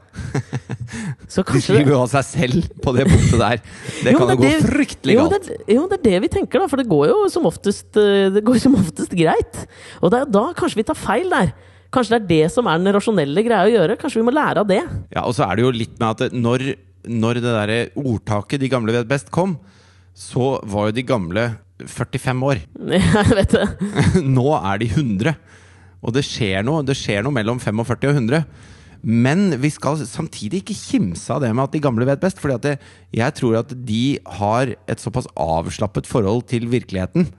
Så 1.31 1.43
De 1.47 1.61
skriver 1.63 1.93
jo 1.93 1.99
av 2.05 2.09
seg 2.13 2.25
selv 2.27 2.69
på 2.83 2.93
det 2.97 3.05
punktet 3.11 3.39
der. 3.43 3.61
Det 4.05 4.15
Jo, 4.15 4.21
kan 4.23 4.31
men 4.31 4.37
jo 4.37 4.41
gå 4.41 4.47
det- 4.49 4.63
fryktelig 4.71 5.17
jo, 5.17 5.25
galt. 5.31 5.49
Det, 5.51 5.59
jo, 5.75 5.83
det 5.91 5.99
er 5.99 6.05
det 6.07 6.23
vi 6.25 6.31
tenker, 6.39 6.63
da. 6.63 6.69
For 6.71 6.81
det 6.81 6.89
går 6.91 7.11
jo 7.11 7.19
som 7.33 7.47
oftest, 7.51 7.91
eh, 8.01 8.29
det 8.35 8.43
går 8.47 8.59
som 8.63 8.79
oftest 8.79 9.15
greit. 9.19 9.61
Og 10.01 10.15
det 10.15 10.23
da 10.35 10.47
kanskje 10.57 10.81
vi 10.81 10.87
tar 10.89 10.99
feil 10.99 11.29
der. 11.33 11.53
Kanskje 11.91 12.17
det 12.17 12.21
er 12.21 12.29
det 12.31 12.53
som 12.55 12.69
er 12.71 12.79
den 12.79 12.95
rasjonelle 12.95 13.43
greia 13.47 13.67
å 13.67 13.73
gjøre. 13.73 13.99
Kanskje 13.99 14.21
vi 14.21 14.27
må 14.29 14.35
lære 14.35 14.63
av 14.63 14.69
det. 14.71 14.83
Ja, 15.11 15.25
og 15.25 15.35
så 15.35 15.47
er 15.49 15.59
det 15.59 15.65
jo 15.65 15.73
litt 15.75 15.97
med 15.99 16.09
at 16.13 16.37
når, 16.37 16.67
når 17.11 17.41
det 17.41 17.47
derre 17.49 17.81
ordtaket 17.99 18.63
'de 18.63 18.71
gamle 18.71 18.95
vet 18.95 19.11
best' 19.11 19.33
kom, 19.35 19.59
så 20.15 20.61
var 20.63 20.91
jo 20.91 20.99
de 20.99 21.07
gamle 21.07 21.47
45 21.83 22.45
år. 22.47 22.61
Jeg 22.95 23.37
vet 23.37 23.57
det. 23.57 23.69
Nå 24.37 24.47
er 24.59 24.83
de 24.83 24.91
100. 24.91 25.35
Og 26.01 26.15
det 26.15 26.25
skjer 26.25 26.63
noe, 26.65 26.85
det 26.87 26.97
skjer 26.97 27.25
noe 27.25 27.35
mellom 27.35 27.61
45 27.61 28.09
og 28.09 28.21
100. 28.23 28.45
Men 29.01 29.55
vi 29.61 29.71
skal 29.73 30.01
samtidig 30.05 30.61
ikke 30.61 30.77
kimse 30.77 31.33
av 31.33 31.41
det 31.43 31.51
med 31.55 31.65
at 31.65 31.75
de 31.75 31.83
gamle 31.83 32.07
vet 32.09 32.21
best. 32.23 32.41
Fordi 32.41 32.77
jeg 33.17 33.37
tror 33.37 33.61
at 33.63 33.73
de 33.75 34.19
har 34.39 34.75
et 34.87 35.01
såpass 35.01 35.29
avslappet 35.35 36.09
forhold 36.09 36.47
til 36.53 36.69
virkeligheten. 36.71 37.31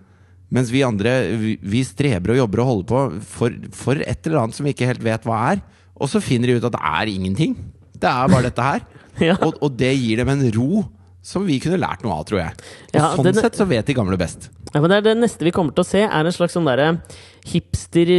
Mens 0.52 0.72
vi 0.74 0.84
andre 0.84 1.12
vi, 1.40 1.58
vi 1.64 1.84
streber 1.88 2.34
og 2.34 2.42
jobber 2.42 2.64
og 2.64 2.70
holder 2.72 2.88
på 2.90 3.04
for, 3.34 3.60
for 3.76 4.02
et 4.04 4.28
eller 4.28 4.42
annet 4.44 4.58
som 4.58 4.68
vi 4.68 4.74
ikke 4.76 4.90
helt 4.90 5.06
vet 5.06 5.28
hva 5.28 5.38
er. 5.54 5.62
Og 5.96 6.10
så 6.12 6.22
finner 6.24 6.52
de 6.52 6.58
ut 6.60 6.68
at 6.68 6.76
det 6.76 6.82
er 6.92 7.12
ingenting. 7.12 7.56
Det 7.96 8.10
er 8.10 8.32
bare 8.32 8.50
dette 8.50 8.72
her. 8.72 8.88
Ja. 9.22 9.36
Og, 9.44 9.58
og 9.62 9.74
det 9.78 9.90
gir 10.00 10.22
dem 10.22 10.30
en 10.32 10.40
ro 10.56 10.86
som 11.22 11.46
vi 11.46 11.60
kunne 11.62 11.78
lært 11.82 12.02
noe 12.06 12.16
av, 12.18 12.26
tror 12.30 12.40
jeg. 12.42 12.52
Og 12.92 12.96
Ja, 12.98 13.12
sånn 13.14 13.26
det, 13.30 13.36
sett 13.38 13.60
så 13.60 13.66
vet 13.70 13.86
de 13.86 13.94
gamle 13.98 14.18
best. 14.20 14.50
Ja, 14.72 14.80
men 14.80 14.90
det, 14.90 15.04
det 15.06 15.18
neste 15.20 15.44
vi 15.46 15.52
kommer 15.54 15.74
til 15.76 15.84
å 15.84 15.90
se, 15.90 16.02
er 16.08 16.26
en 16.26 16.34
slags 16.34 16.54
sånn 16.56 16.70
derre 16.70 16.94
hipster 17.42 18.10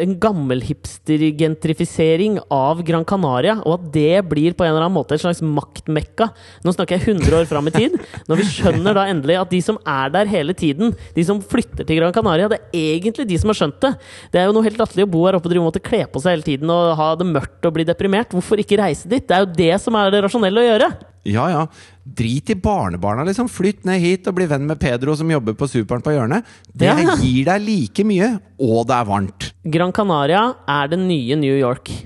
En 0.00 0.14
gammelhipstergentrifisering 0.22 2.38
av 2.54 2.78
Gran 2.86 3.04
Canaria. 3.04 3.56
Og 3.66 3.72
at 3.76 3.84
det 3.94 4.22
blir 4.30 4.52
på 4.56 4.64
en 4.64 4.70
eller 4.72 4.84
annen 4.86 4.96
måte 4.96 5.14
et 5.16 5.22
slags 5.22 5.42
maktmekka. 5.44 6.26
Nå 6.64 6.70
snakker 6.74 6.96
jeg 6.96 7.06
100 7.18 7.38
år 7.40 7.46
fram 7.50 7.66
i 7.68 7.74
tid. 7.74 7.92
Når 8.30 8.36
vi 8.40 8.46
skjønner 8.48 8.92
da 8.96 9.02
endelig 9.10 9.36
at 9.40 9.52
de 9.52 9.60
som 9.64 9.76
er 9.82 10.06
der 10.14 10.26
hele 10.30 10.54
tiden, 10.58 10.86
de 11.16 11.22
som 11.26 11.42
flytter 11.42 11.84
til 11.86 11.96
Gran 12.00 12.14
Canaria, 12.16 12.46
det 12.50 12.58
er 12.70 12.88
egentlig 12.96 13.26
de 13.30 13.38
som 13.42 13.48
har 13.52 13.58
skjønt 13.60 13.80
det. 13.84 13.92
Det 14.32 14.38
er 14.40 14.46
jo 14.48 14.54
noe 14.56 14.66
helt 14.66 14.80
latterlig 14.80 15.06
å 15.08 15.14
bo 15.14 15.20
her 15.26 15.34
oppe 15.38 15.48
og 15.50 15.54
drive 15.54 15.68
måtte 15.68 15.84
kle 15.84 16.02
på 16.10 16.18
seg 16.22 16.30
hele 16.38 16.46
tiden 16.46 16.68
og 16.72 16.82
ha 16.98 17.08
det 17.18 17.26
mørkt 17.28 17.62
og 17.68 17.74
bli 17.76 17.84
deprimert. 17.88 18.32
Hvorfor 18.34 18.56
ikke 18.62 18.80
reise 18.80 19.06
dit? 19.10 19.24
Det 19.26 19.34
er 19.36 19.42
jo 19.44 19.54
det 19.58 19.74
som 19.82 19.92
er 19.98 20.04
det 20.14 20.24
rasjonelle 20.24 20.60
å 20.62 20.68
gjøre. 20.70 20.88
Ja, 21.24 21.44
ja. 21.52 21.66
Drit 22.02 22.50
i 22.50 22.54
barnebarna, 22.58 23.22
liksom. 23.28 23.46
Flytt 23.48 23.84
ned 23.86 24.00
hit 24.02 24.26
og 24.26 24.34
bli 24.34 24.46
venn 24.50 24.64
med 24.66 24.80
Pedro 24.82 25.14
som 25.16 25.30
jobber 25.30 25.54
på 25.54 25.68
Superen 25.70 26.02
på 26.02 26.10
hjørnet. 26.16 26.42
Det 26.74 26.88
Ja. 26.90 26.96
gir 27.22 27.44
deg 27.46 27.62
like 27.62 28.04
mye, 28.08 28.32
og 28.58 28.86
det 28.90 28.96
er 28.98 29.06
varmt. 29.06 29.52
Gran 29.64 29.92
Canaria 29.94 30.48
er 30.66 30.88
det 30.90 30.98
nye 30.98 31.36
New 31.38 31.54
York. 31.58 31.92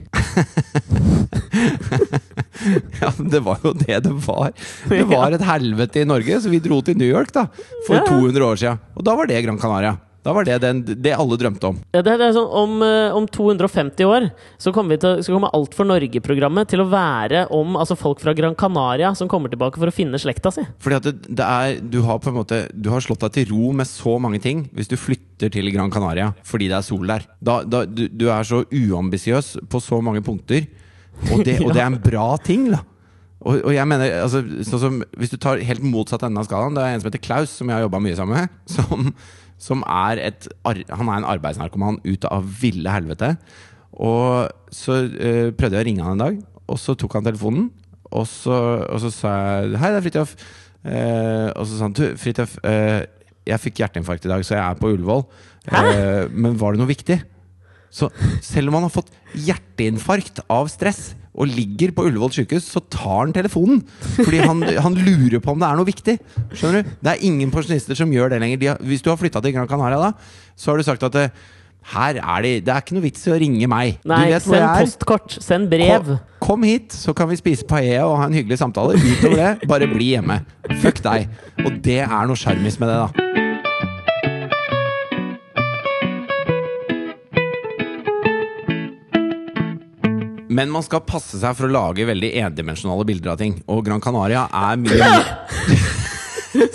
Ja, 3.00 3.10
men 3.18 3.28
det 3.30 3.40
var 3.44 3.60
jo 3.64 3.72
det 3.76 3.98
det 4.04 4.12
var. 4.26 4.52
Det 4.88 5.02
var 5.10 5.34
et 5.36 5.44
helvete 5.44 6.02
i 6.02 6.08
Norge, 6.08 6.38
så 6.42 6.50
vi 6.52 6.58
dro 6.64 6.80
til 6.84 6.96
New 6.98 7.08
York 7.08 7.32
da 7.36 7.46
for 7.86 7.98
Ja. 7.98 8.04
200 8.08 8.44
år 8.46 8.56
siden. 8.60 8.80
Og 8.96 9.04
da 9.06 9.14
var 9.18 9.28
det 9.30 9.42
Gran 9.44 9.58
Canaria. 9.60 9.96
Da 10.26 10.32
var 10.34 10.46
det 10.46 10.56
den, 10.64 10.80
det 10.82 11.12
alle 11.14 11.36
drømte 11.38 11.68
om. 11.68 11.76
Ja, 11.94 12.00
det 12.02 12.16
det 12.18 12.32
sånn, 12.34 12.48
om, 12.50 12.80
eh, 12.82 13.14
om 13.14 13.28
250 13.30 14.08
år 14.10 14.28
så 14.58 14.72
kommer, 14.74 14.96
vi 14.96 15.02
til, 15.04 15.20
så 15.22 15.34
kommer 15.34 15.52
Alt 15.54 15.76
for 15.78 15.86
Norge-programmet 15.86 16.66
til 16.72 16.82
å 16.82 16.88
være 16.90 17.44
om 17.54 17.78
altså 17.78 17.94
folk 17.98 18.18
fra 18.22 18.34
Gran 18.34 18.56
Canaria 18.58 19.12
som 19.14 19.30
kommer 19.30 19.52
tilbake 19.52 19.78
for 19.78 19.86
å 19.86 19.94
finne 19.94 20.18
slekta 20.18 20.50
si. 20.54 20.64
Fordi 20.82 20.98
at 20.98 21.06
er, 21.46 21.78
du 21.78 22.00
har 22.02 22.18
måte 22.34 22.64
Du 22.74 22.90
har 22.90 23.04
slått 23.04 23.22
deg 23.22 23.36
til 23.36 23.52
ro 23.52 23.70
med 23.76 23.86
så 23.86 24.16
mange 24.18 24.42
ting 24.42 24.66
hvis 24.74 24.90
du 24.90 24.96
flytter 24.98 25.52
til 25.54 25.70
Gran 25.70 25.94
Canaria 25.94 26.32
fordi 26.46 26.72
det 26.72 26.80
er 26.80 26.88
sol 26.88 27.06
der. 27.06 27.28
Da, 27.38 27.60
da, 27.62 27.84
du, 27.86 28.08
du 28.10 28.26
er 28.32 28.42
så 28.46 28.64
uambisiøs 28.66 29.54
på 29.70 29.80
så 29.84 30.02
mange 30.02 30.24
punkter 30.26 30.66
Og 31.30 31.46
det, 31.46 31.60
og 31.64 31.70
det 31.70 31.84
er 31.84 31.88
en 31.92 32.02
bra 32.02 32.32
ting, 32.42 32.66
da. 32.74 32.82
Og, 33.46 33.60
og 33.60 33.72
jeg 33.76 33.86
mener, 33.86 34.10
altså, 34.24 34.42
sånn 34.66 34.82
som, 34.82 35.00
Hvis 35.20 35.30
du 35.30 35.38
tar 35.38 35.62
helt 35.62 35.84
motsatt 35.86 36.24
ende 36.26 36.42
av 36.42 36.48
skalaen 36.48 36.74
Det 36.74 36.82
er 36.82 36.96
en 36.96 37.02
som 37.02 37.10
heter 37.12 37.22
Klaus, 37.22 37.52
som 37.54 37.70
jeg 37.70 37.78
har 37.78 37.86
jobba 37.86 38.02
mye 38.02 38.18
sammen 38.18 38.42
med. 38.42 38.62
Som, 38.76 39.12
som 39.58 39.82
er 39.88 40.20
et 40.20 40.48
Han 40.66 41.08
er 41.08 41.16
en 41.16 41.30
arbeidsnarkoman 41.32 42.00
ut 42.04 42.28
av 42.28 42.44
ville 42.60 42.92
helvete. 42.92 43.34
Og 43.96 44.48
så 44.74 45.00
uh, 45.08 45.50
prøvde 45.56 45.78
jeg 45.78 45.84
å 45.84 45.88
ringe 45.88 46.04
han 46.04 46.16
en 46.18 46.24
dag, 46.24 46.38
og 46.68 46.80
så 46.80 46.96
tok 46.98 47.16
han 47.18 47.26
telefonen. 47.26 47.70
Og 48.12 48.26
så, 48.28 48.54
og 48.86 49.00
så 49.02 49.10
sa 49.10 49.32
jeg 49.34 49.80
Hei, 49.80 49.92
det 49.92 50.00
er 50.00 50.04
Fridtjof. 50.04 50.34
Uh, 50.86 51.48
og 51.56 51.64
så 51.64 51.72
sa 51.72 51.86
han 51.88 51.96
du, 51.96 52.04
Fridtjof, 52.20 52.58
uh, 52.66 53.00
jeg 53.46 53.62
fikk 53.62 53.80
hjerteinfarkt 53.82 54.26
i 54.26 54.32
dag, 54.32 54.44
så 54.44 54.58
jeg 54.58 54.64
er 54.64 54.78
på 54.80 54.90
Ullevål. 54.90 55.24
Men 56.34 56.58
var 56.58 56.74
det 56.74 56.80
noe 56.82 56.90
viktig? 56.90 57.20
Så 57.94 58.08
selv 58.44 58.70
om 58.70 58.76
han 58.78 58.88
har 58.88 58.94
fått 58.94 59.12
hjerteinfarkt 59.46 60.42
av 60.50 60.68
stress 60.70 61.14
og 61.36 61.50
ligger 61.52 61.92
på 61.96 62.06
Ullevål 62.08 62.32
sykehus, 62.32 62.68
så 62.72 62.80
tar 62.92 63.26
han 63.26 63.34
telefonen. 63.36 63.82
Fordi 64.16 64.40
han, 64.40 64.62
han 64.86 64.96
lurer 64.96 65.42
på 65.44 65.52
om 65.52 65.60
det 65.60 65.68
er 65.68 65.80
noe 65.80 65.88
viktig. 65.88 66.16
Skjønner 66.56 66.82
du? 66.82 66.94
Det 67.04 67.12
er 67.12 67.26
ingen 67.28 67.52
pensjonister 67.52 67.98
som 67.98 68.12
gjør 68.14 68.32
det 68.32 68.40
lenger. 68.42 68.62
De 68.62 68.72
har, 68.72 68.80
hvis 68.88 69.04
du 69.04 69.12
har 69.12 69.20
flytta 69.20 69.42
til 69.44 69.54
Gran 69.56 69.68
Canaria 69.70 70.00
da, 70.08 70.12
så 70.56 70.72
har 70.72 70.80
du 70.80 70.86
sagt 70.88 71.04
at 71.06 71.16
det, 71.16 71.28
her 71.92 72.18
er 72.18 72.42
de, 72.42 72.52
det 72.66 72.72
er 72.72 72.82
ikke 72.82 72.96
noe 72.96 73.04
vits 73.04 73.26
i 73.28 73.30
å 73.30 73.38
ringe 73.38 73.68
meg. 73.70 74.00
Nei, 74.02 74.22
du 74.26 74.34
vet 74.34 74.48
hvor 74.48 74.56
send 74.56 74.64
jeg 74.64 74.70
er. 74.72 74.88
postkort. 74.88 75.36
Send 75.44 75.70
brev. 75.70 76.12
Kom, 76.16 76.38
kom 76.48 76.66
hit, 76.66 76.96
så 76.96 77.14
kan 77.16 77.30
vi 77.30 77.38
spise 77.38 77.68
paella 77.68 78.08
og 78.08 78.18
ha 78.22 78.26
en 78.26 78.34
hyggelig 78.34 78.58
samtale. 78.62 78.98
Utover 78.98 79.38
det, 79.38 79.68
bare 79.70 79.90
bli 79.92 80.14
hjemme. 80.16 80.40
Fuck 80.82 81.04
deg. 81.06 81.28
Og 81.62 81.76
det 81.84 82.00
er 82.08 82.22
noe 82.26 82.40
sjarmis 82.40 82.80
med 82.82 82.90
det, 82.90 83.02
da. 83.04 83.45
Men 90.56 90.70
man 90.72 90.84
skal 90.86 91.02
passe 91.04 91.36
seg 91.42 91.52
for 91.58 91.68
å 91.68 91.72
lage 91.74 92.06
veldig 92.08 92.30
endimensjonale 92.46 93.04
bilder 93.08 93.34
av 93.34 93.38
ting. 93.42 93.54
Og 93.68 93.84
Gran 93.86 94.00
Canaria 94.04 94.42
er 94.48 94.74
mye 94.80 95.10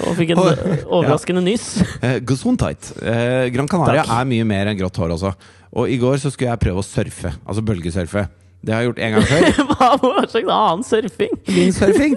Og 0.00 0.14
fikk 0.18 0.30
en 0.34 0.40
overraskende 0.40 1.42
nys. 1.44 1.64
Eh, 2.00 2.16
Gesundheit. 2.26 2.88
Eh, 3.02 3.50
Gran 3.54 3.68
Canaria 3.70 4.02
Takk. 4.06 4.14
er 4.22 4.26
mye 4.32 4.44
mer 4.48 4.64
enn 4.72 4.78
grått 4.80 4.96
hår 5.00 5.10
også. 5.16 5.30
Og 5.78 5.84
i 5.92 5.96
går 6.02 6.16
så 6.22 6.28
skulle 6.32 6.50
jeg 6.54 6.62
prøve 6.64 6.78
å 6.82 6.86
surfe. 6.86 7.30
Altså 7.44 7.62
bølgesurfe. 7.66 8.22
Det 8.60 8.70
har 8.74 8.78
jeg 8.82 8.88
gjort 8.90 9.02
en 9.06 9.12
gang 9.16 9.26
før. 9.30 9.42
Hva 9.70 9.88
slags 10.28 10.50
annen 10.56 10.84
surfing? 10.86 11.32
Vindsurfing. 11.48 12.12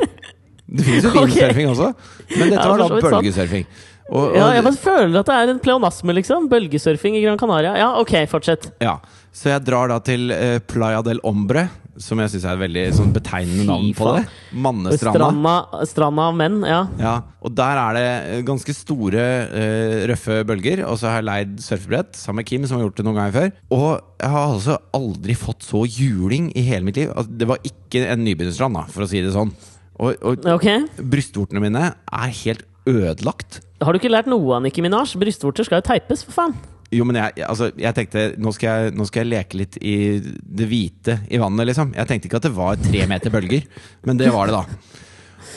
Det 0.73 0.83
finnes 0.87 1.03
jo 1.05 1.09
vindsurfing 1.13 1.67
okay. 1.69 1.69
også. 1.69 1.89
Men 2.33 2.45
dette 2.55 2.63
Ja, 2.63 2.67
var 2.71 2.77
da 2.81 2.85
bølgesurfing. 2.97 3.63
sant. 3.67 3.79
Og, 4.11 4.33
og, 4.33 4.37
Ja, 4.37 4.49
jeg 4.57 4.65
bare 4.65 4.79
føler 4.79 5.19
at 5.21 5.29
det 5.29 5.35
er 5.35 5.53
en 5.53 5.61
pleonasme, 5.63 6.15
liksom. 6.19 6.49
Bølgesurfing 6.51 7.17
i 7.19 7.23
Gran 7.23 7.39
Canaria. 7.39 7.75
Ja, 7.79 7.93
ok, 8.01 8.17
fortsett. 8.31 8.73
ja. 8.83 8.99
Så 9.33 9.49
jeg 9.49 9.63
drar 9.65 9.89
da 9.89 9.95
til 10.05 10.29
uh, 10.29 10.59
Playa 10.69 10.99
del 11.01 11.17
Ombre, 11.25 11.65
som 11.97 12.19
jeg 12.21 12.29
syns 12.29 12.43
er 12.45 12.53
et 12.53 12.61
veldig 12.61 12.83
sånn, 12.93 13.13
betegnende 13.15 13.65
navn 13.65 13.87
på 13.97 14.11
det. 14.13 14.21
Mannestranda. 14.53 15.55
Stranda, 15.89 16.27
av 16.27 16.37
menn, 16.37 16.59
ja. 16.69 16.83
Ja, 17.01 17.15
og 17.41 17.55
der 17.57 17.81
er 17.81 17.97
det 17.97 18.05
eh, 18.05 18.43
ganske 18.45 18.75
store, 18.77 19.25
uh, 19.49 19.97
røffe 20.11 20.39
bølger. 20.49 20.83
Og 20.85 20.99
så 21.01 21.09
har 21.09 21.21
jeg 21.21 21.29
leid 21.31 21.57
surfebrett 21.65 22.13
sammen 22.19 22.43
med 22.43 22.49
Kim, 22.51 22.67
som 22.69 22.77
har 22.77 22.85
gjort 22.85 23.01
det 23.01 23.07
noen 23.07 23.19
ganger 23.23 23.37
før. 23.39 23.51
Og 23.73 23.89
jeg 24.21 24.33
har 24.35 24.53
altså 24.53 24.77
aldri 25.01 25.37
fått 25.37 25.65
så 25.65 25.81
juling 25.89 26.51
i 26.53 26.67
hele 26.69 26.85
mitt 26.85 27.01
liv. 27.01 27.09
Altså, 27.09 27.33
det 27.41 27.49
var 27.49 27.65
ikke 27.65 28.05
en 28.05 28.25
nybegynnerstrand, 28.27 28.83
for 28.93 29.07
å 29.07 29.09
si 29.09 29.25
det 29.25 29.33
sånn. 29.33 29.55
Og, 29.97 30.13
og 30.21 30.45
okay. 30.53 30.85
brystvortene 30.97 31.61
mine 31.63 31.89
er 31.93 32.37
helt 32.43 32.67
ødelagt. 32.89 33.63
Har 33.83 33.93
du 33.93 33.99
ikke 33.99 34.11
lært 34.13 34.29
noe 34.31 34.55
av 34.57 34.63
Nicki 34.65 34.83
Minaj? 34.85 35.15
Brystvorter 35.19 35.67
skal 35.67 35.81
jo 35.81 35.87
teipes, 35.89 36.23
for 36.27 36.35
faen. 36.37 36.55
Jo, 36.93 37.05
men 37.09 37.17
jeg, 37.17 37.43
altså, 37.49 37.71
jeg 37.79 37.95
tenkte 37.97 38.23
nå 38.37 38.51
skal 38.53 38.69
jeg, 38.85 38.93
nå 38.99 39.05
skal 39.09 39.23
jeg 39.23 39.31
leke 39.33 39.57
litt 39.57 39.77
i 39.81 39.95
det 40.21 40.67
hvite 40.69 41.15
i 41.33 41.39
vannet, 41.41 41.65
liksom. 41.71 41.93
Jeg 41.97 42.09
tenkte 42.09 42.29
ikke 42.29 42.41
at 42.41 42.47
det 42.47 42.53
var 42.55 42.77
tre 42.81 43.07
meter 43.09 43.33
bølger, 43.33 43.65
men 44.05 44.19
det 44.19 44.29
var 44.33 44.51
det, 44.51 44.59
da. 44.59 44.99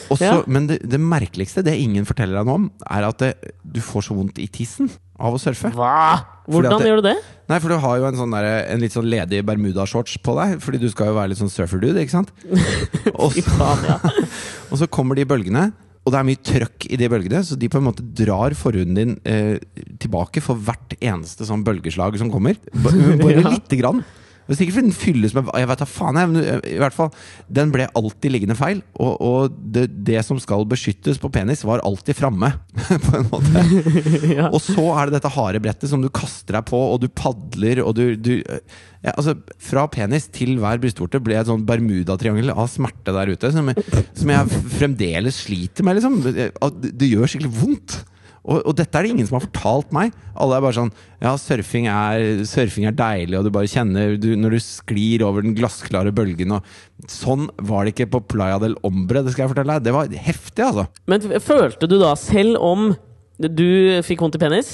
Også, 0.06 0.22
Ja. 0.22 0.36
Men 0.46 0.68
det, 0.70 0.78
det 0.86 1.00
merkeligste, 1.02 1.64
det 1.66 1.74
ingen 1.82 2.06
forteller 2.06 2.38
deg 2.38 2.46
noe 2.48 2.60
om, 2.60 2.66
er 2.88 3.06
at 3.08 3.18
det, 3.22 3.30
du 3.66 3.80
får 3.82 4.06
så 4.06 4.16
vondt 4.16 4.38
i 4.42 4.46
tissen 4.54 4.88
av 5.18 5.34
å 5.34 5.40
surfe. 5.40 5.72
Hva? 5.74 6.22
Hvordan 6.46 6.78
det- 6.78 6.90
gjør 6.92 7.00
du 7.02 7.08
det? 7.08 7.16
Nei, 7.50 7.58
for 7.62 7.70
du 7.74 7.76
har 7.82 7.98
jo 7.98 8.06
en, 8.08 8.16
sånn 8.18 8.32
der, 8.34 8.46
en 8.72 8.80
litt 8.82 8.94
sånn 8.94 9.08
ledig 9.10 9.42
bermudashorts 9.46 10.16
på 10.22 10.34
deg, 10.38 10.60
fordi 10.62 10.80
du 10.82 10.88
skal 10.90 11.10
jo 11.10 11.16
være 11.18 11.32
litt 11.34 11.40
sånn 11.42 11.50
surferdude, 11.52 11.98
ikke 12.02 12.16
sant? 12.16 12.30
Og 13.22 13.34
Fy 13.34 13.42
så, 13.42 13.54
faen, 13.58 13.84
ja. 13.90 13.98
og 14.70 14.78
så 14.80 14.88
kommer 14.90 15.18
de 15.18 15.26
bølgene, 15.28 15.68
og 16.06 16.12
det 16.14 16.18
er 16.20 16.26
mye 16.28 16.38
trøkk 16.46 16.84
i 16.94 16.96
de 17.00 17.08
bølgene, 17.10 17.40
så 17.42 17.56
de 17.58 17.68
på 17.72 17.80
en 17.80 17.88
måte 17.88 18.04
drar 18.14 18.54
forhuden 18.54 18.94
din 18.94 19.16
eh, 19.26 19.56
tilbake 19.98 20.38
for 20.44 20.54
hvert 20.54 20.94
eneste 21.02 21.42
sånn 21.48 21.64
bølgeslag 21.66 22.14
som 22.20 22.30
kommer. 22.30 22.54
Bare 22.72 23.32
Ja. 23.34 23.42
lite 23.50 23.80
grann. 23.80 24.04
Det 24.46 24.54
er 24.54 24.58
sikkert 24.60 24.76
fordi 24.76 24.86
den 24.86 24.96
fylles 24.96 25.34
med 25.34 25.48
Jeg 25.58 25.68
vet 25.70 25.80
da 25.82 25.88
faen, 25.90 26.18
jeg. 26.20 26.58
I 26.70 26.78
hvert 26.78 26.94
fall, 26.94 27.10
den 27.58 27.72
ble 27.74 27.88
alltid 27.98 28.32
liggende 28.32 28.56
feil. 28.58 28.82
Og, 28.94 29.12
og 29.22 29.56
det, 29.74 29.88
det 30.06 30.22
som 30.26 30.38
skal 30.42 30.66
beskyttes 30.70 31.18
på 31.22 31.30
penis, 31.34 31.64
var 31.66 31.82
alltid 31.86 32.18
framme, 32.18 32.52
på 33.06 33.14
en 33.18 33.28
måte. 33.32 33.64
ja. 34.38 34.48
Og 34.52 34.60
så 34.62 34.86
er 34.94 35.08
det 35.08 35.18
dette 35.18 35.34
harde 35.34 35.62
brettet 35.64 35.90
som 35.90 36.04
du 36.04 36.10
kaster 36.14 36.60
deg 36.60 36.68
på, 36.70 36.78
og 36.94 37.02
du 37.02 37.08
padler, 37.10 37.82
og 37.82 37.96
du, 37.98 38.04
du 38.14 38.32
ja, 38.38 39.12
altså, 39.16 39.36
Fra 39.62 39.86
penis 39.92 40.30
til 40.34 40.56
hver 40.62 40.80
brystvorte 40.82 41.20
ble 41.22 41.38
et 41.40 41.50
sånn 41.50 41.66
bermudatriangel 41.66 42.54
av 42.54 42.70
smerte 42.70 43.14
der 43.14 43.34
ute, 43.34 43.50
som, 43.54 43.70
som 44.16 44.34
jeg 44.36 44.64
fremdeles 44.78 45.42
sliter 45.46 45.86
med, 45.86 45.98
liksom. 45.98 46.22
Det, 46.26 46.52
det 46.94 47.10
gjør 47.10 47.30
skikkelig 47.34 47.56
vondt. 47.58 48.02
Og, 48.46 48.60
og 48.62 48.76
dette 48.78 48.94
er 48.94 49.04
det 49.06 49.12
ingen 49.12 49.26
som 49.28 49.38
har 49.40 49.46
fortalt 49.48 49.92
meg. 49.94 50.14
Alle 50.38 50.58
er 50.58 50.64
bare 50.64 50.76
sånn 50.76 50.92
Ja, 51.22 51.32
surfing 51.40 51.88
er, 51.90 52.44
surfing 52.46 52.86
er 52.86 52.94
deilig, 52.96 53.38
og 53.38 53.46
du 53.46 53.52
bare 53.54 53.70
kjenner 53.70 54.14
du, 54.20 54.28
Når 54.38 54.56
du 54.56 54.60
sklir 54.62 55.24
over 55.26 55.42
den 55.42 55.56
glassklare 55.58 56.12
bølgen 56.14 56.54
og 56.58 56.76
Sånn 57.10 57.48
var 57.66 57.84
det 57.84 57.94
ikke 57.94 58.10
på 58.14 58.22
Playa 58.36 58.60
del 58.62 58.76
Ombre, 58.86 59.24
det 59.24 59.34
skal 59.34 59.44
jeg 59.44 59.52
fortelle 59.52 59.76
deg. 59.76 59.84
Det 59.84 59.92
var 59.92 60.14
heftig, 60.26 60.62
altså. 60.64 60.86
Men 61.10 61.26
følte 61.44 61.88
du 61.90 61.98
da, 62.00 62.14
selv 62.16 62.56
om 62.64 62.94
du 63.36 64.00
fikk 64.00 64.22
vondt 64.24 64.38
i 64.38 64.40
penis 64.40 64.68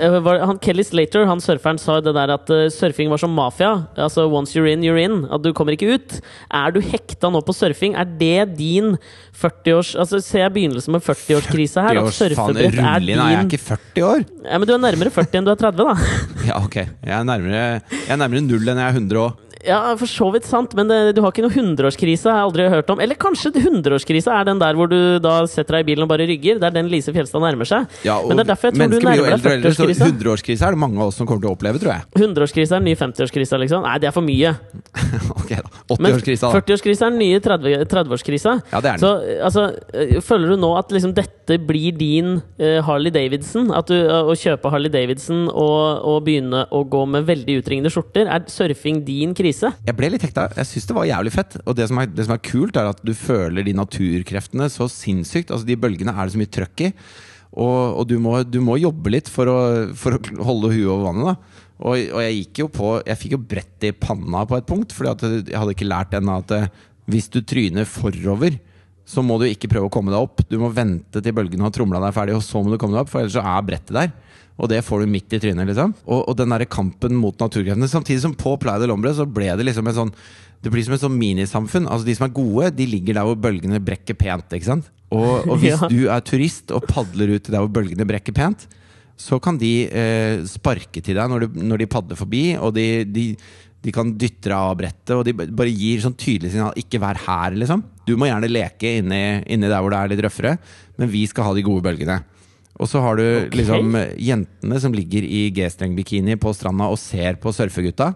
eh, 0.00 0.14
han, 0.24 0.56
Kelly 0.64 0.84
Slater, 0.88 1.26
han 1.28 1.42
surferen, 1.44 1.76
sa 1.80 1.98
det 2.00 2.14
der 2.16 2.32
at 2.32 2.48
eh, 2.54 2.68
surfing 2.72 3.10
var 3.12 3.20
som 3.20 3.34
mafia. 3.36 3.74
Altså 4.00 4.24
once 4.32 4.56
you're 4.56 4.70
in, 4.70 4.80
you're 4.86 4.96
in. 5.00 5.26
At 5.28 5.44
du 5.44 5.50
kommer 5.56 5.76
ikke 5.76 5.98
ut. 5.98 6.14
Er 6.48 6.72
du 6.72 6.80
hekta 6.80 7.28
nå 7.28 7.42
på 7.44 7.52
surfing? 7.56 7.98
Er 8.00 8.08
det 8.08 8.56
din 8.56 8.94
40-års 9.36 9.92
Altså 10.00 10.20
Ser 10.24 10.46
jeg 10.46 10.54
begynnelsen 10.56 10.96
med 10.96 11.04
40-årskrise 11.04 11.84
her? 11.84 12.00
40 12.00 12.08
års 12.08 12.22
faen, 12.22 12.34
surfebrett 12.38 12.80
er 12.80 13.04
din 13.04 13.20
Nei, 13.20 13.28
jeg 13.34 13.42
er 13.42 13.46
ikke 13.50 13.62
40 13.68 14.08
år? 14.08 14.24
ja, 14.48 14.58
Men 14.62 14.68
du 14.70 14.74
er 14.78 14.82
nærmere 14.86 15.14
40 15.20 15.40
enn 15.42 15.50
du 15.50 15.52
er 15.52 15.60
30, 15.66 15.92
da. 15.92 16.10
Ja, 16.50 16.58
ok. 16.64 16.76
Jeg 16.80 17.14
er 17.20 17.28
nærmere, 17.28 17.62
jeg 17.92 18.10
er 18.16 18.20
nærmere 18.24 18.44
null 18.48 18.64
enn 18.72 18.80
jeg 18.80 18.94
er 18.94 19.00
100 19.04 19.22
òg. 19.26 19.46
Ja, 19.66 19.78
for 20.00 20.08
så 20.08 20.30
vidt 20.32 20.46
sant, 20.48 20.72
men 20.78 20.88
det, 20.88 20.98
du 21.16 21.20
har 21.24 21.34
ikke 21.34 21.44
noe 21.44 21.52
hundreårskrise 21.52 22.28
Jeg 22.28 22.32
har 22.32 22.40
jeg 22.40 22.48
aldri 22.48 22.68
hørt 22.72 22.92
om. 22.94 23.02
Eller 23.04 23.18
kanskje 23.20 23.52
100-årskrise 23.60 24.32
er 24.32 24.46
den 24.48 24.60
der 24.62 24.78
hvor 24.78 24.88
du 24.90 25.18
da 25.22 25.34
setter 25.50 25.76
deg 25.78 25.84
i 25.84 25.88
bilen 25.90 26.06
og 26.06 26.12
bare 26.12 26.26
rygger. 26.30 26.60
Det 26.62 26.68
er 26.70 26.76
den 26.78 26.88
Lise 26.92 27.12
Fjelstad 27.16 27.44
nærmer 27.44 27.68
seg. 27.68 27.88
Ja, 28.06 28.16
og 28.20 28.30
men 28.30 28.40
det 28.40 28.46
er 28.46 28.52
derfor 28.54 28.70
jeg 28.70 28.78
tror 28.78 28.94
du 28.94 28.96
nærmer 29.04 29.26
deg 29.26 29.34
eldre 29.36 29.52
og 29.52 29.58
eldre, 29.58 29.74
så 29.76 29.84
40-årskrisa. 29.84 30.10
100-årskrise 30.14 30.68
er 30.68 30.76
det 30.76 30.82
mange 30.86 31.00
av 31.00 31.12
oss 31.12 31.20
som 31.20 31.28
kommer 31.28 31.44
til 31.44 31.52
å 31.52 31.56
oppleve, 31.58 31.82
tror 31.82 31.92
jeg. 31.92 32.08
100-årskrisa 32.16 32.78
er 32.78 32.84
den 32.84 32.88
nye 32.88 33.00
50-årskrisa, 33.02 33.60
liksom. 33.64 33.84
Nei, 33.84 33.98
det 34.00 34.10
er 34.10 34.16
for 34.16 34.26
mye. 34.26 34.54
ok 35.40 35.52
da, 35.58 35.79
80-årskrisa, 35.96 36.50
40-årskrisa 36.54 37.06
er 37.06 37.14
den 37.14 37.20
nye 37.20 37.40
30 37.42 37.84
30-årskrisa. 37.90 38.54
Ja, 38.72 38.80
det 38.80 38.90
er 38.92 38.98
den. 38.98 39.02
Så 39.02 39.10
altså, 39.46 39.64
øh, 39.94 40.16
føler 40.24 40.52
du 40.52 40.60
nå 40.62 40.70
at 40.78 40.92
liksom 40.94 41.14
dette 41.16 41.58
blir 41.66 41.96
din 41.98 42.36
uh, 42.38 42.80
Harley 42.86 43.12
Davidson? 43.14 43.70
At 43.76 43.90
du 43.90 43.96
uh, 43.96 44.30
Å 44.30 44.36
kjøpe 44.38 44.72
Harley 44.72 44.92
Davidson 44.92 45.48
og, 45.48 46.04
og 46.06 46.20
begynne 46.26 46.64
å 46.70 46.82
gå 46.88 47.02
med 47.10 47.26
veldig 47.28 47.60
utringende 47.62 47.92
skjorter, 47.92 48.30
er 48.30 48.46
surfing 48.50 49.02
din 49.06 49.34
krise? 49.36 49.72
Jeg 49.86 49.98
ble 49.98 50.12
litt 50.14 50.26
hekta. 50.26 50.48
Jeg 50.58 50.70
syns 50.70 50.90
det 50.90 50.98
var 50.98 51.08
jævlig 51.10 51.34
fett. 51.34 51.58
Og 51.64 51.78
det 51.78 51.88
som, 51.90 52.02
er, 52.02 52.12
det 52.12 52.28
som 52.28 52.36
er 52.36 52.44
kult, 52.50 52.78
er 52.80 52.92
at 52.92 53.02
du 53.06 53.14
føler 53.16 53.66
de 53.66 53.76
naturkreftene 53.76 54.70
så 54.72 54.88
sinnssykt. 54.90 55.50
Altså 55.50 55.68
De 55.68 55.78
bølgene 55.80 56.14
er 56.14 56.26
det 56.26 56.36
så 56.36 56.42
mye 56.42 56.54
trøkk 56.58 56.86
i. 56.88 56.92
Og, 57.50 57.78
og 57.98 58.04
du, 58.06 58.20
må, 58.22 58.36
du 58.46 58.60
må 58.62 58.78
jobbe 58.78 59.10
litt 59.16 59.30
for 59.30 59.50
å, 59.50 59.58
for 59.98 60.14
å 60.14 60.46
holde 60.46 60.70
huet 60.70 60.86
over 60.86 61.08
vannet. 61.10 61.32
da 61.32 61.59
og, 61.80 61.96
og 61.96 62.20
jeg 62.20 62.34
gikk 62.42 62.58
jo 62.60 62.66
på 62.68 62.88
Jeg 63.08 63.16
fikk 63.16 63.32
jo 63.38 63.42
brett 63.50 63.86
i 63.88 63.92
panna 63.96 64.42
på 64.46 64.58
et 64.58 64.66
punkt, 64.68 64.92
Fordi 64.92 65.10
at 65.14 65.22
jeg 65.48 65.56
hadde 65.56 65.72
ikke 65.74 65.88
lært 65.88 66.12
ennå 66.18 66.34
at 66.42 66.52
eh, 66.56 66.66
hvis 67.10 67.30
du 67.32 67.40
tryner 67.42 67.88
forover, 67.88 68.58
så 69.08 69.24
må 69.26 69.38
du 69.40 69.46
ikke 69.48 69.66
prøve 69.72 69.88
å 69.88 69.90
komme 69.90 70.12
deg 70.12 70.22
opp. 70.22 70.44
Du 70.46 70.58
må 70.60 70.68
vente 70.70 71.18
til 71.24 71.34
bølgene 71.34 71.64
har 71.66 71.72
tromla 71.74 71.98
deg 72.04 72.12
ferdig, 72.14 72.36
og 72.38 72.44
så 72.46 72.60
må 72.62 72.70
du 72.70 72.76
komme 72.78 72.94
deg 72.94 73.02
opp, 73.02 73.10
for 73.10 73.18
ellers 73.24 73.34
så 73.34 73.42
er 73.42 73.64
brettet 73.66 73.96
der. 73.96 74.12
Og 74.60 74.68
det 74.70 74.82
får 74.86 75.02
du 75.02 75.10
midt 75.10 75.34
i 75.34 75.40
trynet, 75.42 75.66
liksom. 75.72 75.96
Og, 76.04 76.20
og 76.30 76.36
den 76.38 76.52
der 76.54 76.62
kampen 76.70 77.16
mot 77.18 77.34
naturkreftene. 77.40 77.88
Samtidig 77.90 78.22
som 78.22 78.36
på 78.38 78.52
Playa 78.62 78.78
del 78.84 78.92
Ombre 78.94 79.10
så 79.16 79.24
ble 79.26 79.48
det 79.58 79.66
liksom 79.66 79.88
en 79.90 79.96
sånn 79.96 80.12
Det 80.62 80.68
blir 80.70 80.84
som 80.84 80.94
et 80.94 81.00
sånn 81.02 81.16
minisamfunn. 81.16 81.88
Altså 81.88 82.06
De 82.06 82.14
som 82.20 82.26
er 82.28 82.34
gode, 82.36 82.70
de 82.76 82.86
ligger 82.92 83.16
der 83.16 83.26
hvor 83.26 83.40
bølgene 83.40 83.80
brekker 83.82 84.14
pent. 84.20 84.52
ikke 84.54 84.68
sant? 84.68 84.90
Og, 85.10 85.48
og 85.48 85.56
hvis 85.64 85.74
Ja. 85.80 85.88
du 85.90 86.04
er 86.12 86.20
turist 86.22 86.70
og 86.76 86.84
padler 86.86 87.32
ut 87.34 87.42
til 87.48 87.56
der 87.56 87.64
hvor 87.64 87.72
bølgene 87.80 88.06
brekker 88.06 88.36
pent, 88.36 88.68
så 89.20 89.36
kan 89.42 89.58
de 89.60 89.72
eh, 89.86 90.40
sparke 90.48 91.02
til 91.04 91.18
deg 91.18 91.28
når, 91.30 91.44
du, 91.44 91.60
når 91.60 91.82
de 91.82 91.90
padler 91.92 92.18
forbi, 92.18 92.44
og 92.56 92.72
de, 92.76 92.86
de, 93.04 93.26
de 93.84 93.94
kan 93.94 94.14
dytte 94.16 94.48
deg 94.48 94.56
av 94.56 94.76
brettet, 94.78 95.14
og 95.16 95.24
de 95.26 95.34
bare 95.36 95.72
gir 95.72 96.00
sånn 96.04 96.16
tydelig 96.16 96.54
signal 96.54 96.76
'ikke 96.78 97.02
vær 97.02 97.20
her', 97.26 97.58
liksom. 97.60 97.84
Du 98.08 98.16
må 98.16 98.30
gjerne 98.30 98.50
leke 98.50 98.96
inni, 99.00 99.22
inni 99.44 99.68
der 99.68 99.80
hvor 99.80 99.92
det 99.92 100.00
er 100.00 100.12
litt 100.12 100.24
røffere, 100.24 100.56
men 100.96 101.12
vi 101.12 101.26
skal 101.28 101.50
ha 101.50 101.56
de 101.56 101.66
gode 101.66 101.84
bølgene. 101.84 102.20
Og 102.80 102.88
så 102.88 103.02
har 103.04 103.20
du 103.20 103.24
okay. 103.26 103.60
liksom 103.60 103.96
eh, 103.98 104.14
jentene 104.30 104.80
som 104.80 104.96
ligger 104.96 105.26
i 105.26 105.48
G-streng-bikini 105.52 106.38
på 106.40 106.54
stranda 106.56 106.88
og 106.88 107.00
ser 107.00 107.36
på 107.42 107.52
surfegutta. 107.52 108.14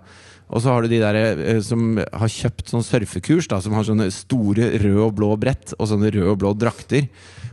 Og 0.55 0.61
så 0.65 0.73
har 0.73 0.85
du 0.85 0.93
de 0.93 1.01
der 1.03 1.21
eh, 1.21 1.61
som 1.65 1.99
har 2.01 2.33
kjøpt 2.33 2.73
sånn 2.73 2.85
surfekurs, 2.87 3.49
da, 3.53 3.61
som 3.61 3.77
har 3.77 3.85
sånne 3.85 4.09
store 4.15 4.73
røde 4.81 5.05
og 5.05 5.17
blå 5.21 5.35
brett 5.41 5.77
og 5.77 5.89
sånne 5.93 6.13
røde 6.15 6.33
og 6.33 6.41
blå 6.41 6.57
drakter. 6.57 7.11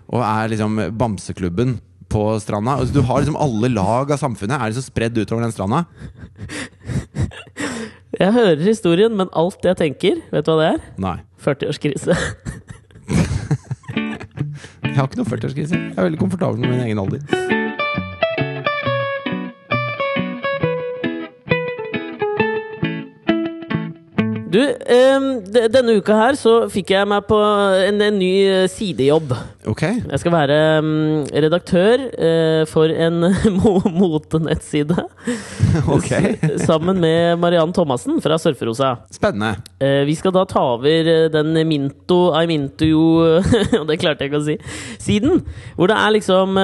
Og 0.07 0.23
er 0.23 0.53
liksom 0.55 0.79
bamseklubben 0.95 1.81
på 2.11 2.25
stranda. 2.43 2.77
Altså, 2.81 2.93
du 2.95 3.01
har 3.07 3.23
liksom 3.23 3.39
alle 3.39 3.71
lag 3.73 4.11
av 4.11 4.19
samfunnet 4.21 4.57
er 4.57 4.71
liksom 4.73 4.87
spredd 4.87 5.17
utover 5.21 5.45
den 5.45 5.55
stranda. 5.55 5.85
Jeg 8.19 8.35
hører 8.35 8.65
historien, 8.67 9.15
men 9.17 9.31
alt 9.37 9.63
jeg 9.65 9.79
tenker, 9.79 10.19
vet 10.33 10.45
du 10.45 10.51
hva 10.51 10.59
det 10.59 10.69
er? 10.73 10.83
Nei. 11.01 11.17
40-årskrise. 11.41 12.17
Jeg 14.91 14.97
har 14.97 15.07
ikke 15.07 15.21
noe 15.21 15.29
40-årskrise. 15.29 15.77
Jeg 15.77 15.95
er 15.95 16.03
veldig 16.03 16.19
komfortabel 16.19 16.59
med 16.59 16.73
min 16.73 16.81
egen 16.83 16.99
alder. 16.99 17.60
Du, 24.51 24.59
denne 25.71 25.93
uka 25.95 26.15
her 26.17 26.35
så 26.35 26.53
fikk 26.71 26.91
jeg 26.91 27.07
meg 27.07 27.23
på 27.29 27.37
en, 27.39 28.01
en 28.03 28.17
ny 28.19 28.31
eh, 28.43 28.65
sidejobb. 28.71 29.31
Ok. 29.69 29.83
Jeg 29.85 30.19
skal 30.19 30.33
være 30.33 30.57
redaktør 31.45 32.03
eh, 32.09 32.63
for 32.67 32.91
en 32.91 33.29
mo 33.59 33.77
motenettside. 33.85 34.97
Ok. 35.95 36.09
Sammen 36.59 36.99
med 36.99 37.39
Mariann 37.39 37.71
Thomassen 37.73 38.19
fra 38.23 38.35
Surferosa. 38.41 38.97
Spennende. 39.13 39.61
Eh, 39.79 40.01
vi 40.07 40.17
skal 40.19 40.33
da 40.35 40.43
ta 40.49 40.65
over 40.73 41.29
den 41.31 41.55
Minto 41.69 42.19
I 42.35 42.43
Minto 42.49 42.89
jo 42.91 43.03
det 43.87 43.99
klarte 44.01 44.25
jeg 44.25 44.33
ikke 44.33 44.41
å 44.41 44.45
si. 44.49 44.57
Siden. 44.99 45.45
Hvor 45.77 45.91
det 45.91 45.97
er 45.97 46.15
liksom 46.17 46.59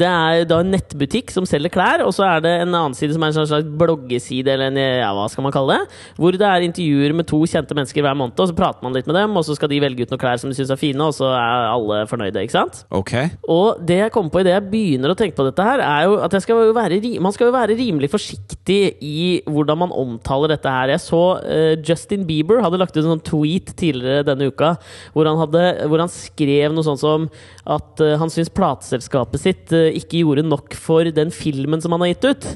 det 0.00 0.08
er 0.08 0.44
da 0.48 0.60
en 0.62 0.72
nettbutikk 0.74 1.32
som 1.34 1.46
selger 1.48 1.72
klær, 1.74 2.04
og 2.04 2.12
så 2.16 2.26
er 2.26 2.44
det 2.44 2.52
en 2.62 2.72
annen 2.72 2.96
side 2.96 3.16
som 3.16 3.24
er 3.24 3.32
en 3.32 3.48
slags 3.48 3.68
bloggeside, 3.80 4.50
eller 4.54 4.72
en, 4.72 4.80
ja, 4.80 5.10
hva 5.16 5.26
skal 5.32 5.46
man 5.46 5.54
kalle 5.54 5.78
det? 5.78 5.98
Hvor 6.20 6.36
det 6.36 6.48
er 6.48 6.66
intervjuer 6.66 7.14
med 7.16 7.28
to 7.30 7.40
kjente 7.50 7.76
mennesker 7.76 8.04
hver 8.04 8.16
måned, 8.18 8.38
og 8.38 8.50
så 8.50 8.56
prater 8.56 8.84
man 8.84 8.96
litt 8.96 9.08
med 9.10 9.18
dem, 9.18 9.36
og 9.38 9.46
så 9.46 9.56
skal 9.58 9.72
de 9.72 9.80
velge 9.84 10.04
ut 10.06 10.14
noen 10.14 10.22
klær 10.22 10.40
som 10.40 10.52
de 10.52 10.58
syns 10.58 10.72
er 10.74 10.80
fine, 10.80 11.00
og 11.04 11.16
så 11.16 11.30
er 11.32 11.68
alle 11.70 12.02
fornøyde, 12.10 12.44
ikke 12.44 12.56
sant? 12.56 12.82
Ok. 12.94 13.14
Og 13.50 13.82
det 13.86 14.00
jeg 14.02 14.14
kommer 14.14 14.34
på 14.34 14.44
idet 14.44 14.56
jeg 14.56 14.68
begynner 14.72 15.14
å 15.14 15.18
tenke 15.18 15.38
på 15.38 15.48
dette 15.48 15.68
her, 15.68 15.82
er 15.84 16.08
jo 16.08 16.18
at 16.24 16.36
jeg 16.36 16.46
skal 16.46 16.68
jo 16.68 16.76
være, 16.76 17.00
man 17.24 17.34
skal 17.34 17.50
jo 17.50 17.56
være 17.56 17.78
rimelig 17.78 18.10
forsiktig 18.12 18.80
i 19.04 19.18
hvordan 19.50 19.84
man 19.84 19.94
omtaler 19.94 20.54
dette 20.54 20.70
her. 20.70 20.94
Jeg 20.94 21.04
så 21.04 21.22
uh, 21.40 21.74
Justin 21.84 22.26
Bieber 22.28 22.62
hadde 22.64 22.80
lagt 22.80 22.96
ut 22.96 23.02
en 23.04 23.14
sånn 23.14 23.24
tweet 23.26 23.74
tidligere 23.78 24.26
denne 24.26 24.50
uka 24.50 24.74
hvor 25.14 25.28
han, 25.28 25.38
hadde, 25.40 25.64
hvor 25.90 26.02
han 26.02 26.12
skrev 26.12 26.74
noe 26.74 26.86
sånt 26.86 27.02
som 27.02 27.28
at 27.70 28.02
uh, 28.02 28.14
han 28.20 28.32
syns 28.32 28.52
plateselskapet 28.54 29.42
sitt 29.42 29.72
eh, 29.74 29.83
ikke 29.92 30.22
gjorde 30.22 30.46
nok 30.46 30.74
for 30.78 31.08
den 31.14 31.32
filmen 31.34 31.82
som 31.84 31.94
han 31.94 32.04
har 32.04 32.14
gitt 32.14 32.28
ut. 32.30 32.46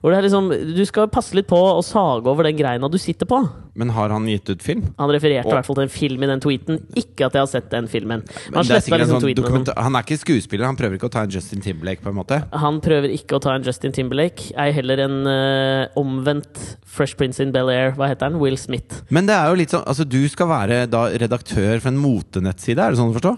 Hvor 0.00 0.12
det 0.14 0.20
er 0.20 0.28
liksom, 0.28 0.50
Du 0.76 0.84
skal 0.88 1.10
passe 1.12 1.36
litt 1.36 1.48
på 1.50 1.58
å 1.58 1.82
sage 1.84 2.28
over 2.30 2.48
den 2.48 2.58
greina 2.58 2.88
du 2.90 2.98
sitter 3.00 3.28
på. 3.28 3.42
Men 3.78 3.92
har 3.94 4.10
han 4.10 4.26
gitt 4.26 4.48
ut 4.50 4.62
film? 4.64 4.88
Han 4.98 5.10
refererte 5.14 5.46
i 5.46 5.54
hvert 5.54 5.66
fall 5.68 5.78
til 5.78 5.86
en 5.86 5.92
film 5.92 6.24
i 6.26 6.30
den 6.30 6.42
tweeten. 6.42 6.80
Ikke 6.98 7.28
at 7.28 7.36
jeg 7.36 7.44
har 7.44 7.50
sett 7.50 7.68
den 7.70 7.86
filmen. 7.90 8.24
Men 8.48 8.58
Han, 8.58 8.66
er 8.66 8.80
liksom 8.80 9.20
sånn 9.20 9.66
sånn. 9.68 9.70
han 9.76 9.98
er 9.98 10.06
ikke 10.06 10.18
skuespiller, 10.18 10.66
han 10.66 10.78
prøver 10.78 10.98
ikke 10.98 11.10
å 11.10 11.14
ta 11.14 11.22
en 11.26 11.34
Justin 11.34 11.62
Timberlake, 11.62 12.02
på 12.02 12.10
en 12.10 12.18
måte. 12.18 12.40
Han 12.58 12.80
prøver 12.82 13.14
ikke 13.14 13.38
å 13.38 13.42
ta 13.44 13.54
en 13.54 13.66
Justin 13.66 13.94
Timberlake, 13.94 14.50
ei 14.58 14.72
heller 14.74 15.04
en 15.06 15.18
uh, 15.30 16.00
omvendt 16.00 16.58
Fresh 16.88 17.18
Prince 17.20 17.42
in 17.44 17.54
Bel-Air. 17.54 17.94
Hva 17.98 18.10
heter 18.10 18.32
han? 18.32 18.40
Will 18.42 18.58
Smith. 18.58 19.04
Men 19.14 19.30
det 19.30 19.36
er 19.38 19.52
jo 19.52 19.60
litt 19.60 19.74
sånn 19.74 19.86
Altså, 19.88 20.04
du 20.04 20.20
skal 20.28 20.50
være 20.50 20.82
da 20.90 21.06
redaktør 21.14 21.78
for 21.78 21.92
en 21.92 22.00
motenettside, 22.02 22.82
er 22.82 22.92
det 22.92 23.00
sånn 23.00 23.14
å 23.14 23.16
forstå? 23.16 23.36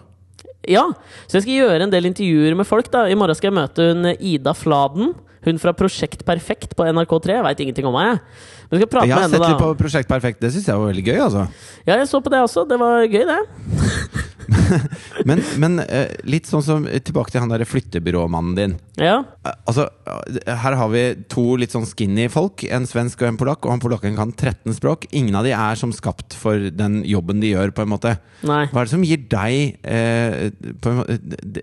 Ja, 0.69 0.85
så 1.25 1.39
jeg 1.39 1.47
skal 1.47 1.57
gjøre 1.57 1.87
en 1.87 1.93
del 1.93 2.09
intervjuer 2.11 2.57
med 2.59 2.69
folk. 2.69 2.91
da 2.93 3.07
I 3.09 3.17
morgen 3.17 3.39
skal 3.39 3.51
jeg 3.51 3.57
møte 3.57 3.91
hun 3.91 4.11
Ida 4.19 4.53
Fladen. 4.57 5.15
Hun 5.47 5.57
fra 5.57 5.73
Prosjekt 5.73 6.27
Perfekt 6.29 6.75
på 6.77 6.85
NRK3. 6.85 7.39
Jeg 7.39 7.45
veit 7.47 7.63
ingenting 7.65 7.87
om 7.89 7.95
meg, 7.97 8.11
jeg. 8.11 8.59
Men 8.69 8.77
jeg 8.77 8.83
skal 8.83 8.91
prate 8.93 9.09
Jeg 9.09 9.17
har 9.17 9.23
sett 9.25 9.39
henne, 9.39 9.49
litt 9.55 9.63
på 9.63 9.71
Prosjekt 9.81 10.11
Perfekt, 10.11 10.43
det 10.45 10.53
syns 10.53 10.69
jeg 10.69 10.83
var 10.83 10.91
veldig 10.93 11.07
gøy, 11.07 11.17
altså. 11.25 11.47
Ja, 11.87 11.97
jeg 11.97 12.11
så 12.11 12.21
på 12.21 12.33
det 12.33 12.43
også. 12.45 12.67
Det 12.69 12.77
var 12.81 13.07
gøy, 13.09 13.25
det. 13.31 13.41
Men, 15.29 15.43
men 15.61 15.79
eh, 15.85 16.15
litt 16.25 16.49
sånn 16.49 16.63
som 16.65 16.87
tilbake 16.87 17.33
til 17.33 17.43
han 17.43 17.51
derre 17.53 17.67
flyttebyråmannen 17.69 18.57
din. 18.59 18.77
Ja. 19.01 19.21
Eh, 19.45 19.57
Altså, 19.71 19.85
eh, 20.09 20.57
her 20.65 20.75
har 20.79 20.89
vi 20.91 21.03
to 21.31 21.45
litt 21.61 21.75
sånn 21.75 21.87
skinny 21.87 22.27
folk, 22.33 22.65
en 22.67 22.89
svensk 22.89 23.21
og 23.23 23.29
en 23.29 23.39
polakk, 23.41 23.65
og 23.65 23.75
han 23.75 23.83
polakken 23.83 24.17
kan 24.19 24.33
13 24.33 24.75
språk. 24.75 25.07
Ingen 25.15 25.37
av 25.39 25.47
de 25.47 25.53
er 25.55 25.79
som 25.79 25.93
skapt 25.95 26.35
for 26.39 26.71
den 26.75 27.01
jobben 27.07 27.43
de 27.43 27.53
gjør, 27.53 27.71
på 27.77 27.85
en 27.85 27.93
måte. 27.93 28.17
Nei. 28.47 28.65
Hva 28.73 28.83
er 28.83 28.89
det 28.89 28.95
som 28.95 29.05
gir 29.07 29.23
deg 29.31 29.77
eh, 29.85 30.51
måte, 30.83 30.97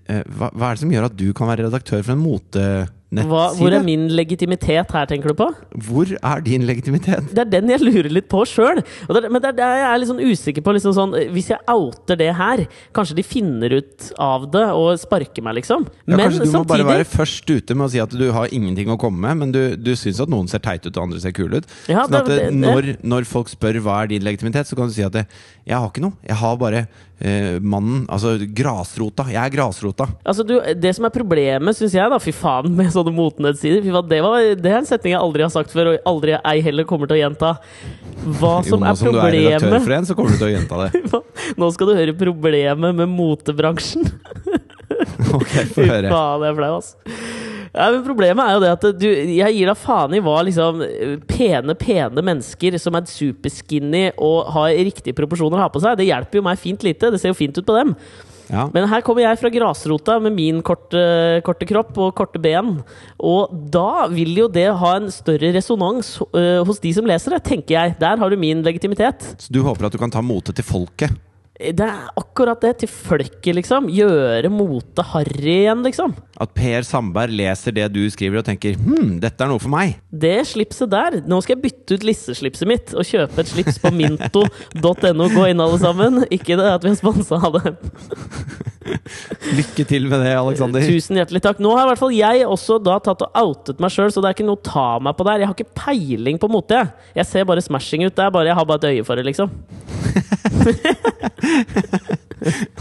eh, 0.07 0.23
hva, 0.37 0.51
hva 0.53 0.69
er 0.69 0.77
det 0.77 0.83
som 0.85 0.93
gjør 0.93 1.09
at 1.09 1.17
du 1.19 1.27
kan 1.35 1.51
være 1.51 1.67
redaktør 1.67 2.05
for 2.05 2.15
en 2.15 2.23
motenettside? 2.23 2.93
Hva, 3.07 3.53
hvor 3.55 3.71
er 3.71 3.83
min 3.87 4.09
legitimitet 4.11 4.91
her, 4.91 5.05
tenker 5.07 5.31
du 5.31 5.37
på? 5.39 5.45
Hvor 5.87 6.09
er 6.11 6.41
din 6.43 6.65
legitimitet? 6.67 7.29
Det 7.31 7.39
er 7.45 7.49
den 7.53 7.69
jeg 7.71 7.79
lurer 7.79 8.09
litt 8.11 8.27
på 8.27 8.41
sjøl. 8.43 8.81
Men 9.07 9.37
det 9.39 9.47
er 9.53 9.55
der 9.55 9.75
jeg 9.79 9.85
er 9.93 10.01
litt 10.01 10.09
sånn 10.09 10.19
usikker 10.27 10.65
på 10.65 10.73
liksom 10.75 10.91
sånn, 10.97 11.13
Hvis 11.31 11.47
jeg 11.53 11.61
outer 11.71 12.19
det 12.19 12.33
her, 12.35 12.65
kanskje 12.93 13.15
de 13.15 13.23
finner 13.23 13.77
ut 13.79 14.09
av 14.19 14.49
det 14.51 14.65
og 14.75 14.99
sparker 14.99 15.41
meg, 15.47 15.55
liksom. 15.61 15.87
Ja, 16.03 16.17
Men 16.17 16.25
kanskje 16.25 16.49
du 16.49 16.51
må 16.57 16.65
bare 16.67 16.83
være 16.89 17.07
først 17.07 17.47
ute 17.55 17.75
med 17.79 17.87
å 17.87 17.89
si 17.95 18.03
at 18.03 18.11
du 18.11 18.27
har 18.35 18.51
ingenting 18.51 18.91
å 18.91 18.99
komme 18.99 19.23
med, 19.23 19.37
men 19.39 19.55
du, 19.55 19.61
du 19.79 19.93
syns 19.95 20.19
at 20.19 20.27
noen 20.27 20.51
ser 20.51 20.59
teite 20.67 20.91
ut 20.91 20.97
og 20.99 21.07
andre 21.07 21.23
ser 21.23 21.31
kule 21.31 21.61
ut. 21.63 21.71
Ja, 21.87 22.03
sånn 22.03 22.19
at 22.19 22.25
det- 22.27 22.37
det, 22.43 22.51
det- 22.51 22.59
når, 22.59 22.91
når 23.07 23.23
folk 23.31 23.47
spør 23.55 23.79
hva 23.87 24.01
er 24.03 24.07
din 24.11 24.21
legitimitet, 24.27 24.67
så 24.67 24.75
kan 24.75 24.91
du 24.91 24.93
si 24.93 25.03
at 25.07 25.15
det, 25.15 25.27
jeg 25.65 25.77
har 25.79 25.87
ikke 25.87 26.03
noe. 26.03 26.19
Jeg 26.27 26.35
har 26.43 26.57
bare 26.59 26.87
eh, 27.19 27.57
mannen, 27.61 28.03
altså 28.11 28.35
grasrota. 28.57 29.25
Jeg 29.31 29.39
er 29.41 29.53
grasrota. 29.53 30.07
Altså, 30.27 30.45
du, 30.47 30.55
Det 30.75 30.91
som 30.95 31.07
er 31.07 31.13
problemet, 31.15 31.77
syns 31.77 31.95
jeg, 31.97 32.09
da 32.13 32.19
Fy 32.21 32.33
faen 32.35 32.71
med 32.77 32.91
sånne 32.93 33.13
motnedsider 33.15 33.81
Fy 33.85 33.93
faen, 33.93 34.09
det, 34.11 34.21
var, 34.25 34.39
det 34.57 34.71
er 34.71 34.79
en 34.81 34.89
setning 34.89 35.15
jeg 35.15 35.21
aldri 35.21 35.45
har 35.47 35.53
sagt 35.53 35.73
før, 35.75 35.93
og 35.95 36.09
aldri 36.13 36.37
ei 36.37 36.57
heller 36.65 36.87
kommer 36.89 37.09
til 37.09 37.17
å 37.17 37.21
gjenta. 37.23 37.55
Hva 38.27 38.53
Jo, 38.61 38.69
som 38.71 38.83
nå 38.83 38.91
er 38.91 38.99
som 38.99 39.11
du 39.13 39.19
er 39.21 39.31
redaktør 39.31 39.67
problemet 39.67 39.87
for 39.87 39.97
en, 39.97 40.07
så 40.09 40.17
kommer 40.17 40.35
du 40.35 40.39
til 40.41 40.49
å 40.49 40.53
gjenta 40.53 40.83
det. 40.85 41.21
Nå 41.61 41.69
skal 41.75 41.91
du 41.91 41.95
høre 41.97 42.15
problemet 42.17 42.97
med 43.01 43.13
motebransjen. 43.17 44.07
Ok, 45.27 45.49
Fy 45.51 45.65
få 45.75 45.83
høre. 45.89 46.09
faen, 46.09 46.43
jeg 46.45 46.53
er 46.53 46.55
flau, 46.57 46.69
ass. 46.77 46.93
Ja, 47.73 47.89
men 47.93 48.03
Problemet 48.05 48.43
er 48.45 48.55
jo 48.55 48.63
det 48.63 48.71
at 48.75 48.87
du, 49.01 49.07
jeg 49.09 49.57
gir 49.57 49.69
da 49.69 49.75
faen 49.77 50.15
i 50.15 50.21
hva 50.23 50.39
liksom 50.47 50.81
pene, 51.29 51.75
pene 51.77 52.23
mennesker 52.23 52.77
som 52.81 52.97
er 52.97 53.09
superskinny 53.11 54.07
og 54.15 54.53
har 54.55 54.71
riktige 54.87 55.17
proporsjoner 55.17 55.61
har 55.61 55.73
på 55.73 55.83
seg. 55.83 55.99
Det 55.99 56.07
hjelper 56.09 56.39
jo 56.39 56.47
meg 56.47 56.61
fint 56.61 56.87
lite. 56.87 57.11
Det 57.13 57.21
ser 57.21 57.33
jo 57.33 57.39
fint 57.39 57.57
ut 57.59 57.67
på 57.67 57.77
dem. 57.77 57.95
Ja. 58.47 58.67
Men 58.71 58.87
her 58.87 59.03
kommer 59.03 59.25
jeg 59.25 59.39
fra 59.41 59.51
grasrota 59.51 60.17
med 60.23 60.35
min 60.37 60.61
korte, 60.65 61.01
korte 61.45 61.67
kropp 61.67 61.97
og 61.99 62.13
korte 62.17 62.39
ben. 62.41 62.77
Og 63.19 63.53
da 63.73 64.07
vil 64.11 64.33
jo 64.39 64.47
det 64.51 64.69
ha 64.79 64.93
en 65.01 65.11
større 65.11 65.51
resonans 65.55 66.15
øh, 66.31 66.63
hos 66.67 66.79
de 66.83 66.93
som 66.95 67.07
leser 67.09 67.35
det, 67.35 67.43
tenker 67.49 67.75
jeg. 67.75 67.97
Der 67.99 68.19
har 68.21 68.31
du 68.31 68.39
min 68.39 68.63
legitimitet. 68.65 69.33
Så 69.37 69.51
du 69.53 69.61
håper 69.65 69.89
at 69.89 69.95
du 69.95 69.99
kan 70.01 70.13
ta 70.13 70.23
motet 70.23 70.59
til 70.59 70.67
folket? 70.67 71.15
Det 71.57 71.81
er 71.81 72.09
akkurat 72.19 72.61
det. 72.61 72.73
Til 72.83 72.91
folket, 72.91 73.55
liksom. 73.57 73.89
Gjøre 73.89 74.51
mote 74.53 75.05
harry 75.13 75.63
igjen, 75.63 75.81
liksom. 75.85 76.13
At 76.37 76.53
Per 76.57 76.85
Sandberg 76.85 77.33
leser 77.33 77.73
det 77.73 77.87
du 77.95 78.03
skriver 78.13 78.43
og 78.43 78.47
tenker 78.47 78.77
hm, 78.77 79.17
dette 79.23 79.41
er 79.43 79.49
noe 79.49 79.61
for 79.61 79.73
meg. 79.73 79.97
Det 80.11 80.37
slipset 80.45 80.91
der 80.91 81.19
Nå 81.25 81.39
skal 81.41 81.55
jeg 81.55 81.63
bytte 81.65 81.97
ut 81.97 82.05
lisseslipset 82.05 82.69
mitt 82.69 82.93
og 82.93 83.07
kjøpe 83.07 83.41
et 83.41 83.49
slips 83.49 83.81
på 83.81 83.91
minto.no. 83.95 85.29
Gå 85.33 85.49
inn, 85.49 85.63
alle 85.63 85.81
sammen. 85.81 86.23
Ikke 86.29 86.59
det 86.59 86.69
at 86.77 86.85
vi 86.85 86.93
er 86.93 86.99
sponsa 87.01 87.41
av 87.41 87.57
det. 87.57 87.77
Lykke 89.57 89.85
til 89.89 90.07
med 90.09 90.23
det, 90.23 90.33
Aleksander. 90.37 90.85
Tusen 90.87 91.19
hjertelig 91.19 91.41
takk. 91.45 91.61
Nå 91.63 91.73
har 91.75 91.85
i 91.85 91.91
hvert 91.91 92.01
fall 92.01 92.15
jeg 92.15 92.45
også 92.47 92.79
da 92.83 92.97
tatt 93.03 93.25
og 93.25 93.41
outet 93.41 93.81
meg 93.83 93.93
sjøl, 93.93 94.11
så 94.13 94.23
det 94.23 94.31
er 94.31 94.37
ikke 94.37 94.47
noe 94.47 94.59
å 94.59 94.65
ta 94.67 94.87
meg 95.03 95.17
på 95.17 95.27
der. 95.27 95.43
Jeg 95.43 95.51
har 95.51 95.57
ikke 95.57 95.77
peiling 95.83 96.39
på 96.41 96.49
mote. 96.51 96.77
Jeg. 96.77 97.11
jeg 97.21 97.29
ser 97.31 97.47
bare 97.49 97.63
smashing 97.65 98.07
ut. 98.07 98.15
Bare, 98.17 98.47
jeg 98.49 98.57
har 98.57 98.67
bare 98.69 98.81
et 98.83 98.89
øye 98.97 99.07
for 99.07 99.19
det, 99.19 99.27
liksom. 99.29 99.47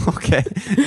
Ok, 0.07 0.27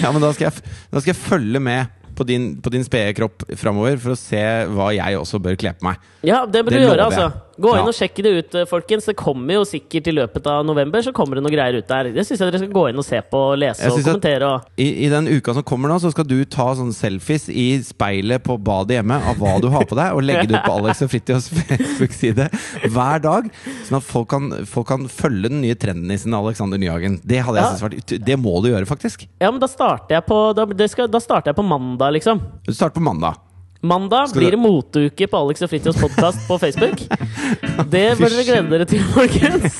ja, 0.01 0.11
men 0.13 0.23
da 0.23 0.31
skal 0.33 0.47
jeg, 0.47 0.63
da 0.93 1.01
skal 1.03 1.11
jeg 1.13 1.19
følge 1.19 1.61
med 1.63 1.91
på 2.17 2.25
din, 2.29 2.51
på 2.63 2.71
din 2.73 2.85
spede 2.85 3.15
kropp 3.17 3.45
framover 3.59 3.99
for 4.01 4.15
å 4.15 4.19
se 4.19 4.41
hva 4.71 4.91
jeg 4.95 5.19
også 5.19 5.41
bør 5.43 5.57
kle 5.61 5.73
på 5.79 5.87
meg. 5.89 6.03
Ja, 6.27 6.43
det 6.47 6.63
bør 6.67 6.77
Det 6.77 6.83
du 6.83 6.87
gjøre, 6.87 7.07
altså. 7.09 7.31
Gå 7.61 7.73
inn 7.77 7.89
og 7.91 7.95
sjekk 7.97 8.21
det 8.25 8.31
ut, 8.39 8.55
eh, 8.57 8.65
folkens. 8.69 9.05
Det 9.11 9.17
kommer 9.21 9.59
jo 9.59 9.65
sikkert 9.69 10.09
i 10.09 10.15
løpet 10.17 10.47
av 10.49 10.65
november, 10.65 11.03
så 11.05 11.13
kommer 11.13 11.37
det 11.37 11.45
noe 11.45 11.53
greier 11.53 11.77
ut 11.81 11.87
der. 11.91 12.11
Det 12.15 12.25
syns 12.27 12.41
jeg 12.41 12.49
dere 12.51 12.61
skal 12.63 12.73
gå 12.73 12.85
inn 12.91 13.01
og 13.03 13.05
se 13.07 13.21
på, 13.31 13.41
lese 13.61 13.91
og 13.91 13.99
kommentere 14.01 14.49
og 14.49 14.81
I, 14.81 14.89
I 15.07 15.11
den 15.13 15.29
uka 15.29 15.55
som 15.57 15.67
kommer 15.67 15.93
nå, 15.93 15.99
så 16.01 16.11
skal 16.15 16.25
du 16.29 16.39
ta 16.49 16.71
sånne 16.79 16.97
selfies 16.97 17.49
i 17.53 17.67
speilet 17.85 18.43
på 18.47 18.57
badet 18.59 18.97
hjemme 18.99 19.19
av 19.31 19.37
hva 19.41 19.59
du 19.61 19.69
har 19.75 19.85
på 19.91 19.99
deg, 19.99 20.15
og 20.17 20.25
legge 20.25 20.47
det 20.51 20.57
ut 20.59 20.65
på 20.67 20.77
Alex 20.81 21.03
og 21.05 21.13
Fritjofs 21.13 21.51
Facebook-side 21.53 22.49
hver 22.95 23.21
dag. 23.27 23.51
Sånn 23.89 23.99
at 24.01 24.07
folk 24.09 24.31
kan, 24.33 24.51
folk 24.71 24.89
kan 24.91 25.07
følge 25.13 25.51
den 25.53 25.61
nye 25.67 25.77
trendnissen 25.81 26.35
Alexander 26.37 26.81
Nyhagen. 26.81 27.21
Det 27.25 27.43
hadde 27.45 27.61
jeg 27.61 27.69
Ja. 27.71 27.89
vært 27.89 28.25
Det 28.31 28.39
må 28.41 28.57
du 28.65 28.71
gjøre, 28.73 28.87
faktisk. 28.89 29.27
Ja, 29.41 29.51
men 29.51 29.61
da 29.61 29.69
starter 29.71 30.17
jeg 30.17 30.27
på, 30.27 30.41
da, 30.57 30.65
det 30.67 30.91
skal, 30.91 31.09
da 31.13 31.21
starter 31.21 31.53
jeg 31.53 31.57
på 31.61 31.67
mandag, 31.67 32.13
liksom. 32.17 32.41
Du 32.67 32.73
starter 32.73 32.97
på 33.01 33.05
mandag. 33.05 33.37
Mandag 33.83 34.29
Skal 34.29 34.43
blir 34.43 34.53
det 34.53 34.59
moteuke 34.61 35.27
på 35.33 35.39
Alex 35.39 35.63
og 35.65 35.71
Fritjofs 35.73 36.01
podkast 36.03 36.43
på 36.45 36.59
Facebook. 36.61 37.01
Det 37.91 38.03
bør 38.21 38.29
dere 38.29 38.43
glede 38.45 38.69
dere 38.75 38.85
til, 38.87 39.01
folkens. 39.15 39.79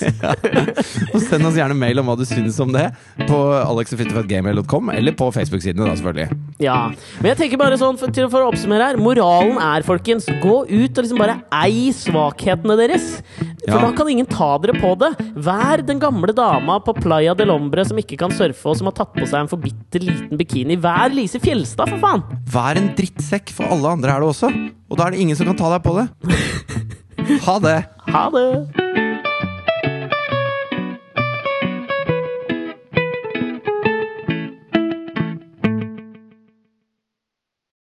Og 1.13 1.21
send 1.21 1.45
oss 1.45 1.59
gjerne 1.59 1.77
mail 1.77 2.01
om 2.01 2.09
hva 2.09 2.15
du 2.17 2.23
syns 2.25 2.57
om 2.65 2.73
det 2.73 2.87
på 3.29 3.37
alexogfritjof.gmail.com, 3.61 4.89
eller 4.97 5.15
på 5.19 5.29
Facebook-sidene, 5.37 5.85
da, 5.85 5.99
selvfølgelig. 6.01 6.39
Ja. 6.65 6.79
Men 7.21 7.29
jeg 7.35 7.39
tenker 7.43 7.61
bare 7.61 7.77
sånn, 7.81 7.99
for, 8.01 8.13
til, 8.17 8.31
for 8.33 8.47
å 8.47 8.49
oppsummere 8.55 8.89
her 8.89 8.99
Moralen 9.01 9.61
er, 9.61 9.85
folkens, 9.87 10.31
gå 10.41 10.57
ut 10.71 10.97
og 10.97 11.05
liksom 11.05 11.21
bare 11.21 11.37
ei 11.61 11.91
svakhetene 11.95 12.79
deres. 12.81 13.11
For 13.61 13.77
Ja. 13.77 13.83
da 13.85 13.91
kan 13.93 14.09
ingen 14.09 14.25
ta 14.25 14.55
dere 14.65 14.73
på 14.81 14.95
det. 15.03 15.11
Vær 15.45 15.83
den 15.85 16.01
gamle 16.01 16.33
dama 16.33 16.79
på 16.81 16.95
Playa 16.97 17.35
del 17.37 17.53
Ombre 17.53 17.85
som 17.85 18.01
ikke 18.01 18.17
kan 18.25 18.33
surfe, 18.33 18.65
og 18.73 18.79
som 18.81 18.89
har 18.89 18.97
tatt 18.97 19.13
på 19.13 19.29
seg 19.29 19.43
en 19.45 19.51
for 19.53 19.61
bitte 19.61 20.01
liten 20.01 20.41
bikini. 20.41 20.79
Vær 20.81 21.13
Lise 21.13 21.37
Fjelstad, 21.45 21.93
for 21.93 22.01
faen! 22.01 22.25
Vær 22.51 22.81
en 22.81 22.89
drittsekk, 22.97 23.53
for 23.61 23.69
andre 23.93 24.15
er 24.15 24.23
det 24.23 24.31
også. 24.33 24.51
Og 24.91 24.99
da 24.99 25.07
er 25.07 25.15
det 25.15 25.23
ingen 25.25 25.39
som 25.39 25.51
kan 25.51 25.59
ta 25.59 25.75
deg 25.75 25.85
på 25.87 25.97
det. 25.99 26.09
Ha 27.47 27.59
det! 27.63 27.77
Ha 28.11 28.25
det! 28.35 29.00